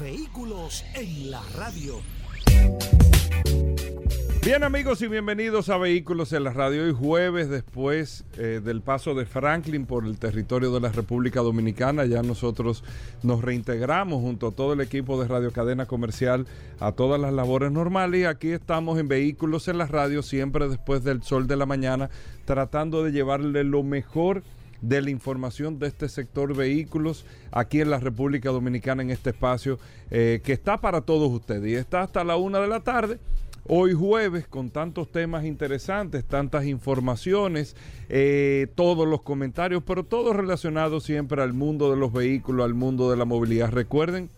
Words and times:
Vehículos 0.00 0.84
en 0.94 1.30
la 1.30 1.42
radio. 1.56 2.00
Bien 4.44 4.62
amigos 4.62 5.02
y 5.02 5.08
bienvenidos 5.08 5.68
a 5.70 5.76
Vehículos 5.76 6.32
en 6.32 6.44
la 6.44 6.52
Radio. 6.52 6.84
Hoy 6.84 6.92
jueves 6.92 7.50
después 7.50 8.24
eh, 8.36 8.60
del 8.64 8.80
paso 8.80 9.14
de 9.14 9.26
Franklin 9.26 9.86
por 9.86 10.06
el 10.06 10.16
territorio 10.18 10.72
de 10.72 10.80
la 10.80 10.90
República 10.90 11.40
Dominicana, 11.40 12.04
ya 12.06 12.22
nosotros 12.22 12.84
nos 13.24 13.42
reintegramos 13.42 14.22
junto 14.22 14.48
a 14.48 14.52
todo 14.52 14.74
el 14.74 14.80
equipo 14.80 15.20
de 15.20 15.26
Radio 15.26 15.52
Cadena 15.52 15.86
Comercial 15.86 16.46
a 16.78 16.92
todas 16.92 17.20
las 17.20 17.32
labores 17.32 17.72
normales 17.72 18.20
y 18.20 18.24
aquí 18.24 18.50
estamos 18.52 19.00
en 19.00 19.08
Vehículos 19.08 19.66
en 19.66 19.78
la 19.78 19.86
Radio 19.86 20.22
siempre 20.22 20.68
después 20.68 21.02
del 21.02 21.24
sol 21.24 21.48
de 21.48 21.56
la 21.56 21.66
mañana 21.66 22.08
tratando 22.44 23.02
de 23.02 23.10
llevarle 23.10 23.64
lo 23.64 23.82
mejor 23.82 24.44
de 24.80 25.02
la 25.02 25.10
información 25.10 25.78
de 25.78 25.88
este 25.88 26.08
sector 26.08 26.54
vehículos 26.54 27.24
aquí 27.50 27.80
en 27.80 27.90
la 27.90 27.98
República 27.98 28.50
Dominicana 28.50 29.02
en 29.02 29.10
este 29.10 29.30
espacio 29.30 29.78
eh, 30.10 30.40
que 30.44 30.52
está 30.52 30.80
para 30.80 31.00
todos 31.00 31.30
ustedes 31.30 31.70
y 31.70 31.74
está 31.74 32.02
hasta 32.02 32.24
la 32.24 32.36
una 32.36 32.60
de 32.60 32.68
la 32.68 32.80
tarde 32.80 33.18
Hoy 33.70 33.92
jueves 33.92 34.48
con 34.48 34.70
tantos 34.70 35.12
temas 35.12 35.44
interesantes, 35.44 36.24
tantas 36.24 36.64
informaciones, 36.64 37.76
eh, 38.08 38.66
todos 38.74 39.06
los 39.06 39.20
comentarios, 39.20 39.82
pero 39.86 40.04
todo 40.04 40.32
relacionado 40.32 41.00
siempre 41.00 41.42
al 41.42 41.52
mundo 41.52 41.90
de 41.90 41.98
los 41.98 42.10
vehículos, 42.10 42.64
al 42.64 42.72
mundo 42.72 43.10
de 43.10 43.18
la 43.18 43.26
movilidad. 43.26 43.70
Recuerden 43.70 44.30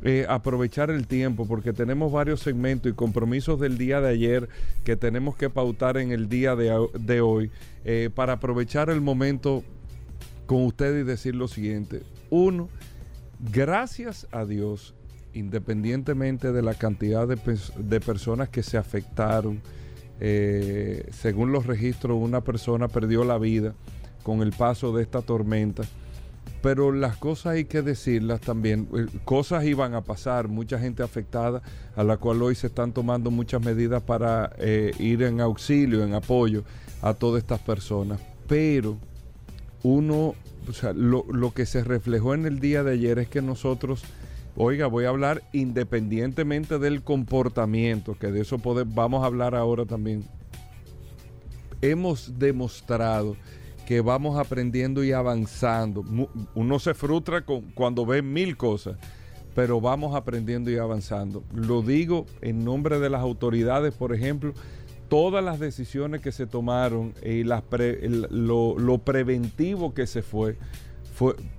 eh, 0.02 0.26
aprovechar 0.28 0.90
el 0.90 1.06
tiempo 1.06 1.46
porque 1.46 1.72
tenemos 1.72 2.12
varios 2.12 2.40
segmentos 2.40 2.92
y 2.92 2.94
compromisos 2.94 3.58
del 3.58 3.78
día 3.78 4.00
de 4.00 4.10
ayer 4.10 4.48
que 4.84 4.96
tenemos 4.96 5.36
que 5.36 5.50
pautar 5.50 5.96
en 5.96 6.12
el 6.12 6.28
día 6.28 6.54
de, 6.56 7.20
hoy 7.20 7.50
eh, 7.84 8.10
para 8.14 8.34
aprovechar 8.34 8.90
el 8.90 9.00
momento 9.00 9.64
con 10.46 10.64
ustedes 10.64 11.04
y 11.04 11.06
decir 11.06 11.34
lo 11.34 11.48
siguiente. 11.48 12.02
Uno, 12.30 12.68
gracias 13.50 14.26
a 14.30 14.44
Dios, 14.44 14.94
independientemente 15.34 16.52
de 16.52 16.62
la 16.62 16.74
cantidad 16.74 17.28
de, 17.28 18.00
personas 18.00 18.48
que 18.48 18.62
se 18.62 18.78
afectaron, 18.78 19.60
eh, 20.20 21.08
según 21.12 21.52
los 21.52 21.66
registros, 21.66 22.16
una 22.20 22.42
persona 22.42 22.88
perdió 22.88 23.24
la 23.24 23.38
vida 23.38 23.74
con 24.22 24.40
el 24.40 24.52
paso 24.52 24.96
de 24.96 25.02
esta 25.02 25.22
tormenta 25.22 25.84
pero 26.64 26.92
las 26.92 27.18
cosas 27.18 27.56
hay 27.56 27.66
que 27.66 27.82
decirlas 27.82 28.40
también. 28.40 28.88
Eh, 28.96 29.06
cosas 29.26 29.64
iban 29.64 29.92
a 29.92 30.00
pasar, 30.00 30.48
mucha 30.48 30.78
gente 30.78 31.02
afectada, 31.02 31.60
a 31.94 32.02
la 32.02 32.16
cual 32.16 32.40
hoy 32.40 32.54
se 32.54 32.68
están 32.68 32.92
tomando 32.92 33.30
muchas 33.30 33.62
medidas 33.62 34.02
para 34.02 34.50
eh, 34.56 34.92
ir 34.98 35.24
en 35.24 35.42
auxilio, 35.42 36.02
en 36.02 36.14
apoyo 36.14 36.64
a 37.02 37.12
todas 37.12 37.42
estas 37.42 37.60
personas. 37.60 38.18
Pero 38.48 38.96
uno, 39.82 40.34
o 40.66 40.72
sea, 40.72 40.94
lo, 40.94 41.52
que 41.52 41.66
se 41.66 41.84
reflejó 41.84 42.32
en 42.32 42.46
el 42.46 42.60
día 42.60 42.82
de 42.82 42.92
ayer 42.92 43.18
es 43.18 43.28
que 43.28 43.42
nosotros, 43.42 44.02
oiga, 44.56 44.86
voy 44.86 45.04
a 45.04 45.10
hablar 45.10 45.42
independientemente 45.52 46.78
del 46.78 47.02
comportamiento, 47.02 48.16
que 48.18 48.28
de 48.28 48.42
eso 48.42 48.58
vamos 48.58 49.22
a 49.22 49.26
hablar 49.26 49.54
ahora 49.54 49.84
también. 49.84 50.24
Hemos 51.80 52.38
demostrado 52.38 53.36
que 53.86 54.00
vamos 54.00 54.38
aprendiendo 54.38 55.04
y 55.04 55.12
avanzando. 55.12 56.04
Uno 56.54 56.78
se 56.78 56.94
frustra 56.94 57.44
cuando 57.74 58.06
ve 58.06 58.22
mil 58.22 58.56
cosas, 58.56 58.96
pero 59.54 59.80
vamos 59.80 60.14
aprendiendo 60.14 60.70
y 60.70 60.78
avanzando. 60.78 61.44
Lo 61.52 61.82
digo 61.82 62.26
en 62.40 62.64
nombre 62.64 62.98
de 62.98 63.10
las 63.10 63.20
autoridades, 63.20 63.94
por 63.94 64.14
ejemplo, 64.14 64.54
todas 65.08 65.44
las 65.44 65.60
decisiones 65.60 66.20
que 66.20 66.32
se 66.32 66.46
tomaron 66.46 67.14
y 67.22 67.44
lo, 67.44 68.98
preventivo 69.04 69.94
que 69.94 70.06
se 70.06 70.22
fue 70.22 70.56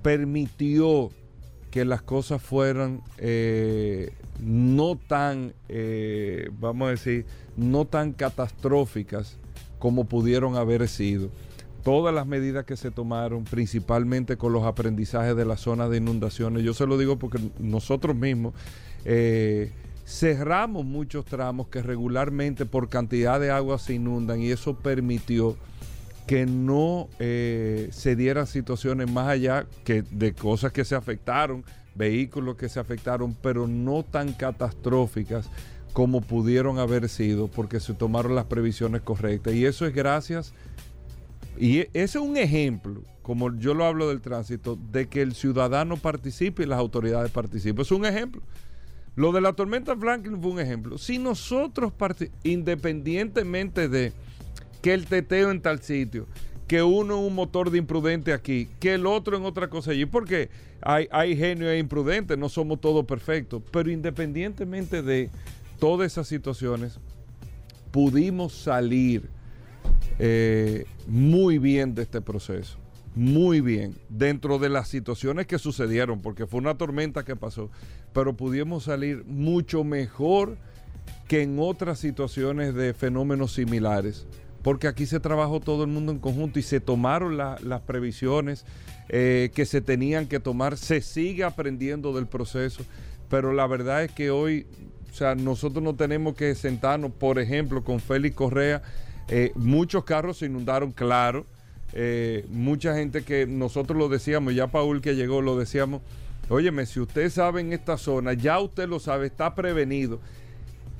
permitió 0.02 1.10
que 1.70 1.84
las 1.84 2.02
cosas 2.02 2.42
fueran 2.42 3.02
eh, 3.18 4.12
no 4.40 4.96
tan, 4.96 5.52
eh, 5.68 6.50
vamos 6.58 6.88
a 6.88 6.90
decir, 6.92 7.26
no 7.56 7.84
tan 7.84 8.12
catastróficas 8.12 9.36
como 9.78 10.04
pudieron 10.04 10.56
haber 10.56 10.88
sido 10.88 11.30
todas 11.86 12.12
las 12.12 12.26
medidas 12.26 12.64
que 12.64 12.76
se 12.76 12.90
tomaron, 12.90 13.44
principalmente 13.44 14.36
con 14.36 14.52
los 14.52 14.64
aprendizajes 14.64 15.36
de 15.36 15.44
la 15.44 15.56
zona 15.56 15.88
de 15.88 15.98
inundaciones. 15.98 16.64
Yo 16.64 16.74
se 16.74 16.84
lo 16.84 16.98
digo 16.98 17.16
porque 17.16 17.38
nosotros 17.60 18.16
mismos 18.16 18.54
eh, 19.04 19.70
cerramos 20.04 20.84
muchos 20.84 21.24
tramos 21.24 21.68
que 21.68 21.82
regularmente 21.82 22.66
por 22.66 22.88
cantidad 22.88 23.38
de 23.38 23.52
agua 23.52 23.78
se 23.78 23.94
inundan 23.94 24.40
y 24.40 24.50
eso 24.50 24.74
permitió 24.74 25.56
que 26.26 26.46
no 26.46 27.08
eh, 27.18 27.88
se 27.92 28.16
dieran 28.16 28.46
situaciones 28.46 29.10
más 29.10 29.28
allá 29.28 29.66
que 29.84 30.02
de 30.02 30.32
cosas 30.32 30.72
que 30.72 30.84
se 30.84 30.94
afectaron, 30.94 31.64
vehículos 31.94 32.56
que 32.56 32.68
se 32.68 32.80
afectaron, 32.80 33.36
pero 33.40 33.66
no 33.66 34.02
tan 34.02 34.32
catastróficas 34.32 35.48
como 35.92 36.20
pudieron 36.20 36.78
haber 36.78 37.08
sido 37.08 37.48
porque 37.48 37.80
se 37.80 37.94
tomaron 37.94 38.34
las 38.34 38.46
previsiones 38.46 39.02
correctas. 39.02 39.54
Y 39.54 39.64
eso 39.64 39.86
es 39.86 39.94
gracias 39.94 40.52
y 41.58 41.80
e, 41.80 41.90
ese 41.94 42.18
es 42.18 42.24
un 42.24 42.36
ejemplo, 42.36 43.02
como 43.22 43.56
yo 43.56 43.74
lo 43.74 43.84
hablo 43.84 44.08
del 44.08 44.20
tránsito, 44.20 44.78
de 44.90 45.08
que 45.08 45.22
el 45.22 45.34
ciudadano 45.34 45.96
participe 45.96 46.62
y 46.62 46.66
las 46.66 46.78
autoridades 46.78 47.30
participen. 47.30 47.82
Es 47.82 47.92
un 47.92 48.04
ejemplo. 48.04 48.42
Lo 49.14 49.32
de 49.32 49.40
la 49.40 49.54
tormenta 49.54 49.96
Franklin 49.96 50.40
fue 50.40 50.50
un 50.50 50.60
ejemplo. 50.60 50.98
Si 50.98 51.18
nosotros, 51.18 51.92
independientemente 52.42 53.88
de 53.88 54.12
que 54.86 54.94
el 54.94 55.06
teteo 55.06 55.50
en 55.50 55.60
tal 55.60 55.82
sitio, 55.82 56.28
que 56.68 56.80
uno 56.80 57.18
es 57.18 57.26
un 57.26 57.34
motor 57.34 57.72
de 57.72 57.78
imprudente 57.78 58.32
aquí, 58.32 58.68
que 58.78 58.94
el 58.94 59.04
otro 59.04 59.36
en 59.36 59.44
otra 59.44 59.68
cosa 59.68 59.90
allí, 59.90 60.06
porque 60.06 60.48
hay, 60.80 61.08
hay 61.10 61.36
genio 61.36 61.68
e 61.68 61.80
imprudente, 61.80 62.36
no 62.36 62.48
somos 62.48 62.80
todos 62.80 63.04
perfectos, 63.04 63.64
pero 63.72 63.90
independientemente 63.90 65.02
de 65.02 65.28
todas 65.80 66.12
esas 66.12 66.28
situaciones, 66.28 67.00
pudimos 67.90 68.52
salir 68.52 69.28
eh, 70.20 70.84
muy 71.08 71.58
bien 71.58 71.96
de 71.96 72.02
este 72.02 72.20
proceso. 72.20 72.78
Muy 73.16 73.60
bien, 73.60 73.96
dentro 74.08 74.60
de 74.60 74.68
las 74.68 74.86
situaciones 74.86 75.48
que 75.48 75.58
sucedieron, 75.58 76.22
porque 76.22 76.46
fue 76.46 76.60
una 76.60 76.78
tormenta 76.78 77.24
que 77.24 77.34
pasó, 77.34 77.70
pero 78.12 78.36
pudimos 78.36 78.84
salir 78.84 79.24
mucho 79.24 79.82
mejor 79.82 80.56
que 81.26 81.42
en 81.42 81.56
otras 81.58 81.98
situaciones 81.98 82.72
de 82.72 82.94
fenómenos 82.94 83.52
similares, 83.52 84.28
porque 84.66 84.88
aquí 84.88 85.06
se 85.06 85.20
trabajó 85.20 85.60
todo 85.60 85.84
el 85.84 85.90
mundo 85.90 86.10
en 86.10 86.18
conjunto 86.18 86.58
y 86.58 86.62
se 86.62 86.80
tomaron 86.80 87.36
las 87.36 87.80
previsiones 87.82 88.64
eh, 89.08 89.52
que 89.54 89.64
se 89.64 89.80
tenían 89.80 90.26
que 90.26 90.40
tomar, 90.40 90.76
se 90.76 91.02
sigue 91.02 91.44
aprendiendo 91.44 92.12
del 92.12 92.26
proceso, 92.26 92.82
pero 93.30 93.52
la 93.52 93.68
verdad 93.68 94.02
es 94.02 94.10
que 94.10 94.32
hoy, 94.32 94.66
o 95.12 95.14
sea, 95.14 95.36
nosotros 95.36 95.84
no 95.84 95.94
tenemos 95.94 96.34
que 96.34 96.52
sentarnos, 96.56 97.12
por 97.12 97.38
ejemplo, 97.38 97.84
con 97.84 98.00
Félix 98.00 98.34
Correa, 98.34 98.82
eh, 99.28 99.52
muchos 99.54 100.02
carros 100.02 100.38
se 100.38 100.46
inundaron, 100.46 100.90
claro. 100.90 101.46
Eh, 101.92 102.44
mucha 102.48 102.96
gente 102.96 103.22
que 103.22 103.46
nosotros 103.46 103.96
lo 103.96 104.08
decíamos, 104.08 104.52
ya 104.52 104.66
Paul 104.66 105.00
que 105.00 105.14
llegó, 105.14 105.42
lo 105.42 105.56
decíamos. 105.56 106.02
Óyeme, 106.48 106.86
si 106.86 106.98
usted 106.98 107.30
sabe 107.30 107.60
en 107.60 107.72
esta 107.72 107.98
zona, 107.98 108.32
ya 108.32 108.58
usted 108.58 108.88
lo 108.88 108.98
sabe, 108.98 109.28
está 109.28 109.54
prevenido. 109.54 110.18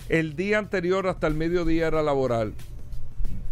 El 0.09 0.37
día 0.37 0.59
anterior 0.59 1.09
hasta 1.09 1.27
el 1.27 1.35
mediodía 1.35 1.89
era 1.89 2.05
laboral. 2.05 2.55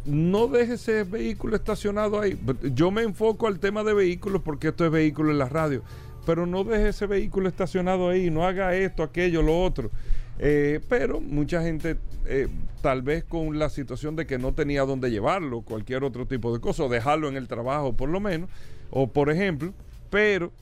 No 0.04 0.48
deje 0.48 0.74
ese 0.74 1.04
vehículo 1.04 1.56
estacionado 1.56 2.20
ahí. 2.20 2.38
Yo 2.74 2.90
me 2.90 3.02
enfoco 3.02 3.46
al 3.46 3.58
tema 3.58 3.82
de 3.84 3.94
vehículos 3.94 4.42
porque 4.42 4.68
esto 4.68 4.84
es 4.84 4.90
vehículo 4.90 5.30
en 5.30 5.38
la 5.38 5.48
radio, 5.48 5.82
pero 6.26 6.46
no 6.46 6.64
deje 6.64 6.88
ese 6.88 7.06
vehículo 7.06 7.48
estacionado 7.48 8.08
ahí, 8.08 8.30
no 8.30 8.46
haga 8.46 8.74
esto, 8.74 9.02
aquello, 9.02 9.42
lo 9.42 9.62
otro. 9.62 9.90
Eh, 10.38 10.80
pero 10.88 11.20
mucha 11.20 11.62
gente, 11.62 11.96
eh, 12.26 12.48
tal 12.82 13.02
vez 13.02 13.24
con 13.24 13.58
la 13.58 13.70
situación 13.70 14.16
de 14.16 14.26
que 14.26 14.38
no 14.38 14.52
tenía 14.52 14.82
dónde 14.82 15.10
llevarlo, 15.10 15.62
cualquier 15.62 16.04
otro 16.04 16.26
tipo 16.26 16.52
de 16.52 16.60
cosa, 16.60 16.84
o 16.84 16.88
dejarlo 16.88 17.28
en 17.28 17.36
el 17.36 17.48
trabajo 17.48 17.94
por 17.94 18.08
lo 18.08 18.20
menos, 18.20 18.50
o 18.90 19.06
por 19.06 19.30
ejemplo, 19.30 19.72
pero 20.10 20.52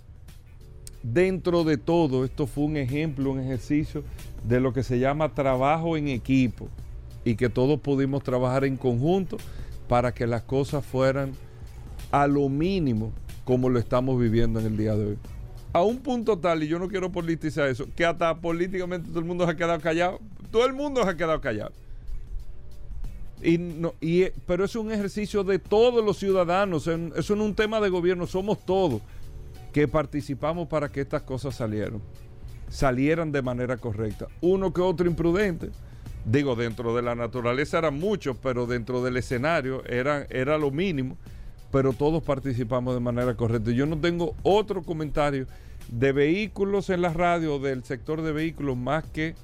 dentro 1.02 1.64
de 1.64 1.78
todo, 1.78 2.24
esto 2.24 2.46
fue 2.46 2.64
un 2.64 2.76
ejemplo, 2.76 3.30
un 3.30 3.40
ejercicio 3.40 4.04
de 4.44 4.60
lo 4.60 4.72
que 4.72 4.82
se 4.82 4.98
llama 4.98 5.34
trabajo 5.34 5.96
en 5.96 6.08
equipo 6.08 6.68
y 7.24 7.36
que 7.36 7.48
todos 7.48 7.80
pudimos 7.80 8.22
trabajar 8.22 8.64
en 8.64 8.76
conjunto 8.76 9.36
para 9.88 10.12
que 10.12 10.26
las 10.26 10.42
cosas 10.42 10.84
fueran 10.84 11.32
a 12.10 12.26
lo 12.26 12.48
mínimo 12.48 13.12
como 13.44 13.68
lo 13.68 13.78
estamos 13.78 14.20
viviendo 14.20 14.60
en 14.60 14.66
el 14.66 14.76
día 14.76 14.94
de 14.94 15.06
hoy. 15.08 15.18
A 15.72 15.82
un 15.82 15.98
punto 15.98 16.38
tal, 16.38 16.62
y 16.62 16.68
yo 16.68 16.78
no 16.78 16.88
quiero 16.88 17.10
politizar 17.10 17.68
eso, 17.68 17.86
que 17.96 18.04
hasta 18.04 18.34
políticamente 18.36 19.08
todo 19.08 19.20
el 19.20 19.24
mundo 19.24 19.44
se 19.46 19.52
ha 19.52 19.56
quedado 19.56 19.80
callado. 19.80 20.20
Todo 20.50 20.66
el 20.66 20.74
mundo 20.74 21.02
se 21.02 21.08
ha 21.08 21.16
quedado 21.16 21.40
callado. 21.40 21.72
Y 23.42 23.58
no, 23.58 23.94
y, 24.00 24.26
pero 24.46 24.64
es 24.64 24.76
un 24.76 24.92
ejercicio 24.92 25.42
de 25.42 25.58
todos 25.58 26.04
los 26.04 26.18
ciudadanos, 26.18 26.86
eso 26.86 26.98
no 27.36 27.44
es 27.44 27.48
un 27.48 27.54
tema 27.54 27.80
de 27.80 27.88
gobierno, 27.88 28.26
somos 28.26 28.64
todos 28.64 29.00
que 29.72 29.88
participamos 29.88 30.68
para 30.68 30.90
que 30.90 31.00
estas 31.00 31.22
cosas 31.22 31.56
salieran, 31.56 32.00
salieran 32.68 33.32
de 33.32 33.42
manera 33.42 33.78
correcta. 33.78 34.28
Uno 34.42 34.72
que 34.72 34.82
otro 34.82 35.08
imprudente, 35.08 35.70
digo, 36.24 36.56
dentro 36.56 36.94
de 36.94 37.02
la 37.02 37.14
naturaleza 37.14 37.78
eran 37.78 37.98
muchos, 37.98 38.36
pero 38.42 38.66
dentro 38.66 39.02
del 39.02 39.16
escenario 39.16 39.84
era, 39.86 40.58
lo 40.58 40.70
mínimo, 40.70 41.16
pero 41.70 41.92
todos 41.92 42.22
participamos 42.22 42.94
de 42.94 43.00
manera 43.00 43.34
correcta. 43.34 43.70
Yo 43.70 43.86
no 43.86 43.98
tengo 43.98 44.34
otro 44.42 44.82
comentario 44.82 45.46
de 45.88 46.12
vehículos 46.12 46.90
en 46.90 47.02
la 47.02 47.12
radio, 47.12 47.58
del 47.58 47.84
sector 47.84 48.22
de 48.22 48.32
vehículos, 48.32 48.76
más 48.76 49.04
que 49.04 49.34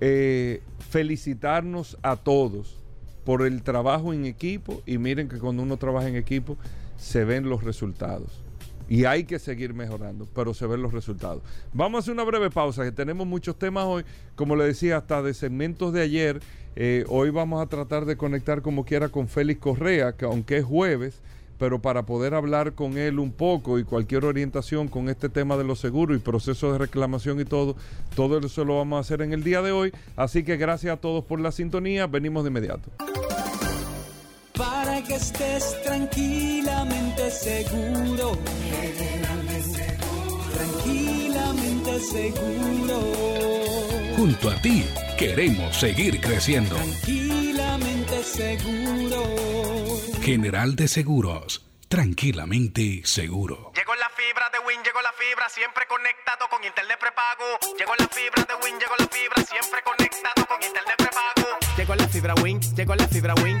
eh, 0.00 0.60
felicitarnos 0.90 1.96
a 2.02 2.16
todos 2.16 2.76
por 3.24 3.46
el 3.46 3.62
trabajo 3.62 4.12
en 4.12 4.26
equipo 4.26 4.82
y 4.84 4.98
miren 4.98 5.28
que 5.28 5.38
cuando 5.38 5.62
uno 5.62 5.78
trabaja 5.78 6.08
en 6.08 6.16
equipo 6.16 6.58
se 6.98 7.24
ven 7.24 7.48
los 7.48 7.64
resultados 7.64 8.43
y 8.88 9.04
hay 9.04 9.24
que 9.24 9.38
seguir 9.38 9.74
mejorando, 9.74 10.26
pero 10.34 10.54
se 10.54 10.66
ven 10.66 10.82
los 10.82 10.92
resultados. 10.92 11.42
Vamos 11.72 11.98
a 11.98 12.00
hacer 12.00 12.12
una 12.14 12.24
breve 12.24 12.50
pausa, 12.50 12.84
que 12.84 12.92
tenemos 12.92 13.26
muchos 13.26 13.56
temas 13.58 13.84
hoy, 13.84 14.04
como 14.36 14.56
le 14.56 14.64
decía, 14.64 14.98
hasta 14.98 15.22
de 15.22 15.34
segmentos 15.34 15.92
de 15.92 16.02
ayer. 16.02 16.40
Eh, 16.76 17.04
hoy 17.08 17.30
vamos 17.30 17.62
a 17.62 17.66
tratar 17.66 18.04
de 18.04 18.16
conectar 18.16 18.62
como 18.62 18.84
quiera 18.84 19.08
con 19.08 19.28
Félix 19.28 19.60
Correa, 19.60 20.16
que 20.16 20.24
aunque 20.24 20.58
es 20.58 20.64
jueves, 20.64 21.20
pero 21.58 21.80
para 21.80 22.04
poder 22.04 22.34
hablar 22.34 22.74
con 22.74 22.98
él 22.98 23.18
un 23.18 23.32
poco 23.32 23.78
y 23.78 23.84
cualquier 23.84 24.24
orientación 24.24 24.88
con 24.88 25.08
este 25.08 25.28
tema 25.28 25.56
de 25.56 25.64
los 25.64 25.78
seguros 25.78 26.16
y 26.16 26.20
procesos 26.20 26.72
de 26.72 26.78
reclamación 26.78 27.40
y 27.40 27.44
todo, 27.44 27.76
todo 28.16 28.38
eso 28.38 28.64
lo 28.64 28.78
vamos 28.78 28.96
a 28.98 29.00
hacer 29.00 29.22
en 29.22 29.32
el 29.32 29.44
día 29.44 29.62
de 29.62 29.72
hoy. 29.72 29.92
Así 30.16 30.42
que 30.42 30.56
gracias 30.56 30.94
a 30.94 31.00
todos 31.00 31.24
por 31.24 31.40
la 31.40 31.52
sintonía, 31.52 32.06
venimos 32.06 32.42
de 32.42 32.50
inmediato 32.50 32.90
para 34.56 35.02
que 35.02 35.16
estés 35.16 35.82
tranquilamente 35.82 37.30
seguro. 37.30 38.38
Tranquilamente 40.54 42.00
seguro. 42.00 43.00
Junto 44.16 44.50
a 44.50 44.54
ti 44.62 44.84
queremos 45.18 45.76
seguir 45.76 46.20
creciendo. 46.20 46.76
Tranquilamente 46.76 48.22
seguro. 48.22 49.22
General 50.22 50.76
de 50.76 50.88
Seguros. 50.88 51.66
Tranquilamente 51.88 53.02
seguro. 53.04 53.72
Llegó 53.76 53.94
la 53.94 54.08
fibra 54.16 54.50
de 54.50 54.58
Win, 54.66 54.82
llegó 54.82 55.00
la 55.02 55.12
fibra, 55.12 55.48
siempre 55.48 55.84
conectado 55.86 56.48
con 56.48 56.64
internet 56.64 56.98
prepago. 56.98 57.44
Llegó 57.78 57.92
la 57.98 58.08
fibra 58.08 58.42
de 58.42 58.54
Win, 58.64 58.78
llegó 58.80 58.94
la 58.98 59.06
fibra, 59.06 59.44
siempre 59.44 59.80
conectado 59.84 60.46
con 60.46 60.62
internet 60.62 60.96
prepago. 60.96 61.58
Llegó 61.76 61.94
la 61.94 62.08
fibra 62.08 62.34
Win, 62.42 62.60
llegó 62.74 62.94
la 62.94 63.06
fibra 63.06 63.34
Win 63.42 63.60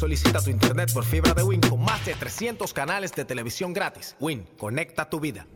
Solicita 0.00 0.40
tu 0.40 0.50
internet 0.50 0.92
por 0.92 1.04
fibra 1.04 1.34
de 1.34 1.42
Win 1.42 1.60
con 1.60 1.82
más 1.82 2.04
de 2.06 2.14
300 2.14 2.72
canales 2.72 3.12
de 3.12 3.24
televisión 3.24 3.72
gratis. 3.72 4.16
Win, 4.18 4.48
conecta 4.58 5.08
tu 5.08 5.20
vida. 5.20 5.46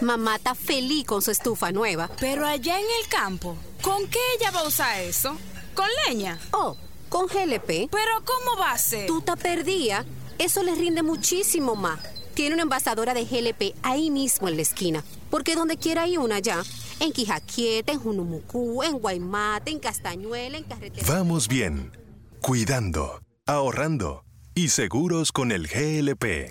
Mamá 0.00 0.36
está 0.36 0.54
feliz 0.54 1.06
con 1.06 1.22
su 1.22 1.30
estufa 1.30 1.72
nueva. 1.72 2.10
Pero 2.20 2.46
allá 2.46 2.78
en 2.78 2.86
el 3.02 3.08
campo, 3.08 3.56
¿con 3.82 4.06
qué 4.08 4.18
ella 4.38 4.50
va 4.50 4.60
a 4.60 4.68
usar 4.68 5.00
eso? 5.00 5.36
¿Con 5.74 5.86
leña? 6.06 6.38
Oh, 6.52 6.76
con 7.08 7.26
GLP. 7.26 7.88
¿Pero 7.90 8.24
cómo 8.24 8.60
va 8.60 8.72
a 8.72 8.78
ser? 8.78 9.06
Tú 9.06 9.20
te 9.20 9.36
perdía. 9.36 10.04
Eso 10.38 10.62
le 10.62 10.74
rinde 10.74 11.02
muchísimo 11.02 11.76
más. 11.76 12.00
Tiene 12.40 12.54
una 12.54 12.62
envasadora 12.62 13.12
de 13.12 13.26
GLP 13.26 13.76
ahí 13.82 14.08
mismo 14.10 14.48
en 14.48 14.56
la 14.56 14.62
esquina. 14.62 15.04
Porque 15.28 15.54
donde 15.54 15.76
quiera 15.76 16.04
hay 16.04 16.16
una 16.16 16.38
ya. 16.38 16.62
En 16.98 17.12
Quijaquieta, 17.12 17.92
en 17.92 18.00
Junumucú, 18.00 18.82
en 18.82 18.98
Guaymate, 18.98 19.72
en 19.72 19.78
Castañuela, 19.78 20.56
en 20.56 20.64
Carretera. 20.64 21.06
Vamos 21.06 21.48
bien 21.48 21.92
cuidando, 22.40 23.20
ahorrando 23.44 24.24
y 24.54 24.68
seguros 24.68 25.32
con 25.32 25.52
el 25.52 25.68
GLP. 25.68 26.50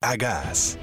A 0.00 0.16
gas. 0.16 0.78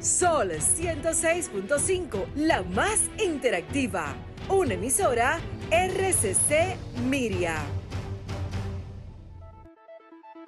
Sol 0.00 0.52
106.5, 0.52 2.26
la 2.36 2.62
más 2.62 3.00
interactiva. 3.20 4.14
Una 4.48 4.74
emisora 4.74 5.40
RCC 5.72 6.76
Miria. 7.02 7.64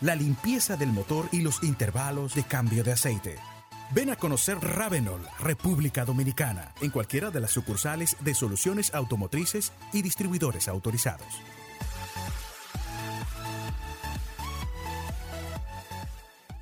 la 0.00 0.14
limpieza 0.14 0.76
del 0.76 0.92
motor 0.92 1.28
y 1.32 1.40
los 1.40 1.62
intervalos 1.62 2.34
de 2.34 2.44
cambio 2.44 2.84
de 2.84 2.92
aceite. 2.92 3.36
Ven 3.92 4.10
a 4.10 4.16
conocer 4.16 4.58
Ravenol, 4.58 5.20
República 5.38 6.04
Dominicana, 6.04 6.72
en 6.80 6.90
cualquiera 6.90 7.30
de 7.30 7.40
las 7.40 7.52
sucursales 7.52 8.16
de 8.20 8.34
soluciones 8.34 8.92
automotrices 8.94 9.72
y 9.92 10.02
distribuidores 10.02 10.68
autorizados. 10.68 11.26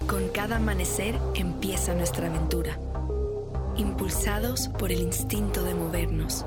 Con 0.06 0.28
cada 0.28 0.56
amanecer 0.56 1.18
empieza 1.34 1.94
nuestra 1.94 2.26
aventura, 2.26 2.78
impulsados 3.76 4.68
por 4.68 4.92
el 4.92 5.00
instinto 5.00 5.62
de 5.64 5.74
movernos, 5.74 6.44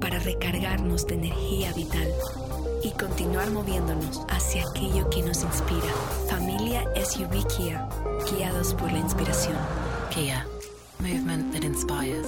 para 0.00 0.18
recargarnos 0.18 1.06
de 1.06 1.14
energía 1.14 1.72
vital 1.72 2.08
y 2.82 2.90
continuar 2.90 3.50
moviéndonos 3.50 4.22
hacia 4.28 4.64
aquello 4.70 5.08
que 5.10 5.22
nos 5.22 5.42
inspira. 5.42 5.92
Familia 6.28 6.84
SUV 6.96 7.46
Kia, 7.48 7.88
guiados 8.30 8.74
por 8.74 8.90
la 8.92 8.98
inspiración. 8.98 9.56
Kia, 10.10 10.46
movement 10.98 11.52
that 11.52 11.64
inspires. 11.64 12.26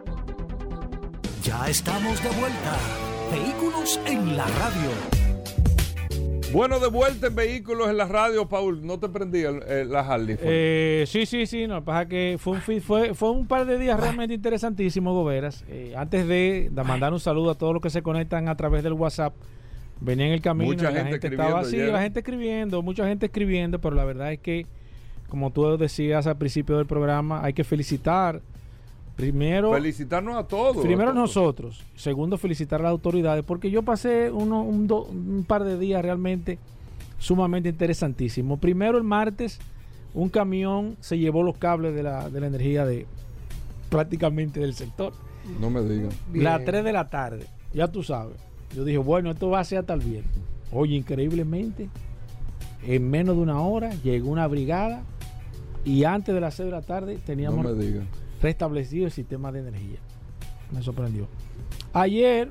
Ya 1.42 1.68
estamos 1.68 2.22
de 2.22 2.30
vuelta. 2.38 2.78
Vehículos 3.32 3.98
en 4.06 4.36
la 4.36 4.46
radio. 4.46 5.21
Bueno, 6.52 6.80
de 6.80 6.88
vuelta 6.88 7.28
en 7.28 7.34
vehículos 7.34 7.88
en 7.88 7.96
la 7.96 8.04
radio, 8.04 8.48
Paul. 8.48 8.84
¿No 8.84 8.98
te 8.98 9.08
prendía 9.08 9.50
eh, 9.66 9.86
la 9.88 10.00
Harley? 10.00 10.36
Eh, 10.40 11.04
sí, 11.06 11.24
sí, 11.24 11.46
sí. 11.46 11.66
No, 11.66 11.82
pasa 11.82 12.06
que 12.06 12.36
fue 12.38 12.54
un, 12.54 12.60
fue, 12.60 13.14
fue 13.14 13.30
un 13.30 13.46
par 13.46 13.64
de 13.64 13.78
días 13.78 13.98
realmente 13.98 14.34
interesantísimos, 14.34 15.14
Goberas. 15.14 15.64
Eh, 15.68 15.94
antes 15.96 16.28
de, 16.28 16.70
mandar 16.84 17.12
un 17.12 17.20
saludo 17.20 17.52
a 17.52 17.54
todos 17.54 17.72
los 17.72 17.82
que 17.82 17.90
se 17.90 18.02
conectan 18.02 18.48
a 18.48 18.56
través 18.56 18.82
del 18.82 18.92
WhatsApp, 18.92 19.34
venía 20.00 20.26
en 20.26 20.32
el 20.32 20.42
camino. 20.42 20.70
Mucha 20.70 20.90
la 20.90 21.04
gente, 21.04 21.26
estaba 21.26 21.60
así, 21.60 21.78
la 21.78 22.02
gente 22.02 22.20
escribiendo, 22.20 22.82
mucha 22.82 23.06
gente 23.06 23.26
escribiendo, 23.26 23.80
pero 23.80 23.96
la 23.96 24.04
verdad 24.04 24.32
es 24.32 24.40
que, 24.40 24.66
como 25.28 25.50
tú 25.52 25.78
decías 25.78 26.26
al 26.26 26.36
principio 26.36 26.76
del 26.76 26.86
programa, 26.86 27.42
hay 27.42 27.54
que 27.54 27.64
felicitar 27.64 28.42
Primero, 29.16 29.72
felicitarnos 29.72 30.36
a 30.36 30.44
todos. 30.44 30.78
Primero 30.78 31.12
nosotros. 31.12 31.84
Segundo, 31.94 32.38
felicitar 32.38 32.80
a 32.80 32.84
las 32.84 32.90
autoridades, 32.90 33.44
porque 33.44 33.70
yo 33.70 33.82
pasé 33.82 34.30
uno, 34.30 34.62
un, 34.62 35.44
par 35.46 35.64
de 35.64 35.78
días 35.78 36.02
realmente 36.02 36.58
sumamente 37.18 37.68
interesantísimos. 37.68 38.58
Primero, 38.58 38.96
el 38.96 39.04
martes, 39.04 39.60
un 40.14 40.28
camión 40.28 40.96
se 41.00 41.18
llevó 41.18 41.42
los 41.42 41.58
cables 41.58 41.94
de 41.94 42.02
la, 42.02 42.30
de 42.30 42.40
la 42.40 42.46
energía 42.46 42.86
de 42.86 43.06
prácticamente 43.90 44.60
del 44.60 44.74
sector. 44.74 45.12
No 45.60 45.68
me 45.68 45.82
digan. 45.82 46.10
Las 46.32 46.64
3 46.64 46.82
de 46.82 46.92
la 46.92 47.08
tarde, 47.08 47.46
ya 47.74 47.88
tú 47.88 48.02
sabes. 48.02 48.36
Yo 48.74 48.84
dije, 48.84 48.98
bueno, 48.98 49.30
esto 49.30 49.50
va 49.50 49.60
a 49.60 49.64
ser 49.64 49.78
hasta 49.78 49.92
el 49.92 50.00
viernes. 50.00 50.32
Oye, 50.72 50.96
increíblemente, 50.96 51.90
en 52.86 53.10
menos 53.10 53.36
de 53.36 53.42
una 53.42 53.60
hora 53.60 53.90
llegó 54.02 54.30
una 54.30 54.46
brigada 54.46 55.02
y 55.84 56.04
antes 56.04 56.34
de 56.34 56.40
las 56.40 56.54
6 56.54 56.66
de 56.66 56.72
la 56.72 56.82
tarde 56.82 57.18
teníamos... 57.26 57.62
No 57.62 57.74
me 57.74 57.84
digan 57.84 58.21
restablecido 58.42 59.06
el 59.06 59.12
sistema 59.12 59.52
de 59.52 59.60
energía. 59.60 59.98
Me 60.72 60.82
sorprendió. 60.82 61.28
Ayer, 61.92 62.50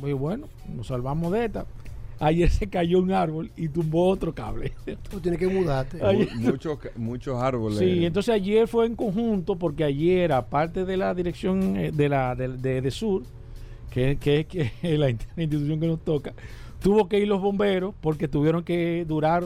muy 0.00 0.12
bueno, 0.12 0.48
nos 0.74 0.86
salvamos 0.86 1.32
de 1.32 1.46
esta. 1.46 1.66
Ayer 2.20 2.48
se 2.48 2.68
cayó 2.68 3.00
un 3.00 3.12
árbol 3.12 3.50
y 3.56 3.68
tumbó 3.68 4.08
otro 4.08 4.34
cable. 4.34 4.72
Tú 5.10 5.20
tienes 5.20 5.38
que 5.38 5.48
mudarte. 5.48 5.98
muchos, 6.36 6.78
muchos 6.96 7.42
árboles. 7.42 7.78
Sí, 7.78 8.06
entonces 8.06 8.34
ayer 8.34 8.68
fue 8.68 8.86
en 8.86 8.94
conjunto 8.94 9.56
porque 9.56 9.84
ayer, 9.84 10.32
aparte 10.32 10.84
de 10.84 10.96
la 10.96 11.12
dirección 11.12 11.76
eh, 11.76 11.90
de 11.90 12.08
la 12.08 12.34
de, 12.36 12.90
Sur, 12.90 13.24
que, 13.90 14.16
que, 14.16 14.44
que 14.44 14.72
es 14.82 14.98
la 14.98 15.10
institución 15.10 15.80
que 15.80 15.86
nos 15.88 16.04
toca, 16.04 16.32
tuvo 16.80 17.08
que 17.08 17.18
ir 17.18 17.26
los 17.26 17.40
bomberos 17.40 17.94
porque 18.00 18.28
tuvieron 18.28 18.62
que 18.62 19.04
durar 19.06 19.44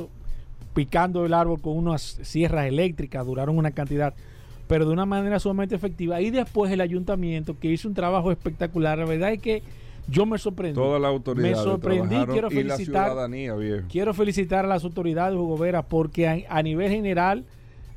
picando 0.74 1.24
el 1.24 1.32
árbol 1.32 1.60
con 1.60 1.76
unas 1.76 2.20
sierras 2.22 2.66
eléctricas, 2.66 3.24
duraron 3.24 3.56
una 3.58 3.70
cantidad 3.70 4.14
pero 4.68 4.84
de 4.84 4.92
una 4.92 5.06
manera 5.06 5.40
sumamente 5.40 5.74
efectiva. 5.74 6.20
Y 6.20 6.30
después 6.30 6.70
el 6.70 6.80
ayuntamiento, 6.80 7.58
que 7.58 7.68
hizo 7.68 7.88
un 7.88 7.94
trabajo 7.94 8.30
espectacular. 8.30 8.98
La 8.98 9.06
verdad 9.06 9.32
es 9.32 9.40
que 9.40 9.62
yo 10.06 10.26
me 10.26 10.38
sorprendí. 10.38 10.74
Toda 10.74 10.98
la 10.98 11.08
autoridad. 11.08 11.48
Me 11.48 11.54
sorprendí. 11.56 12.16
Quiero 12.26 12.50
felicitar, 12.50 12.76
la 12.76 12.76
ciudadanía, 12.76 13.54
quiero 13.88 14.14
felicitar 14.14 14.64
a 14.64 14.68
las 14.68 14.84
autoridades, 14.84 15.36
Hugo 15.36 15.56
Vera, 15.56 15.82
porque 15.82 16.46
a, 16.48 16.62
nivel 16.62 16.90
general, 16.90 17.44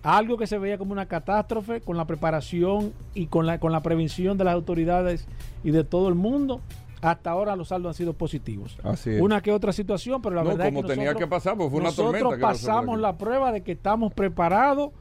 algo 0.02 0.38
que 0.38 0.48
se 0.48 0.58
veía 0.58 0.78
como 0.78 0.94
una 0.94 1.06
catástrofe, 1.06 1.82
con 1.82 1.98
la 1.98 2.06
preparación 2.06 2.94
y 3.14 3.28
con 3.28 3.46
la, 3.46 3.60
con 3.60 3.72
la 3.72 3.82
prevención 3.82 4.38
de 4.38 4.46
las 4.46 4.54
autoridades 4.54 5.28
y 5.64 5.72
de 5.72 5.84
todo 5.84 6.08
el 6.08 6.16
mundo, 6.16 6.62
hasta 7.02 7.32
ahora 7.32 7.56
los 7.56 7.70
saldos 7.70 7.90
han 7.90 7.96
sido 7.96 8.14
positivos. 8.14 8.78
Así 8.84 9.10
es. 9.12 9.22
Una 9.22 9.42
que 9.42 9.52
otra 9.52 9.74
situación, 9.74 10.22
pero 10.22 10.36
la 10.36 10.44
verdad 10.44 10.68
es 10.68 10.74
que 10.74 10.84
tenía 10.84 11.16
que 11.16 11.28
pasar, 11.28 11.58
pues 11.58 11.70
fue 11.70 11.80
una 11.80 11.90
nosotros 11.90 12.36
pasamos 12.40 13.00
la 13.00 13.18
prueba 13.18 13.52
de 13.52 13.62
que 13.62 13.74
estamos 13.74 14.14
preparados 14.14 14.92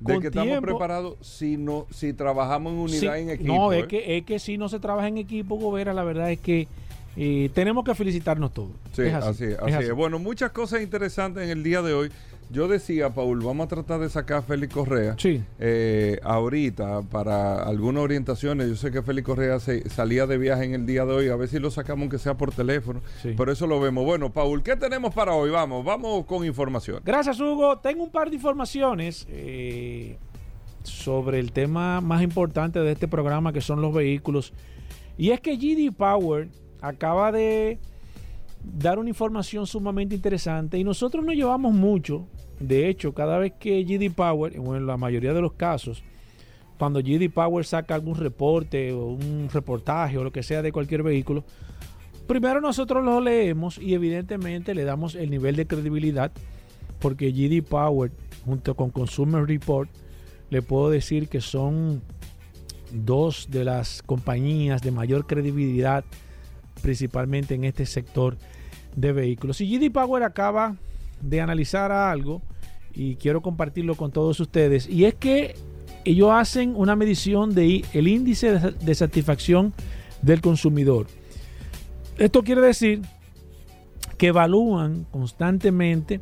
de 0.00 0.20
que 0.20 0.26
estamos 0.28 0.60
preparados 0.60 1.16
si 1.20 1.56
no 1.56 1.86
si 1.90 2.12
trabajamos 2.12 2.72
en 2.72 2.78
unidad 2.78 3.18
en 3.18 3.30
equipo. 3.30 3.54
No, 3.54 3.72
es, 3.72 3.84
¿eh? 3.84 3.86
que, 3.86 4.16
es 4.16 4.24
que 4.24 4.38
si 4.38 4.58
no 4.58 4.68
se 4.68 4.80
trabaja 4.80 5.08
en 5.08 5.18
equipo, 5.18 5.56
Gobera, 5.56 5.92
la 5.92 6.04
verdad 6.04 6.30
es 6.30 6.40
que 6.40 6.68
eh, 7.16 7.50
tenemos 7.54 7.84
que 7.84 7.94
felicitarnos 7.94 8.52
todos. 8.52 8.70
Sí, 8.92 9.02
así, 9.02 9.46
así, 9.60 9.90
Bueno, 9.92 10.18
muchas 10.18 10.52
cosas 10.52 10.82
interesantes 10.82 11.44
en 11.44 11.50
el 11.50 11.62
día 11.62 11.82
de 11.82 11.92
hoy. 11.92 12.10
Yo 12.52 12.66
decía, 12.66 13.10
Paul, 13.10 13.44
vamos 13.44 13.66
a 13.66 13.68
tratar 13.68 14.00
de 14.00 14.08
sacar 14.08 14.38
a 14.38 14.42
Félix 14.42 14.74
Correa 14.74 15.14
sí. 15.18 15.42
Eh, 15.60 16.18
ahorita 16.24 17.02
para 17.02 17.62
algunas 17.62 18.02
orientaciones. 18.02 18.68
Yo 18.68 18.74
sé 18.74 18.90
que 18.90 19.02
Félix 19.02 19.26
Correa 19.26 19.60
se, 19.60 19.88
salía 19.88 20.26
de 20.26 20.36
viaje 20.36 20.64
en 20.64 20.74
el 20.74 20.84
día 20.84 21.04
de 21.04 21.12
hoy, 21.12 21.28
a 21.28 21.36
ver 21.36 21.48
si 21.48 21.60
lo 21.60 21.70
sacamos 21.70 22.02
aunque 22.02 22.18
sea 22.18 22.36
por 22.36 22.52
teléfono. 22.52 23.02
Por 23.36 23.50
eso 23.50 23.68
lo 23.68 23.78
vemos. 23.78 24.04
Bueno, 24.04 24.32
Paul, 24.32 24.64
¿qué 24.64 24.74
tenemos 24.74 25.14
para 25.14 25.32
hoy? 25.32 25.50
Vamos, 25.50 25.84
vamos 25.84 26.26
con 26.26 26.44
información. 26.44 27.00
Gracias, 27.04 27.38
Hugo. 27.38 27.78
Tengo 27.78 28.02
un 28.02 28.10
par 28.10 28.30
de 28.30 28.36
informaciones 28.36 29.26
eh, 29.30 30.18
sobre 30.82 31.38
el 31.38 31.52
tema 31.52 32.00
más 32.00 32.20
importante 32.20 32.80
de 32.80 32.92
este 32.92 33.06
programa, 33.06 33.52
que 33.52 33.60
son 33.60 33.80
los 33.80 33.94
vehículos. 33.94 34.52
Y 35.16 35.30
es 35.30 35.40
que 35.40 35.56
GD 35.56 35.94
Power 35.96 36.48
acaba 36.80 37.30
de 37.30 37.78
dar 38.64 38.98
una 38.98 39.08
información 39.08 39.66
sumamente 39.66 40.14
interesante 40.14 40.78
y 40.78 40.84
nosotros 40.84 41.24
nos 41.24 41.34
llevamos 41.34 41.72
mucho. 41.72 42.26
De 42.60 42.88
hecho, 42.88 43.14
cada 43.14 43.38
vez 43.38 43.54
que 43.58 43.82
GD 43.82 44.14
Power, 44.14 44.54
en 44.54 44.86
la 44.86 44.98
mayoría 44.98 45.32
de 45.32 45.40
los 45.40 45.54
casos, 45.54 46.02
cuando 46.78 47.00
GD 47.00 47.30
Power 47.32 47.64
saca 47.64 47.94
algún 47.94 48.16
reporte 48.16 48.92
o 48.92 49.06
un 49.06 49.48
reportaje 49.52 50.18
o 50.18 50.24
lo 50.24 50.30
que 50.30 50.42
sea 50.42 50.62
de 50.62 50.70
cualquier 50.70 51.02
vehículo, 51.02 51.44
primero 52.26 52.60
nosotros 52.60 53.04
lo 53.04 53.20
leemos 53.20 53.78
y 53.78 53.94
evidentemente 53.94 54.74
le 54.74 54.84
damos 54.84 55.14
el 55.14 55.30
nivel 55.30 55.56
de 55.56 55.66
credibilidad 55.66 56.32
porque 57.00 57.32
GD 57.32 57.66
Power 57.66 58.12
junto 58.44 58.74
con 58.76 58.90
Consumer 58.90 59.44
Report 59.44 59.90
le 60.50 60.62
puedo 60.62 60.90
decir 60.90 61.28
que 61.28 61.40
son 61.40 62.02
dos 62.92 63.48
de 63.50 63.64
las 63.64 64.02
compañías 64.02 64.82
de 64.82 64.90
mayor 64.90 65.26
credibilidad 65.26 66.04
principalmente 66.82 67.54
en 67.54 67.64
este 67.64 67.86
sector 67.86 68.36
de 68.96 69.12
vehículos. 69.12 69.60
Y 69.60 69.78
GD 69.78 69.92
Power 69.92 70.22
acaba 70.22 70.76
de 71.20 71.40
analizar 71.40 71.92
algo 71.92 72.42
y 72.92 73.16
quiero 73.16 73.40
compartirlo 73.40 73.94
con 73.94 74.10
todos 74.10 74.40
ustedes. 74.40 74.88
Y 74.88 75.04
es 75.04 75.14
que 75.14 75.54
ellos 76.04 76.30
hacen 76.32 76.74
una 76.76 76.96
medición 76.96 77.54
del 77.54 77.84
el 77.92 78.08
índice 78.08 78.58
de, 78.58 78.94
satisfacción 78.94 79.72
del 80.22 80.40
consumidor. 80.40 81.06
Esto 82.18 82.42
quiere 82.42 82.60
decir 82.60 83.02
que 84.18 84.28
evalúan 84.28 85.06
constantemente 85.10 86.20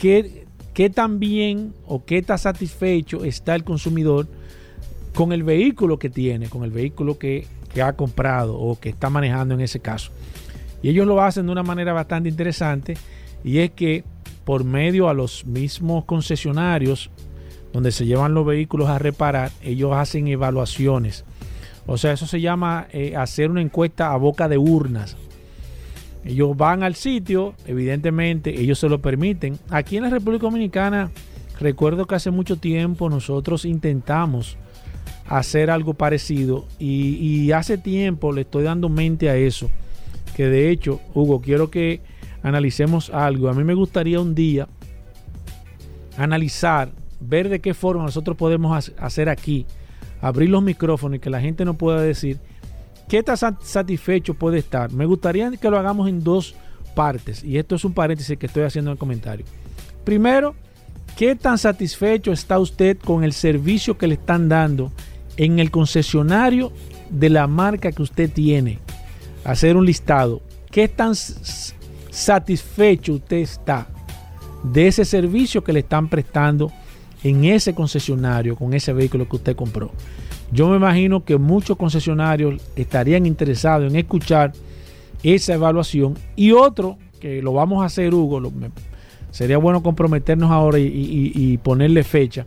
qué, 0.00 0.46
qué 0.74 0.90
tan 0.90 1.18
bien 1.18 1.72
o 1.86 2.04
qué 2.04 2.22
tan 2.22 2.38
satisfecho 2.38 3.24
está 3.24 3.54
el 3.54 3.64
consumidor 3.64 4.26
con 5.14 5.32
el 5.32 5.42
vehículo 5.42 5.98
que 5.98 6.10
tiene, 6.10 6.48
con 6.48 6.64
el 6.64 6.70
vehículo 6.70 7.18
que 7.18 7.46
que 7.74 7.82
ha 7.82 7.92
comprado 7.92 8.56
o 8.56 8.78
que 8.78 8.88
está 8.88 9.10
manejando 9.10 9.54
en 9.54 9.60
ese 9.60 9.80
caso. 9.80 10.12
Y 10.80 10.88
ellos 10.90 11.06
lo 11.06 11.20
hacen 11.20 11.46
de 11.46 11.52
una 11.52 11.64
manera 11.64 11.92
bastante 11.92 12.28
interesante 12.28 12.96
y 13.42 13.58
es 13.58 13.72
que 13.72 14.04
por 14.44 14.64
medio 14.64 15.08
a 15.08 15.14
los 15.14 15.46
mismos 15.46 16.04
concesionarios 16.04 17.10
donde 17.72 17.90
se 17.90 18.06
llevan 18.06 18.34
los 18.34 18.46
vehículos 18.46 18.88
a 18.88 18.98
reparar, 18.98 19.50
ellos 19.60 19.92
hacen 19.94 20.28
evaluaciones. 20.28 21.24
O 21.86 21.98
sea, 21.98 22.12
eso 22.12 22.26
se 22.26 22.40
llama 22.40 22.86
eh, 22.92 23.16
hacer 23.16 23.50
una 23.50 23.60
encuesta 23.60 24.12
a 24.12 24.16
boca 24.16 24.48
de 24.48 24.58
urnas. 24.58 25.16
Ellos 26.24 26.56
van 26.56 26.82
al 26.82 26.94
sitio, 26.94 27.54
evidentemente, 27.66 28.60
ellos 28.60 28.78
se 28.78 28.88
lo 28.88 29.00
permiten. 29.00 29.58
Aquí 29.68 29.96
en 29.96 30.04
la 30.04 30.10
República 30.10 30.44
Dominicana, 30.44 31.10
recuerdo 31.60 32.06
que 32.06 32.14
hace 32.14 32.30
mucho 32.30 32.56
tiempo 32.56 33.10
nosotros 33.10 33.64
intentamos 33.64 34.56
hacer 35.26 35.70
algo 35.70 35.94
parecido. 35.94 36.66
Y, 36.78 37.52
hace 37.52 37.76
tiempo 37.76 38.32
le 38.32 38.42
estoy 38.42 38.64
dando 38.64 38.88
mente 38.88 39.28
a 39.28 39.36
eso. 39.36 39.70
Que 40.36 40.46
de 40.46 40.70
hecho, 40.70 41.00
Hugo, 41.12 41.40
quiero 41.40 41.70
que 41.70 42.00
analicemos 42.44 43.10
algo. 43.10 43.48
A 43.48 43.54
mí 43.54 43.64
me 43.64 43.74
gustaría 43.74 44.20
un 44.20 44.34
día 44.36 44.68
analizar, 46.16 46.92
ver 47.18 47.48
de 47.48 47.60
qué 47.60 47.74
forma 47.74 48.04
nosotros 48.04 48.36
podemos 48.36 48.92
hacer 48.98 49.28
aquí, 49.28 49.66
abrir 50.20 50.50
los 50.50 50.62
micrófonos 50.62 51.16
y 51.16 51.20
que 51.20 51.30
la 51.30 51.40
gente 51.40 51.64
nos 51.64 51.76
pueda 51.76 52.00
decir 52.00 52.38
¿qué 53.08 53.22
tan 53.22 53.36
sat- 53.36 53.62
satisfecho 53.62 54.34
puede 54.34 54.58
estar? 54.58 54.92
Me 54.92 55.06
gustaría 55.06 55.50
que 55.50 55.70
lo 55.70 55.78
hagamos 55.78 56.08
en 56.08 56.22
dos 56.22 56.54
partes, 56.94 57.42
y 57.42 57.58
esto 57.58 57.74
es 57.74 57.84
un 57.84 57.92
paréntesis 57.92 58.38
que 58.38 58.46
estoy 58.46 58.62
haciendo 58.62 58.90
en 58.90 58.92
el 58.92 58.98
comentario. 58.98 59.44
Primero, 60.04 60.54
¿qué 61.16 61.34
tan 61.34 61.58
satisfecho 61.58 62.30
está 62.30 62.58
usted 62.58 62.98
con 62.98 63.24
el 63.24 63.32
servicio 63.32 63.98
que 63.98 64.06
le 64.06 64.14
están 64.14 64.48
dando 64.48 64.92
en 65.36 65.58
el 65.58 65.70
concesionario 65.70 66.72
de 67.10 67.30
la 67.30 67.46
marca 67.46 67.90
que 67.90 68.02
usted 68.02 68.30
tiene? 68.30 68.78
Hacer 69.44 69.76
un 69.76 69.84
listado. 69.86 70.40
¿Qué 70.70 70.88
tan 70.88 71.14
satisfecho 72.14 73.14
usted 73.14 73.38
está 73.38 73.88
de 74.62 74.86
ese 74.86 75.04
servicio 75.04 75.62
que 75.64 75.72
le 75.72 75.80
están 75.80 76.08
prestando 76.08 76.70
en 77.24 77.44
ese 77.44 77.74
concesionario 77.74 78.54
con 78.56 78.72
ese 78.72 78.92
vehículo 78.92 79.28
que 79.28 79.36
usted 79.36 79.56
compró? 79.56 79.90
Yo 80.52 80.68
me 80.68 80.76
imagino 80.76 81.24
que 81.24 81.36
muchos 81.38 81.76
concesionarios 81.76 82.62
estarían 82.76 83.26
interesados 83.26 83.90
en 83.90 83.98
escuchar 83.98 84.52
esa 85.22 85.54
evaluación 85.54 86.14
y 86.36 86.52
otro 86.52 86.98
que 87.18 87.42
lo 87.42 87.52
vamos 87.52 87.82
a 87.82 87.86
hacer 87.86 88.14
Hugo 88.14 88.40
sería 89.30 89.58
bueno 89.58 89.82
comprometernos 89.82 90.50
ahora 90.50 90.78
y- 90.78 91.32
y 91.34 91.58
ponerle 91.58 92.04
fecha 92.04 92.46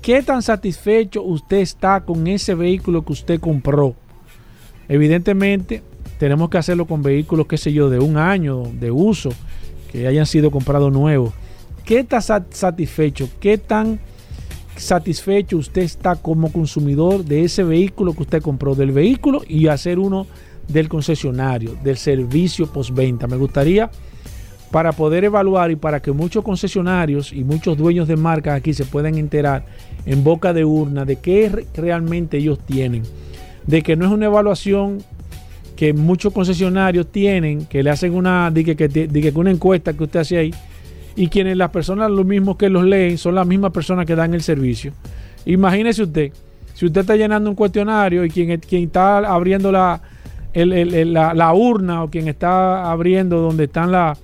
qué 0.00 0.22
tan 0.22 0.42
satisfecho 0.42 1.22
usted 1.22 1.56
está 1.58 2.02
con 2.04 2.26
ese 2.28 2.54
vehículo 2.54 3.04
que 3.04 3.12
usted 3.12 3.40
compró 3.40 3.96
evidentemente 4.88 5.82
tenemos 6.22 6.50
que 6.50 6.56
hacerlo 6.58 6.86
con 6.86 7.02
vehículos 7.02 7.48
qué 7.48 7.56
sé 7.56 7.72
yo 7.72 7.90
de 7.90 7.98
un 7.98 8.16
año 8.16 8.62
de 8.78 8.92
uso 8.92 9.30
que 9.90 10.06
hayan 10.06 10.24
sido 10.24 10.52
comprados 10.52 10.92
nuevos. 10.92 11.32
Qué 11.84 12.04
tan 12.04 12.22
sat- 12.22 12.52
satisfecho 12.52 13.28
qué 13.40 13.58
tan 13.58 13.98
satisfecho 14.76 15.56
usted 15.56 15.82
está 15.82 16.14
como 16.14 16.52
consumidor 16.52 17.24
de 17.24 17.42
ese 17.42 17.64
vehículo 17.64 18.12
que 18.14 18.22
usted 18.22 18.40
compró, 18.40 18.76
del 18.76 18.92
vehículo 18.92 19.42
y 19.48 19.66
hacer 19.66 19.98
uno 19.98 20.28
del 20.68 20.88
concesionario, 20.88 21.74
del 21.82 21.96
servicio 21.96 22.68
postventa. 22.72 23.26
Me 23.26 23.34
gustaría 23.36 23.90
para 24.70 24.92
poder 24.92 25.24
evaluar 25.24 25.72
y 25.72 25.76
para 25.76 26.00
que 26.00 26.12
muchos 26.12 26.44
concesionarios 26.44 27.32
y 27.32 27.42
muchos 27.42 27.76
dueños 27.76 28.06
de 28.06 28.14
marcas 28.14 28.56
aquí 28.58 28.74
se 28.74 28.84
puedan 28.84 29.18
enterar 29.18 29.66
en 30.06 30.22
boca 30.22 30.52
de 30.52 30.64
urna 30.64 31.04
de 31.04 31.16
qué 31.16 31.48
re- 31.48 31.66
realmente 31.74 32.38
ellos 32.38 32.60
tienen, 32.60 33.02
de 33.66 33.82
que 33.82 33.96
no 33.96 34.06
es 34.06 34.12
una 34.12 34.26
evaluación 34.26 34.98
que 35.82 35.92
muchos 35.92 36.32
concesionarios 36.32 37.10
tienen, 37.10 37.66
que 37.66 37.82
le 37.82 37.90
hacen 37.90 38.14
una, 38.14 38.52
de 38.52 38.62
que, 38.64 38.76
que- 38.76 38.86
de 38.86 39.20
que 39.20 39.32
una 39.34 39.50
encuesta 39.50 39.92
que 39.92 40.04
usted 40.04 40.20
hace 40.20 40.38
ahí, 40.38 40.54
y 41.16 41.26
quienes 41.26 41.56
las 41.56 41.70
personas, 41.70 42.08
los 42.08 42.24
mismos 42.24 42.56
que 42.56 42.68
los 42.68 42.84
leen, 42.84 43.18
son 43.18 43.34
las 43.34 43.44
mismas 43.48 43.72
personas 43.72 44.06
que 44.06 44.14
dan 44.14 44.32
el 44.32 44.42
servicio. 44.42 44.92
Imagínese 45.44 46.04
usted, 46.04 46.30
si 46.74 46.86
usted 46.86 47.00
está 47.00 47.16
llenando 47.16 47.50
un 47.50 47.56
cuestionario 47.56 48.24
y 48.24 48.30
quien, 48.30 48.60
quien 48.60 48.84
está 48.84 49.18
abriendo 49.18 49.72
la, 49.72 50.00
el- 50.52 50.72
el- 50.72 51.12
la, 51.12 51.52
urna 51.52 52.04
o 52.04 52.08
quien 52.08 52.28
está 52.28 52.88
abriendo 52.88 53.40
donde 53.40 53.64
están 53.64 53.90
la- 53.90 54.16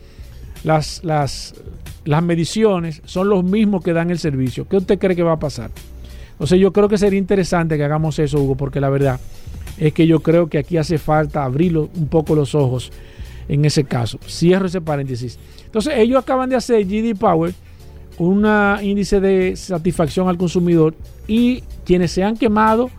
las, 0.62 1.02
las, 1.02 1.56
las 2.04 2.22
mediciones 2.22 3.02
son 3.04 3.28
los 3.30 3.42
mismos 3.42 3.82
que 3.82 3.92
dan 3.92 4.12
el 4.12 4.20
servicio. 4.20 4.64
¿Qué 4.68 4.76
usted 4.76 4.96
cree 4.96 5.16
que 5.16 5.24
va 5.24 5.32
a 5.32 5.38
pasar? 5.40 5.72
Entonces 6.34 6.60
yo 6.60 6.72
creo 6.72 6.88
que 6.88 6.98
sería 6.98 7.18
interesante 7.18 7.76
que 7.76 7.82
hagamos 7.82 8.16
eso, 8.20 8.38
Hugo, 8.40 8.54
porque 8.54 8.80
la 8.80 8.90
verdad 8.90 9.18
es 9.78 9.92
que 9.92 10.06
yo 10.06 10.20
creo 10.20 10.48
que 10.48 10.58
aquí 10.58 10.76
hace 10.76 10.98
falta 10.98 11.44
abrir 11.44 11.76
un 11.76 12.08
poco 12.08 12.34
los 12.34 12.54
ojos 12.54 12.92
en 13.48 13.64
ese 13.64 13.84
caso. 13.84 14.18
Cierro 14.28 14.66
ese 14.66 14.80
paréntesis. 14.80 15.38
Entonces 15.64 15.94
ellos 15.96 16.18
acaban 16.22 16.50
de 16.50 16.56
hacer 16.56 16.84
GD 16.84 17.16
Power 17.18 17.54
un 18.18 18.46
índice 18.82 19.20
de 19.20 19.56
satisfacción 19.56 20.28
al 20.28 20.36
consumidor 20.36 20.94
y 21.26 21.62
quienes 21.84 22.10
se 22.10 22.24
han 22.24 22.36
quemado, 22.36 22.90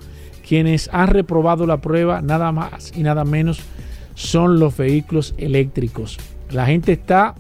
quienes 0.47 0.89
han 0.93 1.07
reprobado 1.07 1.65
la 1.67 1.77
prueba, 1.77 2.21
nada 2.21 2.51
más 2.51 2.93
y 2.95 3.03
nada 3.03 3.25
menos 3.25 3.59
son 4.15 4.59
los 4.59 4.77
vehículos 4.77 5.35
eléctricos. 5.37 6.17
La 6.51 6.65
gente 6.65 6.93
está 6.93 7.35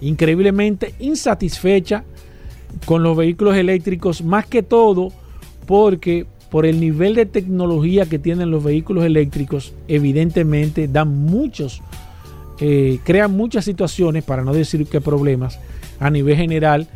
increíblemente 0.00 0.94
insatisfecha 0.98 2.04
con 2.86 3.02
los 3.02 3.16
vehículos 3.16 3.56
eléctricos, 3.56 4.22
más 4.22 4.46
que 4.46 4.62
todo 4.62 5.12
porque 5.66 6.26
por 6.52 6.66
el 6.66 6.80
nivel 6.80 7.14
de 7.14 7.24
tecnología 7.24 8.04
que 8.04 8.18
tienen 8.18 8.50
los 8.50 8.62
vehículos 8.62 9.06
eléctricos, 9.06 9.72
evidentemente 9.88 10.86
dan 10.86 11.08
muchos, 11.08 11.80
eh, 12.60 12.98
crean 13.04 13.34
muchas 13.34 13.64
situaciones, 13.64 14.22
para 14.22 14.44
no 14.44 14.52
decir 14.52 14.86
qué 14.86 15.00
problemas, 15.00 15.58
a 15.98 16.10
nivel 16.10 16.36
general. 16.36 16.88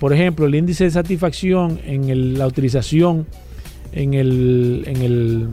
Por 0.00 0.12
ejemplo, 0.12 0.46
el 0.46 0.56
índice 0.56 0.82
de 0.82 0.90
satisfacción 0.90 1.78
en 1.86 2.36
la 2.36 2.48
utilización 2.48 3.24
en 3.92 4.14
el, 4.14 4.82
en 4.84 5.00
el 5.00 5.48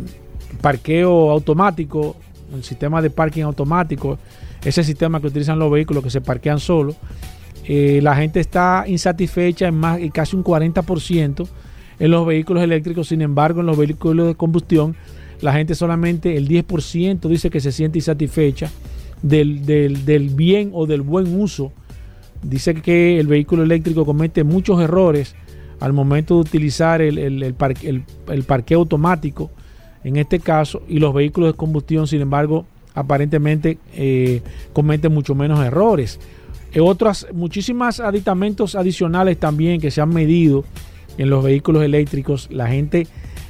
parqueo 0.59 1.29
automático, 1.29 2.15
el 2.55 2.63
sistema 2.63 2.99
de 2.99 3.11
parking 3.11 3.43
automático, 3.43 4.17
ese 4.65 4.83
sistema 4.83 5.21
que 5.21 5.27
utilizan 5.27 5.59
los 5.59 5.71
vehículos 5.71 6.03
que 6.03 6.09
se 6.09 6.21
parquean 6.21 6.59
solos, 6.59 6.95
eh, 7.65 7.99
la 8.01 8.15
gente 8.15 8.39
está 8.39 8.85
insatisfecha 8.87 9.67
en 9.67 9.75
más 9.75 9.99
en 9.99 10.09
casi 10.09 10.35
un 10.35 10.43
40% 10.43 11.47
en 12.01 12.11
los 12.11 12.25
vehículos 12.25 12.63
eléctricos, 12.63 13.07
sin 13.07 13.21
embargo 13.21 13.61
en 13.61 13.67
los 13.67 13.77
vehículos 13.77 14.27
de 14.27 14.35
combustión 14.35 14.95
la 15.41 15.53
gente 15.53 15.73
solamente 15.75 16.35
el 16.37 16.47
10% 16.47 17.27
dice 17.29 17.49
que 17.49 17.59
se 17.59 17.71
siente 17.71 17.97
insatisfecha 17.97 18.69
del, 19.21 19.65
del- 19.65 20.05
del 20.05 20.29
bien 20.29 20.69
o 20.73 20.85
del 20.85 21.01
buen 21.01 21.39
uso. 21.39 21.71
Dice 22.43 22.73
que 22.75 23.19
el 23.19 23.27
vehículo 23.27 23.63
eléctrico 23.63 24.05
comete 24.05 24.43
muchos 24.43 24.79
errores 24.81 25.35
al 25.79 25.93
momento 25.93 26.35
de 26.35 26.41
utilizar 26.41 27.01
el, 27.01 27.17
el- 27.17 27.41
el 27.43 27.53
par- 27.55 27.73
el- 27.83 28.03
el 28.29 28.45
automático, 28.75 29.49
en 30.03 30.17
este 30.17 30.39
caso, 30.39 30.81
y 30.87 30.99
los 30.99 31.13
vehículos 31.13 31.53
de 31.53 31.57
combustión, 31.57 32.05
sin 32.07 32.21
embargo, 32.21 32.65
aparentemente 32.93 33.77
eh, 33.95 34.41
cometen 34.73 35.11
mucho 35.13 35.33
menos 35.33 35.59
errores. 35.65 36.19
Eh, 36.73 36.79
otras, 36.81 37.27
muchísimas 37.33 37.99
aditamentos 37.99 38.75
adicionales 38.75 39.37
también 39.39 39.81
que 39.81 39.89
se 39.91 40.01
han 40.01 40.09
medido 40.13 40.63
en 41.17 41.29
los 41.29 41.43
vehículos 41.43 41.83
eléctricos. 41.83 42.47
La 42.51 42.67
gente 42.67 43.07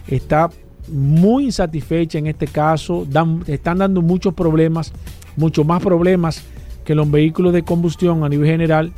está 0.08 0.50
muy 0.92 1.46
insatisfecha 1.46 2.18
en 2.18 2.28
este 2.28 2.48
caso, 2.48 3.06
dan- 3.10 3.44
están 3.48 3.78
dando 3.78 4.02
muchos 4.02 4.34
problemas, 4.34 4.92
mucho 5.38 5.64
más 5.64 5.82
problemas 5.82 6.44
que 6.84 6.96
los 6.96 7.10
vehículos 7.10 7.54
de 7.54 7.64
combustión 7.64 8.24
a 8.24 8.30
nivel 8.30 8.48
general. 8.48 8.92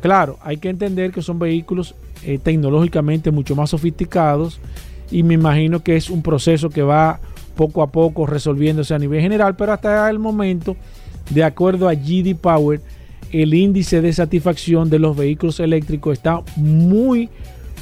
Claro, 0.00 0.38
hay 0.42 0.58
que 0.58 0.68
entender 0.68 1.10
que 1.10 1.22
son 1.22 1.38
vehículos 1.38 1.94
eh, 2.24 2.38
tecnológicamente 2.38 3.30
mucho 3.30 3.56
más 3.56 3.70
sofisticados 3.70 4.60
y 5.10 5.22
me 5.22 5.34
imagino 5.34 5.82
que 5.82 5.96
es 5.96 6.10
un 6.10 6.22
proceso 6.22 6.70
que 6.70 6.82
va 6.82 7.18
poco 7.56 7.82
a 7.82 7.90
poco 7.90 8.26
resolviéndose 8.26 8.94
a 8.94 8.98
nivel 8.98 9.20
general, 9.20 9.56
pero 9.56 9.72
hasta 9.72 10.08
el 10.08 10.18
momento, 10.18 10.76
de 11.30 11.42
acuerdo 11.44 11.88
a 11.88 11.94
GD 11.94 12.36
Power, 12.36 12.80
el 13.32 13.52
índice 13.54 14.00
de 14.00 14.12
satisfacción 14.12 14.88
de 14.90 14.98
los 14.98 15.16
vehículos 15.16 15.60
eléctricos 15.60 16.12
está 16.14 16.40
muy, 16.56 17.28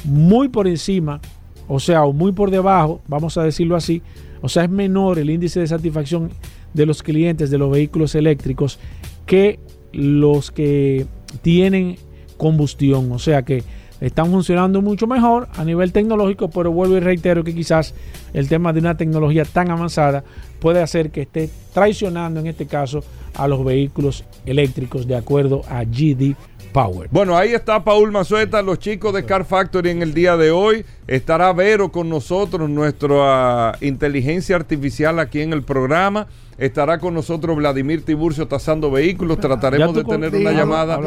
muy 0.05 0.49
por 0.49 0.67
encima, 0.67 1.19
o 1.67 1.79
sea, 1.79 2.03
o 2.03 2.13
muy 2.13 2.31
por 2.31 2.51
debajo, 2.51 3.01
vamos 3.07 3.37
a 3.37 3.43
decirlo 3.43 3.75
así, 3.75 4.01
o 4.41 4.49
sea, 4.49 4.63
es 4.63 4.69
menor 4.69 5.19
el 5.19 5.29
índice 5.29 5.59
de 5.59 5.67
satisfacción 5.67 6.29
de 6.73 6.85
los 6.85 7.03
clientes 7.03 7.49
de 7.49 7.57
los 7.57 7.71
vehículos 7.71 8.15
eléctricos 8.15 8.79
que 9.25 9.59
los 9.91 10.51
que 10.51 11.05
tienen 11.41 11.97
combustión, 12.37 13.11
o 13.11 13.19
sea 13.19 13.43
que 13.43 13.63
están 14.01 14.31
funcionando 14.31 14.81
mucho 14.81 15.07
mejor 15.07 15.49
a 15.55 15.65
nivel 15.65 15.91
tecnológico, 15.91 16.49
pero 16.49 16.71
vuelvo 16.71 16.95
y 16.95 17.01
reitero 17.01 17.43
que 17.43 17.53
quizás 17.53 17.93
el 18.33 18.47
tema 18.47 18.71
de 18.71 18.79
una 18.79 18.95
tecnología 18.95 19.43
tan 19.43 19.71
avanzada 19.71 20.23
puede 20.59 20.81
hacer 20.81 21.11
que 21.11 21.23
esté 21.23 21.49
traicionando 21.73 22.39
en 22.39 22.47
este 22.47 22.65
caso 22.65 23.03
a 23.33 23.47
los 23.47 23.63
vehículos 23.63 24.23
eléctricos 24.45 25.05
de 25.05 25.15
acuerdo 25.15 25.63
a 25.69 25.83
GD 25.83 26.35
Power. 26.71 27.09
Bueno, 27.11 27.37
ahí 27.37 27.53
está 27.53 27.83
Paul 27.83 28.11
Mazueta, 28.11 28.61
los 28.61 28.79
chicos 28.79 29.13
de 29.13 29.25
Car 29.25 29.45
Factory 29.45 29.89
en 29.89 30.01
el 30.01 30.13
día 30.13 30.37
de 30.37 30.51
hoy. 30.51 30.85
Estará 31.07 31.51
Vero 31.53 31.91
con 31.91 32.09
nosotros, 32.09 32.69
nuestra 32.69 33.77
inteligencia 33.81 34.55
artificial 34.55 35.19
aquí 35.19 35.41
en 35.41 35.53
el 35.53 35.63
programa. 35.63 36.27
Estará 36.57 36.99
con 36.99 37.13
nosotros 37.13 37.55
Vladimir 37.55 38.03
Tiburcio 38.03 38.47
tasando 38.47 38.91
vehículos. 38.91 39.39
Trataremos 39.39 39.95
de 39.95 40.03
tener 40.03 40.35
una 40.35 40.51
llamada. 40.51 40.99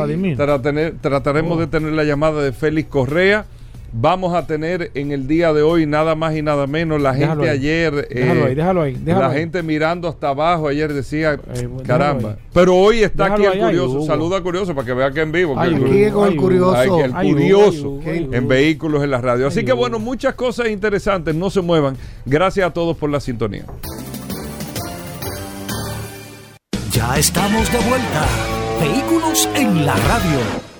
trataremos 1.01 1.59
de 1.59 1.67
tener 1.67 1.93
la 1.93 2.05
llamada 2.05 2.43
de 2.43 2.53
Félix 2.53 2.89
Correa. 2.89 3.45
Vamos 3.95 4.35
a 4.35 4.47
tener 4.47 4.91
en 4.95 5.13
el 5.13 5.27
día 5.29 5.53
de 5.53 5.61
hoy 5.61 5.85
nada 5.85 6.15
más 6.15 6.35
y 6.35 6.41
nada 6.41 6.67
menos 6.67 6.99
la 7.03 7.13
Déjalo 7.13 7.43
gente 7.43 7.51
ahí. 7.51 7.59
ayer. 7.59 8.09
Déjalo 8.09 8.41
eh, 8.41 8.45
ahí, 8.49 8.55
déjalo 8.55 8.83
ahí, 8.83 8.95
déjalo 8.99 9.27
la 9.27 9.31
ahí. 9.33 9.39
gente 9.41 9.63
mirando 9.63 10.09
hasta 10.09 10.29
abajo 10.31 10.67
ayer 10.69 10.93
decía, 10.95 11.37
déjalo 11.37 11.83
caramba. 11.83 12.37
Pero 12.55 12.75
hoy 12.75 13.03
está 13.03 13.25
Déjalo 13.25 13.49
aquí 13.51 13.59
el 13.59 13.65
ay, 13.65 13.77
curioso. 13.77 14.07
Saluda 14.07 14.39
a 14.39 14.41
curioso 14.41 14.75
para 14.75 14.87
que 14.87 14.95
vea 14.95 15.11
que 15.11 15.21
en 15.21 15.31
vivo. 15.31 15.55
que 15.55 15.61
Ay, 15.61 16.11
con 16.11 16.27
el 16.27 16.31
Ay, 16.31 16.37
curioso. 16.37 16.97
que 16.97 17.05
el 17.05 17.13
curioso 17.13 18.01
en 18.05 18.49
vehículos 18.49 19.05
en 19.05 19.11
la 19.11 19.21
radio. 19.21 19.47
Así 19.47 19.63
que 19.63 19.73
bueno, 19.75 19.99
muchas 19.99 20.35
cosas 20.37 20.69
interesantes. 20.71 21.35
No 21.35 21.51
se 21.51 21.61
muevan. 21.61 21.95
Gracias 22.25 22.67
a 22.67 22.73
todos 22.73 22.97
por 22.97 23.11
la 23.11 23.21
sintonía. 23.21 23.67
Ya 26.93 27.17
estamos 27.19 27.71
de 27.71 27.79
vuelta. 27.79 28.27
Vehículos 28.81 29.49
en 29.55 29.85
la 29.85 29.95
radio. 29.97 30.72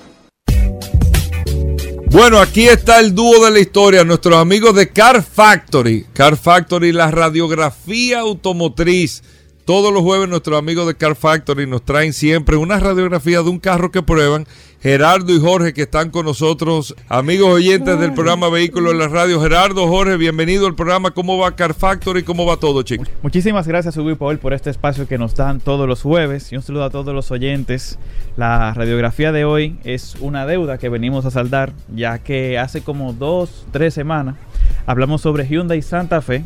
Bueno, 2.13 2.37
aquí 2.37 2.67
está 2.67 2.99
el 2.99 3.15
dúo 3.15 3.43
de 3.43 3.49
la 3.49 3.59
historia, 3.59 4.03
nuestros 4.03 4.35
amigos 4.35 4.75
de 4.75 4.87
Car 4.87 5.23
Factory. 5.23 6.05
Car 6.13 6.37
Factory, 6.37 6.91
la 6.91 7.09
radiografía 7.09 8.19
automotriz. 8.19 9.23
Todos 9.65 9.91
los 9.91 10.03
jueves 10.03 10.29
nuestros 10.29 10.59
amigos 10.59 10.85
de 10.85 10.93
Car 10.93 11.15
Factory 11.15 11.65
nos 11.65 11.83
traen 11.83 12.13
siempre 12.13 12.55
una 12.55 12.79
radiografía 12.79 13.41
de 13.41 13.49
un 13.49 13.57
carro 13.57 13.89
que 13.89 14.03
prueban. 14.03 14.45
Gerardo 14.83 15.33
y 15.33 15.39
Jorge 15.39 15.73
que 15.73 15.83
están 15.83 16.09
con 16.09 16.25
nosotros, 16.25 16.93
amigos 17.07 17.53
oyentes 17.53 17.97
del 18.01 18.13
programa 18.13 18.49
Vehículos 18.49 18.91
en 18.91 18.99
la 18.99 19.07
Radio. 19.07 19.39
Gerardo, 19.39 19.87
Jorge, 19.87 20.17
bienvenido 20.17 20.67
al 20.67 20.75
programa. 20.75 21.11
¿Cómo 21.11 21.37
va 21.37 21.55
Car 21.55 21.73
Factory? 21.73 22.23
¿Cómo 22.23 22.45
va 22.45 22.57
todo, 22.57 22.83
chicos? 22.83 23.07
Muchísimas 23.21 23.65
gracias, 23.65 23.95
Hugo 23.95 24.11
y 24.11 24.15
Paul, 24.15 24.39
por 24.39 24.53
este 24.53 24.69
espacio 24.69 25.07
que 25.07 25.17
nos 25.17 25.35
dan 25.35 25.61
todos 25.61 25.87
los 25.87 26.01
jueves. 26.01 26.51
Y 26.51 26.57
un 26.57 26.63
saludo 26.63 26.83
a 26.83 26.89
todos 26.89 27.15
los 27.15 27.31
oyentes. 27.31 27.97
La 28.35 28.73
radiografía 28.73 29.31
de 29.31 29.45
hoy 29.45 29.77
es 29.85 30.17
una 30.19 30.45
deuda 30.45 30.77
que 30.77 30.89
venimos 30.89 31.23
a 31.23 31.31
saldar, 31.31 31.71
ya 31.95 32.19
que 32.19 32.59
hace 32.59 32.81
como 32.81 33.13
dos, 33.13 33.65
tres 33.71 33.93
semanas 33.93 34.35
hablamos 34.85 35.21
sobre 35.21 35.47
Hyundai 35.47 35.81
Santa 35.81 36.21
Fe, 36.21 36.43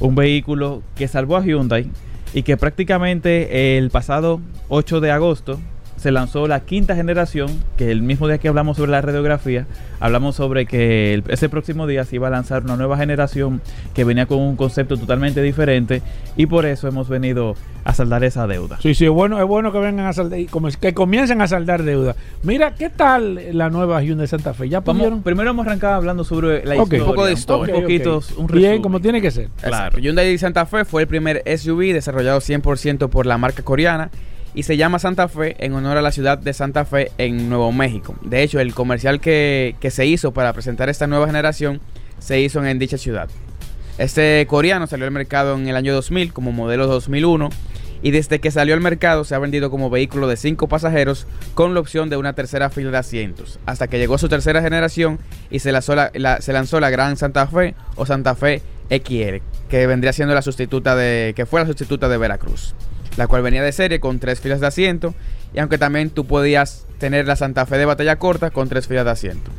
un 0.00 0.14
vehículo 0.14 0.82
que 0.96 1.06
salvó 1.06 1.36
a 1.36 1.44
Hyundai 1.44 1.90
y 2.32 2.44
que 2.44 2.56
prácticamente 2.56 3.76
el 3.76 3.90
pasado 3.90 4.40
8 4.70 5.00
de 5.00 5.10
agosto 5.10 5.60
se 6.04 6.10
lanzó 6.12 6.46
la 6.46 6.60
quinta 6.60 6.94
generación, 6.94 7.48
que 7.78 7.90
el 7.90 8.02
mismo 8.02 8.28
día 8.28 8.36
que 8.36 8.46
hablamos 8.48 8.76
sobre 8.76 8.90
la 8.90 9.00
radiografía, 9.00 9.66
hablamos 10.00 10.36
sobre 10.36 10.66
que 10.66 11.14
el- 11.14 11.24
ese 11.28 11.48
próximo 11.48 11.86
día 11.86 12.04
se 12.04 12.16
iba 12.16 12.28
a 12.28 12.30
lanzar 12.30 12.62
una 12.62 12.76
nueva 12.76 12.98
generación 12.98 13.62
que 13.94 14.04
venía 14.04 14.26
con 14.26 14.38
un 14.38 14.54
concepto 14.54 14.98
totalmente 14.98 15.40
diferente 15.40 16.02
y 16.36 16.44
por 16.44 16.66
eso 16.66 16.88
hemos 16.88 17.08
venido 17.08 17.54
a 17.84 17.94
saldar 17.94 18.22
esa 18.22 18.46
deuda. 18.46 18.76
Sí, 18.82 18.94
sí, 18.94 19.06
es 19.06 19.10
bueno, 19.10 19.38
es 19.40 19.46
bueno 19.48 19.72
que 19.72 19.78
vengan 19.78 20.04
a 20.04 20.12
saldar, 20.12 20.38
que 20.78 20.92
comiencen 20.92 21.40
a 21.40 21.48
saldar 21.48 21.82
deuda. 21.84 22.14
Mira, 22.42 22.74
¿qué 22.74 22.90
tal 22.90 23.40
la 23.56 23.70
nueva 23.70 24.02
Hyundai 24.02 24.26
Santa 24.26 24.52
Fe? 24.52 24.68
¿Ya 24.68 24.80
Vamos, 24.80 25.22
primero 25.24 25.48
hemos 25.50 25.66
arrancado 25.66 25.94
hablando 25.94 26.22
sobre 26.22 26.66
la 26.66 26.74
Ok. 26.74 26.82
historia. 26.82 27.02
Un 27.04 27.08
poco 27.08 27.24
de 27.24 27.32
historia. 27.32 27.74
Un 27.76 27.80
poquito, 27.80 28.16
Ok, 28.18 28.24
ok. 28.30 28.38
un 28.40 28.46
Bien, 28.48 28.62
resumen. 28.62 28.82
como 28.82 29.00
tiene 29.00 29.22
que 29.22 29.30
ser. 29.30 29.48
Claro. 29.62 29.98
Hyundai 29.98 30.36
Santa 30.36 30.66
Fe 30.66 30.84
fue 30.84 31.00
el 31.00 31.08
primer 31.08 31.42
SUV 31.46 31.94
desarrollado 31.94 32.42
100% 32.42 33.08
por 33.08 33.24
la 33.24 33.38
marca 33.38 33.62
coreana 33.62 34.10
y 34.54 34.62
se 34.62 34.76
llama 34.76 34.98
Santa 34.98 35.28
Fe 35.28 35.56
en 35.58 35.74
honor 35.74 35.96
a 35.96 36.02
la 36.02 36.12
ciudad 36.12 36.38
de 36.38 36.52
Santa 36.52 36.84
Fe 36.84 37.10
en 37.18 37.48
Nuevo 37.48 37.72
México. 37.72 38.14
De 38.22 38.42
hecho, 38.42 38.60
el 38.60 38.74
comercial 38.74 39.20
que, 39.20 39.76
que 39.80 39.90
se 39.90 40.06
hizo 40.06 40.32
para 40.32 40.52
presentar 40.52 40.88
esta 40.88 41.06
nueva 41.06 41.26
generación 41.26 41.80
se 42.18 42.40
hizo 42.40 42.64
en, 42.64 42.78
dicha 42.78 42.98
ciudad. 42.98 43.28
Este 43.98 44.44
coreano 44.48 44.86
salió 44.86 45.06
al 45.06 45.12
mercado 45.12 45.54
en 45.56 45.68
el 45.68 45.76
año 45.76 45.94
2000 45.94 46.32
como 46.32 46.52
modelo 46.52 46.86
2001 46.86 47.50
y 48.02 48.10
desde 48.10 48.38
que 48.38 48.50
salió 48.50 48.74
al 48.74 48.80
mercado 48.80 49.24
se 49.24 49.34
ha 49.34 49.38
vendido 49.38 49.70
como 49.70 49.88
vehículo 49.88 50.26
de 50.26 50.36
5 50.36 50.68
pasajeros 50.68 51.26
con 51.54 51.74
la 51.74 51.80
opción 51.80 52.10
de 52.10 52.16
una 52.16 52.34
tercera 52.34 52.70
fila 52.70 52.90
de 52.90 52.98
asientos, 52.98 53.58
hasta 53.66 53.88
que 53.88 53.98
llegó 53.98 54.18
su 54.18 54.28
tercera 54.28 54.62
generación 54.62 55.18
y 55.50 55.60
se 55.60 55.72
lanzó 55.72 55.94
la, 55.94 56.10
se 56.40 56.52
lanzó 56.52 56.80
la 56.80 56.90
Gran 56.90 57.16
Santa 57.16 57.46
Fe 57.46 57.74
o 57.94 58.04
Santa 58.04 58.34
Fe 58.34 58.62
XR, 58.90 59.40
que 59.68 59.86
vendría 59.86 60.12
siendo 60.12 60.34
la 60.34 60.42
sustituta 60.42 60.96
de 60.96 61.32
que 61.34 61.46
fue 61.46 61.60
la 61.60 61.66
sustituta 61.66 62.08
de 62.08 62.18
Veracruz, 62.18 62.74
la 63.16 63.26
cual 63.26 63.42
venía 63.42 63.62
de 63.62 63.72
serie 63.72 64.00
con 64.00 64.18
tres 64.18 64.40
filas 64.40 64.60
de 64.60 64.66
asiento 64.66 65.14
y 65.54 65.58
aunque 65.60 65.78
también 65.78 66.10
tú 66.10 66.24
podías 66.24 66.86
tener 66.98 67.26
la 67.26 67.36
Santa 67.36 67.66
Fe 67.66 67.78
de 67.78 67.84
batalla 67.84 68.16
corta 68.16 68.50
con 68.50 68.68
tres 68.68 68.88
filas 68.88 69.04
de 69.04 69.10
asiento. 69.10 69.50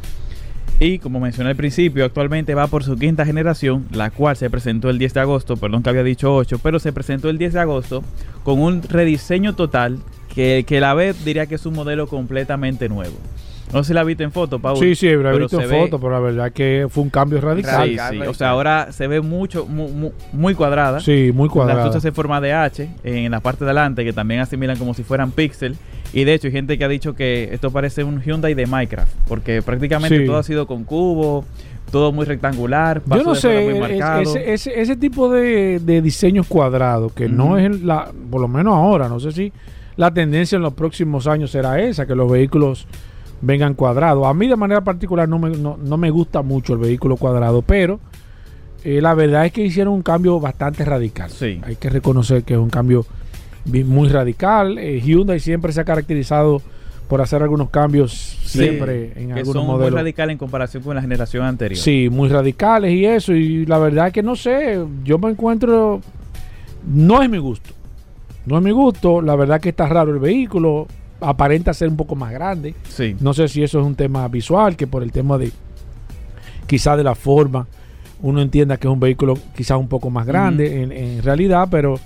Y 0.79 0.99
como 0.99 1.21
mencioné 1.21 1.51
al 1.51 1.55
principio, 1.55 2.03
actualmente 2.03 2.53
va 2.53 2.67
por 2.67 2.83
su 2.83 2.97
quinta 2.97 3.25
generación, 3.25 3.85
la 3.91 4.11
cual 4.11 4.35
se 4.35 4.49
presentó 4.49 4.89
el 4.89 4.97
10 4.97 5.13
de 5.13 5.19
agosto, 5.21 5.55
perdón 5.55 5.83
que 5.83 5.89
había 5.89 6.03
dicho 6.03 6.35
8, 6.35 6.59
pero 6.61 6.79
se 6.79 6.91
presentó 6.91 7.29
el 7.29 7.37
10 7.37 7.53
de 7.53 7.59
agosto 7.61 8.03
con 8.43 8.59
un 8.59 8.83
rediseño 8.83 9.55
total 9.55 9.99
que, 10.33 10.65
que 10.67 10.81
la 10.81 10.93
vez 10.93 11.23
diría 11.23 11.45
que 11.45 11.55
es 11.55 11.65
un 11.65 11.75
modelo 11.75 12.07
completamente 12.07 12.89
nuevo. 12.89 13.15
No 13.73 13.83
sé 13.83 13.89
si 13.89 13.93
la 13.93 14.03
viste 14.03 14.23
en 14.23 14.31
foto, 14.31 14.59
Paul. 14.59 14.77
Sí, 14.77 14.95
sí, 14.95 15.07
la 15.07 15.13
he 15.13 15.17
pero 15.17 15.37
visto 15.39 15.59
en 15.59 15.67
se 15.67 15.73
ve- 15.75 15.81
foto, 15.81 15.99
pero 15.99 16.11
la 16.13 16.19
verdad 16.19 16.51
que 16.51 16.87
fue 16.89 17.03
un 17.03 17.09
cambio 17.09 17.41
radical. 17.41 17.87
Sí, 17.89 17.97
sí. 18.11 18.21
O 18.21 18.33
sea, 18.33 18.49
ahora 18.51 18.91
se 18.91 19.07
ve 19.07 19.21
mucho, 19.21 19.65
mu- 19.65 19.89
mu- 19.89 20.11
muy, 20.31 20.53
cuadrada. 20.55 20.99
Sí, 20.99 21.31
muy 21.33 21.49
cuadrada. 21.49 21.79
Las 21.79 21.87
luces 21.87 22.05
en 22.05 22.13
forma 22.13 22.39
de 22.39 22.53
H 22.53 22.89
en 23.03 23.31
la 23.31 23.39
parte 23.41 23.65
de 23.65 23.71
adelante, 23.71 24.05
que 24.05 24.13
también 24.13 24.39
asimilan 24.39 24.77
como 24.77 24.93
si 24.93 25.03
fueran 25.03 25.31
píxel. 25.31 25.75
Y 26.13 26.23
de 26.23 26.33
hecho, 26.35 26.47
hay 26.47 26.53
gente 26.53 26.77
que 26.77 26.85
ha 26.85 26.87
dicho 26.87 27.15
que 27.15 27.49
esto 27.51 27.71
parece 27.71 28.03
un 28.03 28.21
Hyundai 28.21 28.53
de 28.53 28.65
Minecraft, 28.67 29.11
porque 29.27 29.61
prácticamente 29.61 30.19
Sí. 30.19 30.25
todo 30.25 30.37
ha 30.37 30.43
sido 30.43 30.67
con 30.67 30.83
cubo, 30.85 31.43
todo 31.91 32.11
muy 32.13 32.25
rectangular. 32.25 33.01
Yo 33.05 33.17
no 33.17 33.23
muy 33.31 33.35
sé, 33.35 33.77
marcado. 33.79 34.21
es- 34.21 34.29
ese, 34.35 34.53
ese, 34.53 34.81
ese 34.81 34.95
tipo 34.95 35.29
de, 35.29 35.79
de 35.79 36.01
diseños 36.01 36.47
cuadrados, 36.47 37.11
que 37.13 37.27
no 37.27 37.57
es 37.57 37.65
el- 37.65 37.85
la, 37.85 38.11
por 38.31 38.39
lo 38.39 38.47
menos 38.47 38.75
ahora, 38.75 39.09
no 39.09 39.19
sé 39.19 39.31
si 39.33 39.51
la 39.97 40.13
tendencia 40.13 40.55
en 40.55 40.61
los 40.61 40.73
próximos 40.73 41.27
años 41.27 41.51
será 41.51 41.81
esa, 41.81 42.05
que 42.05 42.15
los 42.15 42.31
vehículos 42.31 42.87
vengan 43.45 43.73
cuadrados. 43.75 44.25
A 44.25 44.33
mí 44.33 44.47
de 44.47 44.55
manera 44.55 44.81
particular 44.81 45.29
no 45.29 45.39
me, 45.39 45.49
no, 45.51 45.77
no 45.77 45.97
me 45.97 46.09
gusta 46.09 46.41
mucho 46.41 46.73
el 46.73 46.79
vehículo 46.79 47.15
cuadrado, 47.17 47.61
pero 47.61 47.99
eh, 48.83 49.01
la 49.01 49.13
verdad 49.13 49.45
es 49.45 49.51
que 49.51 49.63
hicieron 49.65 49.93
un 49.93 50.01
cambio 50.01 50.39
bastante 50.39 50.83
radical. 50.85 51.29
Hay 51.63 51.75
que 51.75 51.89
reconocer 51.89 52.43
que 52.43 52.53
es 52.53 52.59
un 52.59 52.69
cambio 52.69 53.05
bi- 53.65 53.83
muy 53.83 54.09
radical. 54.09 54.77
Eh, 54.77 54.99
Hyundai 55.01 55.39
siempre 55.39 55.71
se 55.71 55.81
ha 55.81 55.83
caracterizado 55.85 56.61
por 57.07 57.21
hacer 57.21 57.43
algunos 57.43 57.69
cambios 57.69 58.11
Sí, 58.11 58.57
siempre 58.59 59.11
en 59.15 59.27
que 59.27 59.33
algunos 59.33 59.53
son 59.53 59.65
muy 59.67 59.75
modelos. 59.75 59.99
radicales 59.99 60.31
en 60.33 60.37
comparación 60.39 60.81
con 60.81 60.95
la 60.95 61.01
generación 61.01 61.45
anterior. 61.45 61.77
Sí, 61.79 62.09
muy 62.11 62.29
radicales 62.29 62.91
y 62.93 63.05
eso. 63.05 63.33
Y 63.33 63.65
la 63.67 63.77
verdad 63.77 64.11
que 64.11 64.23
no 64.23 64.35
sé, 64.35 64.79
yo 65.03 65.19
me 65.19 65.29
encuentro. 65.29 66.01
No 66.87 67.21
es 67.21 67.29
mi 67.29 67.37
gusto. 67.37 67.69
No 68.47 68.57
es 68.57 68.63
mi 68.63 68.71
gusto. 68.71 69.21
La 69.21 69.35
verdad 69.35 69.59
que 69.61 69.69
está 69.69 69.87
raro 69.87 70.11
el 70.13 70.19
vehículo. 70.19 70.87
Aparenta 71.21 71.73
ser 71.73 71.89
un 71.89 71.97
poco 71.97 72.15
más 72.15 72.31
grande. 72.31 72.75
Sí. 72.89 73.15
No 73.19 73.33
sé 73.33 73.47
si 73.47 73.63
eso 73.63 73.79
es 73.79 73.85
un 73.85 73.95
tema 73.95 74.27
visual, 74.27 74.75
que 74.75 74.87
por 74.87 75.03
el 75.03 75.11
tema 75.11 75.37
de. 75.37 75.51
Quizá 76.67 76.97
de 76.97 77.03
la 77.03 77.15
forma. 77.15 77.67
Uno 78.21 78.41
entienda 78.41 78.77
que 78.77 78.87
es 78.87 78.93
un 78.93 78.99
vehículo 78.99 79.37
quizás 79.55 79.77
un 79.77 79.87
poco 79.87 80.09
más 80.09 80.25
grande 80.25 80.81
en, 80.81 80.91
en 80.91 81.23
realidad, 81.23 81.67
pero. 81.69 81.99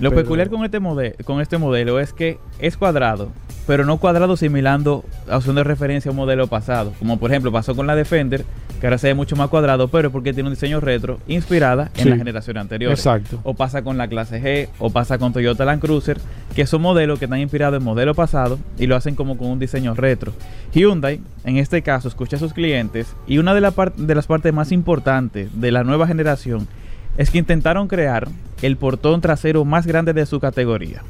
Lo 0.00 0.10
pero- 0.10 0.22
peculiar 0.22 0.50
con 0.50 0.64
este, 0.64 0.80
modelo, 0.80 1.14
con 1.24 1.40
este 1.40 1.58
modelo 1.58 2.00
es 2.00 2.12
que 2.12 2.38
es 2.58 2.76
cuadrado, 2.76 3.28
pero 3.66 3.84
no 3.84 3.98
cuadrado 3.98 4.36
similando 4.36 5.04
a 5.30 5.36
opción 5.36 5.54
de 5.56 5.64
referencia 5.64 6.08
a 6.08 6.12
un 6.12 6.16
modelo 6.16 6.46
pasado. 6.48 6.92
Como 6.98 7.18
por 7.18 7.30
ejemplo 7.30 7.52
pasó 7.52 7.74
con 7.76 7.86
la 7.86 7.94
Defender, 7.94 8.44
que 8.80 8.86
ahora 8.88 8.98
se 8.98 9.06
ve 9.06 9.14
mucho 9.14 9.36
más 9.36 9.48
cuadrado, 9.48 9.88
pero 9.88 10.10
porque 10.10 10.34
tiene 10.34 10.48
un 10.48 10.54
diseño 10.54 10.80
retro 10.80 11.18
inspirada 11.28 11.90
en 11.96 12.02
Sí. 12.04 12.08
la 12.10 12.16
generación 12.16 12.58
anterior. 12.58 12.90
Exacto. 12.92 13.38
O 13.44 13.54
pasa 13.54 13.82
con 13.82 13.96
la 13.96 14.08
clase 14.08 14.42
G, 14.42 14.68
o 14.78 14.90
pasa 14.90 15.16
con 15.16 15.32
Toyota 15.32 15.64
Land 15.64 15.80
Cruiser, 15.80 16.18
que 16.54 16.66
son 16.66 16.82
modelos 16.82 17.18
que 17.18 17.24
están 17.26 17.38
inspirados 17.40 17.78
en 17.78 17.84
modelo 17.84 18.14
pasado 18.14 18.58
y 18.78 18.86
lo 18.86 18.96
hacen 18.96 19.14
como 19.14 19.38
con 19.38 19.46
un 19.48 19.58
diseño 19.60 19.94
retro. 19.94 20.32
Hyundai, 20.74 21.20
en 21.44 21.56
este 21.56 21.82
caso, 21.82 22.08
escucha 22.08 22.36
a 22.36 22.40
sus 22.40 22.52
clientes 22.52 23.14
y 23.28 23.38
una 23.38 23.54
de, 23.54 23.60
la 23.60 23.72
de 23.96 24.14
las 24.14 24.26
partes 24.26 24.52
más 24.52 24.72
importantes 24.72 25.48
de 25.60 25.70
la 25.70 25.84
nueva 25.84 26.06
generación 26.06 26.66
es 27.16 27.30
que 27.30 27.38
intentaron 27.38 27.88
crear 27.88 28.28
el 28.62 28.76
portón 28.76 29.20
trasero 29.20 29.64
más 29.64 29.86
grande 29.86 30.12
de 30.12 30.26
su 30.26 30.40
categoría. 30.40 31.02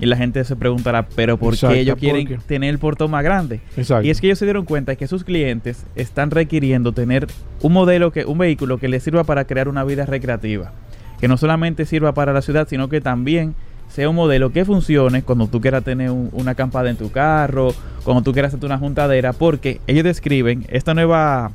Y 0.00 0.06
la 0.06 0.16
gente 0.16 0.42
se 0.44 0.56
preguntará, 0.56 1.06
pero 1.14 1.36
¿por 1.36 1.54
Exacto, 1.54 1.74
qué 1.74 1.80
ellos 1.80 1.94
¿por 1.94 2.00
quieren 2.00 2.38
tener 2.46 2.70
el 2.70 2.78
portón 2.78 3.10
más 3.12 3.22
grande? 3.22 3.60
Exacto. 3.76 4.04
Y 4.06 4.10
es 4.10 4.20
que 4.20 4.26
ellos 4.26 4.38
se 4.40 4.44
dieron 4.44 4.64
cuenta 4.64 4.96
que 4.96 5.06
sus 5.06 5.22
clientes 5.22 5.86
están 5.94 6.30
requiriendo 6.32 6.92
tener 6.92 7.28
un 7.62 7.72
modelo 7.72 8.10
que 8.10 8.24
un 8.24 8.38
vehículo 8.38 8.78
que 8.78 8.88
les 8.88 9.02
sirva 9.04 9.22
para 9.24 9.44
crear 9.44 9.68
una 9.68 9.84
vida 9.84 10.04
recreativa, 10.04 10.72
que 11.20 11.28
no 11.28 11.36
solamente 11.36 11.86
sirva 11.86 12.12
para 12.12 12.32
la 12.32 12.42
ciudad, 12.42 12.66
sino 12.68 12.88
que 12.88 13.00
también 13.00 13.54
sea 13.88 14.08
un 14.08 14.16
modelo 14.16 14.50
que 14.50 14.64
funcione 14.64 15.22
cuando 15.22 15.46
tú 15.46 15.60
quieras 15.60 15.84
tener 15.84 16.10
un- 16.10 16.28
una 16.32 16.52
acampada 16.52 16.90
en 16.90 16.96
tu 16.96 17.12
carro, 17.12 17.72
cuando 18.02 18.22
tú 18.24 18.32
quieras 18.32 18.52
hacer 18.52 18.66
una 18.66 18.78
juntadera, 18.78 19.32
porque 19.32 19.80
ellos 19.86 20.02
describen 20.02 20.64
esta 20.70 20.92
nueva 20.94 21.52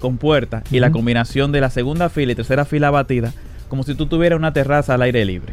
compuerta 0.00 0.64
y 0.72 0.80
la 0.80 0.90
combinación 0.90 1.52
de 1.52 1.60
la 1.60 1.70
segunda 1.70 2.08
fila 2.08 2.32
y 2.32 2.34
tercera 2.34 2.64
fila 2.64 2.90
batida 2.90 3.32
como 3.68 3.84
si 3.84 3.94
tú 3.94 4.06
tuvieras 4.06 4.36
una 4.38 4.52
terraza 4.52 4.94
al 4.94 5.02
aire 5.02 5.24
libre. 5.24 5.52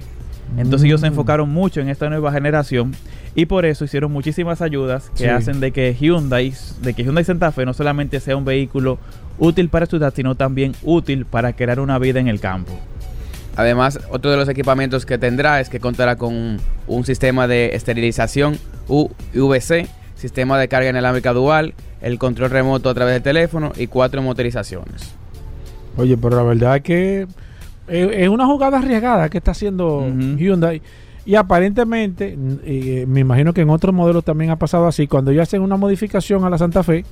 Entonces 0.58 0.86
ellos 0.88 1.02
se 1.02 1.08
Mm. 1.08 1.14
enfocaron 1.14 1.50
mucho 1.50 1.82
en 1.82 1.90
esta 1.90 2.10
nueva 2.10 2.32
generación 2.32 2.96
y 3.36 3.46
por 3.46 3.66
eso 3.66 3.86
hicieron 3.86 4.12
muchísimas 4.12 4.62
ayudas 4.62 5.12
que 5.12 5.26
Sí. 5.26 5.30
hacen 5.30 5.60
de 5.60 5.72
que 5.72 5.94
Hyundai, 5.94 6.54
de 6.82 6.94
que 6.94 7.04
Hyundai 7.04 7.26
Santa 7.26 7.52
Fe 7.52 7.66
no 7.66 7.74
solamente 7.74 8.20
sea 8.22 8.36
un 8.38 8.46
vehículo 8.46 8.98
útil 9.38 9.70
para 9.70 9.86
ciudad, 9.86 10.12
sino 10.16 10.34
también 10.36 10.74
útil 10.82 11.26
para 11.26 11.54
crear 11.54 11.80
una 11.80 12.00
vida 12.00 12.20
en 12.20 12.28
el 12.28 12.40
campo. 12.40 12.72
Además, 13.56 14.00
otro 14.10 14.32
de 14.32 14.38
los 14.38 14.48
equipamientos 14.50 15.06
que 15.06 15.18
tendrá 15.18 15.60
es 15.60 15.70
que 15.70 15.80
contará 15.80 16.16
con 16.16 16.34
un, 16.34 16.58
un 16.88 17.04
sistema 17.06 17.48
de 17.48 17.76
esterilización 17.76 18.58
UVC, 19.36 19.88
sistema 20.16 20.58
de 20.60 20.68
carga 20.68 20.90
inalámbrica 20.90 21.34
dual, 21.34 21.74
el 22.02 22.20
control 22.20 22.50
remoto 22.50 22.90
a 22.90 22.94
través 22.94 23.16
del 23.16 23.24
teléfono 23.24 23.72
y 23.76 23.88
cuatro 23.88 24.22
motorizaciones. 24.22 25.14
Oye, 25.98 26.18
pero 26.18 26.38
la 26.38 26.44
verdad 26.44 26.78
es 26.78 26.84
que 26.84 27.28
es, 27.88 28.10
es 28.12 28.30
una 28.30 28.46
jugada 28.46 28.78
arriesgada 28.78 29.30
que 29.30 29.40
está 29.40 29.52
haciendo 29.52 30.08
Hyundai. 30.38 30.82
Y 31.26 31.36
aparentemente, 31.36 32.38
eh, 32.64 33.06
me 33.06 33.20
imagino 33.20 33.54
que 33.54 33.62
en 33.62 33.70
otros 33.70 33.94
modelos 33.94 34.24
también 34.24 34.50
ha 34.50 34.56
pasado 34.56 34.88
así. 34.88 35.08
Cuando 35.08 35.32
ellos 35.32 35.44
hacen 35.44 35.62
una 35.62 35.76
modificación 35.76 36.46
a 36.46 36.50
la 36.50 36.58
Santa 36.58 36.84
Fe, 36.84 37.04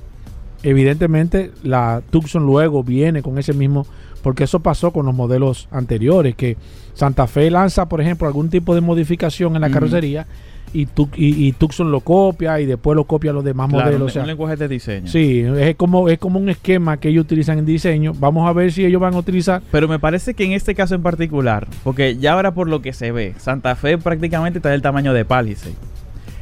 evidentemente 0.62 1.50
la 1.62 2.00
Tucson 2.08 2.46
luego 2.46 2.82
viene 2.82 3.22
con 3.22 3.38
ese 3.38 3.52
mismo 3.52 3.86
porque 4.26 4.42
eso 4.42 4.58
pasó 4.58 4.90
con 4.90 5.06
los 5.06 5.14
modelos 5.14 5.68
anteriores, 5.70 6.34
que 6.34 6.56
Santa 6.94 7.28
Fe 7.28 7.48
lanza, 7.48 7.88
por 7.88 8.00
ejemplo, 8.00 8.26
algún 8.26 8.48
tipo 8.50 8.74
de 8.74 8.80
modificación 8.80 9.54
en 9.54 9.60
la 9.60 9.70
carrocería 9.70 10.26
y, 10.72 10.86
Tu- 10.86 11.08
y, 11.14 11.46
y 11.46 11.52
Tucson 11.52 11.92
lo 11.92 12.00
copia 12.00 12.60
y 12.60 12.66
después 12.66 12.96
lo 12.96 13.04
copia 13.04 13.32
los 13.32 13.44
demás 13.44 13.68
Claro, 13.70 13.84
modelos. 13.84 14.02
un, 14.02 14.08
o 14.08 14.10
sea, 14.10 14.22
un 14.22 14.26
lenguaje 14.26 14.56
de 14.56 14.66
diseño. 14.66 15.06
sí, 15.06 15.44
es 15.60 15.76
como, 15.76 16.08
es 16.08 16.18
como 16.18 16.40
un 16.40 16.48
esquema 16.48 16.96
que 16.96 17.10
ellos 17.10 17.22
utilizan 17.24 17.58
en 17.60 17.66
diseño. 17.66 18.14
Vamos 18.18 18.48
a 18.48 18.52
ver 18.52 18.72
si 18.72 18.84
ellos 18.84 19.00
van 19.00 19.14
a 19.14 19.18
utilizar. 19.18 19.62
Pero 19.70 19.86
me 19.86 20.00
parece 20.00 20.34
que 20.34 20.44
en 20.44 20.50
este 20.54 20.74
caso 20.74 20.96
en 20.96 21.02
particular, 21.04 21.68
porque 21.84 22.16
ya 22.16 22.32
ahora 22.32 22.52
por 22.52 22.68
lo 22.68 22.82
que 22.82 22.92
se 22.92 23.12
ve, 23.12 23.32
Santa 23.38 23.76
Fe 23.76 23.96
prácticamente 23.96 24.58
está 24.58 24.70
del 24.70 24.82
tamaño 24.82 25.12
de 25.12 25.24
Palisade. 25.24 25.76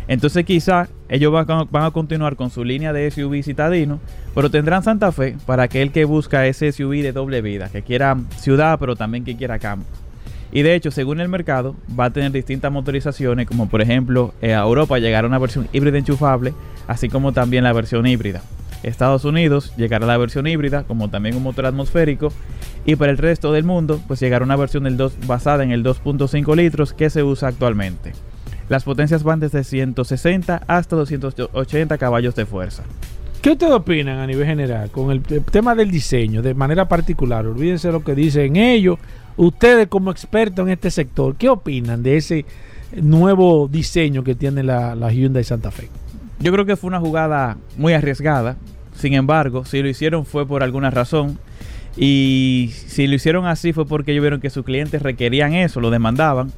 Entonces 0.07 0.45
quizá 0.45 0.89
ellos 1.09 1.33
van 1.33 1.47
a, 1.49 1.91
continuar 1.91 2.37
con 2.37 2.51
su 2.51 2.65
línea 2.65 2.93
de 2.93 3.11
SUV 3.11 3.43
citadino, 3.43 4.01
pero 4.35 4.51
tendrán 4.51 4.83
Santa 4.83 5.13
Fe 5.13 5.37
para 5.47 5.65
aquel 5.65 5.93
que 5.93 6.05
busca 6.05 6.47
ese 6.47 6.73
SUV 6.73 7.03
de 7.03 7.13
doble 7.13 7.41
vida, 7.41 7.69
que 7.71 7.83
quiera 7.83 8.17
ciudad 8.37 8.79
pero 8.79 8.97
también 8.97 9.25
que 9.25 9.37
quiera 9.37 9.59
campo. 9.59 9.87
Y 10.53 10.63
de 10.63 10.75
hecho, 10.75 10.91
según 10.91 11.21
el 11.21 11.29
mercado, 11.29 11.75
va 11.99 12.07
a 12.07 12.11
tener 12.11 12.31
distintas 12.31 12.71
motorizaciones, 12.71 13.47
como 13.47 13.69
por 13.69 13.83
ejemplo, 13.83 14.35
eh, 14.41 14.55
a 14.55 14.63
Europa 14.63 14.99
llegará 14.99 15.27
una 15.27 15.39
versión 15.39 15.69
híbrida 15.73 15.99
enchufable, 15.99 16.55
así 16.87 17.09
como 17.09 17.33
también 17.33 17.65
la 17.65 17.73
versión 17.73 18.07
híbrida. 18.07 18.43
Estados 18.85 19.25
Unidos 19.25 19.73
llegará 19.77 20.07
la 20.07 20.17
versión 20.17 20.47
híbrida, 20.47 20.85
como 20.85 21.09
también 21.09 21.37
un 21.37 21.43
motor 21.43 21.67
atmosférico, 21.67 22.33
y 22.85 22.97
para 22.97 23.11
el 23.11 23.19
resto 23.19 23.53
del 23.53 23.65
mundo, 23.65 24.01
pues 24.07 24.21
llegará 24.21 24.45
una 24.45 24.57
versión 24.57 24.85
del 24.85 24.97
2 24.97 25.27
basada 25.27 25.65
en 25.65 25.73
el 25.73 25.83
2.5 25.83 26.55
litros 26.55 26.93
que 26.93 27.11
se 27.11 27.23
usa 27.23 27.49
actualmente. 27.49 28.13
Las 28.69 28.85
potencias 28.85 29.23
van 29.23 29.41
desde 29.41 29.65
160 29.65 30.63
hasta 30.67 30.97
280 30.97 31.99
caballos 31.99 32.35
de 32.35 32.47
fuerza. 32.47 32.83
¿Qué 33.43 33.51
ustedes 33.51 33.75
opinan 33.75 34.21
a 34.21 34.27
nivel 34.27 34.47
general 34.47 34.91
con 34.91 35.11
el, 35.11 35.23
tema 35.23 35.75
del 35.75 35.91
diseño 35.91 36.41
de 36.41 36.55
manera 36.55 36.89
particular? 36.89 37.47
Olvídense 37.47 37.93
lo 37.93 38.03
que 38.03 38.15
dicen 38.15 38.57
ellos. 38.57 38.99
Ustedes 39.37 39.89
como 39.89 40.11
expertos 40.11 40.67
en 40.67 40.73
este 40.73 40.91
sector, 40.91 41.37
¿qué 41.37 41.51
opinan 41.51 42.03
de 42.03 42.17
ese 42.17 42.47
nuevo 42.97 43.69
diseño 43.69 44.25
que 44.25 44.35
tiene 44.35 44.63
la, 44.63 44.95
la 44.95 45.13
Hyundai 45.13 45.45
Santa 45.45 45.71
Fe? 45.71 45.91
Yo 46.41 46.53
creo 46.53 46.65
que 46.65 46.77
fue 46.77 46.89
una 46.89 47.01
jugada 47.01 47.59
muy 47.77 47.93
arriesgada. 47.93 48.57
Sin 48.95 49.13
embargo, 49.13 49.67
si 49.67 49.83
lo 49.83 49.89
hicieron 49.89 50.25
fue 50.25 50.47
por 50.47 50.63
alguna 50.63 50.91
razón. 50.91 51.39
Y 51.97 52.71
si 52.87 53.07
lo 53.07 53.15
hicieron 53.15 53.47
así 53.47 53.75
fue 53.75 53.87
porque 53.87 54.13
ellos 54.13 54.23
vieron 54.23 54.41
que 54.41 54.51
sus 54.51 54.65
clientes 54.65 55.03
requerían 55.03 55.53
eso, 55.53 55.81
lo 55.81 55.91
demandaban. 55.91 56.51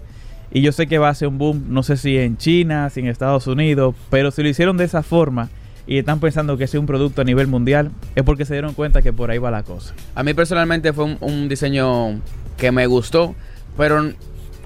Y 0.51 0.63
yo 0.63 0.73
sé 0.73 0.87
que 0.87 0.99
va 0.99 1.09
a 1.09 1.15
ser 1.15 1.29
un 1.29 1.39
boom, 1.39 1.65
no 1.69 1.83
sé 1.83 1.97
si 1.97 2.17
en 2.19 2.37
China, 2.37 2.89
si 2.91 3.01
en 3.01 3.09
Estados 3.09 3.47
Unidos, 3.47 3.95
pero 4.11 4.31
si 4.31 4.43
lo 4.43 4.49
hicieron 4.49 4.77
de 4.77 4.85
esa 4.85 5.03
forma 5.03 5.49
y 5.87 5.99
están 5.99 6.21
pensando 6.21 6.57
que 6.57 6.67
sea 6.67 6.81
un 6.81 6.87
producto 6.87 7.23
a 7.23 7.25
nivel 7.25 7.47
mundial, 7.47 7.91
es 8.15 8.23
porque 8.23 8.45
se 8.45 8.55
dieron 8.55 8.75
cuenta 8.75 9.03
que 9.03 9.13
por 9.13 9.31
ahí 9.31 9.39
va 9.39 9.51
la 9.51 9.63
cosa. 9.63 9.95
A 10.15 10.23
mí 10.23 10.35
personalmente 10.35 10.93
fue 10.93 11.05
un, 11.05 11.19
un 11.21 11.49
diseño 11.49 12.21
que 12.57 12.73
me 12.73 12.87
gustó, 12.87 13.35
pero 13.77 14.13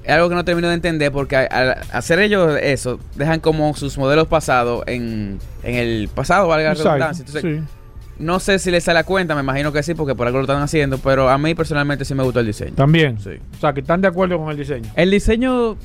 es 0.05 0.11
algo 0.11 0.29
que 0.29 0.35
no 0.35 0.45
termino 0.45 0.69
de 0.69 0.75
entender 0.75 1.13
porque 1.13 1.37
al 1.37 1.77
hacer 1.93 2.21
ellos 2.21 2.59
eso, 2.63 2.99
dejan 3.17 3.41
como 3.41 3.75
sus 3.75 3.99
modelos 3.99 4.29
pasados 4.29 4.83
en, 4.87 5.39
en 5.63 5.75
el 5.75 6.09
pasado, 6.09 6.49
valga 6.49 6.75
la 6.75 6.75
redundancia. 6.75 7.25
Entonces, 7.27 7.43
sí. 7.43 7.80
No 8.21 8.39
sé 8.39 8.59
si 8.59 8.71
les 8.71 8.85
sale 8.85 9.01
a 9.01 9.05
cuenta, 9.05 9.35
me 9.35 9.41
imagino 9.41 9.73
que 9.73 9.83
sí, 9.83 9.95
porque 9.95 10.15
por 10.15 10.27
algo 10.27 10.39
lo 10.39 10.45
están 10.45 10.63
haciendo, 10.63 10.99
pero 10.99 11.29
a 11.29 11.39
mí 11.39 11.55
personalmente 11.55 12.05
sí 12.05 12.15
me 12.15 12.23
gustó 12.23 12.41
el 12.41 12.47
diseño. 12.47 12.75
También. 12.75 13.19
Sí. 13.19 13.31
O 13.57 13.61
sea, 13.61 13.73
que 13.73 13.81
están 13.81 14.01
de 14.01 14.09
acuerdo 14.09 14.39
con 14.39 14.51
el 14.51 14.57
diseño. 14.57 14.89
El 14.95 15.11
diseño 15.11 15.77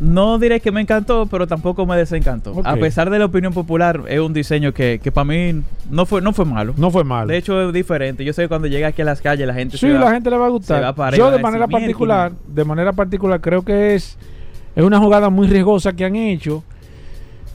no 0.00 0.38
diré 0.38 0.60
que 0.60 0.70
me 0.70 0.80
encantó, 0.80 1.26
pero 1.26 1.46
tampoco 1.48 1.84
me 1.84 1.96
desencantó. 1.96 2.60
A 2.64 2.76
pesar 2.76 3.10
de 3.10 3.18
la 3.18 3.24
opinión 3.24 3.52
popular, 3.52 4.02
es 4.08 4.20
un 4.20 4.32
diseño 4.32 4.72
que, 4.72 5.00
que 5.02 5.10
para 5.10 5.24
mí 5.24 5.60
no 5.90 6.06
fue, 6.06 6.22
no 6.22 6.32
fue 6.32 6.44
malo. 6.44 6.72
No 6.76 6.90
fue 6.90 7.02
malo. 7.04 7.26
De 7.28 7.36
hecho, 7.36 7.68
es 7.68 7.72
diferente. 7.74 8.24
Yo 8.24 8.32
sé 8.32 8.42
que 8.42 8.48
cuando 8.48 8.68
llega 8.68 8.88
aquí 8.88 9.02
a 9.02 9.04
las 9.04 9.20
calles, 9.20 9.46
la 9.46 9.54
gente 9.54 9.76
Sí, 9.76 9.86
se 9.88 9.92
va- 9.94 10.00
la 10.06 10.10
gente 10.12 10.30
le 10.30 10.36
va 10.38 10.46
a 10.46 10.50
gustar. 10.50 10.84
va 10.84 10.94
para 10.94 11.16
Yo 11.16 11.30
de 11.32 11.38
manera 11.40 11.66
decir, 11.66 11.80
particular, 11.80 12.30
"Mierda". 12.30 12.54
de 12.54 12.64
manera 12.64 12.92
particular, 12.92 13.40
creo 13.40 13.62
que 13.62 13.96
es, 13.96 14.16
es 14.76 14.84
una 14.84 15.00
jugada 15.00 15.30
muy 15.30 15.48
riesgosa 15.48 15.92
que 15.92 16.04
han 16.04 16.14
hecho. 16.14 16.62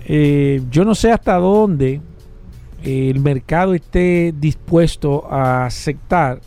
Eh, 0.05 0.61
yo 0.69 0.83
no 0.83 0.95
sé 0.95 1.11
hasta 1.11 1.35
dónde 1.37 2.01
el 2.83 3.19
mercado 3.19 3.73
esté 3.73 4.33
dispuesto 4.37 5.25
a 5.31 5.65
aceptar, 5.65 6.39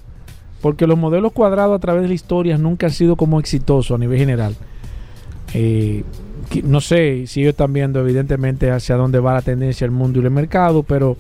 porque 0.61 0.87
los 0.87 0.99
modelos 0.99 1.33
cuadrados 1.33 1.77
a 1.77 1.79
través 1.79 2.03
de 2.03 2.09
la 2.09 2.15
historia 2.15 2.59
nunca 2.59 2.87
han 2.87 2.93
sido 2.93 3.17
como 3.17 3.41
exitosos 3.41 3.95
a 3.95 3.99
nivel 3.99 4.19
general. 4.19 4.55
Eh, 5.55 6.03
que- 6.51 6.63
no 6.63 6.81
sé 6.81 7.25
si 7.27 7.41
ellos 7.41 7.51
están 7.51 7.73
viendo 7.73 8.01
evidentemente 8.01 8.71
hacia 8.71 8.97
dónde 8.97 9.19
va 9.21 9.35
la 9.35 9.43
tendencia 9.43 9.85
el 9.85 9.91
mundo 9.91 10.21
y 10.21 10.25
el 10.25 10.31
mercado, 10.31 10.83
pero 10.83 11.17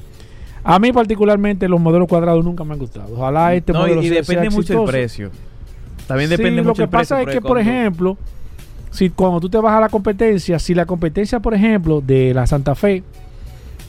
a 0.62 0.78
mí 0.78 0.92
particularmente 0.92 1.68
los 1.68 1.80
modelos 1.80 2.08
cuadrados 2.08 2.44
nunca 2.44 2.64
me 2.64 2.74
han 2.74 2.78
gustado. 2.80 3.14
Ojalá 3.14 3.54
este 3.54 3.72
No, 3.72 3.80
modelo 3.80 4.02
y, 4.02 4.06
y 4.06 4.08
sea- 4.08 4.20
depende 4.20 4.50
sea 4.50 4.58
mucho 4.58 4.82
el 4.84 4.88
precio. 4.90 5.30
También 6.06 6.28
Sí, 6.30 6.36
depende 6.36 6.62
lo 6.62 6.68
mucho 6.68 6.76
que 6.78 6.82
el 6.84 6.88
precio. 6.90 7.16
pasa 7.16 7.22
es 7.22 7.34
que, 7.34 7.40
por 7.40 7.58
ejemplo, 7.58 8.16
si 8.90 9.10
cuando 9.10 9.40
tú 9.40 9.48
te 9.48 9.58
vas 9.58 9.74
a 9.74 9.80
la 9.80 9.88
competencia, 9.88 10.58
si 10.58 10.74
la 10.74 10.86
competencia, 10.86 11.40
por 11.40 11.54
ejemplo, 11.54 12.00
de 12.00 12.32
la 12.34 12.46
Santa 12.46 12.74
Fe 12.74 13.02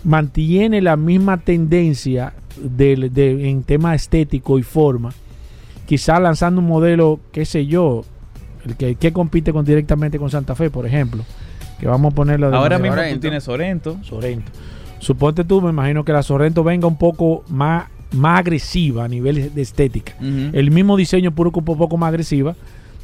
mantiene 0.04 0.82
la 0.82 0.96
misma 0.96 1.38
tendencia 1.38 2.34
de- 2.62 3.50
en 3.50 3.64
tema 3.64 3.94
estético 3.96 4.58
y 4.60 4.64
forma, 4.64 5.12
quizás 5.86 6.22
lanzando 6.22 6.62
un 6.62 6.68
modelo, 6.68 7.20
qué 7.32 7.46
sé 7.46 7.66
yo, 7.66 8.04
el 8.66 8.76
que, 8.76 8.96
que 8.96 9.14
compite 9.14 9.54
con, 9.54 9.64
directamente 9.66 10.18
con 10.20 10.30
Santa 10.30 10.56
Fe, 10.56 10.70
por 10.70 10.86
ejemplo, 10.86 11.24
que 11.80 11.88
vamos 11.88 12.12
a 12.14 12.16
ponerlo 12.16 12.50
de 12.50 12.58
Ahora 12.58 12.78
manera- 12.80 13.04
mismo 13.04 13.16
tú 13.16 13.20
tienes 13.22 13.44
Sorento. 13.44 13.98
Sorento. 14.04 14.52
Suponte 15.00 15.44
tú, 15.44 15.62
me 15.62 15.70
imagino 15.70 16.04
que 16.04 16.12
la 16.12 16.24
Sorento 16.24 16.64
venga 16.64 16.88
un 16.88 16.98
poco 16.98 17.44
más, 17.50 17.86
más 18.12 18.40
agresiva 18.40 19.06
a 19.06 19.08
nivel 19.08 19.54
de 19.54 19.62
estética. 19.62 20.14
El 20.20 20.72
mismo 20.72 20.98
diseño 20.98 21.32
puro 21.32 21.52
un 21.54 21.64
poco 21.64 21.98
más 21.98 22.10
agresiva. 22.10 22.56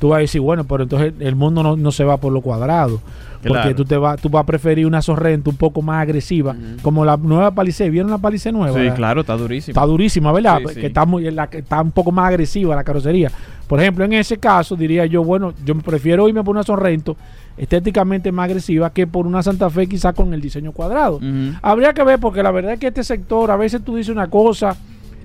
Tú 0.04 0.10
vas 0.10 0.18
a 0.18 0.20
decir, 0.20 0.42
bueno, 0.42 0.66
pero 0.66 0.84
entonces 0.84 1.14
el 1.22 1.34
mundo 1.38 1.64
no, 1.64 1.78
no 1.78 1.90
se 1.94 2.04
va 2.04 2.18
por 2.18 2.34
lo 2.34 2.42
cuadrado. 2.42 3.00
Porque 3.42 3.54
Claro. 3.62 3.76
tú 3.76 3.86
te 3.86 3.96
vas, 3.96 4.20
tú 4.22 4.28
vas 4.28 4.44
a 4.44 4.46
preferir 4.46 4.86
una 4.86 5.02
Sorrento 5.02 5.50
un 5.50 5.56
poco 5.56 5.82
más 5.82 6.02
agresiva, 6.02 6.54
como 6.82 7.06
la 7.06 7.16
nueva 7.16 7.52
Palisade. 7.52 7.90
¿Vieron 7.90 8.12
la 8.12 8.18
Palisade 8.18 8.52
nueva? 8.52 8.78
Sí, 8.78 8.86
La- 8.86 8.94
claro, 8.96 9.22
está 9.22 9.38
durísimo. 9.38 9.72
Está 9.72 9.86
durísima, 9.86 10.34
¿verdad? 10.34 10.60
Sí, 10.68 10.74
sí. 10.74 10.82
Que 10.82 10.88
está, 10.88 11.06
muy, 11.06 11.32
la, 11.32 11.48
que 11.48 11.60
está 11.60 11.82
un 11.82 11.92
poco 11.92 12.12
más 12.12 12.28
agresiva 12.28 12.76
la 12.76 12.84
carrocería. 12.84 13.32
Por 13.66 13.80
ejemplo, 13.80 14.04
en 14.04 14.12
ese 14.12 14.38
caso 14.40 14.76
diría 14.76 15.06
yo, 15.06 15.24
bueno, 15.24 15.54
yo 15.64 15.74
prefiero 15.80 16.28
irme 16.28 16.44
por 16.44 16.54
una 16.54 16.64
Sorrento 16.64 17.16
estéticamente 17.56 18.30
más 18.34 18.46
agresiva 18.46 18.90
que 18.92 19.08
por 19.08 19.26
una 19.26 19.42
Santa 19.42 19.70
Fe 19.70 19.88
quizás 19.88 20.14
con 20.14 20.34
el 20.34 20.42
diseño 20.42 20.74
cuadrado. 20.74 21.22
Habría 21.62 21.94
que 21.94 22.04
ver 22.04 22.20
porque 22.20 22.44
la 22.44 22.52
verdad 22.52 22.74
es 22.74 22.80
que 22.82 22.88
este 22.88 23.06
sector 23.06 23.50
a 23.52 23.56
veces 23.56 23.82
tú 23.86 23.96
dices 23.96 24.14
una 24.14 24.28
cosa, 24.30 24.76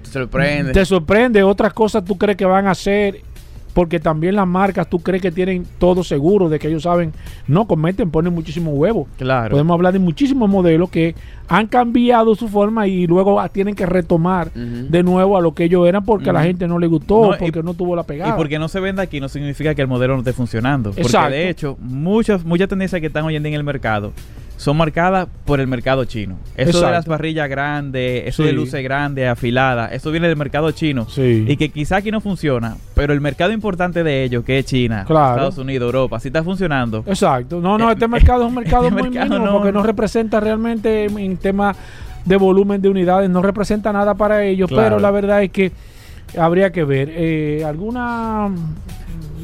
Te 0.04 0.10
sorprende. 0.10 0.72
te 0.72 0.84
sorprende, 0.84 1.42
otras 1.42 1.72
cosas 1.72 2.04
tú 2.04 2.16
crees 2.16 2.36
que 2.36 2.44
van 2.44 2.66
a 2.66 2.72
hacer, 2.72 3.20
porque 3.74 4.00
también 4.00 4.34
las 4.36 4.46
marcas 4.46 4.88
tú 4.88 4.98
crees 5.00 5.22
que 5.22 5.30
tienen 5.30 5.64
todo 5.78 6.02
seguro 6.02 6.48
de 6.48 6.58
que 6.58 6.68
ellos 6.68 6.82
saben, 6.82 7.12
no 7.46 7.66
cometen, 7.66 8.10
ponen 8.10 8.34
muchísimo 8.34 8.72
huevo. 8.72 9.06
Claro. 9.18 9.50
Podemos 9.52 9.74
hablar 9.74 9.92
de 9.92 9.98
muchísimos 9.98 10.48
modelos 10.48 10.90
que 10.90 11.14
han 11.48 11.66
cambiado 11.66 12.34
su 12.34 12.48
forma 12.48 12.86
y 12.86 13.06
luego 13.06 13.40
ah, 13.40 13.48
tienen 13.48 13.74
que 13.74 13.86
retomar 13.86 14.52
de 14.52 15.02
nuevo 15.02 15.36
a 15.36 15.40
lo 15.40 15.54
que 15.54 15.64
ellos 15.64 15.86
eran 15.88 16.04
porque 16.04 16.30
a 16.30 16.32
la 16.32 16.42
gente 16.42 16.66
no 16.66 16.78
le 16.78 16.86
gustó, 16.86 17.28
No, 17.30 17.34
y- 17.34 17.38
porque 17.38 17.62
no 17.62 17.74
tuvo 17.74 17.94
la 17.96 18.02
pegada. 18.02 18.32
Y 18.34 18.36
porque 18.36 18.58
no 18.58 18.68
se 18.68 18.80
venda 18.80 19.02
aquí 19.02 19.20
no 19.20 19.28
significa 19.28 19.74
que 19.74 19.82
el 19.82 19.88
modelo 19.88 20.14
no 20.14 20.20
esté 20.20 20.32
funcionando. 20.32 20.90
Porque 20.90 21.02
Exacto. 21.02 21.30
de 21.30 21.48
hecho, 21.48 21.76
muchas, 21.80 22.44
muchas 22.44 22.68
tendencias 22.68 23.00
que 23.00 23.06
están 23.06 23.24
hoy 23.24 23.36
en 23.36 23.42
día 23.42 23.50
en 23.50 23.56
el 23.56 23.64
mercado 23.64 24.12
son 24.58 24.76
marcadas 24.76 25.28
por 25.44 25.60
el 25.60 25.68
mercado 25.68 26.04
chino. 26.04 26.36
Eso 26.56 26.84
de 26.84 26.90
las 26.90 27.06
parrillas 27.06 27.48
grandes, 27.48 28.24
eso 28.26 28.42
Sí. 28.42 28.48
de 28.48 28.52
luces 28.52 28.82
grandes, 28.82 29.28
afiladas, 29.28 29.92
eso 29.92 30.10
viene 30.10 30.26
del 30.28 30.36
mercado 30.36 30.70
chino. 30.72 31.08
Sí. 31.08 31.44
Y 31.48 31.56
que 31.56 31.68
quizá 31.70 31.96
aquí 31.98 32.10
no 32.10 32.20
funciona, 32.20 32.76
pero 32.94 33.12
el 33.12 33.20
mercado 33.20 33.52
importante 33.52 34.02
de 34.02 34.24
ellos, 34.24 34.44
que 34.44 34.58
es 34.58 34.66
China, 34.66 35.04
Claro. 35.06 35.34
Estados 35.36 35.58
Unidos, 35.58 35.86
Europa, 35.86 36.18
sí 36.18 36.28
está 36.28 36.42
funcionando. 36.42 37.04
Exacto. 37.06 37.60
No, 37.60 37.78
no, 37.78 37.88
Eh, 37.88 37.92
este 37.92 38.08
mercado 38.08 38.42
es 38.42 38.48
un 38.48 38.54
mercado 38.62 38.88
este 38.88 38.94
muy 39.00 39.10
mercado 39.10 39.26
mínimo 39.30 39.46
no- 39.46 39.52
porque 39.58 39.70
no 39.72 39.82
representa 39.84 40.40
realmente 40.40 41.04
en, 41.04 41.16
en 41.18 41.36
tema 41.36 41.74
de 42.24 42.36
volumen 42.36 42.82
de 42.82 42.88
unidades, 42.88 43.30
no 43.30 43.40
representa 43.40 43.92
nada 43.92 44.14
para 44.14 44.44
ellos, 44.44 44.68
Claro. 44.68 44.82
pero 44.84 44.98
la 45.00 45.10
verdad 45.12 45.42
es 45.42 45.50
que 45.52 45.70
habría 46.36 46.72
que 46.72 46.82
ver. 46.84 47.08
Eh, 47.12 47.62
¿Alguna 47.64 48.50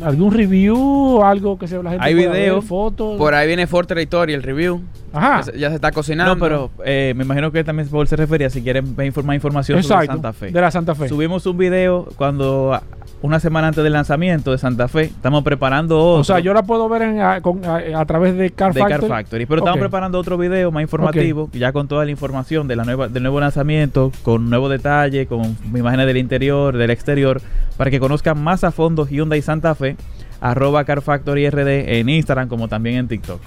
algún 0.03 0.33
review 0.33 1.23
algo 1.23 1.59
que 1.59 1.69
se 1.69 1.83
la 1.83 1.91
gente 1.91 2.05
Hay 2.05 2.15
pueda 2.15 2.33
video. 2.33 2.55
ver, 2.57 2.63
fotos? 2.65 3.17
Por 3.19 3.35
ahí 3.35 3.47
viene 3.47 3.67
Ford 3.67 3.87
Territory, 3.87 4.33
el 4.35 4.43
review. 4.43 4.83
Ajá. 5.13 5.37
Ya 5.39 5.43
se, 5.43 5.59
ya 5.59 5.69
se 5.69 5.75
está 5.77 5.93
cocinando. 5.93 6.35
No, 6.35 6.41
pero 6.41 6.71
eh, 6.85 7.13
me 7.17 7.25
imagino 7.25 7.53
que 7.53 7.63
también 7.65 7.89
Paul 7.89 8.07
se 8.09 8.17
refería 8.17 8.51
si 8.51 8.63
quieren 8.63 8.97
ver 8.97 9.07
informa- 9.13 9.35
información 9.35 9.83
sobre 9.83 10.05
Exacto, 10.07 10.13
Santa 10.13 10.33
Fe. 10.33 10.51
de 10.51 10.61
la 10.61 10.71
Santa 10.71 10.95
Fe. 10.95 11.09
Subimos 11.09 11.47
un 11.47 11.57
video 11.57 12.09
cuando 12.17 12.81
una 13.25 13.41
semana 13.41 13.69
antes 13.69 13.83
del 13.83 13.95
lanzamiento 13.95 14.53
de 14.53 14.59
Santa 14.59 14.87
Fe. 14.87 15.05
Estamos 15.05 15.43
preparando 15.45 15.99
otro. 15.99 16.21
O 16.21 16.25
sea, 16.25 16.41
yo 16.41 16.53
la 16.53 16.63
puedo 16.63 16.91
ver 16.91 17.01
en- 17.03 17.21
a, 17.23 17.41
con- 17.41 17.65
a- 17.65 17.99
a 17.99 18.05
través 18.05 18.37
de 18.37 18.51
Car 18.51 18.75
de 18.75 18.81
Factory. 18.81 19.01
Car 19.01 19.09
Factory. 19.09 19.47
Pero 19.47 19.61
estamos 19.61 19.79
preparando 19.81 20.19
otro 20.19 20.37
video 20.37 20.71
más 20.71 20.83
informativo, 20.83 21.49
ya 21.55 21.73
con 21.73 21.89
toda 21.89 22.05
la 22.05 22.11
información 22.11 22.69
de 22.69 22.77
la 22.77 22.85
nueva, 22.85 23.09
del 23.09 23.23
nuevo 23.23 23.41
lanzamiento, 23.41 24.13
con 24.23 24.51
nuevo 24.51 24.69
detalle, 24.69 25.27
con 25.27 25.57
imágenes 25.75 26.07
del 26.07 26.19
interior, 26.19 26.77
del 26.77 26.91
exterior, 26.91 27.41
para 27.79 27.91
que 27.91 27.99
conozcan 27.99 28.39
más 28.43 28.63
a 28.63 28.71
fondo 28.71 29.07
Hyundai 29.07 29.41
Santa 29.41 29.75
Fe, 29.75 29.97
arroba 30.43 30.85
Car 30.85 31.01
Factory 31.01 31.49
RD 31.49 31.99
en 31.99 32.11
Instagram 32.11 32.49
como 32.49 32.69
también 32.69 32.97
en 32.97 33.09
TikTok. 33.09 33.41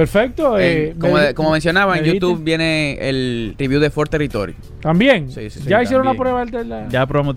Perfecto. 0.00 0.58
eh, 0.58 0.94
como, 0.98 1.14
me- 1.14 1.20
de- 1.20 1.34
como 1.34 1.50
mencionaba, 1.52 1.98
en. 1.98 2.04
YouTube 2.04 2.42
viene 2.42 2.94
el 3.08 3.54
review 3.58 3.80
de 3.80 3.90
Fort 3.90 4.10
Territory. 4.10 4.54
También. 4.80 5.30
Sí, 5.30 5.50
sí, 5.50 5.60
sí, 5.60 5.68
ya 5.68 5.82
hicieron 5.82 6.06
la 6.06 6.14
prueba 6.14 6.44
de 6.46 6.64
la. 6.64 6.88
Ya 6.88 7.04
probamos 7.06 7.34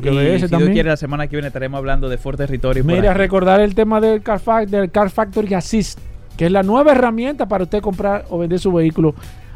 que 0.00 0.10
y 0.10 0.40
si 0.40 0.46
Dios 0.46 0.70
quiere, 0.70 0.88
la 0.88 0.96
semana 0.96 1.26
que 1.26 1.36
viene 1.36 1.48
estaremos 1.48 1.76
hablando 1.78 2.08
de 2.08 2.16
Fort 2.16 2.38
Territory. 2.38 2.82
Mira, 2.82 3.10
aquí. 3.10 3.18
recordar 3.18 3.60
el 3.60 3.74
tema 3.74 4.00
del 4.00 4.22
Car, 4.22 4.40
Fac- 4.40 4.68
del 4.68 4.90
Car 4.90 5.10
Factory 5.10 5.52
Assist, 5.54 5.98
que 6.38 6.46
es 6.46 6.52
la 6.52 6.62
nueva 6.62 6.92
herramienta 6.92 7.46
para 7.46 7.64
usted 7.64 7.80
comprar 7.82 8.24
o 8.30 8.38
vender 8.38 8.58
su 8.58 8.72
vehículo. 8.72 9.14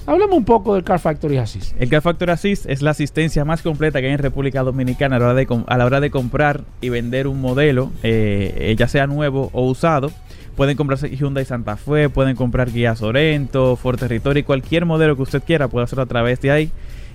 Hablemos 0.08 0.36
un 0.36 0.44
poco 0.44 0.74
del 0.74 0.84
Car 0.84 1.00
Factory 1.00 1.38
Assist. 1.38 1.74
El 1.80 1.88
Car 1.88 2.00
Factor 2.02 2.30
Assist 2.30 2.66
es 2.68 2.80
la 2.82 2.90
asistencia 2.92 3.44
más 3.44 3.62
completa 3.62 4.00
que 4.00 4.06
hay 4.06 4.12
en 4.12 4.18
República 4.18 4.62
Dominicana 4.62 5.16
a 5.16 5.18
la 5.18 5.24
hora 5.24 5.34
de, 5.34 5.46
com- 5.46 5.64
a 5.66 5.76
la 5.78 5.84
hora 5.86 6.00
de 6.00 6.10
comprar 6.10 6.60
y 6.80 6.90
vender 6.90 7.26
un 7.26 7.40
modelo, 7.40 7.90
eh, 8.04 8.54
eh, 8.56 8.76
ya 8.78 8.86
sea 8.88 9.06
nuevo 9.08 9.50
o 9.52 9.66
usado. 9.66 10.12
Pueden 10.56 10.76
comprarse 10.76 11.14
Hyundai 11.14 11.44
Santa 11.44 11.76
Fe, 11.76 12.08
pueden 12.08 12.34
comprar 12.34 12.70
Kia 12.70 12.96
Sorento, 12.96 13.76
Ford 13.76 13.98
Territory, 13.98 14.42
cualquier 14.42 14.86
modelo 14.86 15.14
que 15.14 15.22
usted 15.22 15.42
quiera 15.42 15.68
puede 15.68 15.84
hacerlo 15.84 16.02
a 16.04 16.06
través 16.06 16.40
de 16.40 16.50
ahí. 16.50 16.70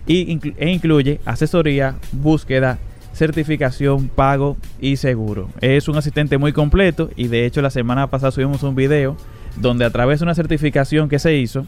Y 0.06 0.28
inclu- 0.36 0.54
e 0.58 0.70
incluye 0.70 1.20
asesoría, 1.26 1.96
búsqueda, 2.12 2.78
certificación, 3.14 4.10
pago 4.10 4.58
y 4.80 4.96
seguro. 4.98 5.50
Es 5.62 5.88
un 5.88 5.98
asistente 5.98 6.38
muy 6.38 6.54
completo 6.54 7.10
y 7.16 7.28
de 7.28 7.46
hecho 7.46 7.62
la 7.62 7.70
semana 7.70 8.08
pasada 8.08 8.32
subimos 8.32 8.64
un 8.64 8.76
video 8.76 9.16
donde 9.58 9.86
a 9.86 9.90
través 9.90 10.20
de 10.20 10.24
una 10.26 10.36
certificación 10.36 11.10
que 11.10 11.20
se 11.20 11.36
hizo, 11.36 11.66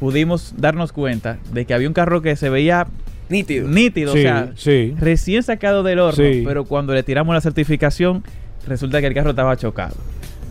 pudimos 0.00 0.54
darnos 0.56 0.92
cuenta 0.92 1.38
de 1.52 1.64
que 1.64 1.74
había 1.74 1.88
un 1.88 1.94
carro 1.94 2.22
que 2.22 2.36
se 2.36 2.48
veía 2.50 2.86
nítido, 3.28 3.66
nítido, 3.68 4.12
Sí, 4.12 4.18
o 4.20 4.22
sea, 4.22 4.52
sí. 4.56 4.94
recién 4.98 5.42
sacado 5.42 5.82
del 5.82 5.98
horno, 5.98 6.22
Sí. 6.24 6.42
pero 6.46 6.64
cuando 6.64 6.94
le 6.94 7.02
tiramos 7.02 7.34
la 7.34 7.40
certificación, 7.40 8.22
resulta 8.66 9.00
que 9.00 9.08
el 9.08 9.14
carro 9.14 9.30
estaba 9.30 9.56
chocado. 9.56 9.96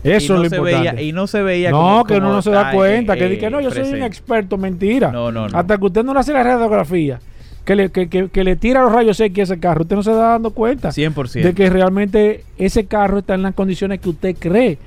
Eso 0.04 0.36
no 0.36 0.44
es 0.44 0.52
lo 0.52 0.58
importante. 0.58 0.92
Veía, 0.94 1.02
y 1.02 1.12
no 1.12 1.28
se 1.28 1.42
veía 1.44 1.72
No, 1.72 1.78
como- 1.82 2.04
que 2.06 2.18
uno 2.18 2.32
no 2.34 2.42
se 2.42 2.52
da 2.52 2.62
está, 2.62 2.74
cuenta. 2.74 3.14
eh, 3.16 3.18
que 3.18 3.30
dice, 3.30 3.50
no, 3.50 3.62
yo 3.62 3.72
soy 3.72 3.84
un 3.94 4.04
experto. 4.04 4.58
Mentira. 4.58 5.12
No, 5.12 5.32
no, 5.32 5.48
no. 5.50 5.58
Hasta 5.58 5.78
que 5.78 5.86
usted 5.86 6.04
no 6.04 6.14
le 6.14 6.20
hace 6.20 6.34
la 6.34 6.44
radiografía, 6.44 7.20
que 7.66 7.76
le, 7.76 7.90
que, 7.92 8.08
que- 8.10 8.30
que 8.30 8.44
le 8.44 8.56
tira 8.56 8.82
los 8.82 8.92
rayos 8.94 9.20
X 9.20 9.38
a 9.40 9.44
ese 9.54 9.60
carro, 9.60 9.82
usted 9.82 9.96
no 9.96 10.04
se 10.04 10.12
da 10.12 10.30
dando 10.34 10.52
cuenta 10.52 10.90
100%. 10.92 11.42
de 11.44 11.54
que 11.54 11.70
realmente 11.70 12.44
ese 12.58 12.86
carro 12.86 13.20
está 13.20 13.34
en 13.36 13.42
las 13.42 13.54
condiciones 13.56 14.00
que 14.00 14.10
usted 14.10 14.36
cree 14.40 14.78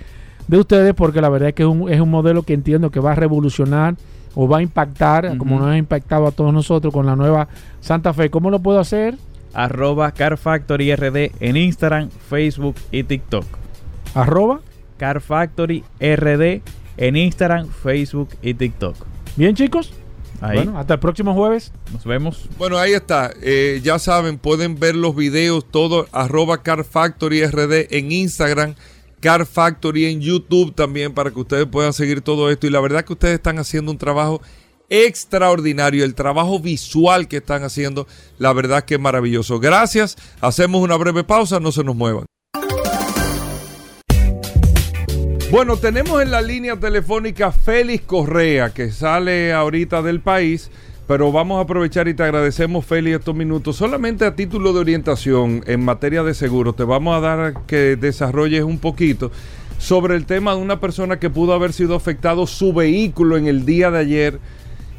de 0.48 0.59
ustedes, 0.59 0.94
porque 0.94 1.20
la 1.20 1.28
verdad 1.28 1.50
es 1.50 1.54
que 1.54 1.62
es 1.62 1.68
un, 1.68 1.92
es 1.92 2.00
un 2.00 2.11
modelo 2.11 2.42
que 2.42 2.54
entiendo 2.54 2.90
que 2.90 3.00
va 3.00 3.12
a 3.12 3.14
revolucionar 3.14 3.94
o 4.35 4.48
va 4.48 4.59
a 4.59 4.62
impactar, 4.62 5.37
como 5.38 5.59
nos 5.59 5.68
ha 5.68 5.76
impactado 5.76 6.26
a 6.26 6.33
todos 6.33 6.52
nosotros 6.52 6.92
con 6.92 7.06
la 7.06 7.16
nueva 7.16 7.48
Santa 7.80 8.12
Fe. 8.12 8.30
¿Cómo 8.30 8.50
lo 8.50 8.61
puedo 8.61 8.78
hacer? 8.78 9.16
Arroba 9.52 10.12
Car 10.12 10.36
Factory 10.36 10.94
RD 10.94 11.32
en 11.40 11.56
Instagram, 11.56 12.10
Facebook 12.28 12.76
y 12.90 13.02
TikTok. 13.04 13.44
Arroba 14.14 14.60
Car 14.98 15.20
Factory 15.20 15.84
RD 16.00 16.62
en 16.96 17.16
Instagram, 17.16 17.68
Facebook 17.68 18.28
y 18.42 18.54
TikTok. 18.54 18.96
Bien 19.36 19.54
chicos. 19.54 19.92
Ahí. 20.40 20.56
Bueno, 20.56 20.78
hasta 20.78 20.94
el 20.94 21.00
próximo 21.00 21.34
jueves. 21.34 21.72
Nos 21.92 22.04
vemos. 22.04 22.48
Bueno, 22.58 22.78
ahí 22.78 22.92
está. 22.92 23.30
Eh, 23.42 23.80
ya 23.82 23.98
saben, 23.98 24.38
pueden 24.38 24.78
ver 24.78 24.96
los 24.96 25.14
videos, 25.14 25.66
todo, 25.70 26.06
arroba 26.12 26.62
Car 26.62 26.84
Factory 26.84 27.44
RD 27.46 27.88
en 27.90 28.10
Instagram, 28.10 28.74
Car 29.20 29.44
Factory 29.44 30.06
en 30.06 30.20
YouTube 30.20 30.74
también, 30.74 31.12
para 31.12 31.30
que 31.30 31.40
ustedes 31.40 31.66
puedan 31.66 31.92
seguir 31.92 32.22
todo 32.22 32.50
esto. 32.50 32.66
Y 32.66 32.70
la 32.70 32.80
verdad 32.80 33.04
que 33.04 33.12
ustedes 33.12 33.34
están 33.34 33.58
haciendo 33.58 33.92
un 33.92 33.98
trabajo 33.98 34.40
extraordinario. 34.90 36.05
El 36.05 36.14
trabajo 36.14 36.61
visual 36.61 37.29
que 37.29 37.38
están 37.38 37.62
haciendo, 37.62 38.07
la 38.38 38.53
verdad 38.53 38.85
que 38.85 38.96
es 38.96 39.00
maravilloso. 39.00 39.59
Gracias. 39.59 40.16
Hacemos 40.40 40.83
una 40.83 40.96
breve 40.96 41.24
pausa, 41.24 41.61
no 41.61 41.72
se 41.72 41.85
nos 41.85 41.96
muevan. 41.96 42.26
Bueno, 45.50 45.76
tenemos 45.76 46.22
en 46.22 46.31
la 46.31 46.42
línea 46.42 46.79
telefónica 46.79 47.50
Félix 47.50 48.05
Correa, 48.05 48.70
que 48.70 48.92
sale 48.92 49.53
ahorita 49.53 50.00
del 50.00 50.20
país, 50.20 50.70
pero 51.09 51.33
vamos 51.33 51.59
a 51.59 51.62
aprovechar 51.62 52.07
y 52.07 52.14
te 52.14 52.22
agradecemos, 52.22 52.87
Félix, 52.87 53.18
estos 53.18 53.35
minutos. 53.35 53.74
Solamente 53.74 54.24
a 54.24 54.37
título 54.37 54.72
de 54.72 54.79
orientación 54.79 55.64
en 55.66 55.85
materia 55.85 56.22
de 56.22 56.35
seguros, 56.35 56.76
te 56.76 56.85
vamos 56.85 57.16
a 57.16 57.20
dar 57.20 57.66
que 57.66 57.96
desarrolles 57.96 58.62
un 58.62 58.79
poquito 58.79 59.33
sobre 59.79 60.14
el 60.14 60.24
tema 60.24 60.55
de 60.55 60.61
una 60.61 60.79
persona 60.79 61.18
que 61.18 61.31
pudo 61.31 61.53
haber 61.53 61.72
sido 61.72 61.96
afectado 61.96 62.46
su 62.46 62.72
vehículo 62.72 63.37
en 63.37 63.48
el 63.48 63.66
día 63.66 63.90
de 63.90 63.98
ayer. 63.98 64.40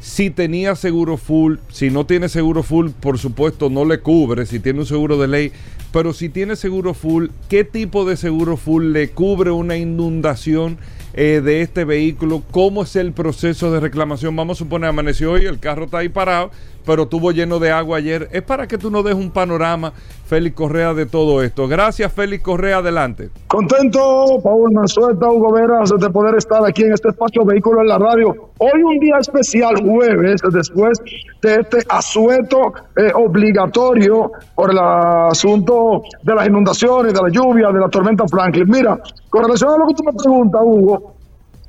Si 0.02 0.30
tenía 0.30 0.74
seguro 0.74 1.16
full, 1.16 1.58
si 1.68 1.88
no 1.88 2.06
tiene 2.06 2.28
seguro 2.28 2.64
full, 2.64 2.90
por 2.90 3.18
supuesto 3.18 3.70
no 3.70 3.84
le 3.84 4.00
cubre, 4.00 4.46
si 4.46 4.58
tiene 4.58 4.80
un 4.80 4.86
seguro 4.86 5.16
de 5.16 5.28
ley, 5.28 5.52
pero 5.92 6.12
si 6.12 6.28
tiene 6.28 6.56
seguro 6.56 6.92
full, 6.92 7.28
¿qué 7.48 7.62
tipo 7.62 8.04
de 8.04 8.16
seguro 8.16 8.56
full 8.56 8.90
le 8.90 9.10
cubre 9.10 9.52
una 9.52 9.76
inundación 9.76 10.76
eh, 11.14 11.40
de 11.42 11.62
este 11.62 11.84
vehículo? 11.84 12.42
¿Cómo 12.50 12.82
es 12.82 12.96
el 12.96 13.12
proceso 13.12 13.70
de 13.72 13.80
reclamación? 13.80 14.34
Vamos 14.36 14.58
a 14.58 14.60
suponer, 14.60 14.90
amaneció 14.90 15.32
hoy, 15.32 15.46
el 15.46 15.58
carro 15.58 15.84
está 15.84 15.98
ahí 15.98 16.08
parado, 16.08 16.50
pero 16.86 17.06
tuvo 17.06 17.32
lleno 17.32 17.58
de 17.58 17.70
agua 17.70 17.98
ayer. 17.98 18.28
Es 18.32 18.42
para 18.42 18.66
que 18.66 18.78
tú 18.78 18.90
nos 18.90 19.04
des 19.04 19.14
un 19.14 19.30
panorama, 19.30 19.92
Félix 20.26 20.56
Correa, 20.56 20.94
de 20.94 21.06
todo 21.06 21.42
esto. 21.42 21.68
Gracias, 21.68 22.12
Félix 22.12 22.42
Correa, 22.42 22.78
adelante. 22.78 23.30
Contento, 23.48 24.40
Paul 24.42 24.72
Manzueta, 24.72 25.28
Hugo 25.28 25.52
Veras, 25.52 25.92
de 25.98 26.10
poder 26.10 26.36
estar 26.36 26.64
aquí 26.66 26.82
en 26.82 26.92
este 26.92 27.08
espacio 27.10 27.44
Vehículo 27.44 27.82
en 27.82 27.88
la 27.88 27.98
Radio. 27.98 28.34
Hoy 28.58 28.82
un 28.82 28.98
día 28.98 29.18
especial, 29.20 29.74
jueves, 29.84 30.40
después 30.52 30.98
de 31.42 31.54
este 31.60 31.78
asueto 31.88 32.72
eh, 32.96 33.10
obligatorio 33.14 34.30
por 34.54 34.70
el 34.70 34.78
asunto 34.78 36.02
de 36.22 36.34
las 36.34 36.46
inundaciones, 36.46 37.12
de 37.12 37.20
la 37.20 37.28
lluvia, 37.28 37.68
de 37.70 37.80
la 37.80 37.88
tormenta 37.88 38.24
Franklin. 38.28 38.68
Mira, 38.68 38.98
con 39.28 39.42
relación 39.42 39.72
a 39.72 39.78
lo 39.78 39.86
que 39.88 39.94
tú 39.94 40.04
me 40.04 40.12
preguntas, 40.12 40.60
Hugo, 40.64 41.01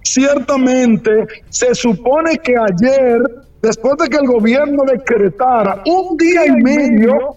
ciertamente 0.04 1.28
se 1.50 1.74
supone 1.76 2.38
que 2.38 2.54
ayer, 2.58 3.22
después 3.62 3.96
de 3.98 4.10
que 4.10 4.18
el 4.18 4.28
gobierno 4.28 4.84
decretara 4.86 5.82
un 5.86 6.18
día 6.18 6.46
y 6.46 6.52
medio 6.52 7.36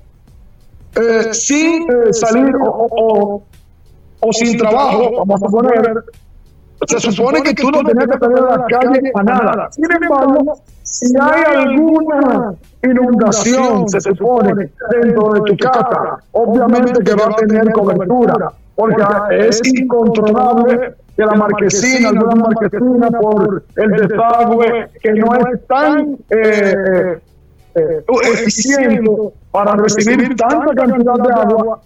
eh, 0.96 1.32
sin 1.32 1.82
eh, 1.82 2.12
salir 2.12 2.54
o, 2.56 2.86
o- 2.90 3.42
o 4.20 4.32
sin 4.32 4.56
trabajo, 4.58 5.24
vamos 5.26 5.42
a 5.42 5.46
poner, 5.48 5.94
se 6.86 7.00
supone 7.00 7.42
que 7.42 7.52
tú 7.54 7.70
no 7.70 7.82
tenías 7.84 8.06
que 8.08 8.18
salir 8.18 8.38
a 8.38 8.56
la 8.56 8.66
calle 8.66 9.00
a 9.14 9.22
nada. 9.22 9.68
Sin 9.72 9.84
embargo, 9.92 10.54
si 10.82 11.06
hay 11.20 11.42
alguna 11.54 12.54
inundación, 12.82 13.88
se 13.88 14.00
supone, 14.00 14.70
dentro 14.90 15.32
de 15.34 15.40
tu 15.42 15.56
casa, 15.58 16.18
obviamente 16.32 17.04
que 17.04 17.14
va 17.14 17.26
a 17.26 17.36
tener 17.36 17.70
cobertura, 17.72 18.52
porque 18.76 19.02
es 19.48 19.60
incontrolable 19.64 20.94
que 21.16 21.24
la 21.24 21.34
marquesina, 21.34 22.10
alguna 22.10 22.34
marquesina 22.34 23.10
por 23.10 23.64
el 23.76 23.90
desagüe, 23.90 24.88
que 25.02 25.12
no 25.14 25.34
es 25.34 25.66
tan 25.66 26.18
eh, 26.30 27.18
eh, 27.74 28.04
eficiente 28.34 29.10
para 29.50 29.72
recibir 29.76 30.36
tanta 30.36 30.74
cantidad 30.74 31.14
de 31.14 31.32
agua, 31.32 31.80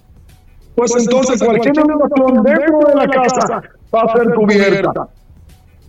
pues 0.74 0.92
entonces 0.96 1.42
cualquier 1.42 1.76
inundación 1.76 2.42
dentro 2.42 2.80
de 2.88 2.94
la 2.94 3.08
casa 3.08 3.62
va 3.94 4.02
a 4.02 4.16
ser 4.16 4.34
cubierta. 4.34 5.08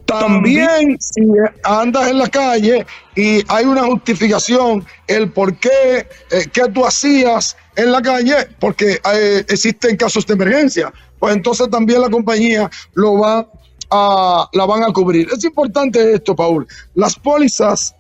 También 0.05 0.97
si 0.99 1.21
andas 1.63 2.09
en 2.09 2.17
la 2.17 2.27
calle 2.27 2.85
y 3.15 3.41
hay 3.47 3.65
una 3.65 3.83
justificación, 3.83 4.85
el 5.07 5.31
por 5.31 5.55
qué, 5.55 6.05
eh, 6.31 6.45
qué 6.51 6.67
tú 6.73 6.85
hacías 6.85 7.55
en 7.81 7.91
la 7.91 8.01
calle, 8.01 8.47
porque 8.59 8.99
eh, 9.13 9.43
existen 9.47 9.97
casos 9.97 10.25
de 10.27 10.33
emergencia, 10.33 10.93
pues 11.19 11.35
entonces 11.35 11.69
también 11.69 12.01
la 12.01 12.09
compañía 12.09 12.69
lo 12.93 13.17
va 13.17 13.47
a, 13.89 14.49
la 14.53 14.65
van 14.65 14.83
a 14.83 14.93
cubrir. 14.93 15.27
Es 15.33 15.43
importante 15.43 16.13
esto, 16.13 16.35
Paul. 16.35 16.67
Las 16.93 17.15
pólizas 17.17 17.95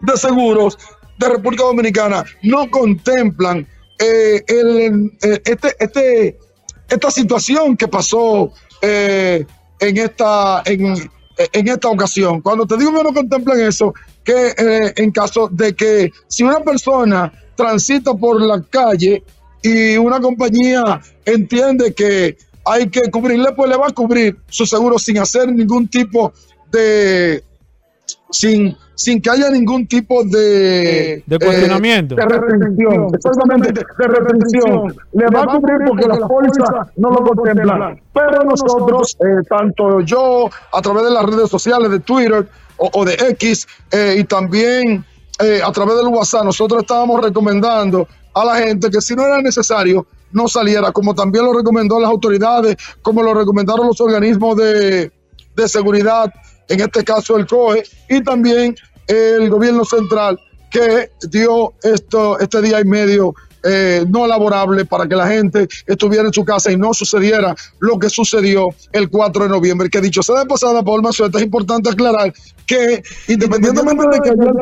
de 0.00 0.16
seguros 0.16 0.78
de 1.18 1.28
República 1.28 1.64
Dominicana 1.64 2.24
no 2.42 2.70
contemplan 2.70 3.66
eh, 3.98 4.44
eh, 4.46 5.40
este, 5.44 5.74
este, 5.80 6.38
esta 6.88 7.10
situación 7.10 7.76
que 7.76 7.88
pasó 7.88 8.52
en, 8.82 9.46
esta, 9.80 10.62
en, 10.66 11.10
en 11.36 11.68
esta 11.68 11.88
ocasión. 11.88 12.40
Cuando 12.42 12.66
te 12.66 12.76
digo 12.76 12.92
que 12.92 13.02
no 13.02 13.14
contemplan 13.14 13.60
eso, 13.60 13.92
que 14.22 14.54
en 14.96 15.10
caso 15.10 15.48
de 15.50 15.74
que 15.74 16.12
si 16.28 16.44
una 16.44 16.60
persona 16.60 17.32
transita 17.58 18.14
por 18.14 18.40
la 18.40 18.62
calle 18.62 19.24
y 19.60 19.96
una 19.96 20.20
compañía 20.20 21.00
entiende 21.24 21.92
que 21.92 22.38
hay 22.64 22.88
que 22.88 23.10
cubrirle, 23.10 23.50
pues 23.56 23.68
le 23.68 23.76
va 23.76 23.88
a 23.88 23.90
cubrir 23.90 24.36
su 24.48 24.64
seguro 24.64 24.96
sin 24.96 25.18
hacer 25.18 25.52
ningún 25.52 25.88
tipo 25.88 26.32
de, 26.70 27.42
sin, 28.30 28.76
sin 28.94 29.20
que 29.20 29.30
haya 29.30 29.50
ningún 29.50 29.88
tipo 29.88 30.22
de, 30.22 31.24
De 31.26 31.38
cuestionamiento. 31.40 32.14
de 32.14 32.26
restricción, 32.26 33.08
exactamente, 33.12 33.72
de 33.72 34.06
restricción. 34.06 34.94
Le 35.14 35.26
va 35.26 35.42
a 35.42 35.46
cubrir 35.46 35.78
porque 35.84 36.06
las 36.06 36.20
pólizas 36.20 36.68
no 36.96 37.10
lo 37.10 37.24
contemplan. 37.24 38.00
Pero 38.14 38.44
nosotros, 38.44 39.16
eh, 39.18 39.42
tanto 39.48 40.00
yo, 40.02 40.48
a 40.72 40.80
través 40.80 41.02
de 41.02 41.10
las 41.10 41.24
redes 41.24 41.50
sociales, 41.50 41.90
de 41.90 41.98
Twitter 41.98 42.46
o, 42.76 42.90
o 42.92 43.04
de 43.04 43.14
X, 43.14 43.66
eh, 43.90 44.14
y 44.20 44.24
también 44.24 45.04
eh, 45.38 45.60
a 45.64 45.70
través 45.72 45.96
del 45.96 46.08
WhatsApp, 46.08 46.44
nosotros 46.44 46.82
estábamos 46.82 47.22
recomendando 47.22 48.08
a 48.34 48.44
la 48.44 48.56
gente 48.56 48.90
que 48.90 49.00
si 49.00 49.14
no 49.14 49.24
era 49.24 49.40
necesario, 49.40 50.06
no 50.32 50.48
saliera, 50.48 50.92
como 50.92 51.14
también 51.14 51.44
lo 51.44 51.52
recomendó 51.52 51.98
las 51.98 52.10
autoridades, 52.10 52.76
como 53.02 53.22
lo 53.22 53.34
recomendaron 53.34 53.86
los 53.86 54.00
organismos 54.00 54.56
de, 54.56 55.10
de 55.56 55.68
seguridad, 55.68 56.32
en 56.68 56.80
este 56.80 57.02
caso 57.04 57.36
el 57.36 57.46
COE, 57.46 57.82
y 58.08 58.22
también 58.22 58.76
el 59.06 59.48
gobierno 59.48 59.84
central 59.84 60.38
que 60.70 61.10
dio 61.30 61.72
esto, 61.82 62.38
este 62.38 62.60
día 62.60 62.80
y 62.80 62.84
medio 62.84 63.34
eh, 63.64 64.04
no 64.08 64.26
laborable 64.26 64.84
para 64.84 65.08
que 65.08 65.16
la 65.16 65.26
gente 65.26 65.66
estuviera 65.86 66.26
en 66.26 66.32
su 66.32 66.44
casa 66.44 66.70
y 66.70 66.76
no 66.76 66.94
sucediera 66.94 67.56
lo 67.80 67.98
que 67.98 68.08
sucedió 68.08 68.68
el 68.92 69.10
4 69.10 69.44
de 69.44 69.48
noviembre. 69.48 69.90
Que 69.90 70.00
dicho 70.00 70.22
sea 70.22 70.40
de 70.40 70.46
pasada, 70.46 70.82
Paul 70.82 71.02
Mazueta, 71.02 71.38
es 71.38 71.44
importante 71.44 71.90
aclarar 71.90 72.32
que 72.66 73.02
independientemente 73.26 74.04
de 74.12 74.20
que 74.20 74.30
ayer 74.30 74.52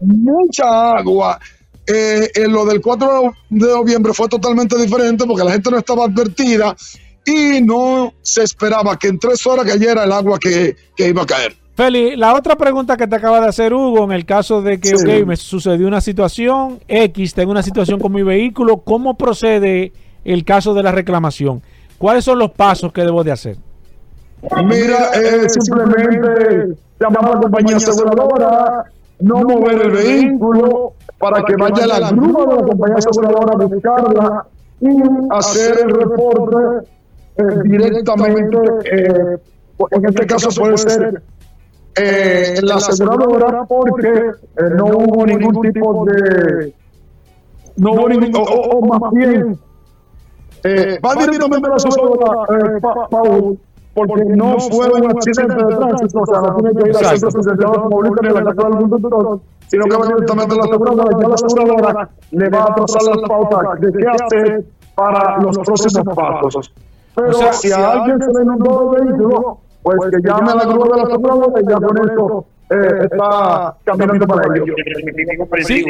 mucha 0.00 0.96
agua, 0.98 1.38
eh, 1.86 2.28
en 2.34 2.52
lo 2.52 2.64
del 2.66 2.80
4 2.80 3.32
de 3.50 3.68
noviembre 3.68 4.12
fue 4.12 4.28
totalmente 4.28 4.76
diferente 4.76 5.24
porque 5.26 5.44
la 5.44 5.52
gente 5.52 5.70
no 5.70 5.78
estaba 5.78 6.04
advertida 6.04 6.76
y 7.24 7.60
no 7.62 8.12
se 8.22 8.42
esperaba 8.42 8.96
que 8.98 9.08
en 9.08 9.18
tres 9.18 9.46
horas 9.46 9.66
cayera 9.66 10.04
el 10.04 10.12
agua 10.12 10.38
que, 10.38 10.76
que 10.96 11.08
iba 11.08 11.22
a 11.22 11.26
caer. 11.26 11.56
Feli, 11.74 12.16
la 12.16 12.34
otra 12.34 12.56
pregunta 12.56 12.96
que 12.96 13.06
te 13.06 13.14
acaba 13.16 13.40
de 13.40 13.46
hacer 13.48 13.72
Hugo, 13.72 14.04
en 14.04 14.12
el 14.12 14.24
caso 14.26 14.62
de 14.62 14.80
que 14.80 14.96
Sí. 14.96 15.24
me 15.24 15.36
sucedió 15.36 15.86
una 15.86 16.00
situación 16.00 16.80
X, 16.88 17.34
tengo 17.34 17.52
una 17.52 17.62
situación 17.62 18.00
con 18.00 18.12
mi 18.12 18.22
vehículo, 18.22 18.78
¿cómo 18.78 19.16
procede 19.16 19.92
el 20.24 20.44
caso 20.44 20.74
de 20.74 20.82
la 20.82 20.90
reclamación? 20.90 21.62
¿Cuáles 21.96 22.24
son 22.24 22.38
los 22.38 22.50
pasos 22.50 22.92
que 22.92 23.02
debo 23.02 23.22
de 23.22 23.32
hacer? 23.32 23.56
Mira, 24.64 25.10
eh, 25.14 25.48
simplemente 25.48 26.76
llamar 27.00 27.24
a 27.26 27.34
la 27.34 27.40
compañía 27.40 27.76
aseguradora, 27.76 28.84
no 29.20 29.36
mover 29.40 29.82
el 29.82 29.90
vehículo 29.90 30.92
para 31.18 31.42
que 31.44 31.56
vaya 31.56 31.86
la 31.86 32.10
grúa 32.10 32.46
de 32.46 32.54
la 32.56 32.62
compañía 32.62 32.96
aseguradora 32.98 33.52
a 33.52 33.66
buscarla 33.66 34.46
y 34.80 34.88
hacer 35.30 35.78
el 35.82 35.90
reporte 35.90 36.88
eh, 37.36 37.42
directamente. 37.64 38.58
eh, 38.92 39.36
en 39.92 40.04
este 40.06 40.26
caso 40.26 40.48
puede 40.60 40.76
ser 40.78 41.22
eh, 41.96 42.58
la 42.62 42.76
aseguradora 42.76 43.64
porque 43.64 44.08
eh, 44.08 44.34
no 44.76 44.86
hubo 44.86 45.26
ningún 45.26 45.60
tipo 45.62 46.04
de. 46.04 46.72
No 47.76 47.92
hubo 47.92 48.08
ningún. 48.08 48.34
O, 48.36 48.42
o- 48.42 48.78
o 48.78 48.86
más 48.98 49.12
bien, 49.12 49.58
eh, 50.64 50.98
va 51.04 51.14
directamente 51.14 51.66
a 51.66 51.70
la 51.70 51.76
aseguradora, 51.76 52.76
eh, 52.76 52.80
Paul, 53.10 53.58
porque 54.06 54.24
no 54.24 54.58
fue 54.60 54.88
un 54.90 55.10
accidente 55.10 55.54
de 55.54 55.76
tránsito, 55.76 56.20
o 56.20 56.26
sea, 56.26 56.40
no 56.40 56.54
tiene 56.56 56.74
que 56.74 56.88
ir 56.88 56.96
ni 58.22 58.28
a 58.28 58.42
la 58.42 58.54
casa 58.54 58.68
del 58.68 58.88
conductor, 58.88 59.40
sino 59.68 59.84
que 59.84 59.96
va 59.96 60.06
directamente 60.06 60.54
a 60.54 60.58
la 60.58 60.64
aseguradora 60.64 61.16
y 61.16 61.22
ya 61.22 61.28
la 61.28 61.34
aseguradora 61.34 62.08
le 62.30 62.48
va 62.48 62.62
a 62.64 62.74
trazar 62.74 63.02
las 63.02 63.28
pautas 63.28 63.80
de 63.80 63.92
qué 63.92 64.08
hacer 64.08 64.64
para 64.94 65.38
los 65.38 65.58
próximos 65.58 66.14
pasos. 66.14 66.72
Pero 67.14 67.30
O 67.30 67.32
sea, 67.32 67.52
si 67.52 67.72
a 67.72 67.92
alguien 67.92 68.20
se 68.20 68.32
le 68.32 68.42
inundó 68.42 68.96
el 68.96 69.04
vehículo, 69.04 69.58
pues 69.82 69.98
que 70.10 70.28
llame 70.28 70.50
a 70.52 70.54
la 70.54 70.64
grúa 70.64 70.88
de 70.88 70.96
la 70.96 71.02
aseguradora 71.02 71.60
y 71.60 71.66
ya 71.66 71.76
con 71.76 72.10
eso 72.10 72.46
eh, 72.70 73.08
está 73.10 73.74
caminando 73.84 74.26
para 74.26 74.56
ello. 74.56 74.74
Sí. 75.64 75.84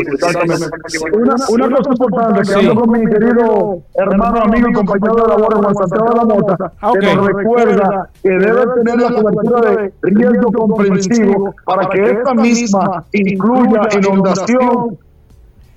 Una, 1.12 1.34
una 1.48 1.76
cosa 1.76 1.90
importante 1.90 2.38
que 2.40 2.44
Sí. 2.46 2.54
hablo 2.54 2.80
con 2.80 2.90
mi 2.90 3.06
querido 3.06 3.78
hermano, 3.94 4.42
amigo 4.42 4.68
y 4.68 4.72
compañero 4.72 5.14
de 5.16 5.28
labor 5.28 5.54
Juan 5.56 5.74
Santiago 5.74 6.08
de 6.10 6.16
la 6.16 6.24
Mota, 6.24 6.72
Ah, 6.80 6.92
que 6.98 7.14
nos 7.14 7.26
recuerda 7.26 8.10
que 8.22 8.30
debe 8.30 8.60
tener 8.76 8.96
la 9.10 9.22
cobertura 9.22 9.70
de 9.72 9.92
riesgo 10.02 10.52
comprensivo 10.52 11.54
para 11.64 11.88
que 11.88 12.02
esta 12.10 12.34
misma 12.34 13.04
incluya 13.12 13.80
inundación 13.98 14.98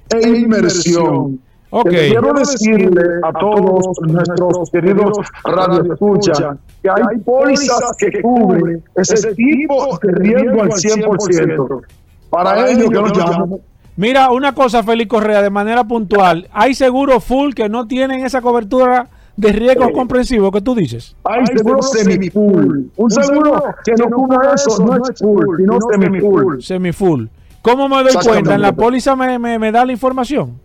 e 0.09 0.29
inmersión. 0.29 1.39
Quiero 1.83 2.33
decirle 2.33 3.01
a 3.23 3.31
todos 3.31 3.85
nuestros 4.01 4.69
queridos 4.71 5.17
radioescuchas 5.43 6.57
que 6.83 6.89
hay 6.89 7.17
pólizas 7.19 7.95
que 7.97 8.21
cubren 8.21 8.83
ese 8.95 9.33
tipo 9.35 9.97
de 10.01 10.11
riesgo 10.13 10.63
al 10.63 10.69
100%. 10.71 11.81
Para 12.29 12.69
ello 12.69 12.89
que 12.89 12.95
nos 12.95 13.13
llamen 13.13 13.61
Mira, 13.97 14.31
una 14.31 14.53
cosa, 14.53 14.83
Félix 14.83 15.09
Correa, 15.09 15.41
de 15.41 15.49
manera 15.49 15.83
puntual, 15.83 16.47
¿hay 16.53 16.73
seguros 16.73 17.23
full 17.23 17.53
que 17.53 17.67
no 17.69 17.87
tienen 17.87 18.25
esa 18.25 18.41
cobertura 18.41 19.07
de 19.35 19.51
riesgos 19.51 19.91
comprensivos 19.93 20.51
que 20.51 20.61
tú 20.61 20.73
dices? 20.75 21.15
Hay 21.25 21.45
seguro 21.45 21.81
semi-full. 21.81 22.85
Un 22.95 23.11
seguro 23.11 23.63
que 23.83 23.93
no 23.93 24.05
cubra 24.09 24.53
eso 24.55 24.83
no 24.83 24.95
es 24.95 25.19
full, 25.19 25.57
sino 25.57 25.77
semi-full. 25.91 26.59
Semi-full. 26.61 27.25
¿Cómo 27.61 27.87
me 27.89 28.03
doy 28.03 28.13
cuenta? 28.25 28.55
¿En 28.55 28.61
la 28.61 28.71
póliza 28.73 29.15
me, 29.15 29.37
me- 29.37 29.59
me 29.59 29.71
da 29.71 29.85
la 29.85 29.91
información? 29.91 30.57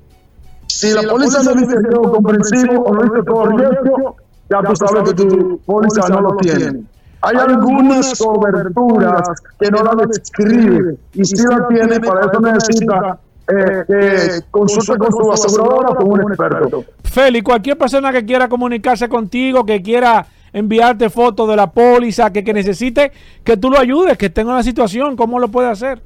Si 0.67 0.93
la 0.93 1.03
póliza 1.03 1.43
no 1.43 1.55
dice 1.55 1.77
riesgo 1.79 2.13
comprensivo 2.13 2.83
o 2.83 2.95
no 2.95 3.03
dice 3.03 3.23
todo 3.25 3.47
riesgo, 3.47 4.17
ya 4.51 4.63
tú 4.63 4.77
sabes 4.77 5.03
que 5.05 5.15
tu 5.15 5.59
póliza 5.65 6.09
no 6.09 6.21
lo 6.21 6.37
tiene. 6.37 6.83
Hay 7.23 7.37
algunas 7.37 8.19
coberturas 8.19 9.29
que 9.59 9.71
no 9.71 9.83
la 9.83 10.07
describe 10.07 10.97
y 11.15 11.25
si 11.25 11.43
la 11.45 11.67
tiene, 11.69 11.99
para 12.01 12.27
eso 12.27 12.41
necesita 12.41 13.19
eh, 13.49 13.85
que 13.87 14.43
consulte 14.51 14.99
con 14.99 15.11
su 15.11 15.33
aseguradora 15.33 15.89
o 15.91 15.97
con 15.97 16.13
un 16.13 16.21
experto. 16.21 16.85
Félix, 17.05 17.45
cualquier 17.45 17.79
persona 17.79 18.13
que 18.13 18.25
quiera 18.25 18.49
comunicarse 18.49 19.09
contigo, 19.09 19.65
que 19.65 19.83
quiera 19.83 20.27
enviarte 20.53 21.11
fotos 21.11 21.49
de 21.49 21.57
la 21.57 21.71
póliza, 21.71 22.31
que, 22.33 22.45
que 22.45 22.53
necesite 22.53 23.13
que 23.43 23.57
tú 23.57 23.71
lo 23.71 23.79
ayudes, 23.79 24.17
que 24.19 24.31
tenga 24.31 24.53
una 24.53 24.63
situación, 24.63 25.17
¿cómo 25.17 25.39
lo 25.39 25.49
puede 25.49 25.69
hacer? 25.69 26.01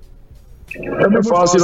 Es 0.69 1.09
muy 1.11 1.23
fácil, 1.23 1.63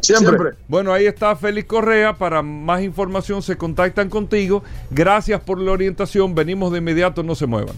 Siempre. 0.00 0.52
Bueno, 0.68 0.92
ahí 0.92 1.06
está 1.06 1.34
Félix 1.34 1.66
Correa. 1.66 2.16
Para 2.16 2.42
más 2.42 2.82
información 2.82 3.42
se 3.42 3.56
contactan 3.56 4.08
contigo. 4.08 4.62
Gracias 4.90 5.40
por 5.40 5.60
la 5.60 5.72
orientación. 5.72 6.34
Venimos 6.34 6.70
de 6.72 6.78
inmediato, 6.78 7.22
no 7.22 7.34
se 7.34 7.46
muevan. 7.46 7.74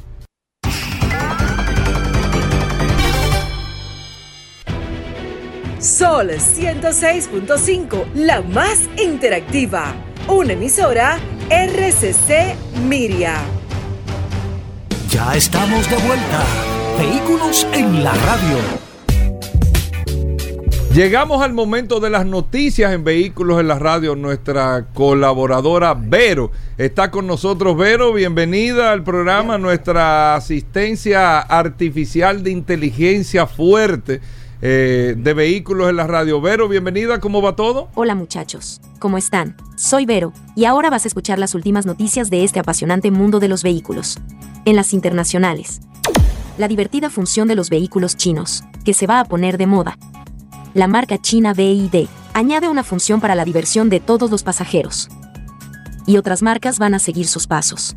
Sol 5.79 6.29
106.5, 6.29 8.05
la 8.15 8.43
más 8.43 8.87
interactiva. 9.03 9.95
Una 10.31 10.53
emisora 10.53 11.19
RCC 11.51 12.55
Miria. 12.87 13.35
Ya 15.11 15.35
estamos 15.35 15.91
de 15.91 15.97
vuelta. 15.97 16.45
Vehículos 16.97 17.67
en 17.73 18.05
la 18.05 18.15
radio. 18.15 18.57
Llegamos 20.95 21.43
al 21.43 21.53
momento 21.53 21.99
de 21.99 22.11
las 22.11 22.27
noticias 22.27 22.93
en 22.93 23.03
Vehículos 23.03 23.59
en 23.59 23.67
la 23.67 23.81
Radio. 23.81 24.15
Nuestra 24.15 24.87
colaboradora 24.95 25.95
Vero 25.95 26.53
está 26.79 27.11
con 27.11 27.27
nosotros. 27.27 27.77
Vero, 27.77 28.13
bienvenida 28.13 28.93
al 28.93 29.03
programa. 29.03 29.59
Nuestra 29.59 30.37
asistencia 30.37 31.41
artificial 31.41 32.45
de 32.45 32.53
inteligencia 32.53 33.49
fuerte 33.49 34.21
eh, 34.63 35.15
de 35.17 35.35
Vehículos 35.35 35.89
en 35.89 35.97
la 35.97 36.07
Radio. 36.07 36.41
Vero, 36.41 36.69
bienvenida. 36.69 37.21
¿Cómo 37.21 37.43
va 37.43 37.57
todo? 37.57 37.89
Hola 37.95 38.15
muchachos, 38.15 38.81
¿cómo 38.99 39.19
están? 39.19 39.57
Soy 39.77 40.07
Vero, 40.07 40.33
y 40.55 40.67
ahora 40.67 40.91
vas 40.91 41.05
a 41.05 41.09
escuchar 41.09 41.39
las 41.39 41.55
últimas 41.55 41.87
noticias 41.87 42.31
de 42.31 42.45
este 42.45 42.61
apasionante 42.61 43.11
mundo 43.11 43.41
de 43.41 43.49
los 43.49 43.63
vehículos. 43.63 44.19
En 44.65 44.77
las 44.77 44.93
internacionales. 44.93 45.81
La 46.59 46.69
divertida 46.69 47.09
función 47.09 47.49
de 47.49 47.55
los 47.55 47.71
vehículos 47.71 48.17
chinos, 48.17 48.63
que 48.85 48.93
se 48.93 49.07
va 49.07 49.21
a 49.21 49.25
poner 49.25 49.57
de 49.57 49.67
moda. 49.67 49.97
La 50.75 50.87
marca 50.87 51.17
china 51.17 51.55
BID 51.55 52.07
añade 52.35 52.69
una 52.69 52.85
función 52.85 53.21
para 53.21 53.35
la 53.35 53.45
diversión 53.45 53.89
de 53.89 54.01
todos 54.01 54.31
los 54.31 54.43
pasajeros. 54.43 55.09
Y 56.07 56.19
otras 56.19 56.43
marcas 56.43 56.79
van 56.79 56.95
a 56.95 56.99
seguir 56.99 57.27
sus 57.27 57.47
pasos. 57.47 57.97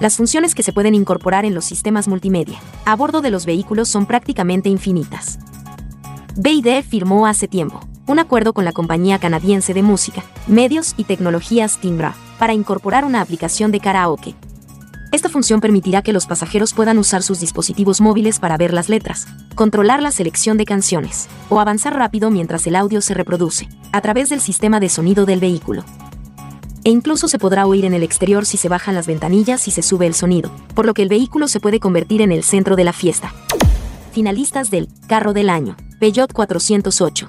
Las 0.00 0.16
funciones 0.16 0.54
que 0.54 0.62
se 0.62 0.72
pueden 0.72 0.94
incorporar 0.94 1.44
en 1.44 1.54
los 1.54 1.64
sistemas 1.64 2.06
multimedia 2.06 2.60
a 2.84 2.94
bordo 2.94 3.20
de 3.20 3.30
los 3.30 3.46
vehículos 3.46 3.88
son 3.88 4.06
prácticamente 4.06 4.68
infinitas. 4.68 5.38
BID 6.40 6.84
firmó 6.84 7.26
hace 7.26 7.48
tiempo 7.48 7.80
un 8.06 8.20
acuerdo 8.20 8.52
con 8.52 8.64
la 8.64 8.70
compañía 8.70 9.18
canadiense 9.18 9.74
de 9.74 9.82
música, 9.82 10.22
medios 10.46 10.94
y 10.96 11.02
tecnologías 11.02 11.78
Timbra 11.78 12.14
para 12.38 12.54
incorporar 12.54 13.04
una 13.04 13.20
aplicación 13.20 13.72
de 13.72 13.80
karaoke. 13.80 14.36
Esta 15.10 15.28
función 15.28 15.60
permitirá 15.60 16.00
que 16.00 16.12
los 16.12 16.26
pasajeros 16.26 16.74
puedan 16.74 16.98
usar 16.98 17.24
sus 17.24 17.40
dispositivos 17.40 18.00
móviles 18.00 18.38
para 18.38 18.56
ver 18.56 18.72
las 18.72 18.88
letras, 18.88 19.26
controlar 19.56 20.00
la 20.00 20.12
selección 20.12 20.58
de 20.58 20.64
canciones 20.64 21.26
o 21.48 21.58
avanzar 21.58 21.96
rápido 21.96 22.30
mientras 22.30 22.68
el 22.68 22.76
audio 22.76 23.00
se 23.00 23.14
reproduce, 23.14 23.68
a 23.90 24.00
través 24.00 24.30
del 24.30 24.40
sistema 24.40 24.78
de 24.78 24.90
sonido 24.90 25.26
del 25.26 25.40
vehículo. 25.40 25.84
E 26.84 26.90
incluso 26.90 27.26
se 27.26 27.40
podrá 27.40 27.66
oír 27.66 27.84
en 27.84 27.94
el 27.94 28.04
exterior 28.04 28.46
si 28.46 28.58
se 28.58 28.68
bajan 28.68 28.94
las 28.94 29.08
ventanillas 29.08 29.66
y 29.66 29.72
se 29.72 29.82
sube 29.82 30.06
el 30.06 30.14
sonido, 30.14 30.52
por 30.76 30.86
lo 30.86 30.94
que 30.94 31.02
el 31.02 31.08
vehículo 31.08 31.48
se 31.48 31.58
puede 31.58 31.80
convertir 31.80 32.22
en 32.22 32.30
el 32.30 32.44
centro 32.44 32.76
de 32.76 32.84
la 32.84 32.92
fiesta. 32.92 33.34
Finalistas 34.18 34.68
del 34.72 34.88
Carro 35.06 35.32
del 35.32 35.48
Año, 35.48 35.76
Peugeot 36.00 36.32
408. 36.32 37.28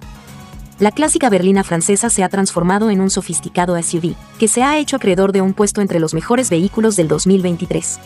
La 0.80 0.90
clásica 0.90 1.30
berlina 1.30 1.64
francesa 1.64 2.10
se 2.10 2.24
ha 2.24 2.30
transformado 2.30 2.90
en 2.90 3.00
un 3.00 3.12
sofisticado 3.12 3.80
SUV, 3.80 4.16
que 4.40 4.48
se 4.48 4.64
ha 4.64 4.80
hecho 4.80 4.96
acreedor 4.96 5.32
de 5.32 5.42
un 5.42 5.54
puesto 5.54 5.82
entre 5.82 6.00
los 6.00 6.16
mejores 6.16 6.50
vehículos 6.50 6.96
del 6.96 7.08
2023. 7.08 8.00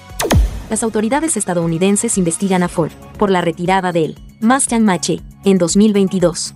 Las 0.69 0.83
autoridades 0.83 1.37
estadounidenses 1.37 2.17
investigan 2.17 2.61
a 2.61 2.67
Ford 2.67 2.91
por 3.17 3.31
la 3.31 3.39
retirada 3.39 3.93
del 3.93 4.19
Mustang 4.41 4.83
Mach-E 4.83 5.21
en 5.45 5.57
2022. 5.57 6.53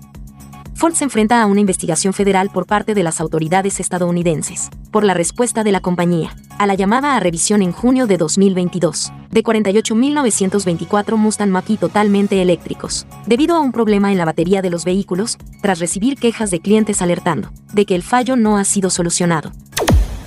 Ford 0.78 0.94
se 0.94 1.06
enfrenta 1.06 1.42
a 1.42 1.48
una 1.48 1.60
investigación 1.60 2.14
federal 2.14 2.52
por 2.52 2.68
parte 2.68 2.94
de 2.94 3.02
las 3.02 3.20
autoridades 3.20 3.80
estadounidenses, 3.80 4.70
por 4.92 5.04
la 5.04 5.16
respuesta 5.16 5.64
de 5.64 5.72
la 5.72 5.80
compañía, 5.80 6.36
a 6.60 6.68
la 6.68 6.76
llamada 6.76 7.16
a 7.16 7.20
revisión 7.20 7.64
en 7.64 7.72
junio 7.72 8.06
de 8.06 8.18
2022, 8.18 9.12
de 9.32 9.44
48.924 9.44 11.16
Mustang 11.16 11.50
Mach-E 11.50 11.78
totalmente 11.78 12.44
eléctricos, 12.44 13.08
debido 13.26 13.56
a 13.56 13.60
un 13.60 13.72
problema 13.72 14.12
en 14.12 14.20
la 14.20 14.26
batería 14.26 14.62
de 14.62 14.70
los 14.70 14.86
vehículos, 14.86 15.40
tras 15.64 15.80
recibir 15.80 16.16
quejas 16.16 16.52
de 16.52 16.60
clientes 16.60 17.02
alertando 17.02 17.50
de 17.74 17.88
que 17.88 17.96
el 17.96 18.04
fallo 18.04 18.36
no 18.36 18.60
ha 18.60 18.64
sido 18.64 18.92
solucionado. 18.92 19.52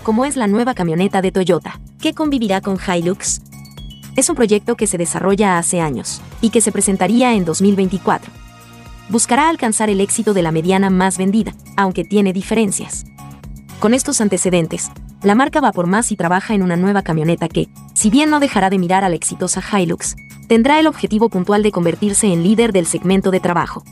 Como 0.03 0.25
es 0.25 0.35
la 0.35 0.49
nueva 0.49 0.75
camioneta 0.75 1.23
de 1.23 1.31
Toyota, 1.31 1.79
que 2.01 2.13
convivirá 2.13 2.61
con 2.61 2.77
Hilux, 2.77 3.41
es 4.17 4.29
un 4.29 4.35
proyecto 4.35 4.75
que 4.75 4.89
se 4.89 4.99
desarrolla 4.99 5.59
hace 5.59 5.81
años 5.81 6.21
y 6.41 6.51
que 6.51 6.61
se 6.61 6.73
presentaría 6.73 7.35
en 7.35 7.45
2024 7.45 8.40
buscará 9.11 9.49
alcanzar 9.49 9.91
el 9.91 10.01
éxito 10.01 10.35
de 10.35 10.43
la 10.43 10.53
mediana 10.53 10.89
más 10.89 11.19
vendida, 11.19 11.53
aunque 11.77 12.05
tiene 12.05 12.33
diferencias. 12.33 13.05
Con 13.81 13.93
estos 13.93 14.21
antecedentes, 14.21 14.91
la 15.23 15.35
marca 15.35 15.61
va 15.61 15.73
por 15.73 15.87
más 15.87 16.13
y 16.13 16.17
trabaja 16.17 16.55
en 16.55 16.63
una 16.63 16.77
nueva 16.77 17.03
camioneta 17.03 17.49
que, 17.49 17.69
si 17.93 18.09
bien 18.09 18.31
no 18.31 18.41
dejará 18.41 18.71
de 18.71 18.79
mirar 18.79 19.05
a 19.05 19.09
la 19.09 19.17
exitosa 19.17 19.61
Hilux, 19.61 20.17
tendrá 20.49 20.79
el 20.79 20.87
objetivo 20.87 21.29
puntual 21.29 21.63
de 21.63 21.73
convertirse 21.73 22.33
en 22.33 22.43
líder 22.43 22.73
del 22.73 22.87
segmento 22.87 23.31
de 23.31 23.41
trabajo. 23.41 23.83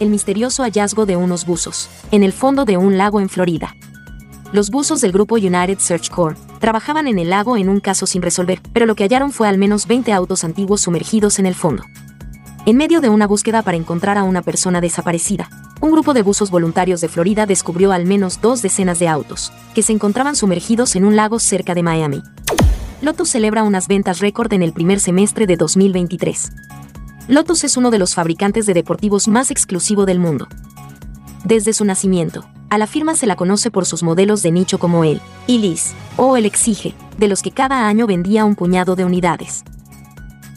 El 0.00 0.08
misterioso 0.08 0.62
hallazgo 0.62 1.06
de 1.06 1.16
unos 1.16 1.44
buzos, 1.44 1.90
en 2.10 2.22
el 2.22 2.32
fondo 2.32 2.64
de 2.64 2.76
un 2.76 2.96
lago 2.96 3.20
en 3.20 3.28
Florida. 3.28 3.74
Los 4.52 4.70
buzos 4.70 5.00
del 5.02 5.12
grupo 5.12 5.34
United 5.34 5.78
Search 5.78 6.08
Corps 6.08 6.38
trabajaban 6.58 7.06
en 7.06 7.18
el 7.18 7.30
lago 7.30 7.56
en 7.56 7.68
un 7.68 7.80
caso 7.80 8.06
sin 8.06 8.22
resolver, 8.22 8.60
pero 8.72 8.86
lo 8.86 8.94
que 8.94 9.04
hallaron 9.04 9.30
fue 9.30 9.46
al 9.46 9.58
menos 9.58 9.86
20 9.86 10.12
autos 10.12 10.42
antiguos 10.42 10.80
sumergidos 10.80 11.38
en 11.38 11.46
el 11.46 11.54
fondo. 11.54 11.84
En 12.68 12.76
medio 12.76 13.00
de 13.00 13.08
una 13.08 13.26
búsqueda 13.26 13.62
para 13.62 13.78
encontrar 13.78 14.18
a 14.18 14.24
una 14.24 14.42
persona 14.42 14.82
desaparecida, 14.82 15.48
un 15.80 15.90
grupo 15.90 16.12
de 16.12 16.20
buzos 16.20 16.50
voluntarios 16.50 17.00
de 17.00 17.08
Florida 17.08 17.46
descubrió 17.46 17.92
al 17.92 18.04
menos 18.04 18.42
dos 18.42 18.60
decenas 18.60 18.98
de 18.98 19.08
autos, 19.08 19.54
que 19.74 19.82
se 19.82 19.94
encontraban 19.94 20.36
sumergidos 20.36 20.94
en 20.94 21.06
un 21.06 21.16
lago 21.16 21.38
cerca 21.38 21.74
de 21.74 21.82
Miami. 21.82 22.22
Lotus 23.00 23.30
celebra 23.30 23.62
unas 23.62 23.88
ventas 23.88 24.18
récord 24.18 24.52
en 24.52 24.62
el 24.62 24.74
primer 24.74 25.00
semestre 25.00 25.46
de 25.46 25.56
2023. 25.56 26.52
Lotus 27.28 27.64
es 27.64 27.78
uno 27.78 27.90
de 27.90 27.98
los 27.98 28.14
fabricantes 28.14 28.66
de 28.66 28.74
deportivos 28.74 29.28
más 29.28 29.50
exclusivo 29.50 30.04
del 30.04 30.18
mundo. 30.18 30.46
Desde 31.44 31.72
su 31.72 31.86
nacimiento, 31.86 32.44
a 32.68 32.76
la 32.76 32.86
firma 32.86 33.14
se 33.14 33.26
la 33.26 33.36
conoce 33.36 33.70
por 33.70 33.86
sus 33.86 34.02
modelos 34.02 34.42
de 34.42 34.52
nicho 34.52 34.78
como 34.78 35.04
el 35.04 35.22
Ilis 35.46 35.94
o 36.18 36.36
el 36.36 36.44
Exige, 36.44 36.94
de 37.16 37.28
los 37.28 37.40
que 37.40 37.50
cada 37.50 37.88
año 37.88 38.06
vendía 38.06 38.44
un 38.44 38.56
puñado 38.56 38.94
de 38.94 39.06
unidades. 39.06 39.64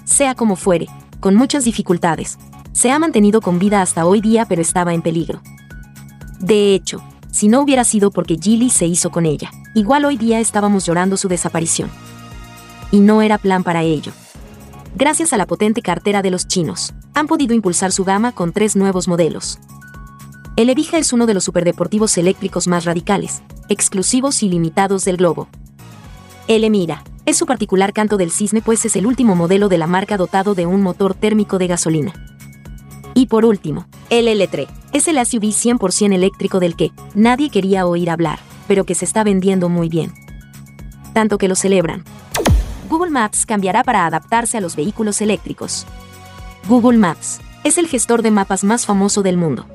Sea 0.04 0.36
como 0.36 0.58
fuere, 0.58 0.88
con 1.22 1.36
muchas 1.36 1.64
dificultades. 1.64 2.38
Se 2.74 2.92
ha 2.92 3.00
mantenido 3.00 3.40
con 3.40 3.60
vida 3.60 3.82
hasta 3.82 4.06
hoy 4.06 4.20
día 4.20 4.46
pero 4.46 4.62
estaba 4.62 4.94
en 4.94 5.02
peligro. 5.02 5.42
De 6.40 6.76
hecho, 6.76 7.02
si 7.32 7.48
no 7.48 7.62
hubiera 7.62 7.86
sido 7.86 8.12
porque 8.12 8.38
Gilly 8.42 8.70
se 8.70 8.88
hizo 8.88 9.10
con 9.12 9.26
ella, 9.26 9.52
igual 9.74 10.04
hoy 10.04 10.18
día 10.18 10.42
estábamos 10.42 10.86
llorando 10.86 11.16
su 11.16 11.30
desaparición. 11.30 11.90
Y 12.92 13.00
no 13.00 13.22
era 13.22 13.38
plan 13.38 13.64
para 13.64 13.84
ello. 13.84 14.12
Gracias 14.96 15.32
a 15.32 15.38
la 15.38 15.48
potente 15.48 15.82
cartera 15.82 16.22
de 16.22 16.32
los 16.32 16.48
chinos, 16.48 16.94
han 17.14 17.28
podido 17.28 17.54
impulsar 17.54 17.94
su 17.94 18.04
gama 18.04 18.34
con 18.34 18.52
tres 18.52 18.76
nuevos 18.76 19.08
modelos. 19.08 19.60
El 20.58 20.70
Evija 20.70 20.98
es 20.98 21.14
uno 21.14 21.26
de 21.28 21.34
los 21.34 21.46
superdeportivos 21.46 22.18
eléctricos 22.18 22.68
más 22.68 22.84
radicales, 22.84 23.42
exclusivos 23.70 24.44
y 24.44 24.50
limitados 24.50 25.06
del 25.06 25.16
globo. 25.16 25.48
El 26.50 26.66
Emira, 26.66 27.04
es 27.32 27.38
su 27.38 27.46
particular 27.46 27.94
canto 27.94 28.18
del 28.18 28.30
cisne 28.30 28.62
pues 28.62 28.84
es 28.84 28.98
el 28.98 29.06
último 29.06 29.36
modelo 29.36 29.70
de 29.70 29.78
la 29.78 29.88
marca 29.88 30.18
dotado 30.18 30.54
de 30.54 30.66
un 30.66 30.82
motor 30.82 31.14
térmico 31.14 31.60
de 31.60 31.68
gasolina. 31.68 32.14
Y 33.14 33.28
por 33.28 33.46
último, 33.46 33.88
el 34.10 34.28
L3 34.28 34.68
es 34.92 35.08
el 35.08 35.26
SUV 35.26 35.44
100% 35.44 36.14
eléctrico 36.14 36.60
del 36.60 36.76
que 36.76 36.92
nadie 37.16 37.50
quería 37.50 37.88
oír 37.88 38.10
hablar, 38.10 38.40
pero 38.68 38.84
que 38.84 38.96
se 38.96 39.06
está 39.06 39.24
vendiendo 39.24 39.70
muy 39.70 39.88
bien. 39.88 40.12
Tanto 41.14 41.38
que 41.38 41.48
lo 41.48 41.56
celebran. 41.56 42.04
Google 42.90 43.12
Maps 43.12 43.46
cambiará 43.46 43.86
para 43.86 44.06
adaptarse 44.06 44.58
a 44.58 44.62
los 44.62 44.76
vehículos 44.76 45.22
eléctricos. 45.22 45.88
Google 46.68 46.98
Maps 46.98 47.40
es 47.64 47.78
el 47.78 47.88
gestor 47.88 48.24
de 48.24 48.32
mapas 48.32 48.66
más 48.66 48.86
famoso 48.86 49.24
del 49.24 49.38
mundo. 49.38 49.68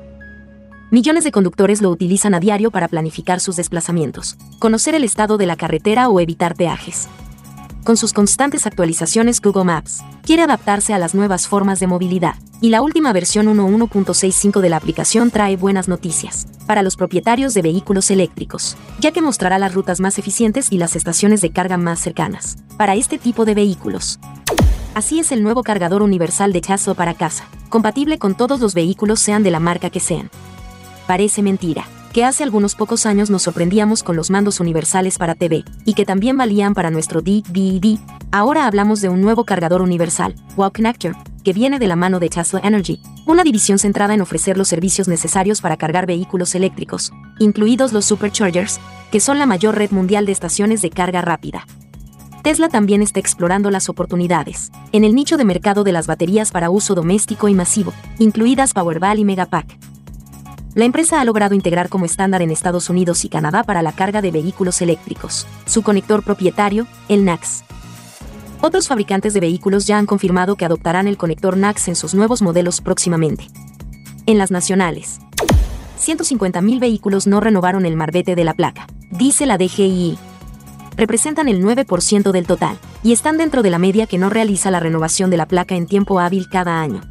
Millones 0.91 1.23
de 1.23 1.31
conductores 1.31 1.81
lo 1.81 1.89
utilizan 1.89 2.35
a 2.35 2.39
diario 2.39 2.69
para 2.69 2.87
planificar 2.87 3.39
sus 3.39 3.55
desplazamientos, 3.55 4.37
conocer 4.59 4.93
el 4.93 5.03
estado 5.03 5.37
de 5.37 5.47
la 5.47 5.55
carretera 5.55 6.07
o 6.07 6.19
evitar 6.19 6.55
peajes 6.55 7.09
con 7.87 7.95
sus 7.95 8.11
constantes 8.11 8.67
actualizaciones 8.67 9.39
Google 9.39 9.63
Maps, 9.63 10.03
quiere 10.21 10.43
adaptarse 10.43 10.93
a 10.93 10.97
las 10.97 11.15
nuevas 11.15 11.47
formas 11.47 11.79
de 11.79 11.87
movilidad, 11.87 12.35
y 12.59 12.67
la 12.67 12.81
última 12.81 13.13
versión 13.13 13.45
1.1.65 13.47 14.59
de 14.59 14.67
la 14.67 14.75
aplicación 14.75 15.31
trae 15.31 15.55
buenas 15.55 15.87
noticias 15.87 16.47
para 16.65 16.83
los 16.83 16.97
propietarios 16.97 17.53
de 17.53 17.61
vehículos 17.61 18.11
eléctricos, 18.11 18.75
ya 18.99 19.13
que 19.13 19.21
mostrará 19.21 19.57
las 19.57 19.73
rutas 19.73 20.01
más 20.01 20.19
eficientes 20.19 20.69
y 20.69 20.79
las 20.79 20.97
estaciones 20.97 21.39
de 21.39 21.51
carga 21.51 21.77
más 21.77 21.99
cercanas 21.99 22.57
para 22.75 22.93
este 22.95 23.17
tipo 23.17 23.45
de 23.45 23.55
vehículos. 23.55 24.19
Así 24.93 25.19
es 25.19 25.31
el 25.31 25.41
nuevo 25.41 25.63
cargador 25.63 26.01
universal 26.01 26.51
de 26.51 26.59
Tesla 26.59 26.93
para 26.93 27.13
casa, 27.13 27.45
compatible 27.69 28.19
con 28.19 28.35
todos 28.35 28.59
los 28.59 28.73
vehículos 28.73 29.21
sean 29.21 29.43
de 29.43 29.51
la 29.51 29.61
marca 29.61 29.89
que 29.89 30.01
sean. 30.01 30.29
Parece 31.07 31.41
mentira, 31.41 31.85
que 32.13 32.25
hace 32.25 32.43
algunos 32.43 32.75
pocos 32.75 33.05
años 33.05 33.29
nos 33.29 33.43
sorprendíamos 33.43 34.03
con 34.03 34.15
los 34.15 34.29
mandos 34.29 34.59
universales 34.59 35.17
para 35.17 35.35
TV, 35.35 35.63
y 35.85 35.93
que 35.93 36.05
también 36.05 36.37
valían 36.37 36.73
para 36.73 36.91
nuestro 36.91 37.21
DVD, 37.21 37.99
ahora 38.31 38.65
hablamos 38.65 39.01
de 39.01 39.09
un 39.09 39.21
nuevo 39.21 39.43
cargador 39.43 39.81
universal, 39.81 40.35
Wall 40.55 40.71
Connector, 40.71 41.15
que 41.43 41.53
viene 41.53 41.79
de 41.79 41.87
la 41.87 41.95
mano 41.95 42.19
de 42.19 42.29
Tesla 42.29 42.59
Energy, 42.63 42.99
una 43.25 43.43
división 43.43 43.79
centrada 43.79 44.13
en 44.13 44.21
ofrecer 44.21 44.57
los 44.57 44.67
servicios 44.67 45.07
necesarios 45.07 45.61
para 45.61 45.77
cargar 45.77 46.05
vehículos 46.05 46.55
eléctricos, 46.55 47.13
incluidos 47.39 47.93
los 47.93 48.05
superchargers, 48.05 48.79
que 49.11 49.19
son 49.19 49.39
la 49.39 49.45
mayor 49.45 49.75
red 49.75 49.91
mundial 49.91 50.25
de 50.25 50.31
estaciones 50.31 50.81
de 50.81 50.89
carga 50.89 51.21
rápida. 51.21 51.65
Tesla 52.43 52.69
también 52.69 53.01
está 53.01 53.19
explorando 53.19 53.71
las 53.71 53.89
oportunidades 53.89 54.71
en 54.91 55.03
el 55.03 55.15
nicho 55.15 55.37
de 55.37 55.45
mercado 55.45 55.83
de 55.83 55.91
las 55.91 56.07
baterías 56.07 56.51
para 56.51 56.69
uso 56.69 56.95
doméstico 56.95 57.49
y 57.49 57.53
masivo, 57.53 57.93
incluidas 58.19 58.73
Powerwall 58.73 59.19
y 59.19 59.25
Megapack 59.25 59.96
la 60.77 60.85
empresa 60.85 61.19
ha 61.19 61.25
logrado 61.25 61.55
integrar 61.55 61.89
como 61.89 62.05
estándar 62.05 62.43
en 62.43 62.51
Estados 62.51 62.91
Unidos 62.91 63.25
y 63.25 63.29
Canadá 63.29 63.63
para 63.63 63.81
la 63.81 63.93
carga 63.93 64.21
de 64.21 64.29
vehículos 64.29 64.79
eléctricos, 64.83 65.47
su 65.65 65.81
conector 65.81 66.21
propietario, 66.21 66.85
el 67.09 67.25
NAX. 67.25 67.63
Otros 68.61 68.87
fabricantes 68.87 69.33
de 69.33 69.39
vehículos 69.39 69.87
ya 69.87 69.97
han 69.97 70.05
confirmado 70.05 70.55
que 70.55 70.65
adoptarán 70.65 71.07
el 71.07 71.17
conector 71.17 71.57
NAX 71.57 71.87
en 71.87 71.95
sus 71.95 72.13
nuevos 72.13 72.43
modelos 72.43 72.79
próximamente. 72.81 73.47
En 74.27 74.37
las 74.37 74.51
nacionales, 74.51 75.17
150.000 75.99 76.79
vehículos 76.79 77.25
no 77.25 77.39
renovaron 77.39 77.87
el 77.87 77.95
marbete 77.95 78.35
de 78.35 78.43
la 78.43 78.53
placa, 78.53 78.85
dice 79.09 79.47
la 79.47 79.57
DGI. 79.57 80.19
Representan 80.95 81.47
el 81.47 81.63
9% 81.63 82.31
del 82.31 82.45
total, 82.45 82.77
y 83.01 83.13
están 83.13 83.39
dentro 83.39 83.63
de 83.63 83.71
la 83.71 83.79
media 83.79 84.05
que 84.05 84.19
no 84.19 84.29
realiza 84.29 84.69
la 84.69 84.79
renovación 84.79 85.31
de 85.31 85.37
la 85.37 85.47
placa 85.47 85.73
en 85.73 85.87
tiempo 85.87 86.19
hábil 86.19 86.47
cada 86.51 86.79
año 86.79 87.01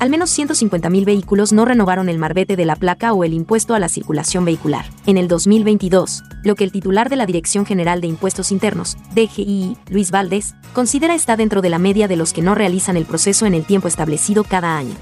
al 0.00 0.10
menos 0.10 0.36
150.000 0.36 1.04
vehículos 1.04 1.52
no 1.52 1.64
renovaron 1.64 2.08
el 2.08 2.18
marbete 2.18 2.56
de 2.56 2.64
la 2.64 2.76
placa 2.76 3.12
o 3.12 3.24
el 3.24 3.32
impuesto 3.32 3.74
a 3.74 3.78
la 3.78 3.88
circulación 3.88 4.44
vehicular. 4.44 4.86
En 5.06 5.16
el 5.16 5.28
2022, 5.28 6.22
lo 6.42 6.54
que 6.56 6.64
el 6.64 6.72
titular 6.72 7.08
de 7.08 7.16
la 7.16 7.26
Dirección 7.26 7.64
General 7.64 8.00
de 8.00 8.08
Impuestos 8.08 8.52
Internos, 8.52 8.96
DGI, 9.14 9.76
Luis 9.88 10.10
Valdés, 10.10 10.54
considera 10.72 11.14
está 11.14 11.36
dentro 11.36 11.62
de 11.62 11.70
la 11.70 11.78
media 11.78 12.08
de 12.08 12.16
los 12.16 12.32
que 12.32 12.42
no 12.42 12.54
realizan 12.54 12.96
el 12.96 13.04
proceso 13.04 13.46
en 13.46 13.54
el 13.54 13.64
tiempo 13.64 13.88
establecido 13.88 14.44
cada 14.44 14.76
año. 14.76 14.94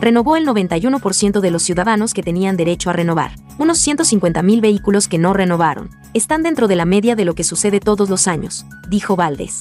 Renovó 0.00 0.36
el 0.36 0.46
91% 0.46 1.40
de 1.40 1.50
los 1.50 1.62
ciudadanos 1.62 2.12
que 2.12 2.22
tenían 2.22 2.56
derecho 2.56 2.90
a 2.90 2.92
renovar. 2.92 3.32
Unos 3.58 3.78
150.000 3.86 4.60
vehículos 4.60 5.08
que 5.08 5.18
no 5.18 5.32
renovaron. 5.32 5.90
Están 6.12 6.42
dentro 6.42 6.68
de 6.68 6.76
la 6.76 6.84
media 6.84 7.16
de 7.16 7.24
lo 7.24 7.34
que 7.34 7.44
sucede 7.44 7.80
todos 7.80 8.10
los 8.10 8.28
años, 8.28 8.66
dijo 8.88 9.16
Valdés. 9.16 9.60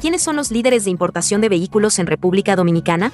¿Quiénes 0.00 0.22
son 0.22 0.36
los 0.36 0.50
líderes 0.50 0.84
de 0.84 0.90
importación 0.90 1.40
de 1.40 1.48
vehículos 1.48 1.98
en 1.98 2.06
República 2.06 2.56
Dominicana? 2.56 3.12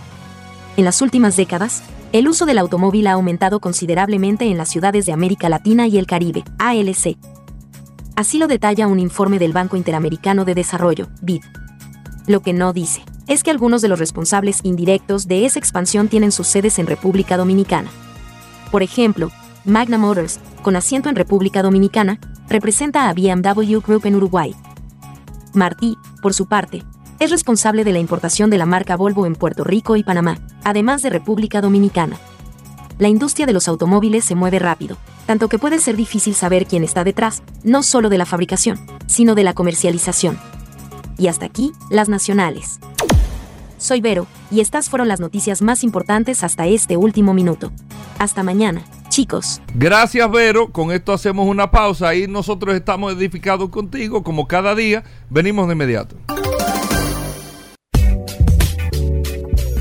En 0.76 0.84
las 0.84 1.02
últimas 1.02 1.36
décadas, 1.36 1.82
El 2.12 2.26
uso 2.26 2.44
del 2.44 2.58
automóvil 2.58 3.06
ha 3.06 3.12
aumentado 3.12 3.60
considerablemente 3.60 4.46
en 4.46 4.58
las 4.58 4.68
ciudades 4.68 5.06
de 5.06 5.12
América 5.12 5.48
Latina 5.48 5.86
y 5.86 5.96
el 5.96 6.08
Caribe, 6.08 6.42
ALC. 6.58 7.16
Así 8.16 8.38
lo 8.38 8.48
detalla 8.48 8.88
un 8.88 8.98
informe 8.98 9.38
del 9.38 9.52
Banco 9.52 9.76
Interamericano 9.76 10.44
de 10.44 10.56
Desarrollo, 10.56 11.08
BID. 11.22 11.42
Lo 12.26 12.40
que 12.40 12.52
no 12.52 12.72
dice 12.72 13.02
es 13.28 13.44
que 13.44 13.52
algunos 13.52 13.80
de 13.80 13.86
los 13.86 14.00
responsables 14.00 14.58
indirectos 14.64 15.28
de 15.28 15.46
esa 15.46 15.60
expansión 15.60 16.08
tienen 16.08 16.32
sus 16.32 16.48
sedes 16.48 16.80
en 16.80 16.88
República 16.88 17.36
Dominicana. 17.36 17.90
Por 18.72 18.82
ejemplo, 18.82 19.30
Magna 19.64 19.96
Motors, 19.96 20.40
con 20.62 20.74
asiento 20.74 21.08
en 21.08 21.14
República 21.14 21.62
Dominicana, 21.62 22.18
representa 22.48 23.08
a 23.08 23.14
BMW 23.14 23.78
Group 23.78 24.04
en 24.06 24.16
Uruguay. 24.16 24.56
Martí, 25.54 25.96
por 26.22 26.34
su 26.34 26.46
parte, 26.46 26.82
es 27.20 27.30
responsable 27.30 27.84
de 27.84 27.92
la 27.92 27.98
importación 27.98 28.48
de 28.48 28.56
la 28.56 28.64
marca 28.64 28.96
Volvo 28.96 29.26
en 29.26 29.34
Puerto 29.34 29.62
Rico 29.62 29.94
y 29.96 30.02
Panamá, 30.02 30.38
además 30.64 31.02
de 31.02 31.10
República 31.10 31.60
Dominicana. 31.60 32.16
La 32.98 33.08
industria 33.08 33.46
de 33.46 33.52
los 33.52 33.68
automóviles 33.68 34.24
se 34.24 34.34
mueve 34.34 34.58
rápido, 34.58 34.96
tanto 35.26 35.48
que 35.48 35.58
puede 35.58 35.78
ser 35.80 35.96
difícil 35.96 36.34
saber 36.34 36.66
quién 36.66 36.82
está 36.82 37.04
detrás, 37.04 37.42
no 37.62 37.82
solo 37.82 38.08
de 38.08 38.16
la 38.16 38.24
fabricación, 38.24 38.78
sino 39.06 39.34
de 39.34 39.44
la 39.44 39.52
comercialización. 39.52 40.38
Y 41.18 41.28
hasta 41.28 41.44
aquí, 41.44 41.72
las 41.90 42.08
nacionales. 42.08 42.80
Soy 43.76 44.00
Vero, 44.00 44.26
y 44.50 44.60
estas 44.60 44.88
fueron 44.88 45.08
las 45.08 45.20
noticias 45.20 45.60
más 45.60 45.84
importantes 45.84 46.42
hasta 46.42 46.66
este 46.66 46.96
último 46.96 47.34
minuto. 47.34 47.70
Hasta 48.18 48.42
mañana, 48.42 48.82
chicos. 49.10 49.60
Gracias, 49.74 50.30
Vero. 50.30 50.72
Con 50.72 50.90
esto 50.90 51.12
hacemos 51.12 51.46
una 51.48 51.70
pausa 51.70 52.14
y 52.14 52.26
nosotros 52.26 52.74
estamos 52.74 53.12
edificados 53.12 53.68
contigo, 53.68 54.22
como 54.22 54.48
cada 54.48 54.74
día. 54.74 55.04
Venimos 55.28 55.66
de 55.66 55.74
inmediato. 55.74 56.16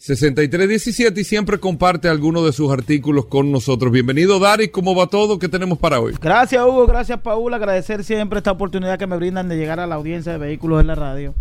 6317 0.00 1.20
y 1.20 1.24
siempre 1.24 1.60
comparte 1.60 2.08
algunos 2.08 2.42
de 2.46 2.52
sus 2.52 2.72
artículos 2.72 3.26
con 3.26 3.52
nosotros. 3.52 3.92
Bienvenido, 3.92 4.38
Dari. 4.38 4.68
¿Cómo 4.68 4.94
va 4.94 5.08
todo? 5.08 5.38
¿Qué 5.38 5.46
tenemos 5.46 5.76
para 5.76 6.00
hoy? 6.00 6.14
Gracias, 6.18 6.64
Hugo. 6.64 6.86
Gracias, 6.86 7.20
Paul. 7.20 7.52
Agradecer 7.52 8.02
siempre 8.02 8.38
esta 8.38 8.50
oportunidad 8.50 8.98
que 8.98 9.06
me 9.06 9.18
brindan 9.18 9.50
de 9.50 9.58
llegar 9.58 9.78
a 9.78 9.86
la 9.86 9.96
audiencia 9.96 10.32
de 10.32 10.38
vehículos 10.38 10.80
en 10.80 10.86
la 10.86 10.94
radio. 10.94 11.34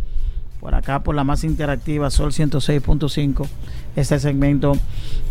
Por 0.60 0.76
acá, 0.76 1.04
por 1.04 1.16
la 1.16 1.24
más 1.24 1.46
interactiva, 1.46 2.10
Sol 2.10 2.34
106.5. 2.34 3.48
Este 3.96 4.20
segmento, 4.20 4.74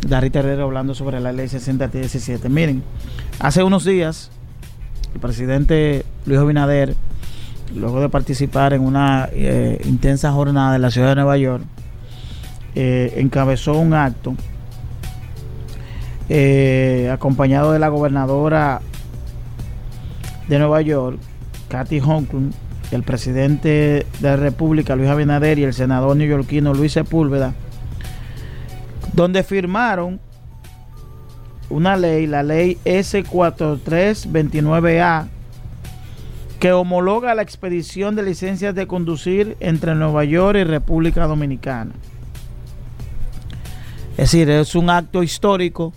Dari 0.08 0.30
Terrero 0.30 0.64
hablando 0.64 0.94
sobre 0.94 1.20
la 1.20 1.30
ley 1.30 1.48
6317. 1.48 2.48
Miren, 2.48 2.82
hace 3.40 3.62
unos 3.62 3.84
días 3.84 4.30
el 5.12 5.20
presidente 5.20 6.06
Luis 6.24 6.40
Abinader, 6.40 6.94
luego 7.76 8.00
de 8.00 8.08
participar 8.08 8.72
en 8.72 8.80
una 8.80 9.28
eh, 9.32 9.82
intensa 9.84 10.32
jornada 10.32 10.76
en 10.76 10.80
la 10.80 10.90
ciudad 10.90 11.10
de 11.10 11.16
Nueva 11.16 11.36
York, 11.36 11.62
eh, 12.74 13.14
encabezó 13.16 13.78
un 13.78 13.94
acto 13.94 14.34
eh, 16.28 17.08
acompañado 17.12 17.72
de 17.72 17.78
la 17.78 17.88
gobernadora 17.88 18.80
de 20.48 20.58
Nueva 20.58 20.82
York, 20.82 21.18
Kathy 21.68 22.00
Hochul, 22.00 22.52
el 22.90 23.02
presidente 23.02 24.06
de 24.20 24.28
la 24.28 24.36
República, 24.36 24.94
Luis 24.96 25.08
Abinader, 25.08 25.58
y 25.58 25.64
el 25.64 25.72
senador 25.74 26.16
neoyorquino 26.16 26.74
Luis 26.74 26.92
Sepúlveda, 26.92 27.54
donde 29.14 29.42
firmaron 29.42 30.20
una 31.70 31.96
ley, 31.96 32.26
la 32.26 32.42
ley 32.42 32.76
S4329A, 32.84 35.28
que 36.60 36.72
homologa 36.72 37.34
la 37.34 37.40
expedición 37.42 38.16
de 38.16 38.22
licencias 38.22 38.74
de 38.74 38.86
conducir 38.86 39.56
entre 39.60 39.94
Nueva 39.94 40.24
York 40.24 40.58
y 40.58 40.64
República 40.64 41.26
Dominicana. 41.26 41.92
Es 44.18 44.32
decir, 44.32 44.50
es 44.50 44.74
un 44.74 44.90
acto 44.90 45.22
histórico 45.22 45.92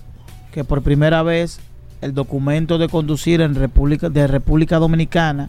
que 0.54 0.64
por 0.64 0.84
primera 0.84 1.24
vez 1.24 1.60
el 2.02 2.14
documento 2.14 2.78
de 2.78 2.88
conducir 2.88 3.42
en 3.42 3.56
República, 3.56 4.10
de 4.10 4.28
República 4.28 4.78
Dominicana 4.78 5.48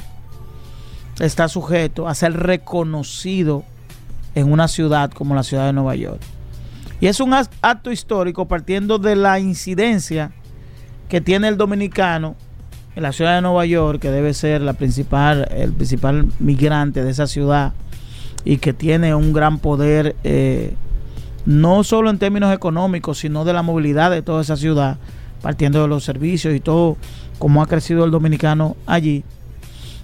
está 1.20 1.48
sujeto 1.48 2.08
a 2.08 2.14
ser 2.14 2.32
reconocido 2.32 3.62
en 4.34 4.50
una 4.50 4.68
ciudad 4.68 5.10
como 5.10 5.34
la 5.34 5.42
ciudad 5.42 5.66
de 5.66 5.74
Nueva 5.74 5.96
York. 5.96 6.22
Y 6.98 7.08
es 7.08 7.20
un 7.20 7.34
acto 7.34 7.92
histórico 7.92 8.48
partiendo 8.48 8.98
de 8.98 9.16
la 9.16 9.38
incidencia 9.38 10.32
que 11.10 11.20
tiene 11.20 11.48
el 11.48 11.58
dominicano 11.58 12.36
en 12.96 13.02
la 13.02 13.12
ciudad 13.12 13.34
de 13.34 13.42
Nueva 13.42 13.66
York, 13.66 14.00
que 14.00 14.10
debe 14.10 14.32
ser 14.32 14.62
la 14.62 14.72
principal, 14.72 15.46
el 15.50 15.74
principal 15.74 16.26
migrante 16.38 17.04
de 17.04 17.10
esa 17.10 17.26
ciudad 17.26 17.74
y 18.46 18.56
que 18.56 18.72
tiene 18.72 19.14
un 19.14 19.34
gran 19.34 19.58
poder, 19.58 20.16
eh, 20.24 20.74
no 21.47 21.84
solo 21.84 22.11
en 22.11 22.18
términos 22.18 22.55
económicos, 22.55 23.18
sino 23.18 23.45
de 23.45 23.53
la 23.53 23.62
movilidad 23.62 24.11
de 24.11 24.22
toda 24.22 24.43
esa 24.43 24.57
ciudad, 24.57 24.99
partiendo 25.40 25.82
de 25.82 25.88
los 25.88 26.05
servicios 26.05 26.55
y 26.55 26.61
todo, 26.61 26.97
como 27.38 27.62
ha 27.62 27.66
crecido 27.66 28.05
el 28.05 28.11
dominicano 28.11 28.76
allí. 28.86 29.24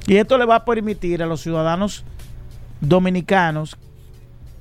Y 0.06 0.16
esto 0.16 0.38
le 0.38 0.46
va 0.46 0.56
a 0.56 0.64
permitir 0.64 1.22
a 1.22 1.26
los 1.26 1.42
ciudadanos 1.42 2.04
dominicanos 2.80 3.76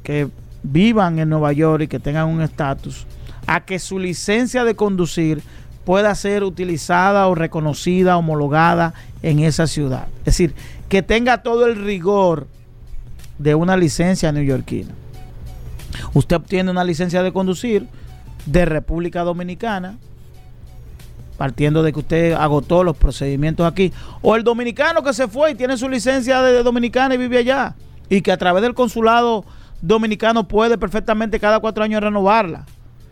que 0.04 0.30
vivan 0.64 1.20
en 1.20 1.30
Nueva 1.30 1.54
York 1.54 1.84
y 1.84 1.88
que 1.88 2.00
tengan 2.00 2.28
un 2.28 2.42
estatus, 2.42 3.06
a 3.46 3.66
que 3.66 3.80
su 3.80 3.98
licencia 3.98 4.64
de 4.64 4.76
conducir 4.76 5.42
pueda 5.86 6.14
ser 6.16 6.44
utilizada 6.44 7.28
o 7.28 7.36
reconocida, 7.36 8.18
homologada 8.18 8.94
en 9.24 9.40
esa 9.40 9.68
ciudad. 9.68 10.08
Es 10.20 10.26
decir, 10.26 10.54
que 10.90 11.02
tenga 11.02 11.44
todo 11.44 11.66
el 11.66 11.78
rigor 11.78 12.48
de 13.38 13.56
una 13.56 13.78
licencia 13.78 14.32
neoyorquina. 14.32 14.94
Usted 16.14 16.36
obtiene 16.36 16.72
una 16.72 16.84
licencia 16.84 17.24
de 17.24 17.32
conducir 17.32 17.88
de 18.46 18.66
República 18.66 19.24
Dominicana, 19.24 19.98
partiendo 21.38 21.84
de 21.84 21.94
que 21.94 22.00
usted 22.00 22.34
agotó 22.34 22.84
los 22.84 22.98
procedimientos 22.98 23.66
aquí, 23.66 23.94
o 24.22 24.36
el 24.36 24.44
dominicano 24.44 25.04
que 25.04 25.14
se 25.14 25.28
fue 25.28 25.52
y 25.52 25.56
tiene 25.56 25.78
su 25.78 25.88
licencia 25.88 26.42
de 26.42 26.64
dominicana 26.64 27.16
y 27.16 27.18
vive 27.18 27.38
allá, 27.38 27.76
y 28.10 28.22
que 28.22 28.32
a 28.32 28.38
través 28.38 28.64
del 28.64 28.74
consulado 28.74 29.46
dominicano 29.82 30.48
puede 30.48 30.78
perfectamente 30.78 31.40
cada 31.40 31.60
cuatro 31.60 31.84
años 31.84 32.02
renovarla. 32.02 32.66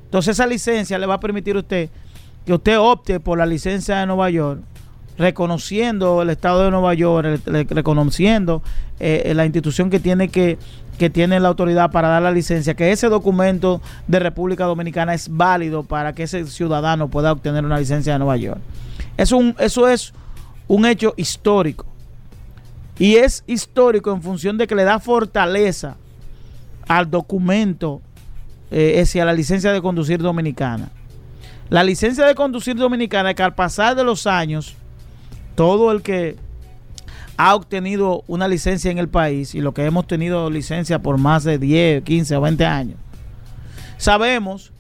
Entonces 0.06 0.32
esa 0.32 0.48
licencia 0.48 0.98
le 0.98 1.06
va 1.06 1.16
a 1.16 1.20
permitir 1.20 1.56
a 1.56 1.60
usted 1.60 1.90
que 2.46 2.54
usted 2.54 2.78
opte 2.80 3.20
por 3.20 3.38
la 3.38 3.46
licencia 3.46 3.98
de 3.98 4.06
Nueva 4.06 4.30
York, 4.30 4.62
reconociendo 5.18 6.22
el 6.22 6.30
Estado 6.30 6.64
de 6.64 6.72
Nueva 6.72 6.94
York, 6.94 7.42
reconociendo 7.46 8.62
eh, 9.00 9.34
la 9.36 9.46
institución 9.46 9.90
que 9.90 10.00
tiene 10.00 10.30
que, 10.30 10.58
que 10.98 11.10
tiene 11.10 11.40
la 11.40 11.50
autoridad 11.50 11.92
para 11.92 12.08
dar 12.08 12.22
la 12.22 12.32
licencia, 12.32 12.74
que 12.74 12.92
ese 12.92 13.10
documento 13.10 13.82
de 14.08 14.20
República 14.20 14.66
Dominicana 14.66 15.14
es 15.14 15.30
válido 15.30 15.84
para 15.84 16.14
que 16.14 16.24
ese 16.24 16.46
ciudadano 16.46 17.10
pueda 17.10 17.32
obtener 17.32 17.66
una 17.66 17.80
licencia 17.80 18.14
de 18.14 18.20
Nueva 18.20 18.38
York. 18.38 18.60
Es 19.18 19.32
un, 19.32 19.56
eso 19.60 19.88
es 19.88 20.14
un 20.68 20.86
hecho 20.86 21.14
histórico. 21.18 21.86
Y 22.98 23.16
es 23.16 23.44
histórico 23.46 24.12
en 24.14 24.22
función 24.22 24.58
de 24.58 24.68
que 24.68 24.76
le 24.76 24.84
da 24.84 25.00
fortaleza 25.00 25.98
al 26.88 27.10
documento, 27.10 28.02
eh, 28.72 28.96
es 28.98 29.16
a 29.18 29.26
la 29.26 29.34
licencia 29.34 29.74
de 29.74 29.82
conducir 29.82 30.22
dominicana. 30.22 30.92
La 31.70 31.84
licencia 31.84 32.26
de 32.26 32.36
conducir 32.36 32.76
dominicana 32.76 33.34
que 33.34 33.44
al 33.44 33.56
pasar 33.56 33.96
de 33.96 34.04
los 34.04 34.28
años, 34.28 34.76
todo 35.56 35.92
el 35.92 36.02
que 36.02 36.38
ha 37.38 37.56
obtenido 37.56 38.24
una 38.28 38.48
licencia 38.48 38.92
en 38.92 38.98
el 38.98 39.10
país 39.10 39.56
y 39.56 39.62
lo 39.62 39.74
que 39.74 39.86
hemos 39.86 40.08
tenido 40.08 40.50
licencia 40.50 41.00
por 41.00 41.18
más 41.18 41.44
de 41.44 41.58
10, 41.58 42.04
15 42.04 42.36
o 42.36 42.42
20 42.42 42.66
años, 42.66 42.98
sabemos 43.98 44.72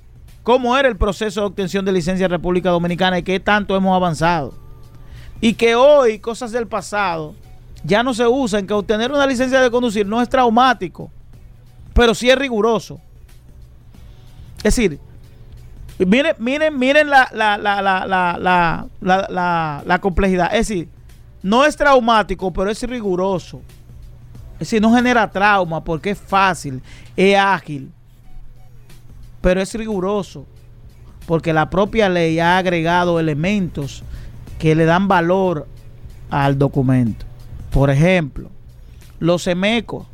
cómo 0.43 0.77
era 0.77 0.87
el 0.87 0.97
proceso 0.97 1.41
de 1.41 1.47
obtención 1.47 1.85
de 1.85 1.91
licencia 1.91 2.25
en 2.25 2.31
República 2.31 2.69
Dominicana 2.69 3.19
y 3.19 3.23
qué 3.23 3.39
tanto 3.39 3.75
hemos 3.75 3.95
avanzado. 3.95 4.53
Y 5.41 5.53
que 5.53 5.75
hoy 5.75 6.19
cosas 6.19 6.51
del 6.51 6.67
pasado 6.67 7.35
ya 7.83 8.03
no 8.03 8.13
se 8.13 8.27
usan, 8.27 8.65
que 8.65 8.73
obtener 8.73 9.11
una 9.11 9.27
licencia 9.27 9.59
de 9.59 9.69
conducir 9.69 10.05
no 10.05 10.21
es 10.21 10.29
traumático 10.29 11.11
pero 11.95 12.13
sí 12.13 12.29
es 12.29 12.37
riguroso. 12.37 12.99
Es 14.57 14.75
decir, 14.75 14.99
miren, 15.97 16.35
miren, 16.39 16.77
miren 16.77 17.09
la, 17.09 17.29
la, 17.31 17.57
la, 19.85 19.99
complejidad. 20.01 20.53
Es 20.53 20.67
decir, 20.67 20.89
no 21.45 21.63
es 21.63 21.75
traumático, 21.75 22.51
pero 22.51 22.71
es 22.71 22.81
riguroso. 22.81 23.61
Es 24.53 24.59
decir, 24.59 24.81
no 24.81 24.95
genera 24.95 25.29
trauma 25.29 25.83
porque 25.83 26.09
es 26.09 26.17
fácil, 26.17 26.81
es 27.15 27.37
ágil, 27.37 27.91
pero 29.41 29.61
es 29.61 29.71
riguroso 29.75 30.47
porque 31.27 31.53
la 31.53 31.69
propia 31.69 32.09
ley 32.09 32.39
ha 32.39 32.57
agregado 32.57 33.19
elementos 33.19 34.03
que 34.57 34.73
le 34.73 34.85
dan 34.85 35.07
valor 35.07 35.67
al 36.31 36.57
documento. 36.57 37.27
Por 37.69 37.91
ejemplo, 37.91 38.49
los 39.19 39.45
emecos 39.45 40.07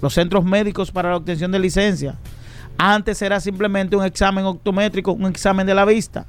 los 0.00 0.14
centros 0.14 0.44
médicos 0.44 0.92
para 0.92 1.10
la 1.10 1.16
obtención 1.16 1.50
de 1.50 1.58
licencia. 1.58 2.16
Antes 2.76 3.20
era 3.20 3.40
simplemente 3.40 3.96
un 3.96 4.04
examen 4.04 4.44
optométrico, 4.44 5.12
un 5.12 5.26
examen 5.26 5.66
de 5.66 5.74
la 5.74 5.84
vista. 5.84 6.26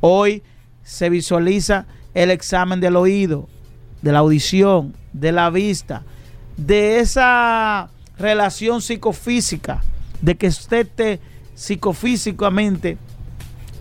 Hoy 0.00 0.42
se 0.82 1.08
visualiza 1.08 1.86
el 2.12 2.30
examen 2.30 2.80
del 2.80 2.96
oído, 2.96 3.48
de 4.02 4.12
la 4.12 4.18
audición, 4.18 4.94
de 5.12 5.32
la 5.32 5.50
vista, 5.50 6.02
de 6.56 6.98
esa 7.00 7.88
relación 8.18 8.82
psicofísica, 8.82 9.82
de 10.20 10.36
que 10.36 10.48
usted 10.48 10.86
esté 10.86 11.20
psicofísicamente 11.54 12.98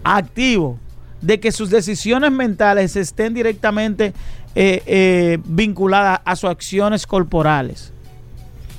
activo, 0.03 0.79
de 1.21 1.39
que 1.39 1.51
sus 1.51 1.69
decisiones 1.69 2.31
mentales 2.31 2.95
estén 2.95 3.33
directamente 3.33 4.13
eh, 4.55 4.83
eh, 4.85 5.37
vinculadas 5.45 6.19
a 6.25 6.35
sus 6.35 6.49
acciones 6.49 7.05
corporales. 7.05 7.93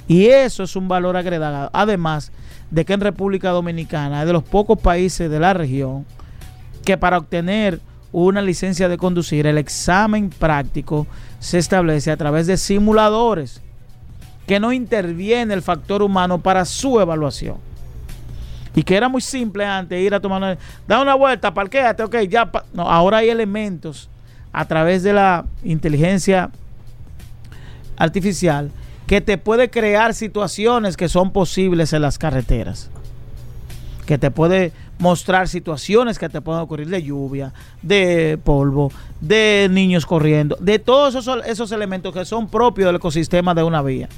Y 0.09 0.27
eso 0.27 0.65
es 0.65 0.77
un 0.77 0.89
valor 0.89 1.17
agregado. 1.17 1.71
Además 1.73 2.33
de 2.71 2.85
que 2.85 2.93
en 2.93 3.01
República 3.01 3.51
Dominicana 3.51 4.21
es 4.21 4.27
de 4.27 4.33
los 4.33 4.43
pocos 4.43 4.79
países 4.79 5.31
de 5.31 5.39
la 5.39 5.55
región 5.55 6.05
que 6.85 6.97
para 6.99 7.19
obtener 7.19 7.81
una 8.13 8.43
licencia 8.43 8.89
de 8.89 8.99
conducir, 8.99 9.47
el 9.47 9.59
examen 9.59 10.31
práctico 10.31 11.07
se 11.41 11.59
establece 11.59 12.11
a 12.11 12.17
través 12.17 12.47
de 12.47 12.57
simuladores 12.57 13.63
que 14.47 14.61
no 14.61 14.73
interviene 14.73 15.55
el 15.55 15.63
factor 15.63 16.03
humano 16.03 16.39
para 16.39 16.65
su 16.65 17.01
evaluación. 17.01 17.57
Y 18.75 18.83
que 18.83 18.97
era 18.97 19.09
muy 19.09 19.21
simple 19.21 19.65
antes 19.65 20.01
ir 20.01 20.15
a 20.15 20.21
tomar 20.21 20.39
una, 20.39 20.59
da 20.87 21.01
una 21.01 21.15
vuelta, 21.15 21.53
parquéate, 21.53 22.03
ok, 22.03 22.17
ya. 22.29 22.51
No, 22.73 22.91
ahora 22.91 23.19
hay 23.19 23.29
elementos 23.29 24.09
a 24.53 24.67
través 24.67 25.03
de 25.03 25.13
la 25.13 25.45
inteligencia 25.63 26.51
artificial 27.97 28.71
que 29.07 29.21
te 29.21 29.37
puede 29.37 29.69
crear 29.69 30.15
situaciones 30.15 30.97
que 30.97 31.09
son 31.09 31.33
posibles 31.33 31.93
en 31.93 32.03
las 32.03 32.19
carreteras. 32.19 32.91
Que 34.07 34.19
te 34.19 34.31
puede 34.31 34.73
mostrar 35.03 35.49
situaciones 35.49 36.17
que 36.17 36.29
te 36.29 36.41
pueden 36.41 36.63
ocurrir 36.63 36.89
de 36.89 37.03
lluvia, 37.03 37.53
de 37.83 38.39
polvo, 38.43 38.93
de 39.21 39.67
niños 39.69 40.07
corriendo, 40.07 40.57
de 40.61 40.79
todos 40.79 41.17
esos, 41.17 41.45
esos 41.45 41.73
elementos 41.73 42.15
que 42.15 42.25
son 42.25 42.49
propios 42.49 42.87
del 42.87 42.97
ecosistema 42.97 43.53
de 43.53 43.65
una 43.65 43.83
vía. 43.83 44.09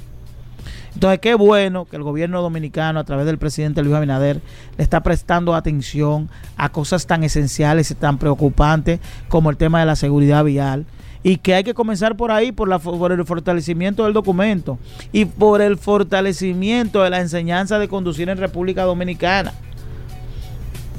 Entonces, 0.93 1.19
qué 1.19 1.33
bueno 1.33 1.85
que 1.85 1.95
el 1.95 2.03
gobierno 2.03 2.39
dominicano, 2.43 2.99
a 2.99 3.03
través 3.03 3.25
del 3.25 3.39
presidente 3.39 3.81
Luis 3.81 3.95
Abinader, 3.95 4.41
le 4.77 4.83
está 4.83 5.01
prestando 5.01 5.55
atención 5.55 6.29
a 6.55 6.69
cosas 6.69 7.07
tan 7.07 7.23
esenciales 7.23 7.89
y 7.89 7.95
tan 7.95 8.19
preocupantes 8.19 8.99
como 9.27 9.49
el 9.49 9.57
tema 9.57 9.79
de 9.79 9.87
la 9.87 9.95
seguridad 9.95 10.43
vial. 10.43 10.85
Y 11.23 11.37
que 11.37 11.55
hay 11.55 11.63
que 11.63 11.73
comenzar 11.73 12.15
por 12.15 12.31
ahí, 12.31 12.51
por, 12.51 12.69
la, 12.69 12.77
por 12.77 13.11
el 13.11 13.25
fortalecimiento 13.25 14.03
del 14.03 14.13
documento 14.13 14.77
y 15.11 15.25
por 15.25 15.63
el 15.63 15.77
fortalecimiento 15.77 17.01
de 17.01 17.09
la 17.09 17.19
enseñanza 17.19 17.79
de 17.79 17.87
conducir 17.87 18.29
en 18.29 18.37
República 18.37 18.83
Dominicana. 18.83 19.51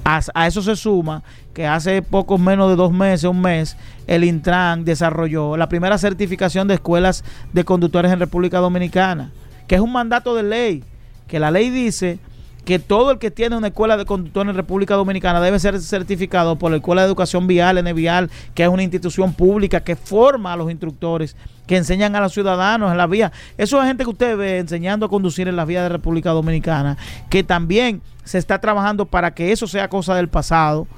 A, 0.08 0.46
eso 0.46 0.62
se 0.62 0.76
suma 0.76 1.24
que 1.52 1.66
hace 1.66 2.00
poco 2.00 2.38
menos 2.38 2.70
de 2.70 2.76
dos 2.76 2.92
meses, 2.92 3.24
un 3.24 3.40
mes, 3.40 3.76
el 4.06 4.22
Intran 4.22 4.84
desarrolló 4.84 5.56
la 5.56 5.68
primera 5.68 5.98
certificación 5.98 6.68
de 6.68 6.74
escuelas 6.74 7.24
de 7.52 7.64
conductores 7.64 8.12
en 8.12 8.20
República 8.20 8.58
Dominicana 8.58 9.32
que 9.66 9.74
es 9.74 9.80
un 9.80 9.92
mandato 9.92 10.34
de 10.34 10.42
ley, 10.42 10.84
que 11.26 11.38
la 11.38 11.50
ley 11.50 11.70
dice 11.70 12.18
que 12.66 12.80
todo 12.80 13.12
el 13.12 13.18
que 13.20 13.30
tiene 13.30 13.56
una 13.56 13.68
escuela 13.68 13.96
de 13.96 14.04
conductor 14.04 14.46
en 14.46 14.56
República 14.56 14.96
Dominicana 14.96 15.40
debe 15.40 15.60
ser 15.60 15.80
certificado 15.80 16.56
por 16.56 16.72
la 16.72 16.78
Escuela 16.78 17.02
de 17.02 17.06
Educación 17.06 17.46
Vial, 17.46 17.80
Vial, 17.94 18.28
que 18.54 18.64
es 18.64 18.68
una 18.68 18.82
institución 18.82 19.34
pública 19.34 19.84
que 19.84 19.94
forma 19.94 20.52
a 20.52 20.56
los 20.56 20.68
instructores, 20.68 21.36
que 21.68 21.76
enseñan 21.76 22.16
a 22.16 22.20
los 22.20 22.32
ciudadanos 22.32 22.90
en 22.90 22.98
la 22.98 23.06
vía. 23.06 23.30
Eso 23.56 23.80
es 23.80 23.86
gente 23.86 24.02
que 24.02 24.10
usted 24.10 24.36
ve 24.36 24.58
enseñando 24.58 25.06
a 25.06 25.08
conducir 25.08 25.46
en 25.46 25.54
las 25.54 25.64
vías 25.68 25.84
de 25.84 25.90
República 25.90 26.30
Dominicana, 26.30 26.98
que 27.30 27.44
también 27.44 28.02
se 28.24 28.38
está 28.38 28.60
trabajando 28.60 29.06
para 29.06 29.32
que 29.32 29.52
eso 29.52 29.68
sea 29.68 29.88
cosa 29.88 30.16
del 30.16 30.28
pasado, 30.28 30.88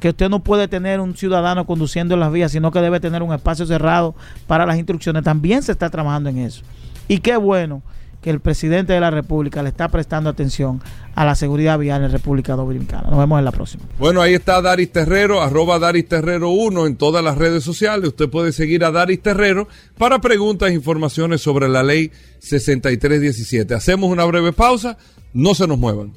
que 0.00 0.08
usted 0.08 0.30
no 0.30 0.38
puede 0.38 0.66
tener 0.66 0.98
un 0.98 1.14
ciudadano 1.14 1.66
conduciendo 1.66 2.14
en 2.14 2.20
las 2.20 2.32
vías, 2.32 2.52
sino 2.52 2.70
que 2.70 2.80
debe 2.80 3.00
tener 3.00 3.22
un 3.22 3.34
espacio 3.34 3.66
cerrado 3.66 4.14
para 4.46 4.64
las 4.64 4.78
instrucciones. 4.78 5.24
También 5.24 5.62
se 5.62 5.72
está 5.72 5.90
trabajando 5.90 6.30
en 6.30 6.38
eso. 6.38 6.62
Y 7.06 7.18
qué 7.18 7.36
bueno 7.36 7.82
que 8.22 8.30
el 8.30 8.40
presidente 8.40 8.92
de 8.92 9.00
la 9.00 9.10
República 9.10 9.62
le 9.62 9.68
está 9.68 9.88
prestando 9.88 10.30
atención 10.30 10.80
a 11.14 11.24
la 11.24 11.34
seguridad 11.34 11.78
vial 11.78 12.04
en 12.04 12.12
República 12.12 12.54
Dominicana. 12.54 13.08
Nos 13.10 13.18
vemos 13.18 13.38
en 13.38 13.44
la 13.44 13.52
próxima. 13.52 13.84
Bueno, 13.98 14.22
ahí 14.22 14.34
está 14.34 14.62
Daris 14.62 14.92
Terrero, 14.92 15.42
arroba 15.42 15.78
Daris 15.78 16.08
Terrero 16.08 16.50
1 16.50 16.86
en 16.86 16.96
todas 16.96 17.22
las 17.22 17.36
redes 17.36 17.64
sociales. 17.64 18.08
Usted 18.08 18.30
puede 18.30 18.52
seguir 18.52 18.84
a 18.84 18.92
Daris 18.92 19.20
Terrero 19.20 19.68
para 19.98 20.20
preguntas 20.20 20.70
e 20.70 20.74
informaciones 20.74 21.42
sobre 21.42 21.68
la 21.68 21.82
ley 21.82 22.12
6317. 22.38 23.74
Hacemos 23.74 24.10
una 24.10 24.24
breve 24.24 24.52
pausa, 24.52 24.96
no 25.34 25.54
se 25.54 25.66
nos 25.66 25.78
muevan. 25.78 26.14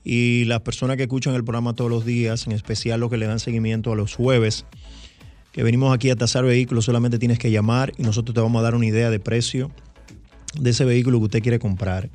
y 0.04 0.44
las 0.44 0.60
personas 0.60 0.96
que 0.96 1.04
escuchan 1.04 1.34
el 1.34 1.42
programa 1.42 1.74
todos 1.74 1.90
los 1.90 2.04
días, 2.04 2.46
en 2.46 2.52
especial 2.52 3.00
los 3.00 3.10
que 3.10 3.16
le 3.16 3.26
dan 3.26 3.40
seguimiento 3.40 3.92
a 3.92 3.96
los 3.96 4.14
jueves, 4.14 4.66
que 5.52 5.62
venimos 5.62 5.94
aquí 5.94 6.10
a 6.10 6.16
tasar 6.16 6.44
vehículos, 6.44 6.84
solamente 6.84 7.18
tienes 7.18 7.38
que 7.38 7.50
llamar 7.50 7.92
y 7.96 8.02
nosotros 8.02 8.34
te 8.34 8.40
vamos 8.42 8.60
a 8.60 8.62
dar 8.62 8.74
una 8.74 8.86
idea 8.86 9.08
de 9.08 9.18
precio 9.18 9.70
de 10.60 10.70
ese 10.70 10.84
vehículo 10.84 11.18
que 11.18 11.24
usted 11.24 11.42
quiere 11.42 11.58
comprar. 11.58 12.10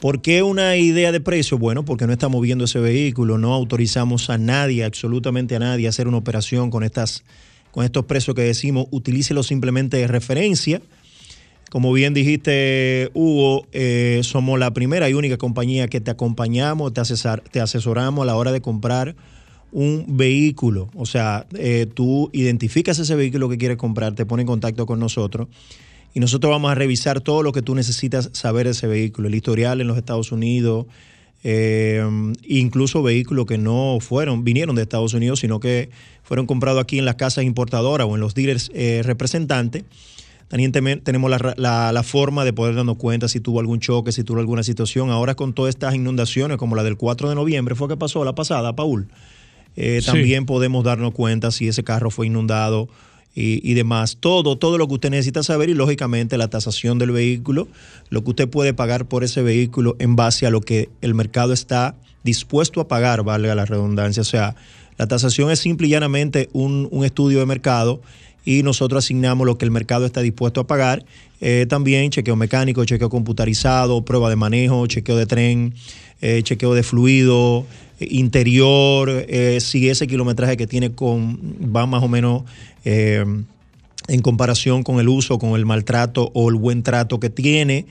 ¿Por 0.00 0.20
qué 0.20 0.42
una 0.42 0.76
idea 0.76 1.10
de 1.10 1.20
precio? 1.20 1.56
Bueno, 1.58 1.84
porque 1.84 2.06
no 2.06 2.12
estamos 2.12 2.42
viendo 2.42 2.64
ese 2.64 2.78
vehículo, 2.80 3.38
no 3.38 3.54
autorizamos 3.54 4.28
a 4.28 4.36
nadie, 4.36 4.84
absolutamente 4.84 5.56
a 5.56 5.58
nadie, 5.58 5.86
a 5.86 5.90
hacer 5.90 6.06
una 6.06 6.18
operación 6.18 6.70
con, 6.70 6.84
estas, 6.84 7.24
con 7.70 7.84
estos 7.84 8.04
precios 8.04 8.36
que 8.36 8.42
decimos, 8.42 8.86
utilícelo 8.90 9.42
simplemente 9.42 9.96
de 9.96 10.06
referencia. 10.06 10.82
Como 11.70 11.92
bien 11.94 12.12
dijiste, 12.12 13.10
Hugo, 13.14 13.66
eh, 13.72 14.20
somos 14.22 14.58
la 14.58 14.72
primera 14.72 15.08
y 15.08 15.14
única 15.14 15.38
compañía 15.38 15.88
que 15.88 16.00
te 16.00 16.10
acompañamos, 16.10 16.92
te, 16.92 17.02
te 17.50 17.60
asesoramos 17.60 18.22
a 18.22 18.26
la 18.26 18.36
hora 18.36 18.52
de 18.52 18.60
comprar 18.60 19.16
un 19.72 20.04
vehículo. 20.16 20.90
O 20.94 21.06
sea, 21.06 21.46
eh, 21.54 21.86
tú 21.92 22.28
identificas 22.34 22.98
ese 22.98 23.14
vehículo 23.14 23.48
que 23.48 23.56
quieres 23.56 23.78
comprar, 23.78 24.14
te 24.14 24.26
pone 24.26 24.42
en 24.42 24.46
contacto 24.46 24.84
con 24.84 25.00
nosotros 25.00 25.48
y 26.14 26.20
nosotros 26.20 26.50
vamos 26.50 26.70
a 26.70 26.74
revisar 26.74 27.20
todo 27.20 27.42
lo 27.42 27.52
que 27.52 27.62
tú 27.62 27.74
necesitas 27.74 28.30
saber 28.32 28.66
de 28.66 28.72
ese 28.72 28.86
vehículo, 28.86 29.28
el 29.28 29.34
historial 29.34 29.80
en 29.80 29.86
los 29.86 29.96
Estados 29.98 30.32
Unidos, 30.32 30.86
eh, 31.44 32.02
incluso 32.44 33.02
vehículos 33.02 33.46
que 33.46 33.58
no 33.58 33.98
fueron, 34.00 34.42
vinieron 34.44 34.74
de 34.76 34.82
Estados 34.82 35.14
Unidos, 35.14 35.40
sino 35.40 35.60
que 35.60 35.90
fueron 36.22 36.46
comprados 36.46 36.82
aquí 36.82 36.98
en 36.98 37.04
las 37.04 37.14
casas 37.16 37.44
importadoras 37.44 38.06
o 38.08 38.14
en 38.14 38.20
los 38.20 38.34
dealers 38.34 38.70
eh, 38.74 39.02
representantes. 39.04 39.84
También 40.48 40.70
tenemos 40.72 41.30
la, 41.30 41.54
la- 41.56 41.92
la 41.92 42.02
forma 42.02 42.44
de 42.44 42.52
poder 42.52 42.74
darnos 42.76 42.96
cuenta 42.96 43.28
si 43.28 43.40
tuvo 43.40 43.58
algún 43.60 43.80
choque, 43.80 44.12
si 44.12 44.22
tuvo 44.24 44.38
alguna 44.38 44.62
situación. 44.62 45.10
Ahora 45.10 45.34
con 45.34 45.52
todas 45.54 45.74
estas 45.74 45.94
inundaciones, 45.94 46.56
como 46.56 46.76
la 46.76 46.84
del 46.84 46.96
4 46.96 47.28
de 47.28 47.34
noviembre, 47.34 47.74
fue 47.74 47.88
que 47.88 47.96
pasó 47.96 48.24
la 48.24 48.34
pasada, 48.34 48.74
Paul. 48.74 49.08
Eh, 49.76 49.98
Sí. 50.00 50.06
También 50.06 50.46
podemos 50.46 50.84
darnos 50.84 51.12
cuenta 51.12 51.50
si 51.50 51.68
ese 51.68 51.82
carro 51.84 52.10
fue 52.10 52.28
inundado 52.28 52.88
y, 53.36 53.60
y 53.70 53.74
demás. 53.74 54.16
Todo, 54.18 54.56
todo 54.56 54.78
lo 54.78 54.88
que 54.88 54.94
usted 54.94 55.10
necesita 55.10 55.44
saber 55.44 55.68
y 55.68 55.74
lógicamente 55.74 56.36
la 56.38 56.48
tasación 56.48 56.98
del 56.98 57.12
vehículo, 57.12 57.68
lo 58.10 58.24
que 58.24 58.30
usted 58.30 58.48
puede 58.48 58.74
pagar 58.74 59.06
por 59.06 59.22
ese 59.22 59.42
vehículo 59.42 59.94
en 60.00 60.16
base 60.16 60.46
a 60.46 60.50
lo 60.50 60.60
que 60.60 60.88
el 61.02 61.14
mercado 61.14 61.52
está 61.52 61.94
dispuesto 62.24 62.80
a 62.80 62.88
pagar, 62.88 63.22
valga 63.22 63.54
la 63.54 63.66
redundancia. 63.66 64.22
O 64.22 64.24
sea, 64.24 64.56
la 64.98 65.06
tasación 65.06 65.50
es 65.50 65.60
simple 65.60 65.86
y 65.86 65.90
llanamente 65.90 66.48
un, 66.52 66.88
un 66.90 67.04
estudio 67.04 67.38
de 67.38 67.46
mercado 67.46 68.00
y 68.46 68.62
nosotros 68.62 69.04
asignamos 69.04 69.46
lo 69.46 69.58
que 69.58 69.64
el 69.64 69.70
mercado 69.70 70.06
está 70.06 70.22
dispuesto 70.22 70.60
a 70.60 70.66
pagar. 70.66 71.04
Eh, 71.40 71.66
también 71.68 72.10
chequeo 72.10 72.36
mecánico, 72.36 72.84
chequeo 72.84 73.10
computarizado, 73.10 74.02
prueba 74.04 74.30
de 74.30 74.36
manejo, 74.36 74.86
chequeo 74.86 75.16
de 75.16 75.26
tren, 75.26 75.74
eh, 76.22 76.40
chequeo 76.42 76.72
de 76.72 76.82
fluido, 76.82 77.66
interior, 78.00 79.10
eh, 79.10 79.58
si 79.60 79.88
ese 79.88 80.06
kilometraje 80.06 80.56
que 80.56 80.66
tiene 80.66 80.92
con, 80.92 81.38
va 81.74 81.86
más 81.86 82.02
o 82.02 82.08
menos 82.08 82.42
eh, 82.84 83.24
en 84.08 84.22
comparación 84.22 84.82
con 84.82 85.00
el 85.00 85.08
uso, 85.08 85.38
con 85.38 85.54
el 85.54 85.66
maltrato 85.66 86.30
o 86.34 86.48
el 86.48 86.56
buen 86.56 86.82
trato 86.82 87.20
que 87.20 87.30
tiene. 87.30 87.86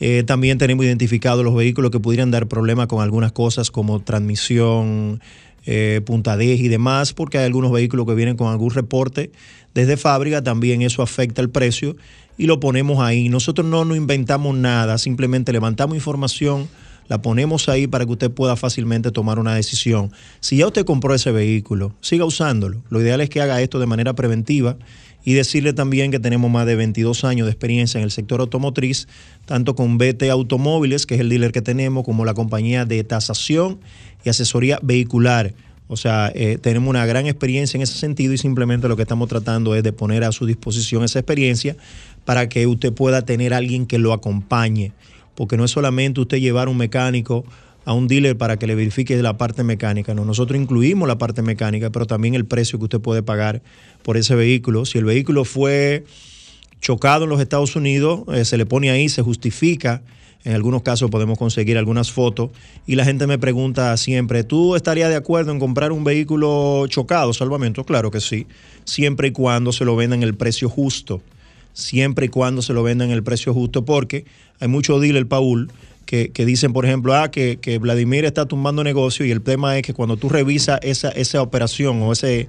Eh, 0.00 0.22
también 0.24 0.58
tenemos 0.58 0.84
identificados 0.84 1.44
los 1.44 1.54
vehículos 1.54 1.90
que 1.90 1.98
pudieran 1.98 2.30
dar 2.30 2.46
problemas 2.46 2.86
con 2.86 3.02
algunas 3.02 3.32
cosas 3.32 3.70
como 3.70 4.00
transmisión, 4.00 5.20
eh, 5.66 6.00
puntadez 6.04 6.60
y 6.60 6.68
demás, 6.68 7.12
porque 7.12 7.38
hay 7.38 7.44
algunos 7.44 7.72
vehículos 7.72 8.06
que 8.06 8.14
vienen 8.14 8.36
con 8.36 8.50
algún 8.50 8.70
reporte 8.70 9.32
desde 9.74 9.96
fábrica, 9.96 10.42
también 10.42 10.82
eso 10.82 11.02
afecta 11.02 11.42
el 11.42 11.50
precio 11.50 11.96
y 12.38 12.46
lo 12.46 12.60
ponemos 12.60 13.00
ahí. 13.00 13.28
Nosotros 13.28 13.66
no 13.66 13.84
nos 13.84 13.96
inventamos 13.96 14.56
nada, 14.56 14.98
simplemente 14.98 15.52
levantamos 15.52 15.96
información, 15.96 16.68
la 17.08 17.20
ponemos 17.22 17.68
ahí 17.68 17.86
para 17.86 18.04
que 18.04 18.12
usted 18.12 18.30
pueda 18.30 18.56
fácilmente 18.56 19.10
tomar 19.10 19.38
una 19.38 19.54
decisión. 19.54 20.12
Si 20.40 20.58
ya 20.58 20.66
usted 20.66 20.84
compró 20.84 21.14
ese 21.14 21.32
vehículo, 21.32 21.94
siga 22.00 22.24
usándolo. 22.24 22.82
Lo 22.90 23.00
ideal 23.00 23.20
es 23.20 23.30
que 23.30 23.40
haga 23.40 23.60
esto 23.60 23.78
de 23.78 23.86
manera 23.86 24.14
preventiva 24.14 24.76
y 25.24 25.34
decirle 25.34 25.72
también 25.72 26.10
que 26.10 26.20
tenemos 26.20 26.50
más 26.50 26.66
de 26.66 26.76
22 26.76 27.24
años 27.24 27.46
de 27.46 27.52
experiencia 27.52 27.98
en 27.98 28.04
el 28.04 28.10
sector 28.10 28.40
automotriz, 28.40 29.08
tanto 29.46 29.74
con 29.74 29.98
BT 29.98 30.24
Automóviles, 30.30 31.06
que 31.06 31.16
es 31.16 31.20
el 31.20 31.28
dealer 31.28 31.52
que 31.52 31.62
tenemos, 31.62 32.04
como 32.04 32.24
la 32.24 32.34
compañía 32.34 32.84
de 32.84 33.02
tasación 33.04 33.80
y 34.24 34.28
asesoría 34.28 34.78
vehicular. 34.82 35.54
O 35.88 35.96
sea, 35.96 36.30
eh, 36.34 36.58
tenemos 36.60 36.90
una 36.90 37.06
gran 37.06 37.26
experiencia 37.26 37.78
en 37.78 37.82
ese 37.82 37.94
sentido 37.94 38.34
y 38.34 38.38
simplemente 38.38 38.88
lo 38.88 38.96
que 38.96 39.02
estamos 39.02 39.28
tratando 39.28 39.74
es 39.74 39.82
de 39.82 39.92
poner 39.92 40.22
a 40.22 40.32
su 40.32 40.44
disposición 40.44 41.02
esa 41.02 41.18
experiencia 41.18 41.76
para 42.26 42.48
que 42.48 42.66
usted 42.66 42.92
pueda 42.92 43.22
tener 43.22 43.54
alguien 43.54 43.86
que 43.86 43.98
lo 43.98 44.12
acompañe. 44.12 44.92
Porque 45.38 45.56
no 45.56 45.64
es 45.64 45.70
solamente 45.70 46.20
usted 46.20 46.38
llevar 46.38 46.68
un 46.68 46.76
mecánico 46.76 47.44
a 47.84 47.92
un 47.92 48.08
dealer 48.08 48.36
para 48.36 48.56
que 48.56 48.66
le 48.66 48.74
verifique 48.74 49.16
la 49.22 49.38
parte 49.38 49.62
mecánica. 49.62 50.12
No, 50.12 50.24
nosotros 50.24 50.60
incluimos 50.60 51.06
la 51.06 51.16
parte 51.16 51.42
mecánica, 51.42 51.90
pero 51.90 52.08
también 52.08 52.34
el 52.34 52.44
precio 52.44 52.76
que 52.80 52.86
usted 52.86 52.98
puede 52.98 53.22
pagar 53.22 53.62
por 54.02 54.16
ese 54.16 54.34
vehículo. 54.34 54.84
Si 54.84 54.98
el 54.98 55.04
vehículo 55.04 55.44
fue 55.44 56.04
chocado 56.80 57.22
en 57.22 57.30
los 57.30 57.40
Estados 57.40 57.76
Unidos, 57.76 58.22
eh, 58.34 58.44
se 58.44 58.58
le 58.58 58.66
pone 58.66 58.90
ahí, 58.90 59.08
se 59.08 59.22
justifica. 59.22 60.02
En 60.42 60.54
algunos 60.54 60.82
casos 60.82 61.08
podemos 61.08 61.38
conseguir 61.38 61.78
algunas 61.78 62.10
fotos 62.10 62.50
y 62.84 62.96
la 62.96 63.04
gente 63.04 63.28
me 63.28 63.38
pregunta 63.38 63.96
siempre, 63.96 64.42
¿tú 64.42 64.74
estarías 64.74 65.08
de 65.08 65.14
acuerdo 65.14 65.52
en 65.52 65.60
comprar 65.60 65.92
un 65.92 66.02
vehículo 66.02 66.84
chocado, 66.88 67.32
salvamento? 67.32 67.84
Claro 67.84 68.10
que 68.10 68.20
sí, 68.20 68.48
siempre 68.84 69.28
y 69.28 69.30
cuando 69.30 69.70
se 69.70 69.84
lo 69.84 69.94
vendan 69.94 70.24
el 70.24 70.34
precio 70.34 70.68
justo, 70.68 71.22
siempre 71.78 72.26
y 72.26 72.28
cuando 72.28 72.60
se 72.60 72.72
lo 72.72 72.82
vendan 72.82 73.10
el 73.10 73.22
precio 73.22 73.54
justo, 73.54 73.84
porque 73.84 74.24
hay 74.58 74.68
muchos 74.68 75.00
dealers, 75.00 75.26
Paul, 75.26 75.70
que, 76.06 76.30
que 76.30 76.44
dicen, 76.44 76.72
por 76.72 76.84
ejemplo, 76.84 77.14
ah, 77.14 77.30
que, 77.30 77.58
que 77.60 77.78
Vladimir 77.78 78.24
está 78.24 78.46
tumbando 78.46 78.82
negocio 78.82 79.24
y 79.24 79.30
el 79.30 79.42
tema 79.42 79.76
es 79.76 79.82
que 79.82 79.94
cuando 79.94 80.16
tú 80.16 80.28
revisas 80.28 80.80
esa, 80.82 81.10
esa 81.10 81.40
operación 81.42 82.02
o 82.02 82.12
ese 82.12 82.48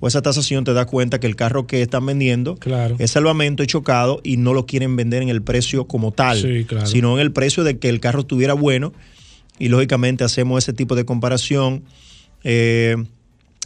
o 0.00 0.08
esa 0.08 0.20
tasación 0.20 0.64
te 0.64 0.72
das 0.72 0.86
cuenta 0.86 1.20
que 1.20 1.28
el 1.28 1.36
carro 1.36 1.66
que 1.68 1.80
están 1.80 2.04
vendiendo 2.06 2.56
es 2.98 3.12
salvamento 3.12 3.62
y 3.62 3.66
chocado 3.68 4.20
y 4.24 4.36
no 4.36 4.52
lo 4.52 4.66
quieren 4.66 4.96
vender 4.96 5.22
en 5.22 5.28
el 5.28 5.42
precio 5.42 5.86
como 5.86 6.10
tal, 6.10 6.40
Sí, 6.40 6.64
claro. 6.64 6.86
sino 6.86 7.14
en 7.14 7.20
el 7.20 7.30
precio 7.32 7.62
de 7.62 7.78
que 7.78 7.88
el 7.88 8.00
carro 8.00 8.20
estuviera 8.22 8.54
bueno 8.54 8.92
y 9.60 9.68
lógicamente 9.68 10.24
hacemos 10.24 10.64
ese 10.64 10.72
tipo 10.72 10.96
de 10.96 11.04
comparación 11.04 11.84
eh, 12.42 12.96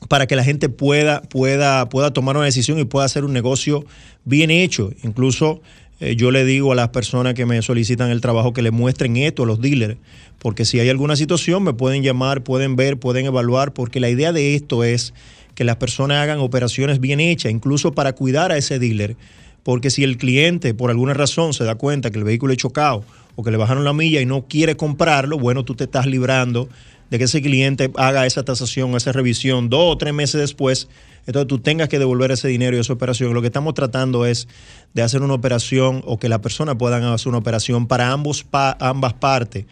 para 0.08 0.26
que 0.26 0.36
la 0.36 0.44
gente 0.44 0.68
pueda, 0.68 1.22
pueda, 1.22 1.88
pueda 1.88 2.12
tomar 2.12 2.36
una 2.36 2.46
decisión 2.46 2.78
y 2.78 2.84
pueda 2.84 3.06
hacer 3.06 3.24
un 3.24 3.32
negocio 3.32 3.84
bien 4.24 4.50
hecho. 4.50 4.90
Incluso 5.02 5.62
eh, 6.00 6.16
yo 6.16 6.30
le 6.30 6.44
digo 6.44 6.72
a 6.72 6.74
las 6.74 6.88
personas 6.90 7.34
que 7.34 7.46
me 7.46 7.62
solicitan 7.62 8.10
el 8.10 8.20
trabajo 8.20 8.52
que 8.52 8.62
le 8.62 8.70
muestren 8.70 9.16
esto 9.16 9.44
a 9.44 9.46
los 9.46 9.60
dealers, 9.60 9.96
porque 10.38 10.64
si 10.64 10.78
hay 10.78 10.90
alguna 10.90 11.16
situación 11.16 11.62
me 11.62 11.72
pueden 11.72 12.02
llamar, 12.02 12.42
pueden 12.42 12.76
ver, 12.76 12.98
pueden 12.98 13.26
evaluar, 13.26 13.72
porque 13.72 14.00
la 14.00 14.10
idea 14.10 14.32
de 14.32 14.54
esto 14.54 14.84
es 14.84 15.14
que 15.54 15.64
las 15.64 15.76
personas 15.76 16.18
hagan 16.18 16.38
operaciones 16.38 17.00
bien 17.00 17.18
hechas, 17.18 17.50
incluso 17.50 17.92
para 17.92 18.12
cuidar 18.12 18.52
a 18.52 18.58
ese 18.58 18.78
dealer. 18.78 19.16
Porque 19.62 19.90
si 19.90 20.04
el 20.04 20.18
cliente 20.18 20.74
por 20.74 20.90
alguna 20.90 21.14
razón 21.14 21.54
se 21.54 21.64
da 21.64 21.74
cuenta 21.74 22.10
que 22.10 22.18
el 22.18 22.24
vehículo 22.24 22.52
es 22.52 22.58
chocado 22.58 23.04
o 23.34 23.42
que 23.42 23.50
le 23.50 23.56
bajaron 23.56 23.84
la 23.84 23.92
milla 23.92 24.20
y 24.20 24.26
no 24.26 24.44
quiere 24.46 24.76
comprarlo, 24.76 25.38
bueno, 25.38 25.64
tú 25.64 25.74
te 25.74 25.84
estás 25.84 26.06
librando 26.06 26.68
de 27.10 27.18
que 27.18 27.24
ese 27.24 27.40
cliente 27.42 27.90
haga 27.96 28.26
esa 28.26 28.44
tasación, 28.44 28.94
esa 28.94 29.12
revisión 29.12 29.68
dos 29.68 29.92
o 29.94 29.98
tres 29.98 30.12
meses 30.12 30.40
después. 30.40 30.88
Entonces 31.26 31.48
tú 31.48 31.58
tengas 31.58 31.88
que 31.88 31.98
devolver 31.98 32.30
ese 32.30 32.48
dinero 32.48 32.76
y 32.76 32.80
esa 32.80 32.92
operación. 32.92 33.34
Lo 33.34 33.40
que 33.40 33.48
estamos 33.48 33.74
tratando 33.74 34.26
es 34.26 34.48
de 34.94 35.02
hacer 35.02 35.22
una 35.22 35.34
operación 35.34 36.02
o 36.06 36.18
que 36.18 36.28
la 36.28 36.40
persona 36.40 36.76
puedan 36.78 37.02
hacer 37.04 37.28
una 37.28 37.38
operación 37.38 37.86
para 37.86 38.12
ambos 38.12 38.46
ambas 38.52 39.14
partes. 39.14 39.66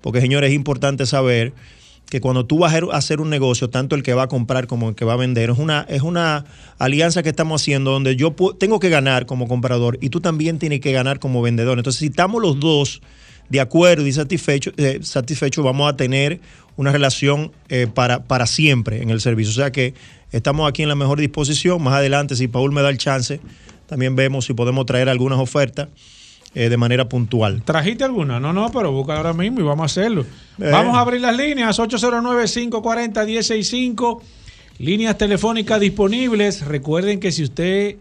Porque, 0.00 0.20
señores, 0.20 0.50
es 0.50 0.56
importante 0.56 1.06
saber 1.06 1.52
que 2.08 2.20
cuando 2.20 2.46
tú 2.46 2.58
vas 2.58 2.72
a 2.72 2.96
hacer 2.96 3.20
un 3.20 3.30
negocio, 3.30 3.68
tanto 3.68 3.96
el 3.96 4.02
que 4.02 4.14
va 4.14 4.24
a 4.24 4.28
comprar 4.28 4.66
como 4.66 4.90
el 4.90 4.94
que 4.94 5.04
va 5.04 5.14
a 5.14 5.16
vender, 5.16 5.50
es 5.50 5.58
una, 5.58 5.84
es 5.88 6.02
una 6.02 6.44
alianza 6.78 7.22
que 7.22 7.30
estamos 7.30 7.62
haciendo 7.62 7.90
donde 7.90 8.14
yo 8.14 8.34
tengo 8.58 8.78
que 8.78 8.88
ganar 8.88 9.26
como 9.26 9.48
comprador 9.48 9.98
y 10.00 10.10
tú 10.10 10.20
también 10.20 10.58
tienes 10.58 10.80
que 10.80 10.92
ganar 10.92 11.18
como 11.18 11.42
vendedor. 11.42 11.78
Entonces, 11.78 11.98
si 11.98 12.06
estamos 12.06 12.40
los 12.40 12.60
dos 12.60 13.02
de 13.48 13.60
acuerdo 13.60 14.06
y 14.06 14.12
satisfechos, 14.12 14.74
eh, 14.76 15.00
satisfechos 15.02 15.64
vamos 15.64 15.92
a 15.92 15.96
tener 15.96 16.40
una 16.76 16.92
relación 16.92 17.50
eh, 17.68 17.88
para, 17.92 18.22
para 18.24 18.46
siempre 18.46 19.02
en 19.02 19.10
el 19.10 19.20
servicio. 19.20 19.50
O 19.50 19.54
sea 19.54 19.72
que 19.72 19.94
estamos 20.32 20.66
aquí 20.68 20.82
en 20.82 20.88
la 20.88 20.94
mejor 20.94 21.18
disposición. 21.18 21.82
Más 21.82 21.94
adelante, 21.94 22.36
si 22.36 22.46
Paul 22.48 22.72
me 22.72 22.82
da 22.82 22.90
el 22.90 22.98
chance, 22.98 23.40
también 23.86 24.14
vemos 24.16 24.46
si 24.46 24.54
podemos 24.54 24.86
traer 24.86 25.08
algunas 25.08 25.38
ofertas 25.38 25.88
eh, 26.54 26.68
de 26.70 26.78
manera 26.78 27.08
puntual. 27.08 27.62
¿Trajiste 27.62 28.02
alguna? 28.04 28.38
No, 28.40 28.52
no, 28.52 28.70
pero 28.72 28.90
busca 28.92 29.16
ahora 29.16 29.32
mismo 29.32 29.60
y 29.60 29.62
vamos 29.62 29.82
a 29.82 29.86
hacerlo. 29.86 30.26
Eh. 30.58 30.70
Vamos 30.70 30.96
a 30.96 31.00
abrir 31.00 31.20
las 31.20 31.36
líneas 31.36 31.78
809-540-165. 31.78 34.20
Líneas 34.78 35.18
telefónicas 35.18 35.80
disponibles. 35.80 36.64
Recuerden 36.64 37.20
que 37.20 37.30
si 37.30 37.42
usted 37.42 37.96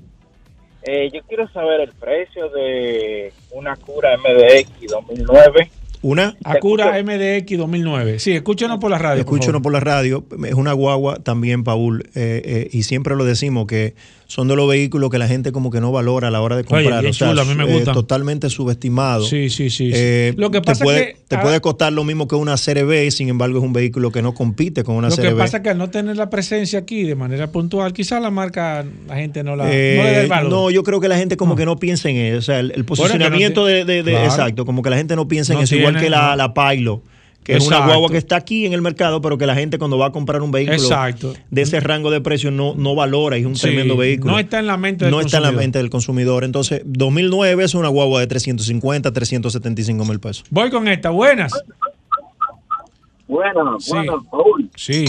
Eh, 0.82 1.12
yo 1.14 1.22
quiero 1.28 1.48
saber 1.50 1.82
el 1.82 1.92
precio 1.92 2.50
de 2.50 3.32
una 3.52 3.76
cura 3.76 4.18
MDX 4.18 4.90
2009. 4.90 5.70
Una. 6.02 6.36
Acura 6.44 7.00
MDX 7.04 7.60
2009. 7.60 8.18
Sí, 8.18 8.32
escúchenos 8.32 8.80
por 8.80 8.90
la 8.90 8.98
radio. 8.98 9.24
por 9.24 9.38
favor. 9.44 9.62
por 9.62 9.72
la 9.74 9.80
radio. 9.80 10.26
Es 10.44 10.56
una 10.56 10.74
guagua 10.74 11.18
también, 11.18 11.64
Paul. 11.64 12.02
eh, 12.16 12.42
eh, 12.44 12.70
y 12.72 12.82
siempre 12.82 13.16
lo 13.16 13.26
decimos 13.26 13.68
que 13.68 13.94
son 14.32 14.48
de 14.48 14.56
los 14.56 14.66
vehículos 14.66 15.10
que 15.10 15.18
la 15.18 15.28
gente 15.28 15.52
como 15.52 15.72
que 15.72 15.82
no 15.82 15.92
valora 15.92 16.30
a 16.30 16.32
la 16.32 16.40
hora 16.40 16.56
de 16.56 16.62
Oye, 16.62 16.84
comprar. 16.86 17.02
bien 17.02 17.12
o 17.12 17.14
sea, 17.14 17.32
chulo, 17.32 17.42
a 17.42 17.44
mí 17.44 17.54
me 17.54 17.66
eh, 17.66 17.74
gustan. 17.74 17.94
totalmente 17.94 18.50
subestimado. 18.50 19.26
Sí, 19.26 19.50
sí, 19.50 19.70
sí. 19.70 19.90
sí. 19.90 19.92
Eh, 19.94 20.34
Lo 20.38 20.52
que 20.52 20.62
te 20.62 20.68
pasa 20.68 20.86
puede, 20.86 21.00
es 21.02 21.06
que. 21.18 21.22
te 21.28 21.36
ah, 21.36 21.42
puede 21.42 21.60
costar 21.60 21.92
lo 21.92 22.06
mismo 22.06 22.30
que 22.30 22.36
una 22.36 22.56
Serie 22.56 22.86
B, 22.86 23.12
sin 23.12 23.28
embargo 23.28 23.58
es 23.58 23.64
un 23.66 23.74
vehículo 23.74 24.10
que 24.10 24.22
no 24.22 24.34
compite 24.34 24.86
con 24.86 24.96
una 24.96 25.10
Lo 25.10 25.16
Serie 25.16 25.32
que 25.32 25.36
B. 25.36 25.42
pasa 25.42 25.58
es 25.58 25.64
que 25.64 25.70
al 25.72 25.78
no 25.78 25.90
tener 25.90 26.16
la 26.16 26.30
presencia 26.30 26.80
aquí 26.80 27.04
de 27.04 27.16
manera 27.16 27.48
puntual, 27.52 27.92
quizás 27.92 28.22
la 28.22 28.32
marca, 28.32 28.86
la 29.06 29.16
gente 29.18 29.44
no 29.44 29.58
la 29.58 29.66
Eh, 29.70 29.96
no 29.98 30.04
le 30.06 30.12
da 30.14 30.22
el 30.22 30.28
valor. 30.30 30.50
no, 30.50 30.70
yo 30.72 30.84
creo 30.84 31.02
que 31.02 31.10
la 31.10 31.18
gente 31.18 31.36
como 31.36 31.58
que 31.58 31.66
no 31.66 31.76
piensa 31.78 32.10
en 32.10 32.16
eso. 32.16 32.38
O 32.38 32.42
sea, 32.42 32.60
el, 32.60 32.86
posicionamiento 32.86 33.66
que 33.66 33.72
no 33.82 33.86
de, 33.86 33.86
de- 33.86 34.04
de- 34.04 34.12
Claro. 34.12 34.26
Exacto, 34.28 34.66
como 34.66 34.82
que 34.82 34.90
la 34.92 34.96
gente 34.98 35.18
no 35.18 35.28
piensa 35.28 35.54
en 35.54 35.60
eso. 35.60 35.76
Igual 35.76 36.00
que 36.00 36.10
la, 36.10 36.38
la 36.38 36.54
Pilot, 36.54 37.02
que 37.44 37.54
es 37.56 37.66
una 37.68 37.86
guagua 37.86 38.10
que 38.10 38.18
está 38.18 38.36
aquí 38.36 38.66
en 38.68 38.74
el 38.74 38.82
mercado, 38.82 39.20
pero 39.22 39.38
que 39.38 39.46
la 39.48 39.56
gente 39.56 39.78
cuando 39.80 39.98
va 39.98 40.08
a 40.08 40.12
comprar 40.12 40.42
un 40.44 40.52
vehículo 40.52 40.78
Exacto. 40.78 41.34
de 41.50 41.62
ese 41.64 41.80
rango 41.80 42.12
de 42.12 42.22
precio 42.22 42.52
no, 42.52 42.76
no 42.76 42.94
valora. 42.94 43.38
y 43.38 43.42
Es 43.42 43.48
un 43.48 43.56
Sí, 43.56 43.64
tremendo 43.64 43.98
vehículo. 43.98 44.34
No 44.34 44.40
está 44.40 44.60
en 44.60 44.68
la 44.68 44.78
mente 44.78 45.06
del 45.06 45.12
no 45.12 45.20
está 45.22 45.38
en 45.38 45.44
la 45.44 45.48
consumidor. 45.50 45.64
mente 45.64 45.80
del 45.80 45.90
consumidor. 45.90 46.44
Entonces, 46.44 46.82
2009 46.86 47.64
es 47.64 47.74
una 47.74 47.88
guagua 47.88 48.20
de 48.20 48.28
350, 48.28 49.12
375 49.12 50.06
mil 50.06 50.20
pesos. 50.20 50.44
Voy 50.52 50.70
con 50.70 50.88
esta. 50.88 51.10
Buenas. 51.10 51.52
Buenas, 53.28 53.84
Sí. 53.86 53.92
buenas, 53.94 54.16
Paul. 54.30 54.70
Sí. 54.76 55.06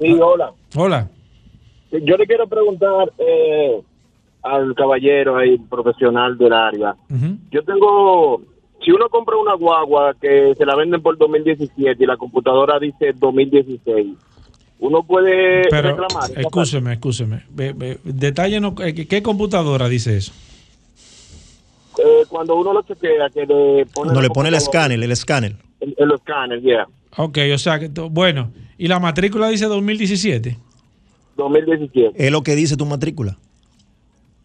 Sí, 0.00 0.12
hola. 0.20 0.52
Hola. 0.76 1.08
Yo 1.90 2.16
le 2.16 2.26
quiero 2.26 2.48
preguntar 2.48 3.12
eh, 3.18 3.80
al 4.42 4.74
caballero 4.74 5.36
ahí, 5.36 5.58
profesional 5.58 6.36
del 6.38 6.52
área. 6.52 6.94
Yo 7.50 7.62
tengo, 7.64 8.42
si 8.84 8.90
uno 8.90 9.08
compra 9.08 9.36
una 9.36 9.54
guagua 9.54 10.14
que 10.20 10.54
se 10.56 10.64
la 10.66 10.76
venden 10.76 11.02
por 11.02 11.16
2017 11.18 12.02
y 12.02 12.06
la 12.06 12.16
computadora 12.16 12.78
dice 12.78 13.12
2016, 13.14 14.16
uno 14.80 15.02
puede 15.02 15.62
Pero, 15.70 15.96
reclamar. 15.96 16.30
escúcheme, 16.36 16.92
escúcheme. 16.94 17.44
Ve- 17.50 17.98
Detállenos, 18.04 18.74
eh, 18.80 18.94
¿qué- 18.94 19.06
¿qué 19.08 19.22
computadora 19.22 19.88
dice 19.88 20.16
eso? 20.16 20.32
Eh, 21.98 22.24
cuando 22.28 22.56
uno 22.56 22.72
lo 22.72 22.82
chequea, 22.82 23.30
que 23.32 23.46
le 23.46 23.86
pone, 23.86 24.12
No 24.12 24.20
le 24.20 24.28
pone 24.28 24.48
el 24.48 24.54
escáner, 24.56 25.00
el 25.02 25.12
escáner. 25.12 25.56
El, 25.80 25.94
el 25.96 26.12
escáner, 26.12 26.60
yeah. 26.60 26.86
Ok, 27.16 27.38
o 27.54 27.58
sea, 27.58 27.78
que 27.78 27.88
bueno. 28.10 28.50
¿Y 28.76 28.88
la 28.88 28.98
matrícula 28.98 29.48
dice 29.48 29.66
2017? 29.66 30.58
2017. 31.36 32.26
Es 32.26 32.32
lo 32.32 32.42
que 32.42 32.56
dice 32.56 32.76
tu 32.76 32.84
matrícula. 32.84 33.36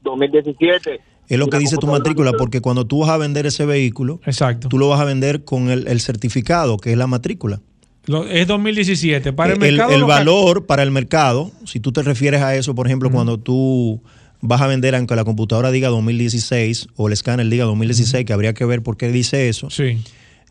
2017. 0.04 1.02
Es 1.30 1.40
lo 1.40 1.48
que 1.48 1.60
dice 1.60 1.78
tu 1.78 1.88
matrícula, 1.88 2.34
porque 2.34 2.60
cuando 2.60 2.86
tú 2.86 3.00
vas 3.00 3.10
a 3.12 3.18
vender 3.18 3.46
ese 3.46 3.66
vehículo, 3.66 4.20
Exacto. 4.26 4.68
tú 4.68 4.78
lo 4.78 4.90
vas 4.90 5.00
a 5.00 5.06
vender 5.06 5.44
con 5.46 5.70
el, 5.70 5.88
el 5.88 6.02
certificado, 6.02 6.78
que 6.78 6.92
es 6.92 6.98
la 6.98 7.08
matrícula. 7.08 7.62
Lo- 8.06 8.26
es 8.28 8.48
2017. 8.48 9.32
Para 9.34 9.54
el, 9.54 9.62
el, 9.64 9.72
mercado 9.74 9.94
el 9.96 10.04
valor 10.06 10.66
para 10.66 10.82
el 10.84 10.90
mercado, 10.92 11.52
si 11.66 11.80
tú 11.80 11.92
te 11.92 12.02
refieres 12.02 12.42
a 12.42 12.56
eso, 12.56 12.74
por 12.76 12.88
ejemplo, 12.88 13.12
cuando 13.12 13.38
tú 13.40 14.02
vas 14.42 14.62
a 14.62 14.68
vender, 14.68 14.96
aunque 14.96 15.16
la 15.16 15.24
computadora 15.24 15.70
diga 15.70 15.90
2016 15.90 16.88
o 16.96 17.08
el 17.08 17.14
escáner 17.14 17.48
diga 17.48 17.66
2016, 17.66 18.26
que 18.26 18.34
habría 18.34 18.54
que 18.54 18.66
ver 18.66 18.82
por 18.82 18.98
qué 18.98 19.12
dice 19.12 19.50
eso, 19.50 19.70
Sí. 19.70 19.98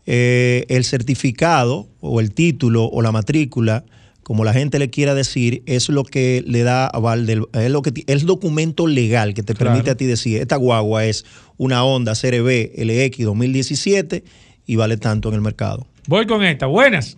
eh, 0.05 0.65
el 0.69 0.85
certificado 0.85 1.87
o 1.99 2.19
el 2.21 2.31
título 2.31 2.85
o 2.85 3.01
la 3.01 3.11
matrícula, 3.11 3.83
como 4.29 4.43
la 4.43 4.53
gente 4.53 4.77
le 4.77 4.91
quiera 4.91 5.15
decir, 5.15 5.63
es 5.65 5.89
lo 5.89 6.03
que 6.03 6.43
le 6.45 6.61
da 6.61 6.85
aval 6.85 7.25
del, 7.25 7.45
es 7.53 7.71
lo 7.71 7.81
que 7.81 7.89
es 8.05 8.21
el 8.21 8.27
documento 8.27 8.85
legal 8.85 9.33
que 9.33 9.41
te 9.41 9.55
Claro. 9.55 9.71
permite 9.71 9.89
a 9.89 9.95
ti 9.95 10.05
decir, 10.05 10.39
esta 10.39 10.55
guagua 10.55 11.03
es 11.05 11.25
una 11.57 11.83
Honda 11.83 12.13
CRB 12.13 12.73
LX 12.77 13.25
2017 13.25 14.23
y 14.67 14.75
vale 14.75 14.97
tanto 14.97 15.29
en 15.29 15.35
el 15.35 15.41
mercado. 15.41 15.87
Voy 16.07 16.27
con 16.27 16.43
esta. 16.43 16.67
Buenas. 16.67 17.17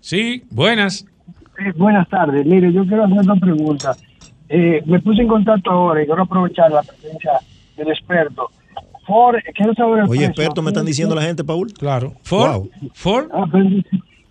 Sí, 0.00 0.42
buenas. 0.50 1.04
Eh, 1.64 1.72
buenas 1.76 2.08
tardes. 2.08 2.44
Mire, 2.44 2.72
yo 2.72 2.84
quiero 2.84 3.04
hacer 3.04 3.18
una 3.18 3.36
pregunta. 3.36 3.96
Eh, 4.48 4.82
me 4.86 5.00
puse 5.00 5.22
en 5.22 5.28
contacto 5.28 5.70
ahora 5.70 6.02
y 6.02 6.06
quiero 6.06 6.22
aprovechar 6.24 6.70
la 6.72 6.82
presencia 6.82 7.30
del 7.76 7.88
experto. 7.92 8.50
Ford, 9.06 9.36
quiero 9.54 9.72
saber 9.74 9.98
el 10.00 10.04
Oye, 10.04 10.08
precio. 10.10 10.26
experto, 10.26 10.62
me 10.62 10.70
están 10.70 10.84
diciendo 10.86 11.14
la 11.14 11.22
gente, 11.22 11.44
Paul. 11.44 11.72
Claro. 11.72 12.14
Ford. 12.22 12.66
Ford. 12.94 13.28
Ah, 13.32 13.44
pero 13.50 13.64
dice, 13.70 13.88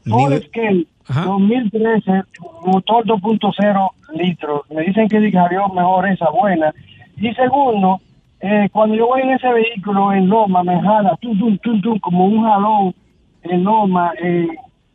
Ford 0.07 0.33
Escape 0.33 0.85
2013, 1.07 2.23
motor 2.65 3.05
2.0 3.05 3.89
litros. 4.13 4.61
Me 4.69 4.83
dicen 4.83 5.07
que 5.07 5.31
salió 5.31 5.67
mejor 5.69 6.07
esa 6.07 6.29
buena. 6.29 6.73
Y 7.17 7.33
segundo, 7.33 7.99
eh, 8.39 8.69
cuando 8.71 8.95
yo 8.95 9.07
voy 9.07 9.21
en 9.21 9.31
ese 9.31 9.51
vehículo 9.51 10.13
en 10.13 10.27
Loma, 10.27 10.63
me 10.63 10.79
jala 10.81 11.17
tum, 11.21 11.37
tum, 11.37 11.57
tum, 11.59 11.81
tum, 11.81 11.99
como 11.99 12.25
un 12.25 12.43
jalón 12.43 12.95
en 13.43 13.63
Loma. 13.63 14.13
Eh, 14.21 14.47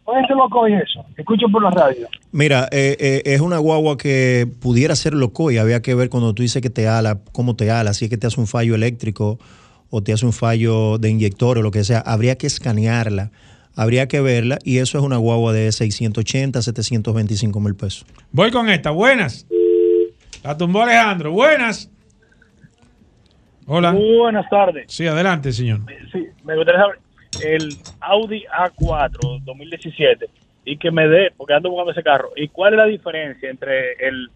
¿Pueden 0.07 0.25
ser 0.29 0.37
loco 0.37 0.69
y 0.69 0.75
eso? 0.75 1.05
Escucho 1.17 1.49
por 1.51 1.65
la 1.65 1.71
radio. 1.71 2.07
Mira, 2.31 2.69
eh, 2.71 2.97
eh, 3.01 3.23
es 3.25 3.41
una 3.41 3.59
guagua 3.59 3.99
que 3.99 4.49
pudiera 4.61 4.95
ser 4.95 5.15
loco 5.15 5.51
y 5.51 5.59
había 5.59 5.83
que 5.83 5.97
ver 5.97 6.11
cuando 6.11 6.33
tú 6.33 6.43
dices 6.45 6.63
que 6.63 6.71
te 6.71 6.87
ala, 6.87 7.19
cómo 7.33 7.57
te 7.57 7.73
ala, 7.73 7.93
si 7.93 8.05
es 8.05 8.11
que 8.11 8.17
te 8.17 8.29
hace 8.29 8.41
un 8.41 8.47
fallo 8.47 8.77
eléctrico 8.77 9.41
o 9.91 10.03
te 10.05 10.13
hace 10.13 10.25
un 10.25 10.33
fallo 10.33 10.99
de 10.99 11.11
inyector 11.11 11.59
o 11.59 11.63
lo 11.63 11.73
que 11.73 11.83
sea, 11.83 11.99
habría 11.99 12.39
que 12.39 12.47
escanearla, 12.47 13.33
habría 13.77 14.09
que 14.09 14.21
verla 14.21 14.59
y 14.65 14.79
eso 14.79 14.99
es 14.99 15.05
una 15.05 15.19
guagua 15.19 15.53
de 15.53 15.71
680, 15.71 16.61
725 16.63 17.61
mil 17.61 17.77
pesos. 17.77 18.07
Voy 18.33 18.51
con 18.51 18.69
esta. 18.69 18.91
Buenas. 18.91 19.47
La 20.43 20.57
tumbó 20.57 20.83
Alejandro. 20.83 21.31
Buenas. 21.33 21.91
Hola. 23.67 23.93
Muy 23.93 24.17
buenas 24.17 24.49
tardes. 24.49 24.87
Sí, 24.89 25.07
adelante, 25.07 25.53
señor. 25.53 25.81
Sí, 26.13 26.27
me 26.45 26.57
gustaría 26.57 26.81
saber 26.81 26.99
el 27.45 27.77
Audi 28.01 28.45
A4 28.45 29.43
2017 29.45 30.27
y 30.65 30.79
que 30.79 30.91
me 30.91 31.07
dé, 31.09 31.33
porque 31.37 31.55
ando 31.55 31.71
buscando 31.71 31.93
ese 31.93 32.03
carro, 32.03 32.31
y 32.37 32.49
cuál 32.49 32.75
es 32.75 32.79
la 32.79 32.87
diferencia 32.87 33.51
entre 33.51 33.93
el, 33.95 34.31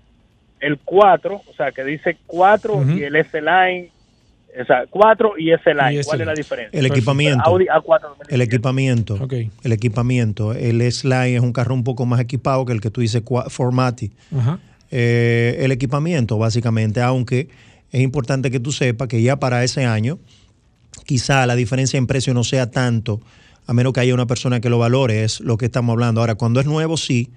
el 0.61 0.79
4, 0.79 1.35
o 1.49 1.55
sea, 1.55 1.73
que 1.73 1.83
dice 1.85 2.19
4 2.27 2.75
Ujú. 2.75 2.91
y 2.93 3.03
el 3.05 3.17
S-Line, 3.17 3.91
o 4.61 4.65
sea, 4.65 4.85
4 4.91 5.33
y 5.39 5.53
S-Line, 5.53 6.01
Y 6.01 6.05
¿cuál 6.05 6.21
es 6.23 6.27
la 6.27 6.35
diferencia? 6.35 6.79
El 6.79 6.87
equipamiento. 6.87 7.43
Audi 7.45 7.67
A4 7.67 8.01
2017. 8.03 8.35
El 8.35 8.41
equipamiento. 8.41 9.19
El 9.63 9.73
equipamiento. 9.73 10.53
El 10.55 10.81
S-Line 10.81 11.37
es 11.37 11.41
un 11.41 11.53
carro 11.53 11.75
un 11.75 11.85
poco 11.85 12.07
más 12.07 12.21
equipado 12.21 12.65
que 12.65 12.73
el 12.73 12.81
que 12.81 12.91
tú 12.91 13.01
dices 13.01 13.23
Formati. 13.49 14.11
Ajá. 14.37 14.59
Eh, 14.91 15.59
el 15.61 15.71
equipamiento, 15.73 16.37
básicamente, 16.39 17.01
aunque 17.01 17.49
es 17.93 18.01
importante 18.01 18.51
que 18.51 18.59
tú 18.61 18.73
sepas 18.73 19.09
que 19.09 19.23
ya 19.23 19.37
para 19.39 19.63
ese 19.63 19.85
año, 19.85 20.19
quizá 21.07 21.47
la 21.47 21.55
diferencia 21.57 21.99
en 21.99 22.07
precio 22.07 22.35
no 22.35 22.45
sea 22.45 22.71
tanto, 22.71 23.21
a 23.67 23.73
menos 23.73 23.93
que 23.93 24.01
haya 24.01 24.15
una 24.15 24.27
persona 24.27 24.61
que 24.61 24.69
lo 24.71 24.79
valore, 24.79 25.23
es 25.25 25.41
lo 25.41 25.57
que 25.57 25.67
estamos 25.67 25.93
hablando. 25.93 26.21
Ahora, 26.21 26.35
cuando 26.35 26.61
es 26.61 26.67
nuevo, 26.67 26.97
sí, 26.97 27.31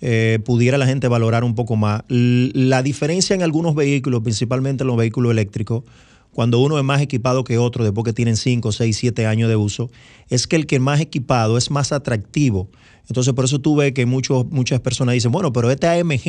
eh, 0.00 0.38
pudiera 0.44 0.78
la 0.78 0.86
gente 0.86 1.08
valorar 1.08 1.44
un 1.44 1.54
poco 1.54 1.76
más. 1.76 2.02
L- 2.08 2.50
la 2.54 2.82
diferencia 2.82 3.34
en 3.34 3.42
algunos 3.42 3.74
vehículos, 3.74 4.22
principalmente 4.22 4.82
en 4.84 4.88
los 4.88 4.96
vehículos 4.96 5.32
eléctricos, 5.32 5.84
cuando 6.32 6.58
uno 6.60 6.78
es 6.78 6.84
más 6.84 7.00
equipado 7.00 7.44
que 7.44 7.58
otro, 7.58 7.84
después 7.84 8.04
que 8.04 8.12
tienen 8.12 8.36
5, 8.36 8.72
6, 8.72 8.96
7 8.96 9.26
años 9.26 9.48
de 9.48 9.56
uso, 9.56 9.90
es 10.28 10.46
que 10.46 10.56
el 10.56 10.66
que 10.66 10.80
más 10.80 11.00
equipado 11.00 11.58
es 11.58 11.70
más 11.70 11.92
atractivo. 11.92 12.68
Entonces, 13.08 13.34
por 13.34 13.44
eso 13.44 13.58
tú 13.58 13.76
ves 13.76 13.92
que 13.92 14.06
muchos, 14.06 14.46
muchas 14.46 14.80
personas 14.80 15.14
dicen, 15.14 15.32
bueno, 15.32 15.52
pero 15.52 15.70
este 15.70 15.88
AMG 15.88 16.24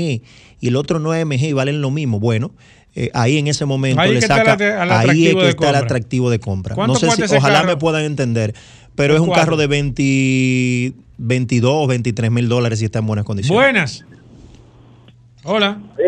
y 0.59 0.67
el 0.67 0.75
otro 0.75 0.99
no 0.99 1.13
es 1.13 1.21
AMG 1.21 1.43
y 1.43 1.53
valen 1.53 1.81
lo 1.81 1.91
mismo. 1.91 2.19
Bueno, 2.19 2.51
eh, 2.95 3.09
ahí 3.13 3.37
en 3.37 3.47
ese 3.47 3.65
momento 3.65 4.01
Ahí 4.01 4.11
le 4.11 4.19
es 4.19 4.25
que 4.27 4.33
está 4.33 4.43
saca, 4.45 4.99
ahí 4.99 5.25
es 5.25 5.33
atractivo 5.33 5.39
que 5.39 5.43
de 5.45 5.49
está 5.49 5.49
el 5.49 5.55
compra. 5.55 5.79
atractivo 5.79 6.29
de 6.29 6.39
compra. 6.39 6.75
¿Cuánto 6.75 6.93
No 6.93 6.99
sé 6.99 7.27
si, 7.27 7.35
ojalá 7.37 7.59
carro? 7.61 7.69
me 7.69 7.77
puedan 7.77 8.03
entender, 8.03 8.53
pero 8.95 9.15
¿El 9.15 9.21
es 9.21 9.27
un 9.27 9.33
carro 9.33 9.55
de 9.55 9.67
20, 9.67 10.93
22, 11.17 11.87
23 11.87 12.31
mil 12.31 12.49
dólares 12.49 12.81
y 12.81 12.85
está 12.85 12.99
en 12.99 13.07
buenas 13.07 13.25
condiciones. 13.25 13.63
Buenas. 13.63 14.05
Hola. 15.43 15.79
Sí, 15.97 16.03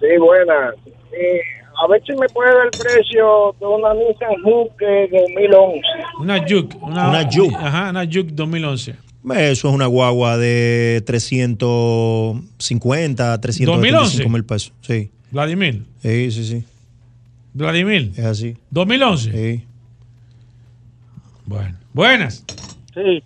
sí 0.00 0.06
buena. 0.18 0.74
Eh, 1.12 1.40
a 1.82 1.86
ver 1.88 2.02
si 2.06 2.12
me 2.12 2.28
puede 2.28 2.54
dar 2.54 2.66
el 2.66 2.70
precio 2.70 3.54
de 3.60 3.66
una 3.66 3.92
Nissan 3.94 4.34
Juke 4.42 4.84
de 4.84 5.08
2011. 5.36 5.80
Una 6.20 6.38
Juke. 6.40 6.76
Una, 6.80 7.08
Una 7.10 7.24
Juke. 7.30 7.54
Ajá, 7.56 7.90
una 7.90 8.04
Juke 8.04 8.30
2011. 8.32 8.94
Eso 9.34 9.68
es 9.68 9.74
una 9.74 9.86
guagua 9.86 10.38
de 10.38 11.02
350, 11.04 13.40
375 13.40 14.28
mil 14.28 14.44
pesos. 14.44 14.72
Sí. 14.82 15.10
Vladimir. 15.32 15.82
Sí, 16.00 16.30
sí, 16.30 16.44
sí. 16.44 16.64
Vladimir. 17.52 18.12
Es 18.16 18.24
así. 18.24 18.56
2011. 18.70 19.32
Sí. 19.32 19.64
Bueno. 21.44 21.76
Buenas. 21.92 22.44
Sí, 22.94 23.20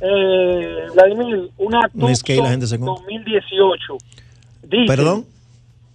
eh, 0.00 0.86
Vladimir, 0.94 1.50
una 1.58 1.80
Un 1.94 2.16
skate, 2.16 2.38
la 2.38 2.44
Tucson 2.44 2.50
gente 2.50 2.66
se 2.66 2.78
compra. 2.78 2.94
2018. 3.04 3.98
Diesel. 4.62 4.86
¿Perdón? 4.86 5.26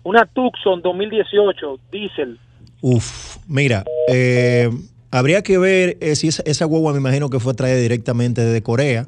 Una 0.07 0.25
Tucson 0.25 0.81
2018, 0.81 1.79
diésel. 1.91 2.39
Uf, 2.79 3.39
mira, 3.45 3.83
eh, 4.07 4.69
habría 5.11 5.41
que 5.41 5.57
ver 5.57 5.97
eh, 5.99 6.15
si 6.15 6.29
esa, 6.29 6.43
esa 6.45 6.63
guagua 6.63 6.93
me 6.93 6.99
imagino 6.99 7.29
que 7.29 7.41
fue 7.41 7.53
traída 7.53 7.75
directamente 7.75 8.39
desde 8.39 8.63
Corea. 8.63 9.05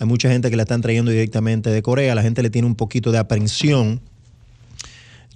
Hay 0.00 0.08
mucha 0.08 0.28
gente 0.28 0.50
que 0.50 0.56
la 0.56 0.64
están 0.64 0.80
trayendo 0.80 1.12
directamente 1.12 1.70
de 1.70 1.82
Corea. 1.82 2.16
La 2.16 2.22
gente 2.22 2.42
le 2.42 2.50
tiene 2.50 2.66
un 2.66 2.74
poquito 2.74 3.12
de 3.12 3.18
aprensión. 3.18 4.00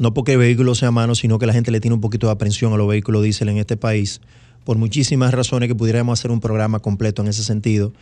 No 0.00 0.14
porque 0.14 0.32
el 0.32 0.38
vehículo 0.38 0.74
sea 0.74 0.90
malo, 0.90 1.14
sino 1.14 1.38
que 1.38 1.46
la 1.46 1.52
gente 1.52 1.70
le 1.70 1.78
tiene 1.78 1.94
un 1.94 2.00
poquito 2.00 2.26
de 2.26 2.32
aprensión 2.32 2.72
a 2.72 2.76
los 2.76 2.88
vehículos 2.88 3.22
diésel 3.22 3.50
en 3.50 3.58
este 3.58 3.76
país. 3.76 4.20
Por 4.64 4.78
muchísimas 4.78 5.32
razones 5.32 5.68
que 5.68 5.76
pudiéramos 5.76 6.18
hacer 6.18 6.32
un 6.32 6.40
programa 6.40 6.80
completo 6.80 7.22
en 7.22 7.28
ese 7.28 7.44
sentido. 7.44 7.92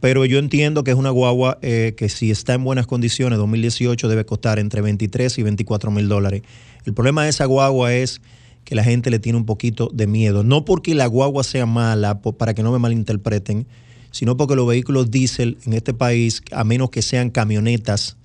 Pero 0.00 0.24
yo 0.24 0.38
entiendo 0.38 0.84
que 0.84 0.90
es 0.90 0.96
una 0.96 1.10
guagua 1.10 1.58
eh, 1.62 1.94
que 1.96 2.08
si 2.08 2.30
está 2.30 2.54
en 2.54 2.64
buenas 2.64 2.86
condiciones, 2.86 3.38
2018 3.38 4.08
debe 4.08 4.26
costar 4.26 4.58
entre 4.58 4.82
23 4.82 5.38
y 5.38 5.42
24 5.42 5.90
mil 5.90 6.08
dólares. 6.08 6.42
El 6.84 6.92
problema 6.92 7.24
de 7.24 7.30
esa 7.30 7.46
guagua 7.46 7.94
es 7.94 8.20
que 8.64 8.74
la 8.74 8.84
gente 8.84 9.10
le 9.10 9.18
tiene 9.18 9.38
un 9.38 9.46
poquito 9.46 9.90
de 9.92 10.06
miedo. 10.06 10.42
No 10.42 10.64
porque 10.64 10.94
la 10.94 11.06
guagua 11.06 11.44
sea 11.44 11.66
mala, 11.66 12.20
para 12.20 12.54
que 12.54 12.62
no 12.62 12.72
me 12.72 12.78
malinterpreten, 12.78 13.66
sino 14.10 14.36
porque 14.36 14.56
los 14.56 14.66
vehículos 14.66 15.10
diésel 15.10 15.58
en 15.66 15.72
este 15.74 15.94
país, 15.94 16.42
a 16.52 16.64
menos 16.64 16.90
que 16.90 17.02
sean 17.02 17.30
camionetas, 17.30 18.16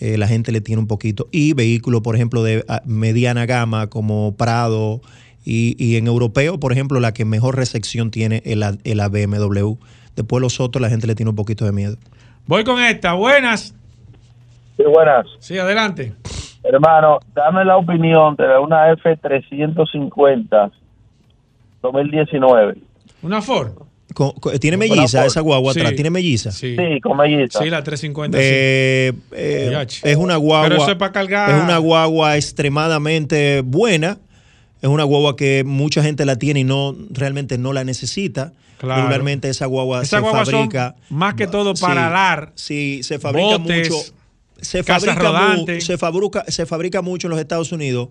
eh, 0.00 0.16
la 0.16 0.28
gente 0.28 0.52
le 0.52 0.60
tiene 0.60 0.80
un 0.80 0.86
poquito. 0.86 1.28
Y 1.32 1.54
vehículos, 1.54 2.02
por 2.02 2.14
ejemplo, 2.14 2.42
de 2.42 2.64
ah, 2.68 2.82
mediana 2.86 3.46
gama 3.46 3.88
como 3.88 4.36
Prado 4.36 5.00
y, 5.44 5.76
y 5.82 5.96
en 5.96 6.06
europeo, 6.06 6.60
por 6.60 6.72
ejemplo, 6.72 7.00
la 7.00 7.12
que 7.12 7.24
mejor 7.24 7.56
recepción 7.56 8.10
tiene 8.10 8.42
es 8.44 8.56
la, 8.56 8.76
la 8.84 9.08
BMW. 9.08 9.74
Después 10.18 10.42
los 10.42 10.58
otros, 10.58 10.82
la 10.82 10.88
gente 10.90 11.06
le 11.06 11.14
tiene 11.14 11.30
un 11.30 11.36
poquito 11.36 11.64
de 11.64 11.70
miedo. 11.70 11.96
Voy 12.46 12.64
con 12.64 12.82
esta. 12.82 13.12
Buenas. 13.12 13.72
Sí, 14.76 14.82
buenas. 14.82 15.26
Sí, 15.38 15.56
adelante. 15.58 16.12
Hermano, 16.64 17.20
dame 17.36 17.64
la 17.64 17.76
opinión 17.76 18.34
de 18.34 18.44
una 18.58 18.92
F350 18.94 20.70
2019. 21.82 22.74
¿Una 23.22 23.40
Ford? 23.42 23.70
Co- 24.14 24.34
¿Tiene 24.60 24.76
melliza 24.76 25.24
esa 25.24 25.40
guagua 25.40 25.72
Sí. 25.72 25.78
atrás? 25.80 25.94
¿Tiene 25.94 26.10
melliza? 26.10 26.50
Sí. 26.50 26.76
con 27.00 27.16
melliza. 27.16 27.60
Sí, 27.62 27.70
la 27.70 27.84
350. 27.84 28.36
Eh, 28.40 29.12
sí. 29.14 29.22
eh, 29.36 29.86
es 30.02 30.16
una 30.16 30.34
guagua. 30.36 30.68
Pero 30.68 30.82
eso 30.82 30.90
es 30.90 30.96
para 30.96 31.12
cargar. 31.12 31.50
Es 31.50 31.62
una 31.62 31.78
guagua 31.78 32.34
extremadamente 32.36 33.60
buena. 33.60 34.18
Es 34.80 34.88
una 34.88 35.04
guagua 35.04 35.36
que 35.36 35.64
mucha 35.64 36.02
gente 36.02 36.24
la 36.24 36.36
tiene 36.36 36.60
y 36.60 36.64
no 36.64 36.94
realmente 37.10 37.58
no 37.58 37.72
la 37.72 37.84
necesita. 37.84 38.52
Claro. 38.78 39.02
Regularmente 39.02 39.48
esa 39.48 39.66
guagua 39.66 40.04
se 40.04 40.10
son 40.20 40.24
fabrica. 40.30 40.94
más 41.10 41.34
que 41.34 41.46
todo 41.48 41.74
para 41.74 42.00
Sí, 42.02 42.06
alar. 42.06 42.52
Sí, 42.54 43.00
se 43.02 43.18
fabrica 43.18 43.56
botes, 43.58 43.90
mucho. 43.90 44.02
Se 44.60 44.84
casas 44.84 45.14
fabrica, 45.16 45.56
mu- 45.56 45.80
se, 45.80 45.98
fabrica, 45.98 46.44
se 46.48 46.66
fabrica 46.66 47.02
mucho 47.02 47.26
en 47.26 47.30
los 47.32 47.40
Estados 47.40 47.72
Unidos 47.72 48.08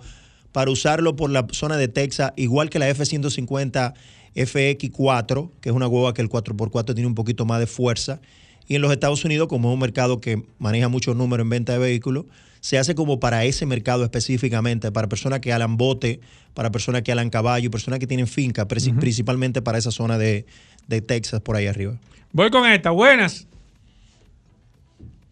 para 0.52 0.70
usarlo 0.72 1.16
por 1.16 1.30
la 1.30 1.46
zona 1.52 1.78
de 1.78 1.88
Texas, 1.88 2.34
igual 2.36 2.70
que 2.70 2.80
la 2.80 2.90
F-150 2.90 3.94
FX4, 4.36 5.52
que 5.62 5.70
es 5.70 5.76
una 5.76 5.86
guagua 5.86 6.14
que 6.14 6.22
el 6.22 6.30
4x4 6.30 6.94
tiene 6.94 7.08
un 7.08 7.16
poquito 7.16 7.46
más 7.46 7.60
de 7.60 7.68
fuerza. 7.68 8.20
Y 8.68 8.76
en 8.76 8.82
los 8.82 8.92
Estados 8.92 9.24
Unidos, 9.24 9.48
como 9.48 9.70
es 9.70 9.74
un 9.74 9.80
mercado 9.80 10.20
que 10.20 10.44
maneja 10.60 10.90
muchos 10.90 11.16
números 11.16 11.44
en 11.46 11.50
venta 11.50 11.74
de 11.74 11.80
vehículos, 11.80 12.26
se 12.68 12.78
hace 12.78 12.96
como 12.96 13.18
para 13.18 13.46
ese 13.46 13.66
mercado 13.66 14.04
específicamente, 14.04 14.92
para 14.92 15.08
personas 15.08 15.40
que 15.40 15.54
alan 15.54 15.78
bote, 15.78 16.20
para 16.54 16.70
personas 16.70 17.02
que 17.02 17.14
alan 17.14 17.30
caballo, 17.30 17.72
personas 17.72 17.98
que 17.98 18.08
tienen 18.08 18.28
finca, 18.28 18.68
preci- 18.68 18.94
principalmente 19.00 19.62
para 19.62 19.78
esa 19.78 19.90
zona 19.90 20.18
de, 20.18 20.46
de 20.86 21.00
Texas 21.02 21.40
por 21.40 21.56
ahí 21.56 21.68
arriba. 21.68 21.94
Voy 22.34 22.50
con 22.50 22.70
esta. 22.70 22.92
Buenas. 22.92 23.48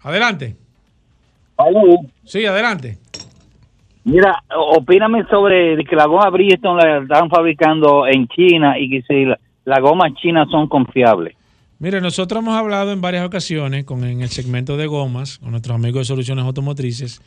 Adelante. 0.01 0.55
Sí, 2.23 2.45
adelante. 2.45 2.99
Mira, 4.05 4.41
opíname 4.55 5.25
sobre 5.29 5.83
que 5.83 5.95
la 5.97 6.05
goma 6.05 6.29
Bridgestone 6.29 6.81
la 6.85 6.97
están 7.03 7.29
fabricando 7.29 8.07
en 8.07 8.29
China 8.29 8.79
y 8.79 8.89
que 8.89 9.01
si 9.01 9.25
la- 9.25 9.39
las 9.65 9.79
gomas 9.81 10.13
chinas 10.21 10.47
son 10.49 10.69
confiables. 10.69 11.35
Mire, 11.79 11.99
nosotros 11.99 12.41
hemos 12.41 12.55
hablado 12.57 12.91
en 12.93 13.01
varias 13.01 13.25
ocasiones 13.25 13.83
con, 13.83 14.03
en 14.05 14.21
el 14.21 14.29
segmento 14.29 14.77
de 14.77 14.87
gomas 14.87 15.39
con 15.39 15.51
nuestros 15.51 15.75
amigos 15.75 16.01
de 16.01 16.05
soluciones 16.05 16.45
automotrices 16.45 17.21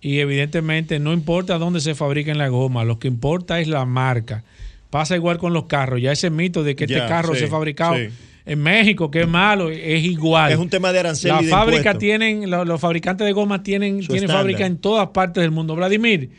y 0.00 0.20
evidentemente 0.20 0.98
no 1.00 1.12
importa 1.12 1.58
dónde 1.58 1.80
se 1.80 1.94
fabriquen 1.94 2.38
la 2.38 2.48
goma, 2.48 2.84
lo 2.84 2.98
que 2.98 3.08
importa 3.08 3.60
es 3.60 3.68
la 3.68 3.84
marca. 3.84 4.44
Pasa 4.90 5.16
igual 5.16 5.38
con 5.38 5.52
los 5.52 5.64
carros, 5.66 6.00
ya 6.00 6.12
ese 6.12 6.30
mito 6.30 6.62
de 6.62 6.74
que 6.76 6.84
este 6.84 6.98
carro 7.06 7.34
sí, 7.34 7.40
se 7.40 7.44
ha 7.46 7.48
fabricado 7.48 7.96
sí. 7.96 8.08
en 8.46 8.60
México, 8.62 9.10
que 9.10 9.22
es 9.22 9.28
malo, 9.28 9.70
es 9.70 10.04
igual. 10.04 10.52
Es 10.52 10.58
un 10.58 10.68
tema 10.70 10.92
de 10.92 11.00
arancel 11.00 11.30
La 11.32 11.42
y 11.42 11.44
de 11.46 11.50
fábrica 11.50 11.78
impuesto. 11.78 11.98
tienen, 11.98 12.50
lo- 12.50 12.64
los, 12.64 12.80
fabricantes 12.80 13.24
de 13.24 13.32
gomas 13.32 13.62
tienen, 13.62 14.02
Su 14.02 14.08
tienen 14.08 14.24
estándar. 14.24 14.38
fábrica 14.38 14.66
en 14.66 14.78
todas 14.78 15.08
partes 15.08 15.42
del 15.42 15.50
mundo. 15.50 15.74
Vladimir. 15.76 16.30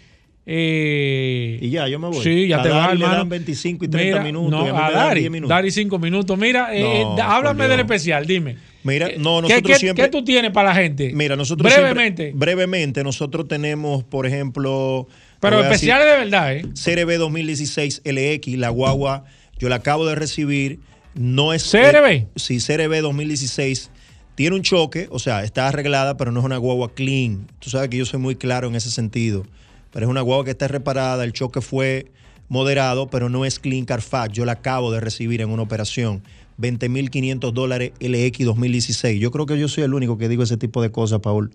Eh, 0.54 1.58
Y 1.62 1.70
ya, 1.70 1.88
yo 1.88 2.00
me 2.00 2.08
voy. 2.10 2.22
Sí, 2.24 2.48
ya 2.48 2.60
A 2.60 2.64
te 2.64 2.70
vas, 2.70 2.88
le 2.90 2.94
hermano. 3.04 3.18
dan 3.20 3.30
25 3.30 3.86
y 3.86 3.88
30 3.88 4.10
Mira, 4.20 4.24
minutos, 4.24 4.52
No, 4.52 4.66
y 4.66 4.70
a 4.70 4.86
a 4.86 4.88
me 4.90 4.94
Dari, 4.94 5.20
10 5.22 5.32
minutos. 5.32 5.50
Dari 5.50 5.72
5 5.72 6.00
minutos. 6.00 6.38
Mira, 6.38 6.76
eh, 6.76 6.82
No, 7.04 7.18
eh, 7.18 7.22
háblame 7.22 7.68
del 7.68 7.80
especial, 7.80 8.26
dime. 8.28 8.58
Mira, 8.84 9.08
no, 9.18 9.42
¿Qué- 9.42 9.42
nosotros 9.50 9.62
qué, 9.68 9.76
siempre. 9.76 10.06
qué 10.06 10.10
tú 10.12 10.24
tienes 10.24 10.52
para 10.52 10.70
la 10.70 10.76
gente? 10.76 11.12
Mira, 11.14 11.36
nosotros 11.36 11.72
Brevemente. 11.72 12.24
siempre- 12.30 12.40
brevemente, 12.46 13.04
nosotros 13.04 13.48
tenemos, 13.48 14.04
por 14.04 14.26
ejemplo. 14.26 15.08
Pero 15.40 15.62
especiales 15.64 16.06
de 16.08 16.18
verdad, 16.18 16.54
¿eh? 16.56 16.66
CRB 16.74 17.18
2016 17.18 18.02
LX, 18.04 18.58
la 18.58 18.70
guagua, 18.70 19.24
yo 19.60 19.70
la 19.70 19.76
acabo 19.78 20.06
de 20.06 20.16
recibir. 20.16 20.80
No 21.14 21.54
es. 21.54 21.64
¿CRB? 21.70 22.28
sí, 22.36 22.60
CRB 22.60 23.02
2016. 23.02 23.92
Tiene 24.34 24.56
un 24.56 24.62
choque, 24.64 25.08
o 25.12 25.20
sea, 25.20 25.44
está 25.44 25.68
arreglada, 25.68 26.16
pero 26.18 26.32
no 26.32 26.40
es 26.40 26.46
una 26.46 26.58
guagua 26.58 26.94
clean. 26.96 27.48
Tú 27.60 27.70
sabes 27.70 27.90
que 27.90 27.98
yo 27.98 28.06
soy 28.06 28.20
muy 28.20 28.36
claro 28.36 28.68
en 28.70 28.76
ese 28.76 28.90
sentido. 28.90 29.46
Pero 29.92 30.06
es 30.06 30.10
una 30.10 30.22
guagua 30.22 30.46
que 30.46 30.52
está 30.52 30.68
reparada, 30.68 31.24
el 31.24 31.34
choque 31.34 31.62
fue 31.62 32.08
moderado, 32.48 33.10
pero 33.10 33.30
no 33.30 33.46
es 33.46 33.60
clean 33.60 33.86
Carfax. 33.86 34.34
Yo 34.34 34.46
la 34.46 34.54
acabo 34.54 34.92
de 34.92 35.00
recibir 35.00 35.42
en 35.42 35.50
una 35.50 35.64
operación. 35.64 36.22
20.500 36.60 37.52
dólares 37.54 37.92
LX 38.00 38.46
2016. 38.46 39.20
Yo 39.20 39.32
creo 39.32 39.46
que 39.46 39.58
yo 39.58 39.68
soy 39.68 39.84
el 39.84 39.94
único 39.94 40.18
que 40.18 40.30
digo 40.30 40.44
ese 40.44 40.58
tipo 40.58 40.82
de 40.82 40.92
cosas, 40.92 41.20
Paul. 41.22 41.52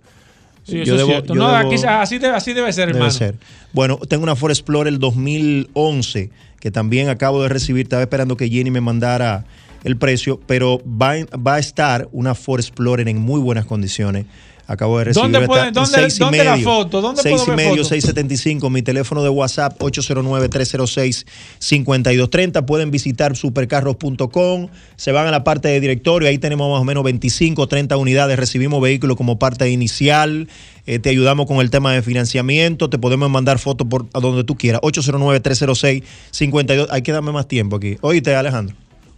Sí, 0.64 0.80
eso 0.80 0.84
Yo 0.84 0.94
es 0.96 1.00
debo- 1.02 1.06
cierto. 1.08 1.34
yo 1.34 1.40
No, 1.40 1.48
debo- 1.48 1.56
aquí, 1.72 1.76
así, 1.86 2.18
debe, 2.18 2.34
así 2.34 2.52
debe 2.52 2.72
ser, 2.72 2.86
Debe 2.88 2.98
hermano. 2.98 3.12
ser. 3.12 3.36
Bueno, 3.72 3.98
tengo 4.08 4.24
una 4.24 4.34
Ford 4.34 4.50
Explorer 4.50 4.98
2011 4.98 6.30
que 6.60 6.70
también 6.70 7.08
acabo 7.08 7.42
de 7.42 7.48
recibir. 7.48 7.82
Estaba 7.84 8.02
esperando 8.02 8.36
que 8.36 8.48
Jenny 8.48 8.70
me 8.70 8.80
mandara 8.80 9.44
el 9.84 9.96
precio, 9.96 10.40
pero 10.46 10.80
va, 10.84 11.14
va 11.36 11.54
a 11.54 11.58
estar 11.60 12.08
una 12.10 12.34
Ford 12.34 12.60
Explorer 12.60 13.08
en 13.08 13.18
muy 13.18 13.40
buenas 13.40 13.66
condiciones. 13.66 14.26
Acabo 14.68 14.98
de 14.98 15.04
recibir. 15.04 15.30
¿Dónde 15.30 15.46
pueden- 15.46 15.68
en 15.68 15.74
dónde- 15.74 15.90
seis 16.00 16.16
y 16.16 16.18
dónde 16.18 16.42
la 16.44 16.52
medio. 16.56 16.64
foto? 16.64 17.00
¿Dónde 17.00 17.22
Seis 17.22 17.36
puedo 17.40 17.52
y 17.52 17.56
medio, 17.56 17.70
foto? 17.84 17.84
675. 17.84 18.68
Mi 18.68 18.82
teléfono 18.82 19.22
de 19.22 19.28
WhatsApp 19.28 19.80
809-306-5230. 19.80 22.66
Pueden 22.66 22.90
visitar 22.90 23.36
supercarros.com. 23.36 24.68
Se 24.96 25.12
van 25.12 25.26
a 25.28 25.30
la 25.30 25.44
parte 25.44 25.68
de 25.68 25.78
directorio. 25.80 26.28
Ahí 26.28 26.38
tenemos 26.38 26.70
más 26.70 26.80
o 26.80 26.84
menos 26.84 27.04
25 27.04 27.62
o 27.62 27.68
30 27.68 27.96
unidades. 27.96 28.36
Recibimos 28.38 28.80
vehículos 28.82 29.16
como 29.16 29.38
parte 29.38 29.70
inicial. 29.70 30.48
Eh, 30.86 30.98
te 30.98 31.10
ayudamos 31.10 31.46
con 31.46 31.58
el 31.58 31.70
tema 31.70 31.92
de 31.92 32.02
financiamiento. 32.02 32.88
Te 32.90 32.98
podemos 32.98 33.30
mandar 33.30 33.58
fotos 33.58 33.86
por 33.88 34.06
a 34.12 34.20
donde 34.20 34.44
tú 34.44 34.56
quieras. 34.56 34.80
809-306-52. 34.82 36.88
Hay 36.90 37.02
que 37.02 37.12
darme 37.12 37.32
más 37.32 37.46
tiempo 37.48 37.76
aquí. 37.76 37.96
Oíste, 38.00 38.34
Alejandro. 38.34 38.74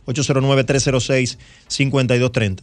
809-306-5230. 0.06 2.62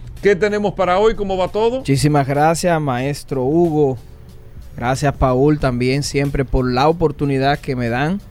¿Qué 0.21 0.35
tenemos 0.35 0.73
para 0.75 0.99
hoy? 0.99 1.15
¿Cómo 1.15 1.35
va 1.35 1.47
todo? 1.47 1.77
Muchísimas 1.77 2.27
gracias, 2.27 2.79
maestro 2.79 3.43
Hugo. 3.43 3.97
Gracias, 4.77 5.15
Paul, 5.15 5.57
también 5.57 6.03
siempre 6.03 6.45
por 6.45 6.71
la 6.71 6.87
oportunidad 6.89 7.57
que 7.57 7.75
me 7.75 7.89
dan 7.89 8.21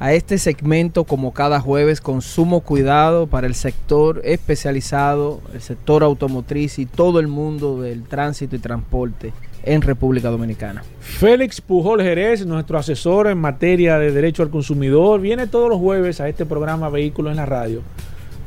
a 0.00 0.12
este 0.12 0.38
segmento, 0.38 1.04
como 1.04 1.32
cada 1.32 1.60
jueves, 1.60 2.00
con 2.00 2.20
sumo 2.20 2.62
cuidado 2.62 3.28
para 3.28 3.46
el 3.46 3.54
sector 3.54 4.22
especializado, 4.24 5.40
el 5.54 5.60
sector 5.60 6.02
automotriz 6.02 6.80
y 6.80 6.86
todo 6.86 7.20
el 7.20 7.28
mundo 7.28 7.80
del 7.80 8.02
tránsito 8.02 8.56
y 8.56 8.58
transporte 8.58 9.32
en 9.62 9.82
República 9.82 10.30
Dominicana. 10.30 10.82
Félix 10.98 11.60
Pujol 11.60 12.02
Jerez, 12.02 12.44
nuestro 12.44 12.76
asesor 12.76 13.28
en 13.28 13.38
materia 13.38 14.00
de 14.00 14.10
derecho 14.10 14.42
al 14.42 14.50
consumidor, 14.50 15.20
viene 15.20 15.46
todos 15.46 15.68
los 15.68 15.78
jueves 15.78 16.20
a 16.20 16.28
este 16.28 16.44
programa 16.44 16.90
Vehículos 16.90 17.30
en 17.30 17.36
la 17.36 17.46
Radio. 17.46 17.82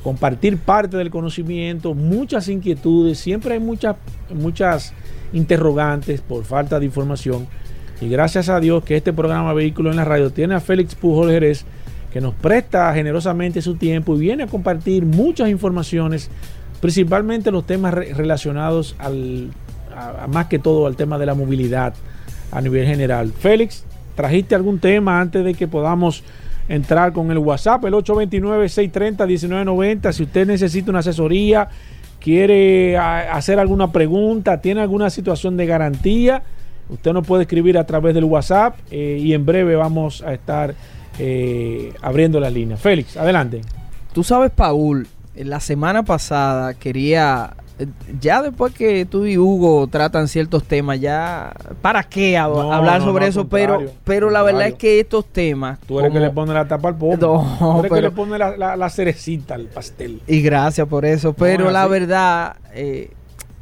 Compartir 0.08 0.58
parte 0.58 0.96
del 0.96 1.10
conocimiento, 1.10 1.94
muchas 1.94 2.48
inquietudes, 2.48 3.20
siempre 3.20 3.56
hay 3.56 3.60
muchas, 3.60 3.98
muchas 4.34 4.94
interrogantes 5.34 6.22
por 6.22 6.46
falta 6.46 6.80
de 6.80 6.86
información. 6.86 7.46
Y 8.00 8.08
gracias 8.08 8.48
a 8.48 8.62
Dios 8.62 8.86
que 8.86 8.96
este 8.96 9.12
programa 9.12 9.52
Vehículos 9.52 9.92
en 9.92 9.98
la 9.98 10.06
Radio 10.06 10.30
tiene 10.30 10.56
a 10.56 10.62
Félix 10.62 10.96
Pujol 10.96 11.30
Jerez, 11.32 11.66
que 12.14 12.22
nos 12.22 12.34
presta 12.36 12.94
generosamente 12.94 13.62
su 13.62 13.76
tiempo 13.76 14.16
y 14.16 14.20
viene 14.20 14.44
a 14.44 14.48
compartir 14.48 15.06
muchas 15.06 15.50
informaciones, 15.50 16.30
principalmente 16.80 17.52
los 17.52 17.66
temas 17.66 17.94
re- 17.94 18.14
relacionados 18.14 18.96
al, 19.00 19.50
más 20.30 20.46
que 20.46 20.58
todo 20.58 20.88
al 20.88 20.96
tema 20.96 21.18
de 21.18 21.26
la 21.26 21.34
movilidad 21.34 21.94
a 22.54 22.62
nivel 22.62 22.88
general. 22.88 23.34
Félix, 23.38 23.84
¿trajiste 24.16 24.56
algún 24.56 24.80
tema 24.80 25.20
antes 25.20 25.44
de 25.44 25.54
que 25.54 25.68
podamos 25.68 26.24
entrar 26.70 27.14
con 27.14 27.32
el 27.32 27.38
WhatsApp? 27.38 27.86
El 27.86 27.94
829-630-1990. 27.94 30.12
Si 30.12 30.24
usted 30.24 30.48
necesita 30.48 30.92
una 30.92 31.00
asesoría, 31.00 31.70
quiere 32.20 32.98
a- 32.98 33.34
hacer 33.36 33.60
alguna 33.60 33.92
pregunta, 33.92 34.60
tiene 34.62 34.82
alguna 34.82 35.10
situación 35.10 35.58
de 35.58 35.66
garantía, 35.66 36.44
usted 36.90 37.14
nos 37.14 37.26
puede 37.26 37.44
escribir 37.44 37.78
a 37.78 37.86
través 37.86 38.14
del 38.14 38.26
WhatsApp 38.26 38.76
eh, 38.92 39.20
y 39.22 39.34
en 39.34 39.46
breve 39.46 39.76
vamos 39.76 40.22
a 40.24 40.34
estar 40.34 40.74
eh, 41.20 41.94
abriendo 42.02 42.40
las 42.40 42.54
líneas. 42.54 42.80
Félix, 42.80 43.18
adelante. 43.18 43.62
Tú 44.14 44.24
sabes, 44.24 44.52
Paul, 44.52 45.08
la 45.36 45.60
semana 45.60 46.04
pasada 46.04 46.74
quería, 46.74 47.52
ya 48.20 48.42
después 48.42 48.74
que 48.74 49.06
tú 49.06 49.26
y 49.26 49.38
Hugo 49.38 49.88
tratan 49.88 50.28
ciertos 50.28 50.64
temas, 50.64 51.00
ya, 51.00 51.54
¿para 51.82 52.04
qué 52.04 52.34
hab- 52.36 52.50
No, 52.54 52.74
hablar 52.74 53.00
no, 53.02 53.06
sobre 53.08 53.26
no, 53.26 53.30
eso? 53.30 53.48
pero, 53.48 53.84
pero 54.04 54.30
la 54.30 54.42
verdad 54.42 54.68
es 54.68 54.74
que 54.76 55.00
estos 55.00 55.26
temas... 55.26 55.80
Tú 55.88 56.00
eres 56.00 56.08
el 56.08 56.14
que 56.14 56.18
como- 56.20 56.28
le 56.28 56.34
pone 56.34 56.54
la 56.54 56.68
tapa 56.68 56.90
al. 56.90 56.96
No, 57.00 57.18
Tú 57.20 57.36
eres 57.40 57.76
el 57.78 57.82
que 57.84 57.90
pero- 57.90 58.02
le 58.02 58.12
pone 58.12 58.38
la, 58.38 58.58
la- 58.58 58.76
la 58.76 58.90
cerecita 58.90 59.56
al 59.56 59.66
pastel. 59.68 60.22
Y 60.28 60.42
gracias 60.42 60.88
por 60.88 61.06
eso. 61.06 61.34
Pero 61.34 61.70
la 61.72 61.84
así. 61.84 61.92
verdad, 61.92 62.56
eh, 62.74 63.12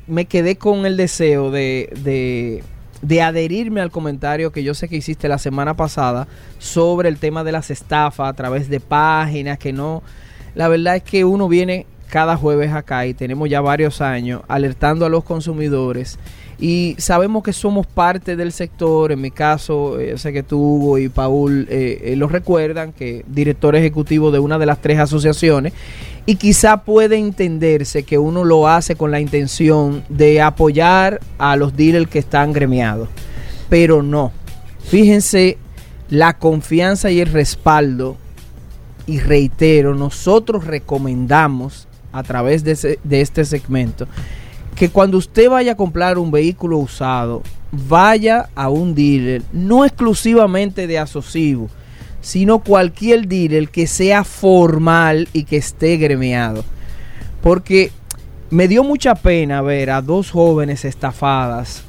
me 0.08 0.26
quedé 0.26 0.56
con 0.58 0.86
el 0.86 0.96
deseo 0.98 1.52
de, 1.52 1.90
de, 2.04 2.64
de 3.02 3.22
adherirme 3.22 3.82
al 3.82 3.92
comentario 3.92 4.52
que 4.52 4.64
yo 4.64 4.74
sé 4.74 4.88
que 4.88 4.96
hiciste 4.96 5.28
la 5.28 5.40
semana 5.40 5.74
pasada 5.76 6.28
sobre 6.60 7.10
el 7.10 7.18
tema 7.18 7.44
de 7.44 7.52
las 7.52 7.70
estafas 7.72 8.30
a 8.30 8.34
través 8.34 8.70
de 8.70 8.80
páginas 8.80 9.58
que 9.60 9.74
no... 9.74 10.04
La 10.54 10.70
verdad 10.70 10.96
es 10.96 11.04
que 11.04 11.26
uno 11.26 11.50
viene 11.50 11.86
cada 12.16 12.38
jueves 12.38 12.72
acá 12.72 13.06
y 13.06 13.14
tenemos 13.14 13.50
ya 13.50 13.60
varios 13.60 14.00
años 14.00 14.42
alertando 14.48 15.06
a 15.06 15.10
los 15.10 15.26
consumidores 15.26 16.18
y 16.58 16.96
sabemos 16.98 17.44
que 17.44 17.52
somos 17.52 17.86
parte 17.88 18.38
del 18.38 18.54
sector, 18.54 19.12
en 19.12 19.20
mi 19.20 19.32
caso, 19.32 20.00
eh, 20.00 20.18
sé 20.18 20.32
que 20.32 20.42
tú 20.42 20.58
Hugo 20.58 20.98
y 20.98 21.10
Paul 21.10 21.68
eh, 21.70 22.04
eh, 22.06 22.16
lo 22.16 22.30
recuerdan, 22.30 22.94
que 22.94 23.26
director 23.28 23.76
ejecutivo 23.76 24.32
de 24.32 24.40
una 24.40 24.58
de 24.58 24.66
las 24.66 24.82
tres 24.82 24.98
asociaciones, 24.98 25.74
y 26.26 26.38
quizá 26.38 26.86
puede 26.86 27.18
entenderse 27.18 28.04
que 28.04 28.18
uno 28.18 28.46
lo 28.46 28.70
hace 28.70 28.96
con 28.96 29.12
la 29.12 29.20
intención 29.20 30.06
de 30.08 30.42
apoyar 30.42 31.20
a 31.38 31.58
los 31.58 31.76
dealers 31.76 32.10
que 32.10 32.20
están 32.20 32.54
gremiados, 32.54 33.10
pero 33.68 34.02
no. 34.02 34.32
Fíjense 34.86 35.58
la 36.10 36.38
confianza 36.38 37.12
y 37.12 37.20
el 37.20 37.28
respaldo, 37.28 38.16
y 39.06 39.20
reitero, 39.20 39.96
nosotros 39.96 40.64
recomendamos 40.64 41.90
a 42.16 42.24
través 42.24 42.64
de, 42.64 43.00
este 43.20 43.44
segmento 43.46 44.08
que 44.76 44.90
cuando 44.90 45.18
usted 45.18 45.50
vaya 45.50 45.74
a 45.74 45.78
comprar 45.78 46.18
un 46.18 46.32
vehículo 46.32 46.78
usado, 46.78 47.44
vaya 47.72 48.50
a 48.56 48.70
un 48.70 48.96
dealer, 48.96 49.42
no 49.54 49.86
exclusivamente 49.86 50.88
de 50.88 51.00
asocivo, 51.00 51.70
sino 52.22 52.60
cualquier 52.60 53.28
dealer 53.28 53.70
que 53.70 53.88
sea 53.88 54.24
formal 54.24 55.30
y 55.32 55.44
que 55.44 55.58
esté 55.58 55.96
gremiado. 55.98 56.66
Porque 57.42 57.92
me 58.50 58.68
dio 58.68 58.84
mucha 58.84 59.16
pena 59.16 59.62
ver 59.62 59.92
a 59.92 60.02
dos 60.02 60.32
jóvenes 60.32 60.84
estafadas 60.84 61.84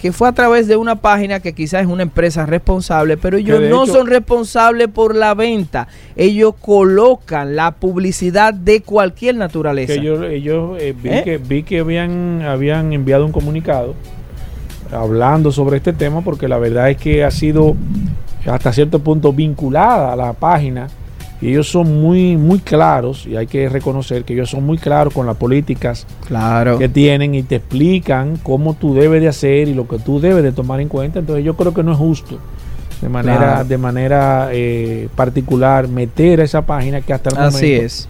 que 0.00 0.12
fue 0.12 0.28
a 0.28 0.32
través 0.32 0.68
de 0.68 0.76
una 0.76 0.96
página 0.96 1.40
que 1.40 1.52
quizás 1.52 1.82
es 1.82 1.88
una 1.88 2.02
empresa 2.04 2.46
responsable, 2.46 3.16
pero 3.16 3.36
ellos 3.36 3.60
no 3.68 3.82
hecho- 3.84 3.94
son 3.94 4.06
responsables 4.06 4.88
por 4.88 5.14
la 5.16 5.34
venta. 5.34 5.88
Ellos 6.16 6.54
colocan 6.60 7.56
la 7.56 7.72
publicidad 7.72 8.54
de 8.54 8.80
cualquier 8.82 9.34
naturaleza. 9.34 9.92
Que 9.94 9.98
ellos, 9.98 10.24
ellos, 10.24 10.78
eh, 10.80 10.94
vi, 11.02 11.08
¿Eh? 11.10 11.22
que, 11.24 11.38
vi 11.38 11.62
que 11.64 11.80
habían, 11.80 12.42
habían 12.42 12.92
enviado 12.92 13.26
un 13.26 13.32
comunicado 13.32 13.94
hablando 14.92 15.52
sobre 15.52 15.76
este 15.78 15.92
tema 15.92 16.22
porque 16.22 16.48
la 16.48 16.58
verdad 16.58 16.90
es 16.90 16.96
que 16.96 17.24
ha 17.24 17.30
sido 17.30 17.76
hasta 18.46 18.72
cierto 18.72 19.00
punto 19.00 19.32
vinculada 19.32 20.12
a 20.12 20.16
la 20.16 20.32
página 20.32 20.88
y 21.40 21.50
ellos 21.50 21.68
son 21.70 22.00
muy 22.00 22.36
muy 22.36 22.58
claros 22.58 23.26
y 23.26 23.36
hay 23.36 23.46
que 23.46 23.68
reconocer 23.68 24.24
que 24.24 24.34
ellos 24.34 24.50
son 24.50 24.64
muy 24.64 24.78
claros 24.78 25.14
con 25.14 25.26
las 25.26 25.36
políticas 25.36 26.06
claro. 26.26 26.78
que 26.78 26.88
tienen 26.88 27.34
y 27.34 27.42
te 27.42 27.56
explican 27.56 28.38
cómo 28.42 28.74
tú 28.74 28.94
debes 28.94 29.22
de 29.22 29.28
hacer 29.28 29.68
y 29.68 29.74
lo 29.74 29.86
que 29.86 29.98
tú 29.98 30.20
debes 30.20 30.42
de 30.42 30.52
tomar 30.52 30.80
en 30.80 30.88
cuenta 30.88 31.20
entonces 31.20 31.44
yo 31.44 31.54
creo 31.54 31.72
que 31.72 31.82
no 31.82 31.92
es 31.92 31.98
justo 31.98 32.38
de 33.00 33.08
manera 33.08 33.38
Claro. 33.38 33.64
de 33.64 33.78
manera 33.78 34.48
eh, 34.52 35.08
particular 35.14 35.86
meter 35.86 36.40
a 36.40 36.44
esa 36.44 36.62
página 36.62 37.00
que 37.00 37.12
hasta 37.12 37.30
el 37.30 37.36
Así 37.38 37.66
momento 37.66 37.84
es. 37.86 38.08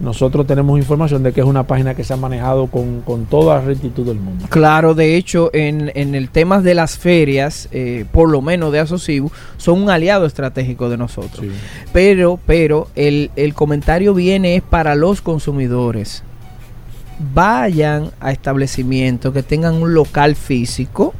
Nosotros 0.00 0.46
tenemos 0.46 0.78
información 0.78 1.22
de 1.22 1.32
que 1.32 1.40
es 1.40 1.46
una 1.46 1.64
página 1.64 1.94
que 1.94 2.04
se 2.04 2.12
ha 2.12 2.16
manejado 2.16 2.68
con, 2.68 3.00
con 3.00 3.26
toda 3.26 3.56
la 3.56 3.60
rectitud 3.62 4.06
del 4.06 4.20
mundo. 4.20 4.46
Claro, 4.48 4.94
de 4.94 5.16
hecho, 5.16 5.50
en, 5.52 5.90
en 5.94 6.14
el 6.14 6.30
tema 6.30 6.60
de 6.60 6.74
las 6.74 6.98
ferias, 6.98 7.68
eh, 7.72 8.04
por 8.12 8.30
lo 8.30 8.40
menos 8.40 8.72
de 8.72 8.78
Asocibu, 8.78 9.30
son 9.56 9.82
un 9.82 9.90
aliado 9.90 10.26
estratégico 10.26 10.88
de 10.88 10.96
nosotros. 10.96 11.44
Pero, 11.92 12.38
pero, 12.46 12.88
el, 12.94 13.30
el 13.34 13.54
comentario 13.54 14.14
viene 14.14 14.56
es 14.56 14.62
para 14.62 14.94
los 14.94 15.20
consumidores. 15.20 16.22
Vayan 17.34 18.12
a 18.20 18.30
establecimientos 18.30 19.34
que 19.34 19.42
tengan 19.42 19.74
un 19.74 19.94
local 19.94 20.36
físico, 20.36 21.12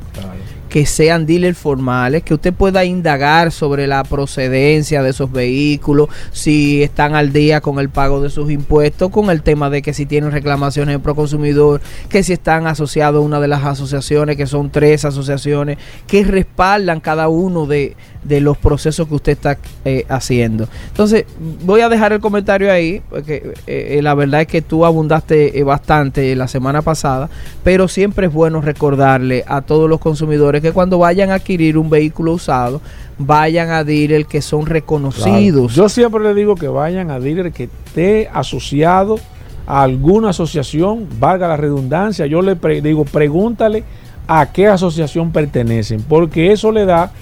que 0.69 0.87
sean 0.87 1.27
dealers 1.27 1.59
formales, 1.59 2.23
que 2.23 2.35
usted 2.35 2.53
pueda 2.53 2.85
indagar 2.85 3.53
sobre 3.53 3.87
la 3.87 4.05
procedencia 4.05 5.03
de 5.03 5.11
esos 5.11 5.33
vehículos, 5.33 6.09
si 6.33 6.83
están 6.83 7.15
al 7.15 7.33
día 7.33 7.61
con 7.61 7.79
el 7.79 7.89
pago 7.89 8.21
de 8.21 8.31
sus 8.31 8.51
impuestos, 8.51 9.11
con 9.11 9.31
el 9.31 9.43
tema 9.43 9.71
de 9.71 9.83
que 9.83 9.95
si 9.95 10.07
tienen 10.07 10.33
reclamaciones 10.33 10.95
de 10.95 10.99
proconsumidor, 10.99 11.81
que 12.09 12.23
si 12.23 12.33
están 12.33 12.67
asociados 12.67 13.23
a 13.23 13.25
una 13.25 13.41
de 13.41 13.49
las 13.49 13.65
asociaciones, 13.65 14.37
que 14.37 14.47
son 14.47 14.71
tres 14.71 15.05
asociaciones, 15.05 15.79
que 16.07 16.25
respaldan 16.25 17.01
cada 17.01 17.29
uno 17.29 17.67
de, 17.67 17.97
de 18.25 18.41
los 18.41 18.59
procesos 18.59 19.09
que 19.09 19.15
usted 19.15 19.33
está 19.33 19.59
eh, 19.85 20.05
haciendo. 20.09 20.69
Entonces, 20.89 21.25
voy 21.65 21.81
a 21.81 21.89
dejar 21.89 22.13
el 22.13 22.21
comentario 22.21 22.73
ahí, 22.73 23.03
porque 23.09 23.53
eh, 23.67 23.97
eh, 23.99 24.03
la 24.03 24.15
verdad 24.15 24.43
es 24.43 24.47
que 24.47 24.63
tú 24.63 24.85
abundaste 24.85 25.63
bastante 25.63 26.35
la 26.37 26.49
semana 26.49 26.83
pasada, 26.83 27.29
pero 27.65 27.89
siempre 27.89 28.27
es 28.27 28.33
bueno 28.33 28.61
recordarle 28.61 29.45
a 29.47 29.63
todos 29.63 29.89
los 29.89 30.01
consumidores 30.01 30.63
que 30.63 30.73
cuando 30.73 30.99
vayan 30.99 31.31
a 31.31 31.35
adquirir 31.35 31.79
un 31.79 31.91
vehículo 31.91 32.33
usado, 32.33 32.81
vayan 33.19 33.71
a 33.71 33.85
dealer 33.85 34.27
que 34.27 34.43
son 34.43 34.67
reconocidos. 34.67 35.75
Yo 35.75 35.89
siempre 35.89 36.23
le 36.23 36.35
digo 36.35 36.55
que 36.55 36.69
vayan 36.69 37.11
a 37.11 37.19
dealer 37.19 37.53
que 37.53 37.65
esté 37.65 38.29
asociado 38.33 39.19
a 39.67 39.83
alguna 39.83 40.31
asociación, 40.31 41.07
valga 41.19 41.47
la 41.47 41.57
redundancia. 41.57 42.27
Yo 42.27 42.41
le 42.43 42.57
digo, 42.81 43.05
pregúntale 43.05 43.85
a 44.27 44.53
qué 44.53 44.67
asociación 44.67 45.33
pertenecen, 45.33 46.03
porque 46.03 46.53
eso 46.53 46.71
le 46.73 46.85
da, 46.85 47.13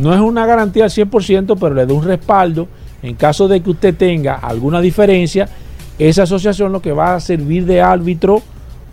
no 0.00 0.14
es 0.14 0.20
una 0.20 0.46
garantía 0.46 0.84
al 0.84 0.90
100%, 0.90 1.56
pero 1.60 1.74
le 1.74 1.86
da 1.86 1.92
un 1.92 2.04
respaldo 2.04 2.68
en 3.02 3.14
caso 3.14 3.48
de 3.48 3.60
que 3.60 3.70
usted 3.70 3.94
tenga 3.94 4.34
alguna 4.34 4.80
diferencia. 4.80 5.48
Esa 5.98 6.22
asociación 6.22 6.72
lo 6.72 6.80
que 6.80 6.92
va 6.92 7.14
a 7.14 7.20
servir 7.20 7.66
de 7.66 7.80
árbitro 7.80 8.42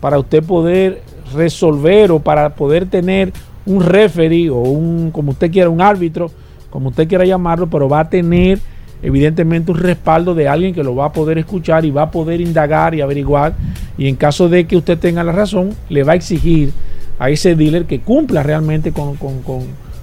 para 0.00 0.18
usted 0.18 0.42
poder 0.42 1.02
resolver 1.34 2.10
o 2.12 2.20
para 2.20 2.54
poder 2.54 2.86
tener 2.86 3.32
un 3.66 3.82
referee 3.82 4.50
o 4.50 4.56
un, 4.56 5.10
como 5.10 5.32
usted 5.32 5.50
quiera, 5.50 5.68
un 5.68 5.80
árbitro, 5.80 6.30
como 6.70 6.90
usted 6.90 7.08
quiera 7.08 7.24
llamarlo, 7.24 7.68
pero 7.68 7.88
va 7.88 8.00
a 8.00 8.08
tener 8.08 8.60
evidentemente 9.02 9.70
un 9.70 9.78
respaldo 9.78 10.34
de 10.34 10.48
alguien 10.48 10.74
que 10.74 10.82
lo 10.82 10.94
va 10.94 11.06
a 11.06 11.12
poder 11.12 11.38
escuchar 11.38 11.84
y 11.84 11.90
va 11.90 12.02
a 12.02 12.10
poder 12.10 12.40
indagar 12.40 12.94
y 12.94 13.00
averiguar. 13.00 13.54
Y 13.96 14.08
en 14.08 14.16
caso 14.16 14.48
de 14.48 14.66
que 14.66 14.76
usted 14.76 14.98
tenga 14.98 15.24
la 15.24 15.32
razón, 15.32 15.70
le 15.88 16.02
va 16.02 16.12
a 16.12 16.16
exigir 16.16 16.72
a 17.18 17.30
ese 17.30 17.54
dealer 17.54 17.84
que 17.84 18.00
cumpla 18.00 18.42
realmente 18.42 18.92
con, 18.92 19.16
con, 19.16 19.42
con, 19.42 19.62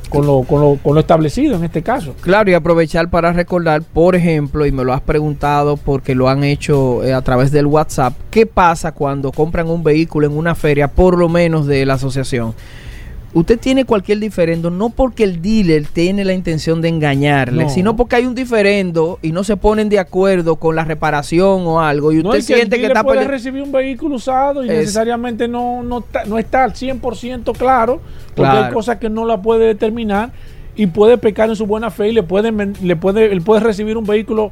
con 0.10 0.26
lo, 0.26 0.44
con, 0.44 0.62
lo, 0.62 0.78
con 0.82 0.94
lo 0.94 1.00
establecido 1.00 1.56
en 1.56 1.64
este 1.64 1.82
caso. 1.82 2.16
Claro, 2.22 2.50
y 2.50 2.54
aprovechar 2.54 3.10
para 3.10 3.34
recordar, 3.34 3.82
por 3.82 4.16
ejemplo, 4.16 4.66
y 4.66 4.72
me 4.72 4.84
lo 4.84 4.94
has 4.94 5.02
preguntado 5.02 5.78
porque 5.78 6.16
lo 6.16 6.30
han 6.30 6.44
hecho 6.44 7.04
eh, 7.04 7.14
a 7.14 7.22
través 7.22 7.52
del 7.52 7.66
WhatsApp, 7.66 8.14
¿qué 8.32 8.46
pasa 8.46 8.92
cuando 8.92 9.32
compran 9.32 9.70
un 9.70 9.84
vehículo 9.84 10.28
en 10.28 10.38
una 10.38 10.56
feria, 10.56 10.88
por 10.88 11.18
lo 11.18 11.30
menos 11.30 11.68
de 11.68 11.86
la 11.86 11.96
asociación? 11.96 12.54
Usted 13.36 13.60
tiene 13.60 13.84
cualquier 13.84 14.20
diferendo, 14.20 14.72
no 14.72 14.90
porque 14.90 15.26
el 15.26 15.42
dealer 15.42 15.86
tiene 15.88 16.24
la 16.24 16.34
intención 16.34 16.82
de 16.82 16.88
engañarle, 16.88 17.64
No. 17.66 17.70
sino 17.70 17.96
porque 17.98 18.16
hay 18.16 18.26
un 18.26 18.34
diferendo 18.34 19.20
y 19.22 19.34
no 19.34 19.44
se 19.44 19.58
ponen 19.58 19.90
de 19.90 20.00
acuerdo 20.00 20.56
con 20.56 20.74
la 20.78 20.86
reparación 20.86 21.64
o 21.68 21.82
algo, 21.82 22.14
y 22.14 22.20
usted 22.20 22.24
No 22.24 22.32
que 22.32 22.38
el 22.38 22.44
siente 22.44 22.78
que, 22.80 22.86
está 22.88 23.04
puede 23.04 23.28
recibir 23.28 23.62
un 23.62 23.74
vehículo 23.74 24.16
usado 24.16 24.64
y 24.64 24.70
Es- 24.70 24.78
necesariamente 24.78 25.50
no, 25.50 25.84
no, 25.84 25.98
está, 26.00 26.24
no 26.24 26.40
está 26.40 26.64
al 26.64 26.74
100% 26.74 27.52
claro, 27.58 28.00
porque 28.36 28.52
hay 28.52 28.72
cosas 28.74 29.00
que 29.00 29.10
no 29.10 29.26
la 29.26 29.42
puede 29.42 29.68
determinar 29.68 30.32
y 30.78 30.88
puede 30.88 31.18
pecar 31.18 31.50
en 31.50 31.58
su 31.58 31.66
buena 31.66 31.92
fe 31.92 32.10
y 32.10 32.14
le 32.14 32.24
pueden 32.24 32.56
ven- 32.56 32.74
le 32.82 32.96
puede 32.96 33.32
él 33.34 33.42
puede 33.42 33.60
recibir 33.60 33.98
un 33.98 34.06
vehículo 34.06 34.52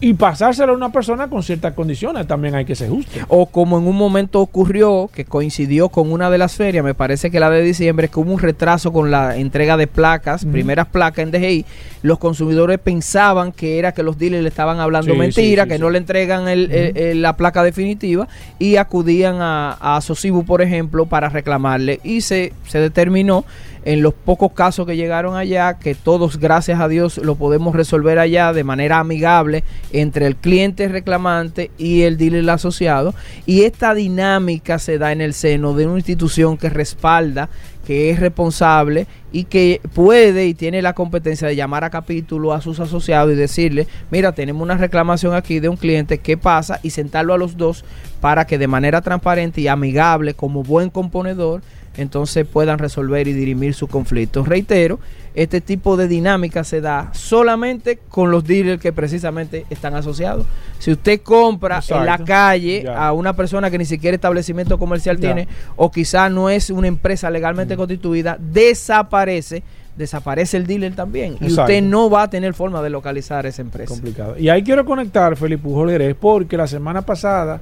y 0.00 0.14
pasárselo 0.14 0.72
a 0.72 0.76
una 0.76 0.90
persona 0.92 1.28
con 1.28 1.42
ciertas 1.42 1.74
condiciones, 1.74 2.26
también 2.26 2.54
hay 2.54 2.64
que 2.64 2.74
ser 2.74 2.88
justo. 2.88 3.12
O 3.28 3.46
como 3.46 3.78
en 3.78 3.86
un 3.86 3.96
momento 3.96 4.40
ocurrió, 4.40 5.10
que 5.12 5.24
coincidió 5.24 5.88
con 5.90 6.10
una 6.10 6.30
de 6.30 6.38
las 6.38 6.54
ferias, 6.56 6.82
me 6.84 6.94
parece 6.94 7.30
que 7.30 7.38
la 7.40 7.50
de 7.50 7.62
diciembre, 7.62 8.08
que 8.08 8.18
hubo 8.18 8.32
un 8.32 8.38
retraso 8.40 8.92
con 8.92 9.10
la 9.10 9.36
entrega 9.36 9.76
de 9.76 9.86
placas, 9.86 10.44
primeras 10.44 10.86
placas 10.88 11.22
en 11.24 11.30
DGI, 11.32 11.64
los 12.02 12.18
consumidores 12.18 12.78
pensaban 12.78 13.52
que 13.52 13.78
era 13.78 13.92
que 13.92 14.02
los 14.02 14.18
dealers 14.18 14.42
le 14.42 14.48
estaban 14.48 14.80
hablando 14.80 15.12
Sí, 15.12 15.18
mentira, 15.18 15.64
sí, 15.64 15.68
sí, 15.70 15.74
que 15.74 15.78
no 15.78 15.90
le 15.90 15.98
entregan 15.98 16.48
el- 16.48 16.70
el- 16.70 16.96
el- 16.96 17.22
la 17.22 17.36
placa 17.36 17.62
definitiva 17.62 18.26
y 18.58 18.76
acudían 18.76 19.36
a, 19.40 19.72
a 19.96 20.00
Sosibu, 20.00 20.44
por 20.44 20.62
ejemplo, 20.62 21.06
para 21.06 21.28
reclamarle. 21.28 22.00
Y 22.02 22.22
se, 22.22 22.52
se 22.68 22.78
determinó 22.78 23.44
en 23.84 24.02
los 24.02 24.14
pocos 24.14 24.52
casos 24.52 24.86
que 24.86 24.96
llegaron 24.96 25.36
allá, 25.36 25.78
que 25.78 25.94
todos, 25.94 26.38
gracias 26.38 26.80
a 26.80 26.88
Dios, 26.88 27.18
lo 27.18 27.36
podemos 27.36 27.74
resolver 27.74 28.18
allá 28.18 28.52
de 28.52 28.64
manera 28.64 28.98
amigable 28.98 29.64
entre 29.92 30.26
el 30.26 30.36
cliente 30.36 30.88
reclamante 30.88 31.70
y 31.78 32.02
el 32.02 32.16
dealer 32.16 32.48
asociado. 32.50 33.14
Y 33.46 33.62
esta 33.62 33.94
dinámica 33.94 34.78
se 34.78 34.98
da 34.98 35.12
en 35.12 35.20
el 35.20 35.34
seno 35.34 35.74
de 35.74 35.86
una 35.86 35.98
institución 35.98 36.56
que 36.56 36.68
respalda, 36.68 37.48
que 37.86 38.10
es 38.10 38.20
responsable 38.20 39.06
y 39.32 39.44
que 39.44 39.80
puede 39.94 40.46
y 40.46 40.54
tiene 40.54 40.82
la 40.82 40.92
competencia 40.92 41.48
de 41.48 41.56
llamar 41.56 41.84
a 41.84 41.90
capítulo 41.90 42.52
a 42.52 42.60
sus 42.60 42.78
asociados 42.80 43.32
y 43.32 43.36
decirle, 43.36 43.86
mira, 44.10 44.32
tenemos 44.32 44.62
una 44.62 44.76
reclamación 44.76 45.34
aquí 45.34 45.60
de 45.60 45.68
un 45.68 45.76
cliente, 45.76 46.18
¿qué 46.18 46.36
pasa? 46.36 46.80
Y 46.82 46.90
sentarlo 46.90 47.34
a 47.34 47.38
los 47.38 47.56
dos 47.56 47.84
para 48.20 48.46
que 48.46 48.58
de 48.58 48.68
manera 48.68 49.00
transparente 49.00 49.60
y 49.60 49.68
amigable, 49.68 50.34
como 50.34 50.62
buen 50.62 50.90
componedor, 50.90 51.62
entonces 51.96 52.46
puedan 52.46 52.78
resolver 52.78 53.26
y 53.28 53.32
dirimir 53.32 53.74
su 53.74 53.88
conflicto. 53.88 54.44
Reitero, 54.44 54.98
este 55.34 55.60
tipo 55.60 55.96
de 55.96 56.08
dinámica 56.08 56.64
se 56.64 56.80
da 56.80 57.10
solamente 57.12 57.98
con 58.08 58.30
los 58.30 58.44
dealers 58.44 58.80
que 58.80 58.92
precisamente 58.92 59.64
están 59.70 59.94
asociados. 59.94 60.46
Si 60.78 60.90
usted 60.90 61.20
compra 61.20 61.80
en 61.88 62.06
la 62.06 62.18
calle 62.18 62.88
a 62.88 63.12
una 63.12 63.34
persona 63.34 63.70
que 63.70 63.78
ni 63.78 63.84
siquiera 63.84 64.14
establecimiento 64.14 64.78
comercial 64.78 65.18
tiene, 65.18 65.46
o 65.76 65.90
quizá 65.90 66.28
no 66.28 66.50
es 66.50 66.70
una 66.70 66.88
empresa 66.88 67.30
legalmente 67.30 67.76
constituida, 67.76 68.38
desaparece, 68.40 69.62
desaparece 69.96 70.56
el 70.56 70.66
dealer 70.66 70.94
también. 70.94 71.36
Y 71.40 71.46
usted 71.46 71.82
no 71.82 72.10
va 72.10 72.22
a 72.22 72.30
tener 72.30 72.54
forma 72.54 72.82
de 72.82 72.90
localizar 72.90 73.46
esa 73.46 73.62
empresa. 73.62 73.92
complicado. 73.92 74.36
Y 74.38 74.48
ahí 74.48 74.62
quiero 74.62 74.84
conectar, 74.84 75.36
Felipe 75.36 75.62
Pujol 75.62 76.16
porque 76.18 76.56
la 76.56 76.66
semana 76.66 77.02
pasada, 77.02 77.60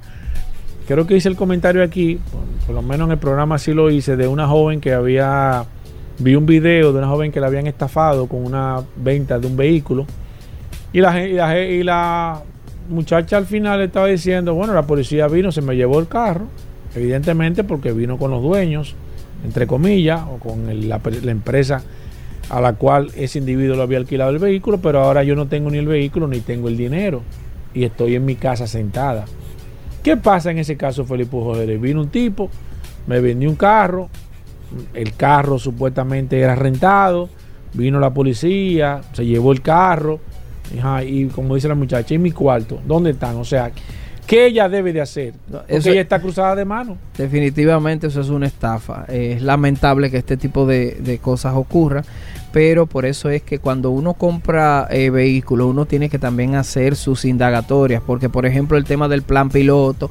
creo 0.89 1.05
que 1.05 1.15
hice 1.15 1.29
el 1.29 1.35
comentario 1.35 1.83
aquí, 1.83 2.19
por, 2.65 2.73
lo 2.73 2.81
menos 2.81 3.05
en 3.05 3.11
el 3.11 3.19
programa 3.19 3.59
sí 3.59 3.73
lo 3.75 3.91
hice, 3.91 4.17
de 4.17 4.27
una 4.27 4.47
joven 4.47 4.81
que 4.81 4.91
había, 4.91 5.63
vi 6.17 6.33
un 6.33 6.47
video 6.47 6.91
de 6.91 6.97
una 6.97 7.07
joven 7.07 7.31
que 7.31 7.39
la 7.39 7.45
habían 7.45 7.67
estafado 7.67 8.25
con 8.25 8.43
una 8.43 8.81
venta 8.95 9.37
de 9.37 9.45
un 9.45 9.55
vehículo. 9.55 10.07
Y 10.91 11.01
la, 11.01 11.27
y 11.27 11.79
y 11.79 11.83
la 11.83 12.41
muchacha 12.89 13.37
al 13.37 13.45
final 13.45 13.81
estaba 13.81 14.07
diciendo, 14.07 14.55
bueno, 14.55 14.73
la 14.73 14.81
policía 14.81 15.27
vino, 15.27 15.51
se 15.51 15.61
me 15.61 15.75
llevó 15.75 15.99
el 15.99 16.07
carro, 16.07 16.47
evidentemente 16.95 17.63
porque 17.63 17.91
vino 17.91 18.17
con 18.17 18.31
los 18.31 18.41
dueños, 18.41 18.95
entre 19.45 19.67
comillas, 19.67 20.23
o 20.27 20.39
con 20.39 20.89
la, 20.89 20.99
la 21.21 21.31
empresa 21.31 21.83
a 22.49 22.61
la 22.61 22.73
cual 22.73 23.11
ese 23.15 23.37
individuo 23.37 23.75
lo 23.75 23.83
había 23.83 23.99
alquilado 23.99 24.31
el 24.31 24.39
vehículo, 24.39 24.79
pero 24.79 25.01
ahora 25.01 25.21
yo 25.21 25.35
no 25.35 25.45
tengo 25.45 25.69
ni 25.69 25.77
el 25.77 25.85
vehículo 25.85 26.27
ni 26.27 26.39
tengo 26.39 26.67
el 26.67 26.77
dinero 26.77 27.21
y 27.75 27.83
estoy 27.83 28.15
en 28.15 28.25
mi 28.25 28.33
casa 28.35 28.65
sentada. 28.65 29.25
¿Qué 30.03 30.17
pasa 30.17 30.51
en 30.51 30.57
ese 30.59 30.77
caso, 30.77 31.05
Felipe 31.05 31.31
Pujol? 31.31 31.65
Vino 31.77 32.01
un 32.01 32.09
tipo, 32.09 32.49
me 33.07 33.19
vendió 33.19 33.49
un 33.49 33.55
carro, 33.55 34.09
el 34.93 35.13
carro 35.15 35.57
supuestamente 35.59 36.39
era 36.39 36.55
rentado, 36.55 37.29
vino 37.73 37.99
la 37.99 38.13
policía, 38.13 39.01
se 39.13 39.25
llevó 39.25 39.51
el 39.51 39.61
carro, 39.61 40.19
y 41.05 41.25
como 41.27 41.55
dice 41.55 41.67
la 41.67 41.75
muchacha, 41.75 42.13
¿y 42.13 42.17
mi 42.17 42.31
cuarto? 42.31 42.79
¿Dónde 42.85 43.11
están? 43.11 43.35
O 43.37 43.43
sea, 43.43 43.71
¿qué 44.27 44.45
ella 44.45 44.69
debe 44.69 44.93
de 44.93 45.01
hacer? 45.01 45.33
Eso- 45.67 45.89
ella 45.89 46.01
está 46.01 46.21
cruzada 46.21 46.55
de 46.55 46.65
mano. 46.65 46.97
Definitivamente 47.17 48.07
eso 48.07 48.21
es 48.21 48.29
una 48.29 48.45
estafa. 48.47 49.05
Es 49.07 49.41
lamentable 49.41 50.09
que 50.11 50.17
este 50.17 50.37
tipo 50.37 50.65
de, 50.65 50.97
de 51.01 51.17
cosas 51.17 51.53
ocurran, 51.55 52.03
pero 52.51 52.85
por 52.87 53.05
eso 53.05 53.29
es 53.29 53.43
que 53.43 53.59
cuando 53.59 53.91
uno 53.91 54.13
compra 54.13 54.87
eh, 54.89 55.09
vehículos, 55.09 55.67
uno 55.67 55.85
tiene 55.85 56.09
que 56.09 56.19
también 56.19 56.55
hacer 56.55 56.95
sus 56.95 57.25
indagatorias, 57.25 58.01
porque 58.05 58.29
por 58.29 58.45
ejemplo 58.45 58.77
el 58.77 58.85
tema 58.85 59.07
del 59.07 59.21
plan 59.21 59.49
piloto, 59.49 60.09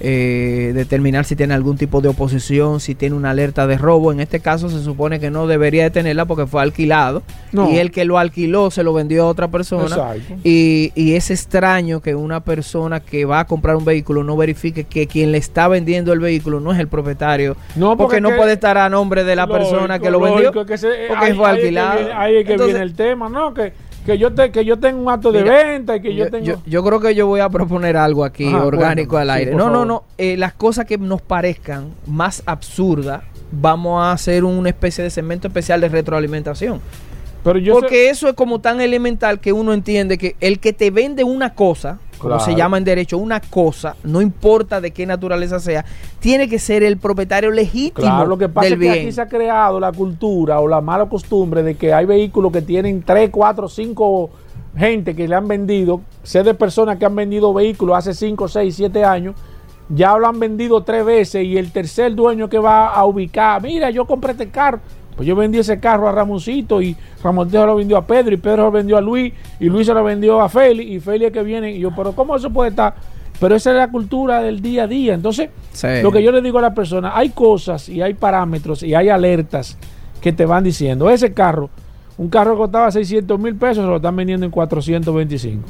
eh, 0.00 0.72
determinar 0.74 1.24
si 1.24 1.36
tiene 1.36 1.54
algún 1.54 1.76
tipo 1.76 2.00
de 2.00 2.08
oposición, 2.08 2.80
si 2.80 2.94
tiene 2.94 3.14
una 3.14 3.30
alerta 3.30 3.66
de 3.66 3.78
robo, 3.78 4.12
en 4.12 4.20
este 4.20 4.40
caso 4.40 4.68
se 4.68 4.82
supone 4.82 5.20
que 5.20 5.30
no 5.30 5.46
debería 5.46 5.84
de 5.84 5.90
tenerla 5.90 6.24
porque 6.24 6.46
fue 6.46 6.62
alquilado 6.62 7.22
No. 7.52 7.70
y 7.70 7.78
el 7.78 7.90
que 7.90 8.04
lo 8.04 8.18
alquiló 8.18 8.70
se 8.70 8.82
lo 8.82 8.92
vendió 8.92 9.24
a 9.24 9.26
otra 9.26 9.48
persona 9.48 9.96
y, 10.44 10.92
y 10.94 11.14
es 11.14 11.30
extraño 11.30 12.00
que 12.00 12.14
una 12.14 12.40
persona 12.40 13.00
que 13.00 13.24
va 13.24 13.40
a 13.40 13.46
comprar 13.46 13.76
un 13.76 13.84
vehículo 13.84 14.24
no 14.24 14.36
verifique 14.36 14.84
que 14.84 15.06
quien 15.06 15.32
le 15.32 15.38
está 15.38 15.68
vendiendo 15.68 16.12
el 16.12 16.20
vehículo 16.20 16.60
no 16.60 16.72
es 16.72 16.78
el 16.78 16.88
propietario. 16.88 17.56
No, 17.76 17.96
porque, 17.96 18.02
porque 18.16 18.20
no 18.20 18.36
puede 18.36 18.54
estar 18.54 18.78
a 18.78 18.88
nombre 18.88 19.24
de 19.24 19.36
la 19.36 19.46
Lógico, 19.46 19.70
persona 19.70 19.98
que 19.98 20.10
lo 20.10 20.20
vendió. 20.20 20.42
lógico, 20.44 20.66
que 20.66 20.78
se- 20.78 21.06
porque 21.08 21.24
ahí- 21.26 21.32
fue 21.34 21.46
ahí 21.48 21.52
es 21.54 21.60
que 21.60 21.66
alquilado. 21.66 21.98
viene- 21.98 22.12
Ahí 22.12 22.36
es 22.36 22.46
que 22.46 22.52
Entonces, 22.52 22.74
viene 22.74 22.86
el 22.90 22.94
tema, 22.94 23.28
¿no? 23.28 23.54
Que, 23.54 23.72
que, 24.06 24.18
yo 24.18 24.32
te, 24.34 24.50
que 24.50 24.64
yo 24.64 24.78
tengo 24.78 25.00
un 25.02 25.08
acto 25.08 25.30
de 25.32 25.42
Mira, 25.42 25.64
venta 25.64 25.96
y 25.96 26.00
que 26.02 26.14
yo, 26.14 26.24
yo, 26.24 26.30
tengo... 26.30 26.44
yo- 26.46 26.62
yo 26.66 26.84
creo 26.84 27.00
que 27.00 27.14
yo 27.14 27.26
voy 27.26 27.40
a 27.40 27.48
proponer 27.48 27.96
algo 27.96 28.24
aquí 28.24 28.46
Ajá, 28.48 28.64
orgánico 28.64 29.16
al 29.16 29.30
aire. 29.30 29.54
no, 29.54 29.70
no, 29.70 29.84
no. 29.84 30.04
eh, 30.18 30.36
las 30.36 30.52
cosas 30.54 30.84
que 30.86 30.98
nos 30.98 31.22
parezcan 31.22 31.88
más 32.06 32.42
absurdas, 32.46 33.22
vamos 33.52 34.02
a 34.02 34.12
hacer 34.12 34.44
una 34.44 34.68
especie 34.70 35.04
de 35.04 35.10
segmento 35.10 35.48
especial 35.48 35.80
de 35.80 35.88
retroalimentación. 35.88 36.80
Pero 37.44 37.58
yo 37.58 37.74
Porque 37.74 38.08
eso 38.08 38.28
es 38.28 38.34
como 38.34 38.60
tan 38.60 38.80
elemental 38.80 39.40
que 39.40 39.52
uno 39.52 39.72
entiende 39.72 40.16
que 40.16 40.36
el 40.40 40.58
que 40.60 40.72
te 40.72 40.90
vende 40.92 41.24
una 41.24 41.54
cosa, 41.54 41.98
como 42.22 42.36
Claro. 42.36 42.44
se 42.50 42.56
llama 42.56 42.78
en 42.78 42.84
derecho, 42.84 43.18
una 43.18 43.40
cosa, 43.40 43.96
no 44.04 44.22
importa 44.22 44.80
de 44.80 44.90
qué 44.92 45.04
naturaleza 45.04 45.58
sea, 45.60 45.84
tiene 46.20 46.48
que 46.48 46.58
ser 46.58 46.82
el 46.82 46.96
propietario 46.96 47.50
legítimo 47.50 48.06
Claro, 48.08 48.26
lo 48.26 48.38
que 48.38 48.48
pasa 48.48 48.64
del 48.70 48.72
es 48.74 48.78
que 48.78 48.92
bien. 48.92 49.04
aquí 49.04 49.12
se 49.12 49.20
ha 49.20 49.28
creado 49.28 49.78
la 49.80 49.92
cultura 49.92 50.60
o 50.60 50.68
la 50.68 50.80
mala 50.80 51.06
costumbre 51.06 51.62
de 51.62 51.74
que 51.76 51.92
hay 51.92 52.06
vehículos 52.06 52.50
que 52.52 52.62
tienen 52.62 53.02
3, 53.02 53.28
4, 53.30 53.68
5 53.68 54.30
gente 54.76 55.14
que 55.14 55.28
le 55.28 55.34
han 55.34 55.46
vendido, 55.48 56.00
sé 56.22 56.42
de 56.42 56.54
personas 56.54 56.96
que 56.96 57.04
han 57.04 57.14
vendido 57.14 57.52
vehículos 57.52 57.94
hace 57.96 58.14
5, 58.14 58.48
6, 58.48 58.74
7 58.74 59.04
años, 59.04 59.34
ya 59.90 60.16
lo 60.16 60.26
han 60.26 60.38
vendido 60.40 60.82
tres 60.82 61.04
veces 61.04 61.44
y 61.44 61.58
el 61.58 61.70
tercer 61.72 62.14
dueño 62.14 62.48
que 62.48 62.58
va 62.58 62.86
a 62.94 63.04
ubicar, 63.04 63.60
mira, 63.60 63.90
yo 63.90 64.06
compré 64.06 64.32
este 64.32 64.48
carro, 64.48 64.78
pues 65.16 65.26
yo 65.28 65.36
vendí 65.36 65.58
ese 65.58 65.78
carro 65.78 66.08
a 66.08 66.12
Ramoncito 66.12 66.80
y 66.80 66.96
Ramoncito 67.22 67.66
lo 67.66 67.76
vendió 67.76 67.96
a 67.96 68.06
Pedro 68.06 68.32
y 68.34 68.38
Pedro 68.38 68.64
lo 68.64 68.70
vendió 68.70 68.96
a 68.96 69.00
Luis 69.00 69.32
y 69.60 69.66
Luis 69.66 69.86
se 69.86 69.94
lo 69.94 70.02
vendió 70.02 70.40
a 70.40 70.48
Félix 70.48 70.90
y 70.90 71.00
Félix 71.00 71.28
es 71.28 71.32
que 71.32 71.42
viene 71.42 71.72
y 71.72 71.80
yo, 71.80 71.90
pero 71.94 72.12
¿cómo 72.12 72.34
eso 72.36 72.50
puede 72.50 72.70
estar? 72.70 72.94
Pero 73.40 73.56
esa 73.56 73.70
es 73.70 73.76
la 73.76 73.90
cultura 73.90 74.40
del 74.40 74.62
día 74.62 74.84
a 74.84 74.86
día. 74.86 75.14
Entonces, 75.14 75.50
Sí. 75.72 75.88
lo 76.02 76.12
que 76.12 76.22
yo 76.22 76.30
le 76.30 76.40
digo 76.40 76.58
a 76.58 76.62
la 76.62 76.74
persona, 76.74 77.12
hay 77.14 77.30
cosas 77.30 77.88
y 77.88 78.00
hay 78.00 78.14
parámetros 78.14 78.82
y 78.82 78.94
hay 78.94 79.08
alertas 79.08 79.76
que 80.20 80.32
te 80.32 80.46
van 80.46 80.62
diciendo, 80.62 81.10
ese 81.10 81.32
carro, 81.32 81.68
un 82.18 82.28
carro 82.28 82.52
que 82.52 82.58
costaba 82.58 82.90
600 82.90 83.38
mil 83.40 83.56
pesos, 83.56 83.82
se 83.84 83.90
lo 83.90 83.96
están 83.96 84.14
vendiendo 84.14 84.46
en 84.46 84.52
425. 84.52 85.62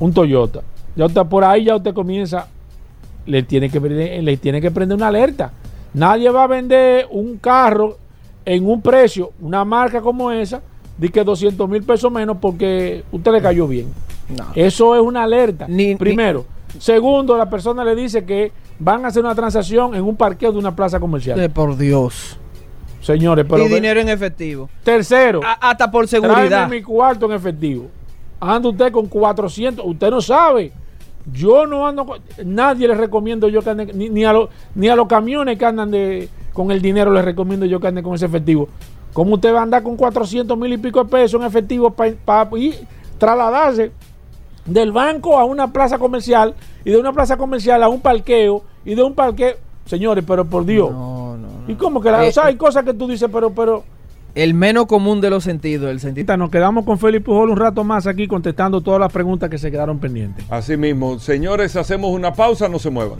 Un 0.00 0.14
Toyota. 0.14 0.62
Ya 0.96 1.06
usted, 1.06 1.22
por 1.26 1.44
ahí 1.44 1.64
ya 1.64 1.76
usted 1.76 1.92
comienza, 1.92 2.48
le 3.26 3.42
tiene, 3.42 3.68
que, 3.68 3.78
le 3.80 4.36
tiene 4.38 4.60
que 4.60 4.70
prender 4.70 4.96
una 4.96 5.08
alerta. 5.08 5.52
Nadie 5.94 6.30
va 6.30 6.44
a 6.44 6.46
vender 6.46 7.06
un 7.10 7.36
carro 7.36 7.98
en 8.54 8.66
un 8.66 8.80
precio, 8.80 9.32
una 9.40 9.64
marca 9.64 10.00
como 10.00 10.30
esa, 10.30 10.62
de 10.96 11.08
que 11.10 11.22
200 11.22 11.68
mil 11.68 11.82
pesos 11.82 12.10
menos 12.10 12.38
porque 12.40 13.04
usted 13.12 13.30
le 13.32 13.42
cayó 13.42 13.68
bien. 13.68 13.92
Eso 14.54 14.94
es 14.94 15.02
una 15.02 15.22
alerta. 15.24 15.66
Primero. 15.98 16.44
Segundo, 16.78 17.36
la 17.36 17.48
persona 17.48 17.84
le 17.84 17.94
dice 17.94 18.24
que 18.24 18.52
van 18.78 19.04
a 19.04 19.08
hacer 19.08 19.24
una 19.24 19.34
transacción 19.34 19.94
en 19.94 20.02
un 20.04 20.16
parqueo 20.16 20.52
de 20.52 20.58
una 20.58 20.74
plaza 20.74 20.98
comercial. 20.98 21.38
De 21.38 21.48
por 21.48 21.76
Dios. 21.76 22.38
Señores, 23.00 23.46
pero 23.48 23.64
y 23.66 23.68
dinero 23.68 24.00
en 24.00 24.08
efectivo. 24.08 24.68
tercero, 24.82 25.40
A- 25.44 25.70
hasta 25.70 25.90
por 25.90 26.06
seguridad. 26.08 26.68
mi 26.68 26.82
cuarto 26.82 27.26
en 27.26 27.32
efectivo. 27.32 27.86
Anda 28.40 28.68
usted 28.68 28.90
con 28.92 29.06
400, 29.06 29.84
usted 29.86 30.10
no 30.10 30.20
sabe. 30.20 30.72
Yo 31.32 31.66
no 31.66 31.86
ando 31.86 32.06
nadie 32.44 32.88
le 32.88 32.94
recomiendo 32.94 33.48
yo 33.48 33.62
que 33.62 33.70
ande 33.70 33.92
ni, 33.92 34.08
ni 34.08 34.24
a 34.24 34.32
los 34.32 34.48
ni 34.74 34.88
a 34.88 34.96
los 34.96 35.06
camiones 35.08 35.58
que 35.58 35.64
andan 35.64 35.90
de 35.90 36.28
con 36.52 36.70
el 36.70 36.80
dinero 36.80 37.12
les 37.12 37.24
recomiendo 37.24 37.66
yo 37.66 37.80
que 37.80 37.88
anden 37.88 38.04
con 38.04 38.14
ese 38.14 38.26
efectivo. 38.26 38.68
¿Cómo 39.12 39.34
usted 39.34 39.52
va 39.52 39.60
a 39.60 39.62
andar 39.62 39.82
con 39.82 39.96
400 39.96 40.56
mil 40.56 40.72
y 40.72 40.78
pico 40.78 41.02
de 41.02 41.10
pesos 41.10 41.40
en 41.40 41.46
efectivo 41.46 41.90
para 41.90 42.14
trasladarse 43.18 43.90
del 44.64 44.92
banco 44.92 45.38
a 45.38 45.44
una 45.44 45.72
plaza 45.72 45.98
comercial 45.98 46.54
y 46.84 46.90
de 46.90 46.98
una 46.98 47.12
plaza 47.12 47.36
comercial 47.36 47.82
a 47.82 47.88
un 47.88 48.00
parqueo 48.00 48.62
y 48.84 48.94
de 48.94 49.02
un 49.02 49.14
parqueo? 49.14 49.56
Señores, 49.86 50.24
pero 50.26 50.44
por 50.44 50.64
Dios. 50.64 50.90
¿Y 51.66 51.74
cómo 51.74 52.00
que 52.00 52.10
la, 52.10 52.24
Eh, 52.24 52.28
o 52.28 52.32
sea, 52.32 52.46
hay 52.46 52.56
cosas 52.56 52.84
que 52.84 52.94
tú 52.94 53.06
dices, 53.06 53.28
pero 53.32 53.50
pero 53.50 53.84
El 54.34 54.54
menos 54.54 54.86
común 54.86 55.20
de 55.20 55.30
los 55.30 55.44
sentidos, 55.44 55.90
el 55.90 56.00
sentido. 56.00 56.36
Nos 56.36 56.50
quedamos 56.50 56.84
con 56.84 56.98
Felipe 56.98 57.24
Pujol 57.24 57.50
un 57.50 57.56
rato 57.56 57.82
más 57.84 58.06
aquí 58.06 58.28
contestando 58.28 58.80
todas 58.80 59.00
las 59.00 59.12
preguntas 59.12 59.50
que 59.50 59.58
se 59.58 59.70
quedaron 59.70 59.98
pendientes. 59.98 60.44
Así 60.50 60.76
mismo, 60.76 61.18
señores, 61.18 61.74
hacemos 61.76 62.10
una 62.10 62.32
pausa, 62.32 62.68
no 62.68 62.78
se 62.78 62.90
muevan. 62.90 63.18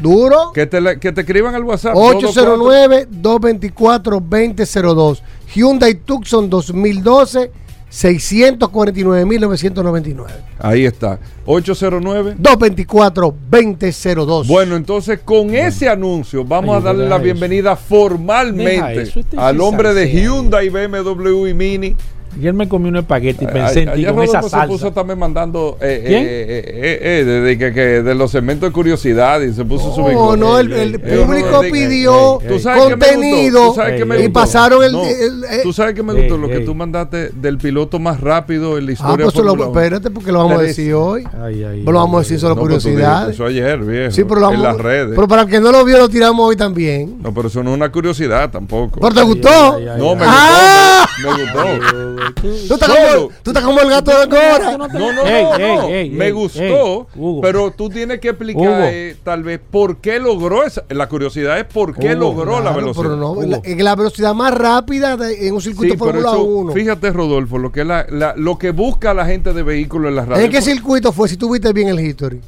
Duro. 0.00 0.52
Que 0.52 0.66
te, 0.66 0.98
que 0.98 1.12
te 1.12 1.20
escriban 1.22 1.54
al 1.54 1.64
WhatsApp. 1.64 1.94
224. 1.94 4.20
809-224-2002. 4.20 5.22
Hyundai 5.54 5.94
Tucson 5.94 6.50
2012, 6.50 7.50
649.999. 7.90 10.26
Ahí 10.58 10.84
está. 10.84 11.18
809. 11.46 12.36
224-2002. 12.38 14.46
Bueno, 14.46 14.76
entonces 14.76 15.20
con 15.24 15.54
ese 15.54 15.88
anuncio 15.88 16.44
vamos 16.44 16.74
Ay, 16.76 16.80
a 16.80 16.84
darle 16.84 17.08
la 17.08 17.16
bienvenida 17.18 17.76
formalmente 17.76 19.02
eso, 19.02 19.20
este 19.20 19.38
al 19.38 19.60
hombre 19.60 19.94
de. 19.94 20.10
Hyundai, 20.10 20.68
BMW 20.68 21.46
y 21.46 21.54
Mini. 21.54 21.96
Ayer 22.38 22.52
me 22.52 22.68
comí 22.68 22.88
un 22.88 22.96
espagueti 22.96 23.44
y 23.44 23.48
pensé 23.48 23.82
en 23.84 23.94
ti 23.94 24.04
con 24.04 24.22
esa 24.22 24.40
Rodolfo 24.40 24.42
se 24.48 24.50
salsa. 24.50 24.66
puso 24.66 24.92
también 24.92 25.18
mandando 25.18 25.78
eh, 25.80 26.02
¿Quién? 26.06 26.22
eh, 26.22 26.26
eh, 26.28 26.64
eh, 26.66 26.98
eh, 27.20 27.24
de, 27.24 27.40
de 27.40 27.58
que, 27.58 27.72
que 27.72 27.80
de 28.02 28.14
los 28.14 28.30
segmentos 28.30 28.68
de 28.68 28.72
curiosidad 28.72 29.40
y 29.40 29.54
se 29.54 29.64
puso 29.64 29.94
su 29.94 30.02
No, 30.02 30.36
no, 30.36 30.58
el, 30.58 30.70
el 30.72 31.00
público 31.00 31.60
pidió 31.72 32.38
¿Tú 32.46 32.58
sabes 32.58 32.84
qué 32.84 32.96
me 32.96 32.96
gustó? 32.96 33.06
contenido 33.14 33.68
¿Tú 33.68 33.74
sabes 33.74 33.98
qué 33.98 34.04
me 34.04 34.22
y 34.22 34.28
pasaron 34.28 34.84
el, 34.84 34.92
No, 34.92 35.04
el- 35.06 35.44
eh, 35.44 35.60
Tú 35.62 35.72
sabes 35.72 35.94
que 35.94 36.02
me 36.02 36.12
gustó 36.12 36.36
lo 36.36 36.48
que 36.48 36.60
tú 36.60 36.74
mandaste 36.74 37.30
del 37.30 37.58
piloto 37.58 37.98
más 37.98 38.20
rápido 38.20 38.76
en 38.78 38.84
la 38.86 38.90
Ah, 38.90 38.92
historia 38.92 39.24
pues 39.24 39.34
de 39.34 39.40
se 39.40 39.44
lo, 39.56 39.64
espérate 39.64 40.10
porque 40.10 40.32
lo 40.32 40.38
vamos 40.40 40.58
a 40.58 40.62
decir 40.62 40.92
hoy. 40.94 41.24
Ay, 41.42 41.64
ay, 41.64 41.82
Pues 41.84 41.92
lo 41.94 42.00
vamos 42.00 42.16
a 42.16 42.22
decir 42.22 42.38
solo 42.38 42.54
No, 42.54 42.60
tú 42.60 42.66
curiosidad. 42.66 43.30
Eso 43.30 43.46
ayer, 43.46 43.78
viejo. 43.80 44.10
Sí, 44.12 44.24
pero 44.24 44.40
lo 44.40 44.50
en 44.52 44.60
vamos 44.60 44.76
las 44.76 44.84
redes. 44.84 45.12
Pero 45.14 45.26
para 45.28 45.42
el 45.42 45.48
que 45.48 45.60
no 45.60 45.72
lo 45.72 45.84
vio, 45.84 45.98
lo 45.98 46.08
tiramos 46.08 46.48
hoy 46.48 46.56
también. 46.56 47.16
No, 47.22 47.32
pero 47.32 47.48
eso 47.48 47.62
no 47.62 47.70
es 47.70 47.76
una 47.76 47.90
curiosidad 47.90 48.50
tampoco. 48.50 49.00
¿Pero 49.00 49.14
te 49.14 49.22
gustó? 49.22 49.78
No, 49.98 50.14
me 50.14 50.24
Ah. 50.26 51.06
gustó. 51.22 51.36
Me 51.36 51.42
gustó. 51.44 52.25
Tú 52.34 52.74
estás, 52.74 52.88
como, 52.88 53.28
tú 53.42 53.50
estás 53.50 53.64
como 53.64 53.80
el 53.80 53.88
gato 53.90 54.10
de 54.20 54.28
Cora. 54.28 54.76
No, 54.76 54.88
no, 54.88 55.12
no, 55.12 55.22
Ey, 55.26 55.44
no. 55.44 55.82
ey, 55.88 55.92
ey, 55.94 56.10
me 56.10 56.32
gustó, 56.32 57.06
pero 57.42 57.70
tú 57.70 57.88
tienes 57.88 58.20
que 58.20 58.28
explicar 58.30 58.88
eh, 58.92 59.16
tal 59.22 59.42
vez 59.42 59.60
por 59.70 59.98
qué 59.98 60.18
logró 60.18 60.64
esa. 60.64 60.84
La 60.90 61.08
curiosidad 61.08 61.58
es 61.58 61.64
por 61.66 61.94
qué 61.96 62.14
Hugo, 62.14 62.20
logró 62.34 62.60
la 62.60 62.72
velocidad. 62.72 63.02
pero 63.04 63.16
no, 63.16 63.40
la, 63.42 63.60
en 63.62 63.84
la 63.84 63.94
velocidad 63.94 64.34
más 64.34 64.52
rápida 64.54 65.16
de- 65.16 65.46
en 65.48 65.54
un 65.54 65.60
circuito 65.60 65.94
Sí, 65.94 65.98
Fórmula 65.98 66.30
eso, 66.30 66.42
1. 66.42 66.72
fíjate 66.72 67.10
Rodolfo, 67.10 67.58
lo 67.58 67.70
que 67.72 67.80
es 67.82 67.86
la, 67.86 68.06
la- 68.10 68.34
lo 68.36 68.58
que 68.58 68.70
busca 68.70 69.14
la 69.14 69.26
gente 69.26 69.52
de 69.52 69.62
vehículos 69.62 70.08
en 70.10 70.16
las 70.16 70.28
radios. 70.28 70.44
¿En 70.46 70.50
qué 70.50 70.62
circuito 70.62 71.12
fue? 71.12 71.28
Si 71.28 71.36
tú 71.36 71.50
viste 71.52 71.72
bien 71.72 71.88
el 71.88 72.00
history. 72.00 72.40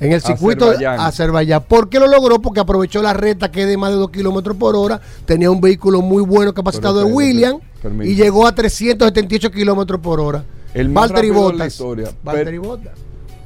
En 0.00 0.12
el 0.12 0.20
circuito 0.22 0.66
Azerbaiyán. 0.66 0.96
de 0.96 1.02
Azerbaiyán. 1.02 1.62
¿Por 1.66 1.88
qué 1.88 1.98
lo 1.98 2.06
logró? 2.06 2.40
Porque 2.40 2.60
aprovechó 2.60 3.02
la 3.02 3.14
recta 3.14 3.50
que 3.50 3.62
es 3.62 3.68
de 3.68 3.76
más 3.76 3.90
de 3.90 3.96
2 3.96 4.10
kilómetros 4.12 4.56
por 4.56 4.76
hora. 4.76 5.00
Tenía 5.24 5.50
un 5.50 5.60
vehículo 5.60 6.02
muy 6.02 6.22
bueno 6.22 6.54
capacitado 6.54 6.98
Pero 6.98 7.08
de 7.08 7.12
William. 7.14 7.58
Y 8.04 8.14
llegó 8.14 8.46
a 8.46 8.54
378 8.54 9.50
kilómetros 9.50 10.00
por 10.00 10.20
hora. 10.20 10.44
El 10.74 10.88
más 10.88 11.08
Valtteri 11.10 11.28
de 11.28 11.34
la 11.34 11.40
Bottas. 11.40 11.66
historia. 11.72 12.10
Valtteri 12.22 12.58
Bottas. 12.58 12.92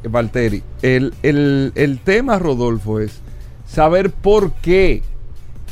Eh, 0.02 0.08
Valtteri, 0.08 0.62
el, 0.82 1.14
el, 1.22 1.72
el 1.74 1.98
tema, 2.00 2.38
Rodolfo, 2.38 2.98
es 3.00 3.12
saber 3.66 4.10
por 4.10 4.52
qué. 4.54 5.02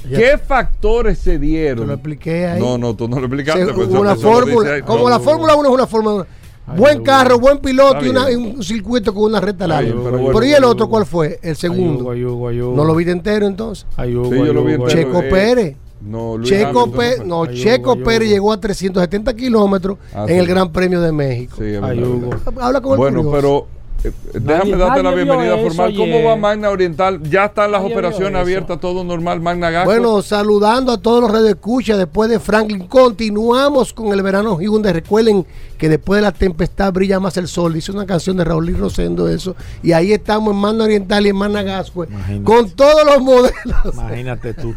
Ya. 0.09 0.17
¿Qué 0.19 0.39
factores 0.39 1.19
se 1.19 1.33
Te 1.33 1.39
dieron? 1.41 1.87
lo 1.89 1.95
expliqué 1.95 2.47
ahí. 2.47 2.61
No, 2.61 2.79
no, 2.79 2.95
tú 2.95 3.09
no 3.09 3.17
lo 3.17 3.27
explicaste. 3.27 3.67
Se- 3.67 3.73
pues 3.73 3.89
una 3.89 4.15
fórmula. 4.17 4.75
dice 4.75 4.83
como 4.87 5.05
No, 5.05 5.11
la 5.11 5.19
no, 5.19 5.25
Fórmula 5.25 5.55
1 5.57 5.69
es 5.69 5.75
una 5.75 5.87
Fórmula 5.87 6.15
1. 6.15 6.27
Ay, 6.69 6.79
Buen 6.79 7.03
carro, 7.03 7.39
buen 7.41 7.59
piloto 7.59 8.05
y, 8.07 8.09
una- 8.11 8.31
y 8.31 8.35
un 8.37 8.63
circuito 8.63 9.13
con 9.13 9.25
una 9.25 9.41
recta 9.41 9.67
larga. 9.67 9.91
pero 9.91 10.05
Pero, 10.05 10.19
bueno, 10.19 10.45
¿y 10.45 10.53
el 10.53 10.65
otro 10.65 10.89
cuál 10.89 11.05
fue? 11.05 11.39
El 11.43 11.57
segundo. 11.57 12.15
¿No 12.15 12.85
lo 12.85 12.95
viste 12.95 13.11
entero 13.13 13.47
entonces? 13.47 13.87
Ay, 13.97 14.15
Hugo, 14.15 14.31
Sí, 14.31 14.37
yo 14.37 14.45
ay, 14.45 14.53
lo 14.55 14.65
vi 14.65 14.73
entero. 14.75 14.89
ay, 14.91 14.95
Checo 15.05 15.21
eh, 15.23 15.29
Pérez. 15.31 15.77
No, 16.01 16.39
Luis 16.39 16.49
Checo, 16.49 16.81
Hamilton 16.83 16.93
Pé- 16.93 17.17
fue. 17.17 17.27
no, 17.27 17.47
Checo 17.47 17.97
Pérez 18.03 18.29
llegó 18.31 18.53
a 18.53 18.61
370 18.61 19.35
kilómetros 19.35 19.99
Ah, 20.15 20.23
en 20.23 20.29
sí. 20.29 20.35
el 20.35 20.47
Gran 20.47 20.73
Premio 20.73 21.01
de 21.01 21.13
México. 21.13 21.57
Sí. 21.59 21.75
Habla 21.77 22.81
con 22.81 22.93
el 22.93 22.97
Bueno, 22.99 23.23
curioso. 23.23 23.31
pero 23.33 23.67
déjame 24.03 24.41
Nadie- 24.71 24.77
darte 24.77 25.03
la 25.03 25.11
bienvenida 25.13 25.57
eso 25.57 25.63
formal. 25.69 25.95
¿Cómo 25.97 26.23
va 26.25 26.37
Magna 26.37 26.71
Oriental? 26.71 27.23
Ya 27.25 27.47
están 27.47 27.73
las 27.73 27.83
Nadie 27.83 27.93
operaciones 27.95 28.41
abiertas, 28.41 28.81
todo 28.81 29.05
normal. 29.05 29.41
Magna 29.41 29.71
Gasco. 29.71 29.91
Bueno, 29.91 30.23
saludando 30.23 30.93
a 30.93 30.99
todos 30.99 31.21
los 31.23 31.31
radioescuchas 31.31 31.99
después 31.99 32.31
de 32.31 32.41
Franklin. 32.41 32.87
Continuamos 32.87 33.93
con 33.93 34.13
el 34.13 34.23
verano 34.23 34.59
Hyundai. 34.61 34.93
Recuerden 34.93 35.47
que 35.77 35.89
después 35.89 36.19
de 36.19 36.23
la 36.23 36.33
tempestad 36.33 36.93
brilla 36.93 37.21
más 37.21 37.37
el 37.37 37.49
sol. 37.49 37.73
Dice 37.75 37.93
una 37.93 38.07
canción 38.07 38.37
de 38.37 38.45
Raúl 38.45 38.71
y 38.71 38.75
Rosendo 38.75 39.29
eso. 39.29 39.55
Y 39.83 39.93
ahí 39.93 40.13
estamos 40.13 40.53
en 40.55 40.61
Manda 40.61 40.85
Oriental 40.85 41.27
y 41.27 41.31
en 41.31 41.37
Gascue. 41.63 42.07
Imagínate. 42.09 42.45
Con 42.45 42.71
todos 42.71 43.05
los 43.05 43.21
modelos 43.23 43.55
Imagínate 43.95 44.55
tú. 44.55 44.75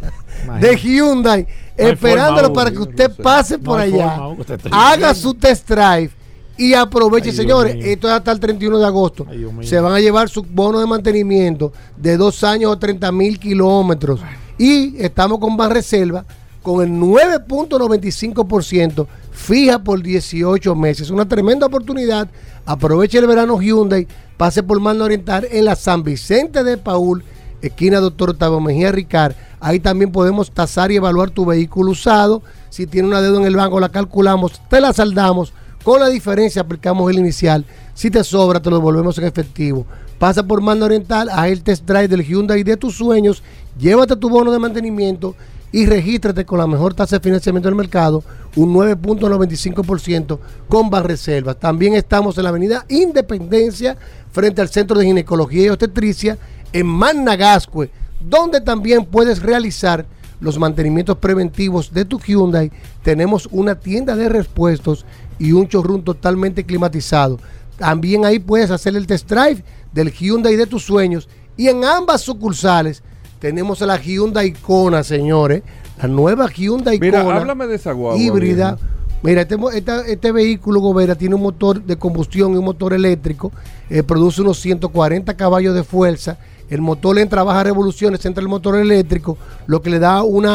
de. 0.60 0.76
Hyundai. 0.78 1.48
No 1.78 1.88
esperándolo 1.88 2.48
forma, 2.50 2.54
para 2.54 2.72
que 2.72 2.80
usted 2.80 3.12
pase 3.22 3.58
No 3.58 3.64
por 3.64 3.80
allá. 3.80 4.16
forma, 4.18 4.45
haga 4.72 5.16
su 5.16 5.34
test 5.34 5.68
drive. 5.70 6.12
Y 6.57 6.73
aproveche, 6.73 7.31
Ay, 7.31 7.35
señores, 7.35 7.75
esto 7.80 8.07
es 8.07 8.13
hasta 8.13 8.31
el 8.31 8.39
31 8.39 8.80
de 8.80 8.85
agosto. 8.85 9.25
Ay. 9.30 9.45
Se 9.61 9.80
van 9.80 9.93
a 9.93 9.99
llevar 9.99 10.30
su 10.30 10.43
bono 10.43 10.80
de 10.80 10.85
mantenimiento 10.85 11.73
de 11.97 12.17
dos 12.17 12.43
años 12.43 12.71
o 12.71 12.77
30 12.77 13.11
mil 13.11 13.39
kilómetros. 13.39 14.19
Y 14.57 15.01
estamos 15.01 15.39
con 15.39 15.57
Ban 15.57 15.71
Reserva 15.71 16.25
con 16.63 16.84
el 16.84 16.89
9.95% 16.91 19.05
fija 19.31 19.84
por 19.84 20.01
18 20.01 20.73
meses. 20.75 21.09
Una 21.09 21.27
tremenda 21.27 21.67
oportunidad. 21.67 22.30
Aproveche 22.65 23.17
el 23.19 23.27
verano 23.27 23.61
Hyundai. 23.61 24.07
Pase 24.38 24.63
por 24.63 24.80
Mano 24.80 25.03
Oriental 25.03 25.45
en 25.51 25.65
la 25.65 25.75
San 25.75 26.03
Vicente 26.03 26.63
de 26.63 26.77
Paul, 26.77 27.23
esquina 27.61 27.99
Doctor 27.99 28.31
Octavio 28.31 28.59
Mejía 28.59 28.91
Ricard. 28.91 29.35
Ahí 29.59 29.80
también 29.80 30.11
podemos 30.11 30.49
tasar 30.51 30.91
y 30.91 30.95
evaluar 30.95 31.30
tu 31.30 31.45
vehículo 31.45 31.91
usado. 31.91 32.41
Si 32.69 32.88
tiene 32.88 33.07
una 33.07 33.21
deuda 33.21 33.41
en 33.41 33.45
el 33.45 33.55
banco, 33.55 33.80
la 33.80 33.89
calculamos, 33.89 34.59
te 34.69 34.81
la 34.81 34.91
saldamos. 34.91 35.53
Con 35.84 35.99
la 35.99 36.07
diferencia 36.07 36.61
aplicamos 36.61 37.11
el 37.11 37.19
inicial. 37.19 37.65
Si 37.93 38.10
te 38.10 38.23
sobra, 38.23 38.61
te 38.61 38.69
lo 38.69 38.77
devolvemos 38.77 39.18
en 39.18 39.26
efectivo. 39.26 39.85
Pasa 40.18 40.41
por 40.41 40.61
Manda 40.61 40.85
Oriental, 40.85 41.27
haz 41.30 41.47
el 41.47 41.64
test 41.64 41.85
drive 41.85 42.07
del 42.07 42.23
Hyundai 42.23 42.64
de 42.64 42.77
tus 42.77 42.95
sueños, 42.95 43.43
llévate 43.77 44.15
tu 44.15 44.30
bono 44.30 44.53
de 44.53 44.60
mantenimiento 44.60 45.35
y 45.73 45.85
regístrate 45.85 46.45
con 46.45 46.60
la 46.60 46.68
mejor 46.68 46.93
tasa 46.93 47.18
de 47.18 47.23
financiamiento 47.23 47.68
del 47.68 47.76
mercado, 47.76 48.23
un 48.55 48.73
9.95% 48.73 50.39
con 50.69 50.89
Banreservas. 50.89 51.60
También 51.60 51.95
estamos 51.95 52.38
en 52.38 52.43
la 52.43 52.49
avenida 52.49 52.85
Independencia, 52.88 53.97
frente 54.31 54.61
al 54.61 54.69
Centro 54.69 54.97
de 54.97 55.05
Ginecología 55.05 55.65
y 55.65 55.69
Obstetricia, 55.69 56.38
en 56.72 56.85
Managascue, 56.85 57.89
donde 58.22 58.61
también 58.61 59.03
puedes 59.03 59.41
realizar 59.41 60.05
los 60.39 60.60
mantenimientos 60.60 61.18
preventivos 61.18 61.93
de 61.93 62.05
tu 62.05 62.19
Hyundai. 62.19 62.72
Tenemos 63.01 63.47
una 63.51 63.76
tienda 63.76 64.15
de 64.15 64.30
repuestos 64.30 65.05
y 65.39 65.51
un 65.51 65.68
showroom 65.68 66.03
totalmente 66.03 66.64
climatizado. 66.64 67.39
También 67.77 68.26
ahí 68.26 68.39
puedes 68.39 68.72
hacer 68.72 68.95
el 68.95 69.07
test 69.07 69.30
drive 69.30 69.64
del 69.91 70.11
Hyundai 70.11 70.55
de 70.55 70.68
tus 70.68 70.84
sueños. 70.84 71.27
Y 71.57 71.68
en 71.68 71.84
ambas 71.84 72.22
sucursales 72.22 73.03
tenemos 73.39 73.81
a 73.81 73.85
la 73.85 73.97
Hyundai 73.97 74.53
Kona, 74.53 75.03
señores. 75.03 75.64
La 76.01 76.07
nueva 76.07 76.49
Hyundai 76.49 76.99
Mira, 76.99 77.23
Kona 77.23 77.38
háblame 77.38 77.68
de 77.68 77.76
esa 77.76 77.91
guagua. 77.91 78.19
híbrida. 78.19 78.77
Mira, 79.22 79.41
este, 79.41 79.57
este 80.07 80.31
vehículo, 80.34 80.81
Gobera, 80.81 81.15
tiene 81.15 81.35
un 81.35 81.41
motor 81.43 81.81
de 81.81 81.95
combustión 81.95 82.53
y 82.53 82.57
un 82.57 82.65
motor 82.65 82.93
eléctrico. 82.93 83.51
eh, 83.89 84.03
produce 84.03 84.41
unos 84.41 84.60
140 84.60 85.35
caballos 85.38 85.73
de 85.73 85.84
fuerza. 85.84 86.38
El 86.69 86.81
motor 86.81 87.18
entra 87.19 87.41
a 87.41 87.43
bajas 87.43 87.65
revoluciones 87.65 88.26
entre 88.26 88.41
el 88.41 88.49
motor 88.49 88.76
eléctrico, 88.76 89.38
lo 89.68 89.81
que 89.81 89.89
le 89.89 89.99
da 89.99 90.23
un 90.23 90.47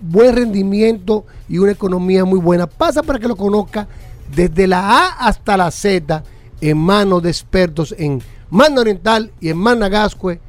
buen 0.00 0.34
rendimiento 0.34 1.24
y 1.48 1.58
una 1.58 1.72
economía 1.72 2.24
muy 2.24 2.40
buena. 2.40 2.66
Pasa 2.66 3.02
para 3.02 3.18
que 3.18 3.28
lo 3.28 3.36
conozca 3.36 3.86
desde 4.34 4.66
la 4.66 4.80
A 4.80 5.26
hasta 5.26 5.56
la 5.56 5.70
Z 5.70 6.22
en 6.60 6.78
manos 6.78 7.22
de 7.22 7.30
expertos 7.30 7.94
en 7.98 8.22
Manda 8.50 8.80
Oriental 8.80 9.32
y 9.40 9.48
en 9.48 9.56
Managascue 9.58 10.40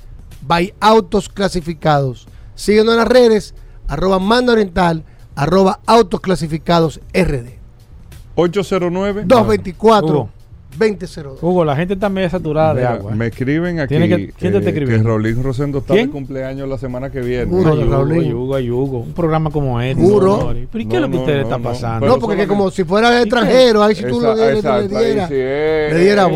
by 0.41 0.73
Autos 0.79 1.29
Clasificados. 1.29 2.27
Síguenos 2.55 2.93
en 2.93 2.99
las 2.99 3.07
redes, 3.07 3.53
arroba 3.87 4.19
Manda 4.19 4.53
Oriental, 4.53 5.03
arroba 5.35 5.79
Autos 5.85 6.19
Clasificados 6.19 6.99
RD. 7.13 7.59
809 8.35 9.23
224 9.25 10.07
Hugo. 10.09 10.29
2002. 10.77 11.39
Hugo, 11.43 11.65
la 11.65 11.75
gente 11.75 11.93
está 11.95 12.09
medio 12.09 12.29
saturada 12.29 12.73
de 12.73 12.85
agua. 12.85 13.11
Me 13.13 13.27
escriben 13.27 13.79
aquí 13.79 13.89
Tiene 13.89 14.07
que- 14.07 14.31
¿quién 14.37 14.53
te 14.61 14.69
eh, 14.69 14.73
que 14.73 14.97
Raulín 14.97 15.43
Rosendo 15.43 15.79
está 15.79 15.93
¿Quién? 15.93 16.07
de 16.07 16.11
cumpleaños 16.11 16.67
la 16.69 16.77
semana 16.77 17.09
que 17.09 17.21
viene. 17.21 17.45
Juro, 17.51 17.73
Ay, 17.73 17.83
Hugo, 17.83 18.13
ay, 18.13 18.33
Hugo, 18.33 18.55
ay, 18.55 18.71
Hugo. 18.71 18.99
Un 18.99 19.13
programa 19.13 19.49
como 19.49 19.79
este. 19.81 20.01
Juro. 20.01 20.37
señores. 20.39 20.67
¿Pero 20.71 20.81
y 20.83 20.87
qué 20.87 20.95
es 20.95 21.01
lo 21.01 21.07
que 21.09 21.15
no, 21.15 21.19
ustedes 21.21 21.37
no, 21.39 21.43
están 21.43 21.61
no. 21.63 21.69
pasando? 21.69 22.07
No, 22.07 22.19
porque 22.19 22.37
que 22.37 22.47
como 22.47 22.71
si 22.71 22.83
fuera 22.83 23.21
extranjero, 23.21 23.83
ahí 23.83 23.95
si 23.95 24.03
tú 24.03 24.19
Esa- 24.19 24.33
le, 24.35 24.41
le- 24.45 24.51
le 24.53 24.57
exacto, 24.59 24.97
ahí 24.97 25.05
diera, 25.05 25.27
sí 25.27 25.33
es, 25.37 25.93
le 25.93 25.99
diera 25.99 26.27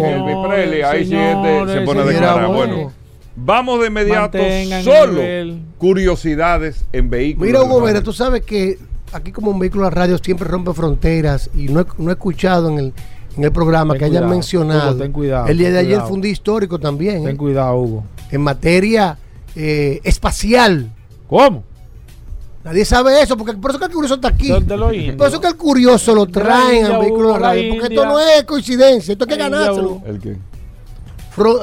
Presley, 0.50 0.82
ahí 0.82 1.06
sí 1.06 1.16
este 1.16 1.74
se 1.74 1.82
pone 1.82 2.02
a 2.02 2.06
declarar. 2.06 2.48
voz. 2.48 2.56
Bueno, 2.58 2.92
vamos 3.36 3.82
de 3.82 3.88
inmediato 3.88 4.38
solo 4.84 5.14
nivel. 5.14 5.60
curiosidades 5.78 6.86
en 6.94 7.10
vehículos. 7.10 7.48
Mira, 7.48 7.64
Hugo 7.64 7.80
de 7.80 7.86
Vera, 7.86 8.02
tú 8.04 8.14
sabes 8.14 8.42
que 8.44 8.78
aquí 9.14 9.32
como 9.32 9.52
un 9.52 9.60
vehículo 9.60 9.86
de 9.86 9.92
radio 9.92 10.18
siempre 10.18 10.48
rompe 10.48 10.74
fronteras 10.74 11.50
y 11.56 11.68
no 11.70 11.80
he, 11.82 11.86
no 11.98 12.10
he 12.10 12.14
escuchado 12.14 12.70
en 12.70 12.80
el, 12.80 12.94
en 13.38 13.44
el 13.44 13.52
programa 13.52 13.94
Ten 13.94 14.00
que 14.00 14.06
hayan 14.06 14.30
mencionado. 14.30 14.92
Hugo, 14.92 15.02
ten 15.02 15.12
cuidado, 15.12 15.48
el 15.48 15.58
día 15.58 15.72
de 15.72 15.80
ayer 15.80 15.90
cuidado. 15.90 16.08
fue 16.08 16.16
un 16.16 16.22
día 16.22 16.32
histórico 16.32 16.80
también. 16.80 17.24
Ten 17.24 17.36
¿eh? 17.36 17.38
cuidado, 17.38 17.78
Hugo. 17.78 18.04
En 18.32 18.42
materia 18.42 19.18
eh, 19.56 20.00
espacial. 20.04 20.92
¿Cómo? 21.28 21.64
Nadie 22.64 22.84
sabe 22.84 23.22
eso, 23.22 23.38
porque 23.38 23.54
por 23.54 23.70
eso 23.72 23.80
que 23.80 23.86
el 23.86 23.92
curioso 23.92 24.16
está 24.16 24.30
aquí. 24.30 24.52
Por 25.18 25.28
eso 25.28 25.40
que 25.40 25.48
el 25.48 25.56
curioso 25.56 26.16
lo 26.16 26.26
traen 26.26 26.86
al 26.86 27.00
vehículo 27.00 27.28
de 27.28 27.34
la 27.34 27.40
radio. 27.40 27.70
Porque 27.74 27.94
esto 27.94 28.06
no 28.06 28.20
es 28.20 28.44
coincidencia, 28.44 29.12
esto 29.12 29.26
hay 29.26 29.30
que 29.30 29.38
ganárselo. 29.38 30.02
¿El 30.06 30.20
qué? 30.20 30.38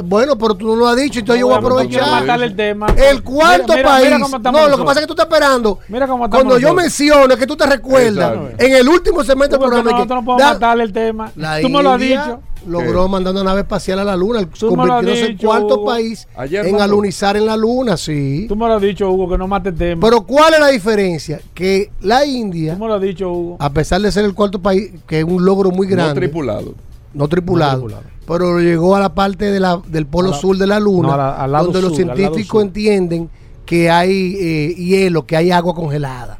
Bueno, 0.04 0.36
pero 0.36 0.54
tú 0.54 0.66
no 0.66 0.76
lo 0.76 0.86
has 0.88 0.96
dicho, 0.96 1.20
entonces 1.20 1.40
yo 1.40 1.46
voy 1.46 1.54
a 1.54 1.58
aprovechar. 1.58 2.10
matarle 2.20 2.46
el 2.46 2.56
tema. 2.56 2.86
El 2.96 3.22
cuarto 3.22 3.64
Mira, 3.68 3.76
mira, 3.76 3.88
país. 3.88 4.04
mira 4.04 4.18
no, 4.52 4.68
lo 4.68 4.76
que 4.78 4.84
pasa 4.84 5.00
es 5.00 5.06
que 5.06 5.06
tú 5.06 5.12
estás 5.14 5.26
esperando. 5.26 5.78
Mira 5.88 6.06
cómo 6.06 6.28
Cuando 6.28 6.58
yo 6.58 6.68
nosotros. 6.68 6.82
menciono 6.84 7.36
que 7.36 7.46
tú 7.46 7.56
te 7.56 7.66
recuerdas 7.66 8.32
Exacto. 8.34 8.64
en 8.64 8.74
el 8.74 8.88
último 8.88 9.24
segmento 9.24 9.56
del 9.56 9.60
que 9.60 9.66
programa. 9.66 9.88
que 9.90 9.94
nosotros 9.94 10.18
no 10.20 10.24
podemos 10.24 10.42
da- 10.42 10.52
matarle 10.54 10.84
el 10.84 10.92
tema. 10.92 11.32
la 11.36 11.60
Tú 11.60 11.68
me 11.68 11.82
lo 11.82 11.92
has 11.92 12.00
dicho. 12.00 12.40
Logró 12.64 13.08
mandar 13.08 13.32
una 13.34 13.42
nave 13.42 13.62
espacial 13.62 13.98
a 13.98 14.04
la 14.04 14.14
luna, 14.14 14.46
convirtiéndose 14.60 15.26
en 15.26 15.36
cuarto 15.36 15.74
Hugo. 15.78 15.84
país 15.86 16.28
Ayer 16.36 16.64
en 16.64 16.80
alunizar 16.80 17.36
en 17.36 17.44
la 17.46 17.56
luna, 17.56 17.96
sí. 17.96 18.46
Tú 18.48 18.54
me 18.54 18.68
lo 18.68 18.74
has 18.74 18.82
dicho, 18.82 19.10
Hugo, 19.10 19.28
que 19.30 19.36
no 19.36 19.48
mate 19.48 19.70
el 19.70 19.74
tema. 19.76 20.00
Pero 20.06 20.22
¿cuál 20.24 20.54
es 20.54 20.60
la 20.60 20.68
diferencia? 20.68 21.40
Que 21.54 21.90
la 22.02 22.24
India, 22.24 22.74
Tú 22.74 22.80
me 22.80 22.86
lo 22.86 22.94
has 22.94 23.02
dicho, 23.02 23.28
Hugo. 23.32 23.56
a 23.58 23.70
pesar 23.72 24.00
de 24.00 24.12
ser 24.12 24.24
el 24.24 24.34
cuarto 24.34 24.60
país, 24.62 24.92
que 25.08 25.18
es 25.18 25.24
un 25.24 25.44
logro 25.44 25.72
muy 25.72 25.88
No 25.88 25.92
grande, 25.96 26.14
tripulado. 26.20 26.74
no 27.14 27.26
tripulado, 27.26 27.72
No 27.82 27.86
tripulado. 27.88 28.11
Pero 28.26 28.58
llegó 28.60 28.94
a 28.96 29.00
la 29.00 29.14
parte 29.14 29.50
de 29.50 29.60
la, 29.60 29.80
del 29.86 30.06
polo 30.06 30.28
A 30.28 30.32
la- 30.32 30.38
sur 30.38 30.56
de 30.56 30.66
la 30.66 30.78
luna, 30.80 31.08
no, 31.08 31.14
a 31.14 31.16
la- 31.16 31.36
al 31.42 31.52
lado 31.52 31.64
donde 31.66 31.82
los 31.82 31.92
sur, 31.92 32.00
al 32.02 32.06
lado 32.08 32.18
científicos 32.18 32.62
entienden 32.62 33.30
que 33.66 33.90
hay 33.90 34.36
eh, 34.40 34.74
hielo, 34.76 35.26
que 35.26 35.36
hay 35.36 35.50
agua 35.50 35.74
congelada. 35.74 36.38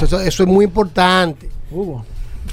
Eso, 0.00 0.20
eso 0.20 0.42
es 0.42 0.48
muy 0.48 0.64
importante. 0.64 1.48
Hugo. 1.70 2.04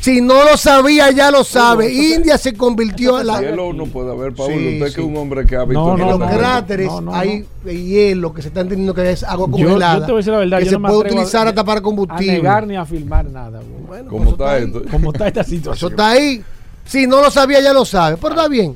Si 0.02 0.22
no 0.22 0.44
lo 0.44 0.56
sabía, 0.58 1.10
ya 1.12 1.32
lo 1.32 1.44
sabe. 1.44 1.92
India 1.92 2.38
se 2.38 2.54
convirtió 2.54 3.20
en 3.20 3.28
la, 3.28 3.42
Hielo 3.42 3.74
no 3.74 3.86
puede 3.88 4.12
haber, 4.12 4.34
Pablo. 4.34 4.54
Sí, 4.56 4.74
Usted 4.76 4.88
sí. 4.90 4.94
que 4.96 5.02
es 5.02 5.08
un 5.08 5.18
hombre 5.18 5.46
que 5.46 5.56
ha 5.56 5.64
visto 5.64 5.84
No, 5.84 5.94
en 5.94 6.00
no, 6.02 6.12
los 6.12 6.20
no, 6.20 6.30
cráteres 6.38 6.88
no, 6.88 7.02
no, 7.02 7.16
hay 7.16 7.46
hielo 7.66 8.32
que 8.34 8.42
se 8.44 8.50
está 8.50 8.62
entendiendo 8.62 8.94
que 8.94 9.10
es 9.10 9.24
agua 9.24 9.48
Yo, 9.48 9.52
congelada. 9.52 10.00
yo 10.00 10.06
te 10.06 10.12
voy 10.12 10.16
a 10.16 10.18
decir 10.18 10.34
la 10.34 10.40
verdad. 10.40 10.60
que 10.60 10.66
yo 10.66 10.72
se 10.72 10.80
puede 10.80 10.98
utilizar 10.98 11.48
a, 11.48 11.50
hasta 11.50 11.64
para 11.64 11.80
a 11.80 11.84
combustible. 11.84 12.34
negar 12.34 12.68
ni 12.68 12.76
a 12.76 12.86
filmar 12.86 13.26
nada, 13.26 13.60
Hugo. 13.60 13.88
Bueno, 13.88 14.10
¿Cómo 14.10 14.24
pues 14.24 14.34
eso 14.36 14.44
está 14.44 14.52
ahí. 14.54 14.64
esto? 14.66 14.82
¿Cómo 14.92 15.12
está 15.12 15.28
esta 15.30 15.42
Eso 15.42 15.50
situación? 15.50 15.92
está 15.92 16.10
ahí. 16.10 16.44
Si 16.88 17.06
no 17.08 17.22
lo 17.22 17.30
sabía, 17.30 17.60
ya 17.62 17.74
lo 17.74 17.86
sabe. 17.86 18.18
Pero 18.18 18.30
está 18.36 18.48
bien. 18.48 18.76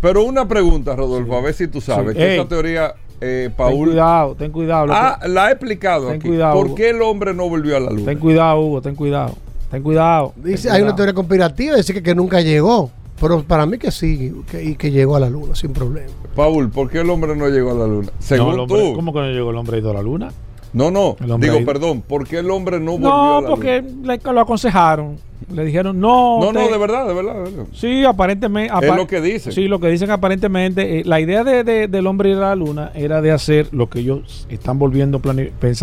Pero 0.00 0.22
una 0.24 0.46
pregunta, 0.46 0.94
Rodolfo, 0.94 1.36
a 1.36 1.40
ver 1.40 1.54
si 1.54 1.66
tú 1.68 1.80
sabes. 1.80 2.16
Sí. 2.16 2.22
Esa 2.22 2.46
teoría, 2.48 2.94
eh, 3.20 3.44
Ten 3.48 3.52
Paul, 3.56 3.88
cuidado, 3.88 4.34
ten 4.36 4.52
cuidado. 4.52 4.86
lo 4.86 4.92
que- 4.92 4.98
ah, 4.98 5.18
la 5.26 5.46
ha 5.46 5.50
explicado 5.50 6.06
Ten 6.06 6.16
aquí. 6.16 6.28
cuidado, 6.28 6.54
¿Por 6.54 6.66
Hugo. 6.66 6.74
qué 6.76 6.90
el 6.90 7.02
hombre 7.02 7.34
no 7.34 7.48
volvió 7.48 7.76
a 7.76 7.80
la 7.80 7.90
luna? 7.90 8.04
Ten 8.04 8.18
cuidado, 8.18 8.60
Hugo, 8.60 8.80
ten 8.80 8.94
cuidado. 8.94 9.34
Ten 9.70 9.82
cuidado. 9.82 10.32
Dice, 10.36 10.68
ten 10.68 10.72
hay 10.72 10.76
una 10.82 10.92
cuidado. 10.92 10.96
teoría 10.96 11.14
conspirativa, 11.14 11.76
dice 11.76 11.92
que, 11.94 12.02
que 12.02 12.14
nunca 12.14 12.40
llegó. 12.40 12.90
Pero 13.20 13.42
para 13.42 13.66
mí 13.66 13.76
que 13.78 13.90
sí, 13.90 14.32
que, 14.48 14.62
y 14.62 14.76
que 14.76 14.92
llegó 14.92 15.16
a 15.16 15.20
la 15.20 15.28
luna 15.28 15.56
sin 15.56 15.72
problema. 15.72 16.12
Paul, 16.36 16.70
¿por 16.70 16.88
qué 16.88 17.00
el 17.00 17.10
hombre 17.10 17.34
no 17.34 17.48
llegó 17.48 17.72
a 17.72 17.74
la 17.74 17.86
luna? 17.88 18.12
Según 18.20 18.46
No, 18.50 18.54
el 18.54 18.60
hombre- 18.60 18.80
tú. 18.90 18.94
¿Cómo 18.94 19.12
que 19.12 19.18
no 19.18 19.26
llegó 19.30 19.50
el 19.50 19.56
hombre 19.56 19.78
a 19.78 19.92
la 19.92 20.02
luna? 20.02 20.32
No, 20.72 20.90
no. 20.90 21.16
Digo, 21.38 21.64
perdón. 21.64 22.02
¿Por 22.02 22.26
qué 22.26 22.38
el 22.38 22.50
hombre 22.50 22.78
no 22.80 22.92
volvió 22.92 23.08
a 23.08 23.12
No, 23.12 23.40
la 23.42 23.48
porque 23.48 23.82
le, 24.02 24.18
lo 24.32 24.40
aconsejaron. 24.40 25.16
Le 25.52 25.64
dijeron, 25.64 25.98
no. 25.98 26.40
No, 26.40 26.52
no, 26.52 26.68
de 26.68 26.76
verdad, 26.76 27.06
de 27.06 27.14
verdad. 27.14 27.34
de 27.36 27.40
verdad. 27.50 27.64
Sí, 27.72 28.04
aparentemente. 28.04 28.74
Es 28.86 28.94
lo 28.94 29.06
que 29.06 29.20
dicen. 29.20 29.52
Sí, 29.52 29.66
lo 29.66 29.80
que 29.80 29.88
dicen 29.88 30.10
aparentemente. 30.10 31.00
eh, 31.00 31.04
la 31.04 31.20
idea 31.20 31.42
de, 31.44 31.64
de- 31.64 31.88
del 31.88 32.06
hombre 32.06 32.30
ir 32.30 32.36
a 32.36 32.40
la 32.40 32.54
luna 32.54 32.90
era 32.94 33.22
de 33.22 33.30
hacer 33.30 33.68
lo 33.72 33.88
que 33.88 34.00
ellos 34.00 34.46
están 34.50 34.78
volviendo 34.78 35.20
a 35.24 35.30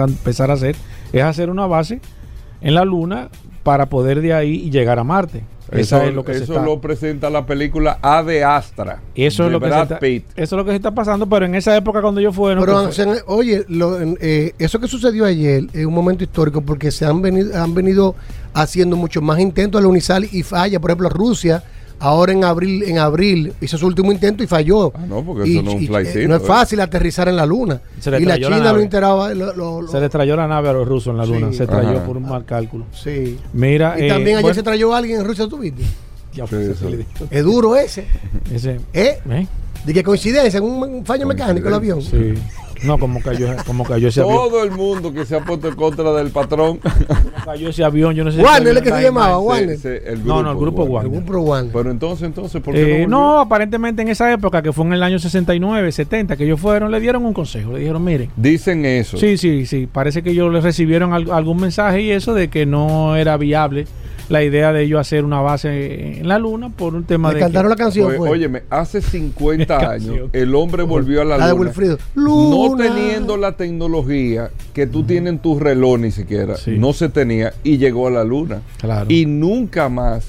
empezar 0.04 0.52
a 0.52 0.54
hacer, 0.54 0.76
es 1.14 1.24
hacer 1.24 1.50
una 1.50 1.66
base 1.66 2.00
en 2.62 2.76
la 2.76 2.86
luna 2.86 3.30
para 3.64 3.88
poder 3.88 4.22
de 4.22 4.34
ahí 4.34 4.70
llegar 4.70 5.00
a 5.00 5.04
Marte. 5.04 5.42
Esa 5.72 5.80
Eso, 5.98 6.02
es 6.04 6.14
lo 6.14 6.24
que 6.24 6.34
se 6.36 6.44
eso 6.44 6.54
está- 6.54 6.66
lo 6.66 6.80
presenta 6.80 7.30
la 7.30 7.46
película 7.46 7.98
A 8.02 8.22
de 8.24 8.44
Astra. 8.44 9.02
Eso 9.16 9.44
de 9.44 9.50
es 9.50 9.54
lo 9.54 9.60
que 9.60 9.66
Brad 9.68 9.82
está, 9.84 10.00
Pitt. 10.00 10.26
eso 10.36 10.56
es 10.56 10.58
lo 10.60 10.64
que 10.66 10.72
se 10.72 10.76
está 10.78 10.92
pasando, 10.92 11.28
pero 11.28 11.46
en 11.46 11.56
esa 11.56 11.76
época 11.76 12.02
cuando 12.02 12.22
yo 12.22 12.32
fui, 12.32 12.54
Pero, 12.56 12.84
o 12.84 12.92
sea, 12.92 13.08
oye, 13.26 13.66
lo- 13.68 14.00
en- 14.00 14.18
eh, 14.22 14.54
eso 14.60 14.80
que 14.80 14.88
sucedió 14.88 15.26
ayer 15.26 15.64
es 15.74 15.86
un 15.86 15.94
momento 15.94 16.24
histórico 16.24 16.62
porque 16.62 16.92
se 16.92 17.06
han 17.06 17.22
venido, 17.22 17.62
han 17.62 17.74
venido 17.74 18.16
haciendo 18.54 18.96
muchos 18.96 19.24
más 19.24 19.40
intentos 19.40 19.80
al 19.80 19.88
Unisal 19.88 20.28
y 20.32 20.44
falla. 20.44 20.80
Por 20.80 20.92
ejemplo, 20.92 21.10
Rusia, 21.10 21.64
ahora 22.00 22.32
en 22.34 22.44
abril, 22.44 22.84
en 22.84 22.98
abril 23.00 23.54
hizo 23.62 23.78
su 23.78 23.88
último 23.88 24.12
intento 24.12 24.44
y 24.44 24.48
falló. 24.48 24.92
Ah, 24.96 25.06
no, 25.08 25.24
porque 25.24 25.48
Y- 25.50 25.54
eso 25.54 25.64
no 25.64 25.72
es 25.72 25.76
un 25.82 25.88
flycito, 25.88 26.20
eh, 26.20 26.28
no 26.28 26.36
es 26.36 26.42
eh. 26.44 26.46
fácil 26.46 26.80
aterrizar 26.82 27.28
en 27.30 27.36
la 27.36 27.46
luna. 27.46 27.82
Se 28.00 28.12
le 28.12 28.18
Y 28.20 28.26
la 28.26 28.34
trayó 28.36 28.50
la 28.50 28.56
China 28.58 28.66
nave. 28.68 28.78
lo 28.80 28.84
enteraba. 28.84 29.34
lo- 29.34 29.56
lo- 29.56 29.82
lo- 29.82 29.88
se 29.88 30.00
le 30.00 30.10
trayó 30.10 30.36
la 30.36 30.48
nave 30.48 30.70
a 30.70 30.74
los 30.74 30.88
rusos 30.88 31.12
en 31.12 31.18
la 31.18 31.26
luna, 31.26 31.52
Sí. 31.52 31.58
se 31.58 31.68
trayó 31.68 31.90
Ajá. 31.98 32.04
por 32.06 32.18
un 32.18 32.24
mal 32.24 32.46
cálculo. 32.46 32.86
Sí. 32.94 33.38
Mira, 33.54 33.96
y 34.00 34.06
eh, 34.06 34.08
también 34.10 34.38
ayer 34.38 34.42
bueno, 34.44 34.56
se 34.56 34.64
trayó 34.64 34.94
a 34.94 34.98
alguien 34.98 35.20
en 35.22 35.26
Rusia, 35.26 35.48
¿tú 35.48 35.58
viste? 35.60 35.84
ya. 36.34 36.46
Es 37.32 37.44
duro 37.44 37.76
ese. 37.76 38.06
Ese- 38.54 38.80
¿Eh? 38.94 39.20
¿Eh? 39.30 39.48
De 39.86 39.94
que 39.94 40.04
coincidencia, 40.04 40.58
en 40.58 40.64
un, 40.64 40.84
un 40.84 41.06
fallo 41.06 41.26
mecánico 41.28 41.68
el 41.68 41.74
avión. 41.74 42.02
Sí. 42.02 42.34
No, 42.86 42.98
como 42.98 43.22
cayó, 43.22 43.48
como 43.66 43.84
cayó 43.84 44.08
ese 44.08 44.22
avión. 44.22 44.36
Todo 44.36 44.64
el 44.64 44.72
mundo 44.72 45.12
que 45.14 45.26
se 45.26 45.36
ha 45.36 45.40
puesto 45.44 45.68
en 45.68 45.76
contra 45.76 46.12
del 46.14 46.30
patrón. 46.32 46.78
Como 46.78 47.46
cayó 47.46 47.70
ese 47.70 47.84
avión, 47.84 48.14
yo 48.16 48.24
no 48.24 48.32
sé 48.32 48.42
Warner 48.42 48.78
es 48.78 48.84
que 48.84 48.92
se 48.92 49.02
llamaba. 49.02 49.40
Warner. 49.40 49.78
No, 50.24 50.44
no, 50.44 50.52
el 50.52 50.58
grupo 50.58 50.84
Warner. 50.84 51.14
El 51.14 51.22
grupo 51.24 51.40
Warner. 51.42 51.72
Pero 51.74 51.92
entonces, 51.92 52.26
entonces, 52.28 52.62
¿por 52.62 52.74
qué 52.74 53.04
Eh, 53.04 53.08
no 53.08 53.16
no, 53.16 53.40
aparentemente 53.40 54.02
en 54.02 54.10
esa 54.10 54.32
época, 54.32 54.62
que 54.62 54.72
fue 54.74 54.86
en 54.86 54.94
el 54.94 55.02
año 55.04 55.18
69, 55.20 55.92
70, 55.92 56.36
que 56.38 56.44
ellos 56.46 56.60
fueron, 56.60 56.92
le 56.92 57.00
dieron 57.00 57.26
un 57.26 57.34
consejo. 57.34 57.72
Le 57.74 57.80
dijeron, 57.80 58.04
miren. 58.04 58.30
Dicen 58.36 58.86
eso. 58.86 59.18
Sí, 59.18 59.38
sí, 59.38 59.66
sí. 59.66 59.88
Parece 59.92 60.22
que 60.22 60.32
ellos 60.32 60.52
les 60.54 60.64
recibieron 60.64 61.14
al- 61.14 61.32
algún 61.32 61.58
mensaje 61.58 62.02
y 62.02 62.12
eso 62.12 62.34
de 62.34 62.50
que 62.50 62.66
no 62.66 63.16
era 63.16 63.38
viable 63.38 63.88
la 64.30 64.44
idea 64.44 64.74
de 64.74 64.84
ellos 64.84 65.00
hacer 65.00 65.24
una 65.24 65.42
base 65.42 66.20
en 66.20 66.28
la 66.28 66.40
luna 66.40 66.70
por 66.70 66.96
un 66.96 67.04
tema 67.04 67.34
de. 67.34 67.40
cantaron 67.40 67.72
que- 67.72 67.78
la 67.78 67.84
canción, 67.84 68.08
Pues, 68.08 68.18
fue. 68.18 68.30
óyeme, 68.30 68.64
hace 68.70 69.02
50 69.02 69.78
¿Qué 69.78 69.86
años 69.86 70.30
el 70.34 70.56
hombre 70.56 70.84
volvió 70.84 71.22
a 71.22 71.26
la, 71.26 71.38
La 71.38 71.48
de 71.48 71.54
luna. 71.54 71.72
No 72.16 72.76
teniendo 72.78 73.38
la 73.38 73.54
tecnología 73.58 74.50
que 74.74 74.88
tú 74.88 75.04
tienes 75.04 75.34
en 75.34 75.40
tu 75.40 75.60
reloj 75.60 76.00
ni 76.00 76.12
siquiera, 76.12 76.56
Sí. 76.58 76.78
no 76.78 76.94
se 76.94 77.10
tenía 77.10 77.54
y 77.64 77.78
llegó 77.78 78.08
a 78.08 78.12
la 78.12 78.24
luna. 78.24 78.62
Claro. 78.80 79.06
Y 79.10 79.26
nunca 79.26 79.90
más 79.90 80.26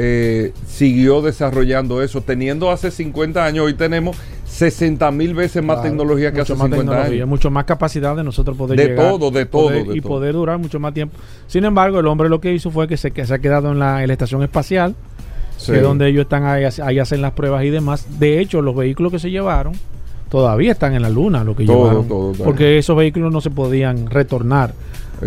eh, 0.00 0.52
siguió 0.68 1.22
desarrollando 1.22 2.02
eso. 2.02 2.20
Teniendo 2.22 2.70
hace 2.70 2.90
50 2.92 3.44
años, 3.44 3.66
hoy 3.66 3.74
tenemos 3.74 4.16
60 4.58 5.10
mil 5.12 5.34
veces 5.34 5.62
más 5.62 5.76
Claro, 5.76 5.90
tecnología 5.90 6.32
que 6.32 6.40
hace 6.40 6.52
más 6.54 6.64
50 6.66 6.76
tecnología, 6.78 7.14
años. 7.22 7.28
mucho 7.28 7.50
más 7.50 7.64
capacidad 7.64 8.16
de 8.16 8.24
nosotros 8.24 8.56
poder 8.56 8.76
De 8.78 8.86
llegar 8.88 9.08
todo, 9.10 9.30
de 9.30 9.42
y 9.42 9.44
todo, 9.46 9.62
poder- 9.68 9.86
de 9.86 9.96
y 9.96 10.00
todo. 10.00 10.08
poder 10.08 10.32
durar 10.34 10.58
mucho 10.58 10.80
más 10.80 10.92
tiempo. 10.94 11.16
Sin 11.46 11.64
embargo, 11.64 12.00
el 12.00 12.06
hombre 12.06 12.28
lo 12.28 12.40
que 12.40 12.52
hizo 12.52 12.70
fue 12.70 12.88
que 12.88 12.96
se, 12.96 13.10
que 13.12 13.24
se 13.24 13.34
ha 13.34 13.38
quedado 13.38 13.70
en 13.72 13.78
la, 13.78 14.02
en 14.02 14.08
la 14.08 14.12
estación 14.12 14.42
espacial, 14.42 14.94
Sí. 15.56 15.72
que 15.72 15.78
es 15.78 15.82
donde 15.82 16.08
ellos 16.08 16.22
están 16.22 16.44
ahí, 16.44 16.64
ahí 16.84 16.98
hacen 17.00 17.20
las 17.20 17.32
pruebas 17.32 17.64
y 17.64 17.70
demás. 17.70 18.20
De 18.20 18.38
hecho, 18.40 18.62
los 18.62 18.76
vehículos 18.76 19.10
que 19.12 19.18
se 19.18 19.30
llevaron 19.30 19.72
todavía 20.30 20.72
están 20.72 20.94
en 20.94 21.02
la 21.02 21.10
luna, 21.10 21.44
lo 21.44 21.54
que 21.56 21.64
Todo, 21.64 21.76
llevaron, 21.84 22.08
todo, 22.08 22.32
todo. 22.32 22.44
porque 22.44 22.78
esos 22.78 22.96
vehículos 22.96 23.32
no 23.32 23.40
se 23.40 23.50
podían 23.50 24.06
retornar 24.10 24.72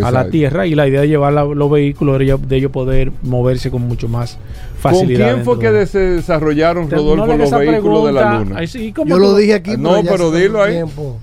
a 0.02 0.10
la. 0.12 0.30
Tierra 0.30 0.66
y 0.66 0.74
la 0.74 0.88
idea 0.88 1.02
de 1.02 1.08
llevar 1.10 1.34
la- 1.34 1.44
los 1.44 1.70
vehículos 1.70 2.22
era 2.22 2.38
de 2.38 2.56
ellos 2.56 2.72
poder 2.72 3.12
moverse 3.24 3.70
con 3.70 3.82
mucho 3.82 4.08
más 4.08 4.36
¿Con 4.82 4.94
facilidad. 4.94 5.34
quién 5.34 5.44
fue 5.46 5.60
que 5.60 5.70
de- 5.70 5.86
se 5.86 6.00
desarrollaron, 6.00 6.88
Te- 6.88 6.96
Rodolfo, 6.96 7.28
no 7.28 7.36
los 7.36 7.52
vehículos 7.52 8.06
de 8.06 8.12
la 8.14 8.22
pregunta. 8.22 8.40
luna? 8.50 8.56
Ay, 8.60 8.68
sí, 8.68 8.94
¿cómo 8.94 9.10
Yo 9.10 9.16
tú- 9.16 9.22
lo 9.22 9.36
dije 9.36 9.54
aquí. 9.56 9.72
No, 9.78 10.02
ya 10.02 10.10
pero 10.12 10.30
hace 10.30 10.40
dilo 10.40 10.60
un 10.60 10.66
ahí. 10.66 10.74
tiempo. 10.76 11.20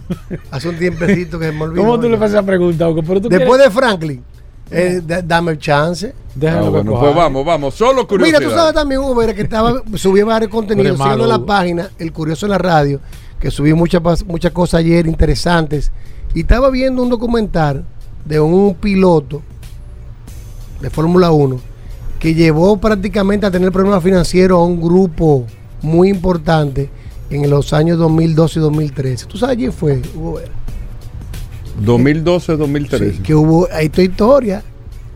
Hace 0.50 0.68
un 0.68 0.76
tiempecito 0.78 1.38
que 1.38 1.46
se 1.46 1.52
me 1.52 1.62
olvidó. 1.62 1.82
¿Cómo 1.82 1.96
tú 1.98 2.08
le 2.10 2.18
ya. 2.18 2.24
haces 2.24 2.30
esa 2.34 2.42
pregunta? 2.44 2.88
Hugo? 2.90 3.02
Pero 3.06 3.20
tú 3.22 3.28
Después 3.30 3.48
quieres- 3.58 3.64
de 3.74 3.80
Franklin, 3.80 4.22
eh, 4.70 5.00
da- 5.06 5.22
dame 5.22 5.52
el 5.52 5.58
chance. 5.58 6.12
Déjalo 6.34 6.66
Ah, 6.66 6.68
bueno, 6.68 7.00
pues 7.00 7.14
vamos, 7.16 7.44
vamos. 7.46 7.74
Solo 7.74 8.06
curiosidad. 8.06 8.38
Mira, 8.38 8.50
tú 8.50 8.54
sabes 8.54 8.74
también, 8.74 9.00
Hugo, 9.00 9.14
Vera, 9.14 9.32
que 9.34 9.42
estaba, 9.42 9.82
subí 9.94 10.20
varios 10.22 10.50
contenidos, 10.50 10.92
Pero 10.98 11.04
siguiendo 11.10 11.26
la 11.26 11.44
página, 11.44 11.88
El 11.98 12.12
Curioso 12.12 12.44
en 12.44 12.50
la 12.50 12.58
Radio, 12.58 13.00
que 13.40 13.50
subí 13.50 13.72
muchas 13.74 14.02
cosas 14.52 14.80
ayer 14.80 15.06
interesantes. 15.06 15.92
Y 16.34 16.40
estaba 16.40 16.70
viendo 16.70 17.02
un 17.02 17.08
documental 17.08 17.84
de 18.24 18.40
un 18.40 18.74
piloto 18.74 19.42
de 20.80 20.90
Fórmula 20.90 21.30
1 21.30 21.60
que 22.18 22.34
llevó 22.34 22.78
prácticamente 22.78 23.46
a 23.46 23.50
tener 23.50 23.70
problemas 23.72 24.02
financieros 24.02 24.58
a 24.58 24.62
un 24.62 24.80
grupo 24.80 25.46
muy 25.82 26.08
importante 26.08 26.90
en 27.30 27.48
los 27.48 27.72
años 27.72 27.98
2012 27.98 28.58
y 28.58 28.62
2013. 28.62 29.26
¿Tú 29.26 29.38
sabes 29.38 29.56
quién 29.56 29.72
fue, 29.72 30.02
Hugo 30.14 30.34
Vera? 30.34 30.52
2012, 31.80 32.56
2013. 32.56 33.12
Sí, 33.12 33.18
que 33.20 33.34
hubo, 33.34 33.68
ahí 33.72 33.88
tu 33.88 34.00
historia, 34.00 34.62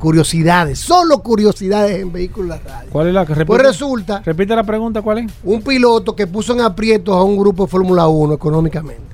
curiosidades, 0.02 0.80
solo 0.80 1.22
curiosidades 1.22 2.00
en 2.00 2.10
vehículos 2.10 2.58
de 2.58 2.64
la 2.64 2.74
radio. 2.78 2.90
¿Cuál 2.90 3.06
es 3.06 3.14
la 3.14 3.24
que 3.24 3.34
repite? 3.34 3.46
Pues 3.46 3.62
resulta 3.62 4.20
Repite 4.24 4.56
la 4.56 4.64
pregunta, 4.64 5.00
¿cuál 5.00 5.18
es? 5.18 5.32
un 5.44 5.62
piloto 5.62 6.16
que 6.16 6.26
puso 6.26 6.54
en 6.54 6.60
aprietos 6.60 7.14
a 7.16 7.22
un 7.22 7.36
grupo 7.38 7.66
de 7.66 7.70
Fórmula 7.70 8.08
1 8.08 8.34
económicamente. 8.34 9.04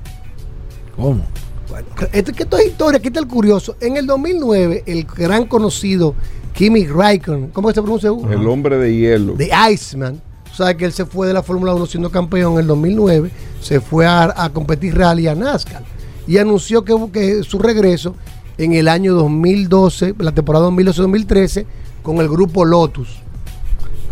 ¿Cómo? 0.95 1.21
Bueno, 1.69 1.87
esto, 2.11 2.33
que 2.33 2.41
esto 2.41 2.57
es 2.57 2.69
historia, 2.69 2.97
aquí 2.97 3.09
está 3.09 3.19
el 3.19 3.27
curioso. 3.27 3.75
En 3.79 3.97
el 3.97 4.07
2009, 4.07 4.83
el 4.87 5.03
gran 5.03 5.45
conocido 5.45 6.15
Kimi 6.53 6.87
Raikkonen, 6.87 7.51
¿cómo 7.51 7.71
se 7.71 7.83
pronuncia? 7.83 8.11
Hugo? 8.11 8.31
El 8.31 8.47
hombre 8.47 8.79
de 8.79 8.95
hielo. 8.95 9.35
de 9.35 9.51
Iceman. 9.71 10.19
O 10.51 10.55
sea 10.55 10.75
que 10.75 10.85
él 10.85 10.91
se 10.91 11.05
fue 11.05 11.27
de 11.27 11.35
la 11.35 11.43
Fórmula 11.43 11.75
1 11.75 11.85
siendo 11.85 12.09
campeón 12.09 12.53
en 12.53 12.59
el 12.61 12.67
2009, 12.67 13.29
se 13.61 13.79
fue 13.79 14.07
a, 14.07 14.33
a 14.35 14.49
competir 14.49 14.97
rally 14.97 15.27
a 15.27 15.35
NASCAR 15.35 15.83
y 16.27 16.39
anunció 16.39 16.83
que, 16.83 16.95
que 17.11 17.43
su 17.43 17.59
regreso 17.59 18.15
en 18.59 18.73
el 18.73 18.87
año 18.89 19.13
2012, 19.15 20.15
la 20.19 20.33
temporada 20.33 20.67
2012-2013, 20.69 21.65
con 22.03 22.17
el 22.17 22.27
grupo 22.27 22.65
Lotus. 22.65 23.07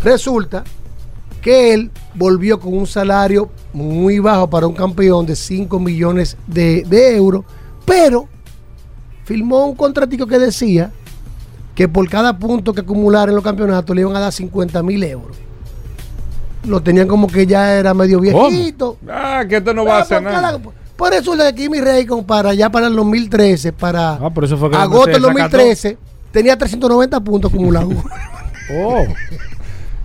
Resulta 0.02 0.64
que 1.42 1.74
él 1.74 1.90
volvió 2.14 2.58
con 2.58 2.72
un 2.76 2.86
salario 2.86 3.50
muy 3.74 4.18
bajo 4.18 4.48
para 4.48 4.66
un 4.66 4.74
campeón 4.74 5.26
de 5.26 5.36
5 5.36 5.78
millones 5.78 6.36
de, 6.46 6.82
de 6.88 7.14
euros, 7.16 7.44
pero 7.84 8.26
firmó 9.24 9.66
un 9.66 9.76
contratico 9.76 10.26
que 10.26 10.38
decía 10.38 10.90
que 11.74 11.86
por 11.86 12.08
cada 12.08 12.38
punto 12.38 12.72
que 12.72 12.80
acumulara 12.80 13.30
en 13.30 13.34
los 13.36 13.44
campeonatos 13.44 13.94
le 13.94 14.00
iban 14.02 14.16
a 14.16 14.20
dar 14.20 14.32
50 14.32 14.82
mil 14.82 15.02
euros. 15.04 15.36
Lo 16.66 16.82
tenían 16.82 17.06
como 17.06 17.26
que 17.28 17.46
ya 17.46 17.74
era 17.74 17.92
medio 17.94 18.18
viejito. 18.20 18.96
Ah, 19.08 19.44
que 19.48 19.58
este 19.58 19.74
no 19.74 19.84
va 19.84 19.96
a 19.96 19.98
Ah, 19.98 20.02
hacer 20.02 20.22
nada. 20.22 20.40
cada- 20.58 20.60
por 20.98 21.14
eso 21.14 21.34
le 21.34 21.54
Kimi 21.54 21.80
Raikkonen 21.80 22.24
para 22.26 22.50
allá 22.50 22.68
para 22.70 22.88
el 22.88 22.96
2013, 22.96 23.72
para 23.72 24.14
Ah, 24.16 24.28
por 24.30 24.44
eso 24.44 24.58
fue 24.58 24.68
que 24.70 24.76
agosto 24.76 25.06
del 25.06 25.14
se 25.22 25.28
desacató. 25.28 25.56
2013, 25.56 25.98
tenía 26.32 26.58
390 26.58 27.20
puntos 27.20 27.50
acumulados. 27.52 27.94
Oh, 28.70 29.02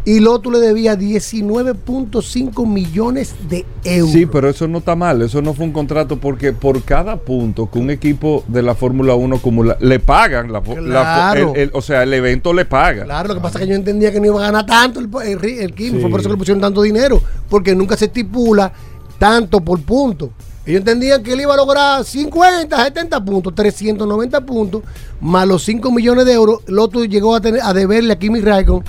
y 0.05 0.21
Lotus 0.21 0.53
le 0.53 0.59
debía 0.59 0.95
19.5 0.97 2.65
millones 2.67 3.35
de 3.49 3.65
euros. 3.83 4.11
Sí, 4.13 4.25
pero 4.25 4.49
eso 4.49 4.67
no 4.67 4.77
está 4.77 4.95
mal. 4.95 5.21
Eso 5.21 5.41
no 5.41 5.53
fue 5.53 5.65
un 5.65 5.71
contrato 5.73 6.17
porque 6.17 6.53
por 6.53 6.81
cada 6.83 7.17
punto 7.17 7.69
que 7.69 7.79
un 7.79 7.89
equipo 7.89 8.43
de 8.47 8.61
la 8.61 8.75
Fórmula 8.75 9.15
1 9.15 9.35
acumula, 9.35 9.77
le 9.81 9.99
pagan. 9.99 10.51
La, 10.51 10.61
la 10.81 11.33
el- 11.35 11.55
el- 11.57 11.71
o 11.73 11.81
sea, 11.81 12.03
el 12.03 12.13
evento 12.13 12.53
le 12.53 12.65
paga. 12.65 13.03
Claro, 13.03 13.29
lo 13.29 13.35
que 13.35 13.41
pasa 13.41 13.59
es 13.59 13.65
que 13.65 13.69
yo 13.71 13.75
entendía 13.75 14.11
que 14.11 14.19
no 14.19 14.27
iba 14.27 14.39
a 14.41 14.51
ganar 14.51 14.65
tanto 14.65 14.99
el, 14.99 15.09
el, 15.23 15.73
Sí. 15.77 15.97
fue 15.99 16.09
por 16.09 16.19
eso 16.19 16.29
que 16.29 16.33
le 16.33 16.37
pusieron 16.39 16.61
tanto 16.61 16.81
dinero, 16.81 17.21
porque 17.49 17.75
nunca 17.75 17.97
se 17.97 18.05
estipula 18.05 18.71
tanto 19.19 19.61
por 19.61 19.81
punto. 19.81 20.31
Ellos 20.65 20.79
entendían 20.79 21.21
que 21.21 21.33
él 21.33 21.41
iba 21.41 21.53
a 21.53 21.57
lograr 21.57 22.03
50, 22.05 22.83
70 22.85 23.25
puntos, 23.25 23.53
390 23.53 24.41
puntos, 24.45 24.81
más 25.19 25.45
los 25.47 25.63
5 25.63 25.91
millones 25.91 26.25
de 26.25 26.33
euros. 26.33 26.61
Lotus 26.67 27.09
llegó 27.09 27.35
a, 27.35 27.41
tener, 27.41 27.61
a 27.61 27.73
deberle 27.73 28.13
a 28.13 28.19
Kimi 28.19 28.39
Raikkonen 28.39 28.83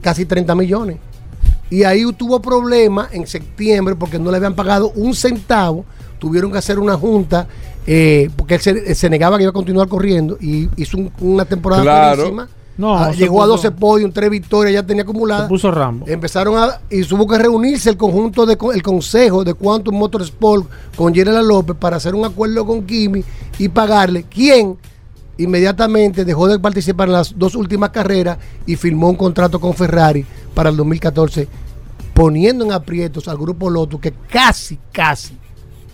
casi 0.00 0.24
30 0.24 0.54
millones. 0.54 0.98
Y 1.70 1.84
ahí 1.84 2.04
tuvo 2.12 2.40
problemas 2.40 3.08
en 3.12 3.26
septiembre 3.26 3.96
porque 3.96 4.18
no 4.18 4.30
le 4.30 4.36
habían 4.36 4.54
pagado 4.54 4.90
un 4.94 5.14
centavo. 5.14 5.84
Tuvieron 6.18 6.52
que 6.52 6.58
hacer 6.58 6.78
una 6.78 6.96
junta 6.96 7.48
eh, 7.86 8.30
porque 8.36 8.54
él 8.56 8.60
se, 8.60 8.94
se 8.94 9.10
negaba 9.10 9.38
que 9.38 9.44
iba 9.44 9.50
a 9.50 9.54
continuar 9.54 9.88
corriendo 9.88 10.36
y 10.40 10.68
hizo 10.76 10.98
un- 10.98 11.10
una 11.20 11.44
temporada 11.44 11.82
Claro. 11.82 12.16
buenísima. 12.30 12.48
No, 12.78 12.96
Ah, 12.96 13.12
llegó 13.12 13.42
a 13.42 13.46
puso- 13.46 13.52
12 13.56 13.70
podios, 13.72 14.12
3 14.14 14.30
victorias, 14.30 14.72
ya 14.72 14.82
tenía 14.82 15.02
acumuladas. 15.02 15.44
se 15.44 15.48
puso 15.48 15.70
Rambo. 15.70 16.06
Empezaron 16.08 16.56
a. 16.56 16.80
Y 16.90 17.02
tuvo 17.04 17.26
que 17.26 17.38
reunirse 17.38 17.90
el 17.90 17.96
conjunto, 17.98 18.46
de, 18.46 18.56
el 18.74 18.82
consejo 18.82 19.44
de 19.44 19.52
Quantum 19.54 19.94
Motorsport 19.96 20.66
con 20.96 21.14
General 21.14 21.46
López 21.46 21.76
para 21.78 21.96
hacer 21.98 22.14
un 22.14 22.24
acuerdo 22.24 22.64
con 22.66 22.86
Kimi 22.86 23.22
y 23.58 23.68
pagarle. 23.68 24.24
¿Quién? 24.24 24.78
Inmediatamente 25.38 26.24
dejó 26.24 26.46
de 26.48 26.58
participar 26.58 27.08
en 27.08 27.14
las 27.14 27.36
dos 27.38 27.54
últimas 27.54 27.90
carreras 27.90 28.38
y 28.66 28.76
firmó 28.76 29.08
un 29.10 29.16
contrato 29.16 29.60
con 29.60 29.74
Ferrari 29.74 30.24
para 30.54 30.70
el 30.70 30.76
2014, 30.76 31.48
poniendo 32.14 32.64
en 32.64 32.72
aprietos 32.72 33.28
al 33.28 33.38
grupo 33.38 33.68
Lotus 33.70 34.00
que 34.00 34.12
casi, 34.30 34.78
casi 34.92 35.36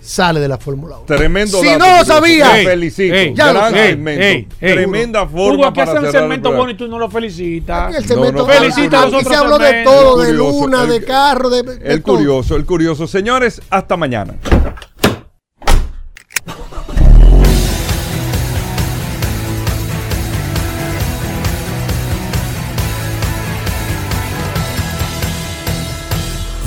sale 0.01 0.41
de 0.41 0.49
la 0.49 0.59
Fórmula 0.59 0.97
1. 0.99 1.05
Tremendo 1.07 1.61
Si 1.61 1.67
dato, 1.67 1.79
no 1.79 1.97
lo 1.99 2.05
sabía. 2.05 2.53
Te 2.53 2.65
felicito. 2.65 3.15
Ey, 3.15 3.35
ya 3.35 3.53
lo 3.53 3.61
Gran 3.61 3.75
segmento. 3.75 4.55
Tremenda 4.59 5.23
Hugo, 5.23 5.31
forma 5.31 5.69
aquí 5.69 5.81
para 5.81 5.93
hace 5.93 6.07
un 6.07 6.13
segmento 6.13 6.53
bueno 6.53 6.71
y 6.71 6.77
tú 6.77 6.89
no 6.89 6.99
lo 6.99 7.11
felicitas. 7.11 7.95
El 7.95 8.05
segmento- 8.07 8.47
no, 8.47 8.47
Felicita 8.47 9.03
aquí 9.03 9.25
se 9.25 9.35
habló 9.35 9.59
de 9.59 9.85
todo, 9.85 10.19
de 10.23 10.29
Curioso, 10.29 10.61
luna, 10.67 10.83
el- 10.85 10.89
de 10.91 11.05
carro, 11.05 11.51
de, 11.51 11.63
de 11.63 11.93
El 11.95 12.03
todo. 12.03 12.17
curioso, 12.17 12.57
el 12.57 12.65
curioso. 12.65 13.07
Señores, 13.07 13.61
hasta 13.71 13.97
mañana. 13.97 14.35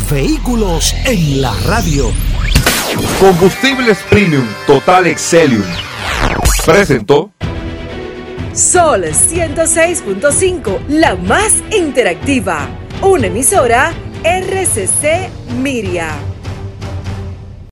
Vehículos 0.10 0.94
en 1.06 1.42
la 1.42 1.54
radio. 1.66 2.12
Combustibles 3.20 4.00
Premium 4.10 4.48
Total 4.66 5.08
Excelium. 5.08 5.64
Presentó. 6.66 7.32
Sol 8.54 9.06
106.5, 9.06 10.88
la 10.88 11.16
más 11.16 11.64
interactiva. 11.72 12.68
Una 13.02 13.28
emisora 13.28 13.94
RCC 14.24 15.30
Miria. 15.62 16.31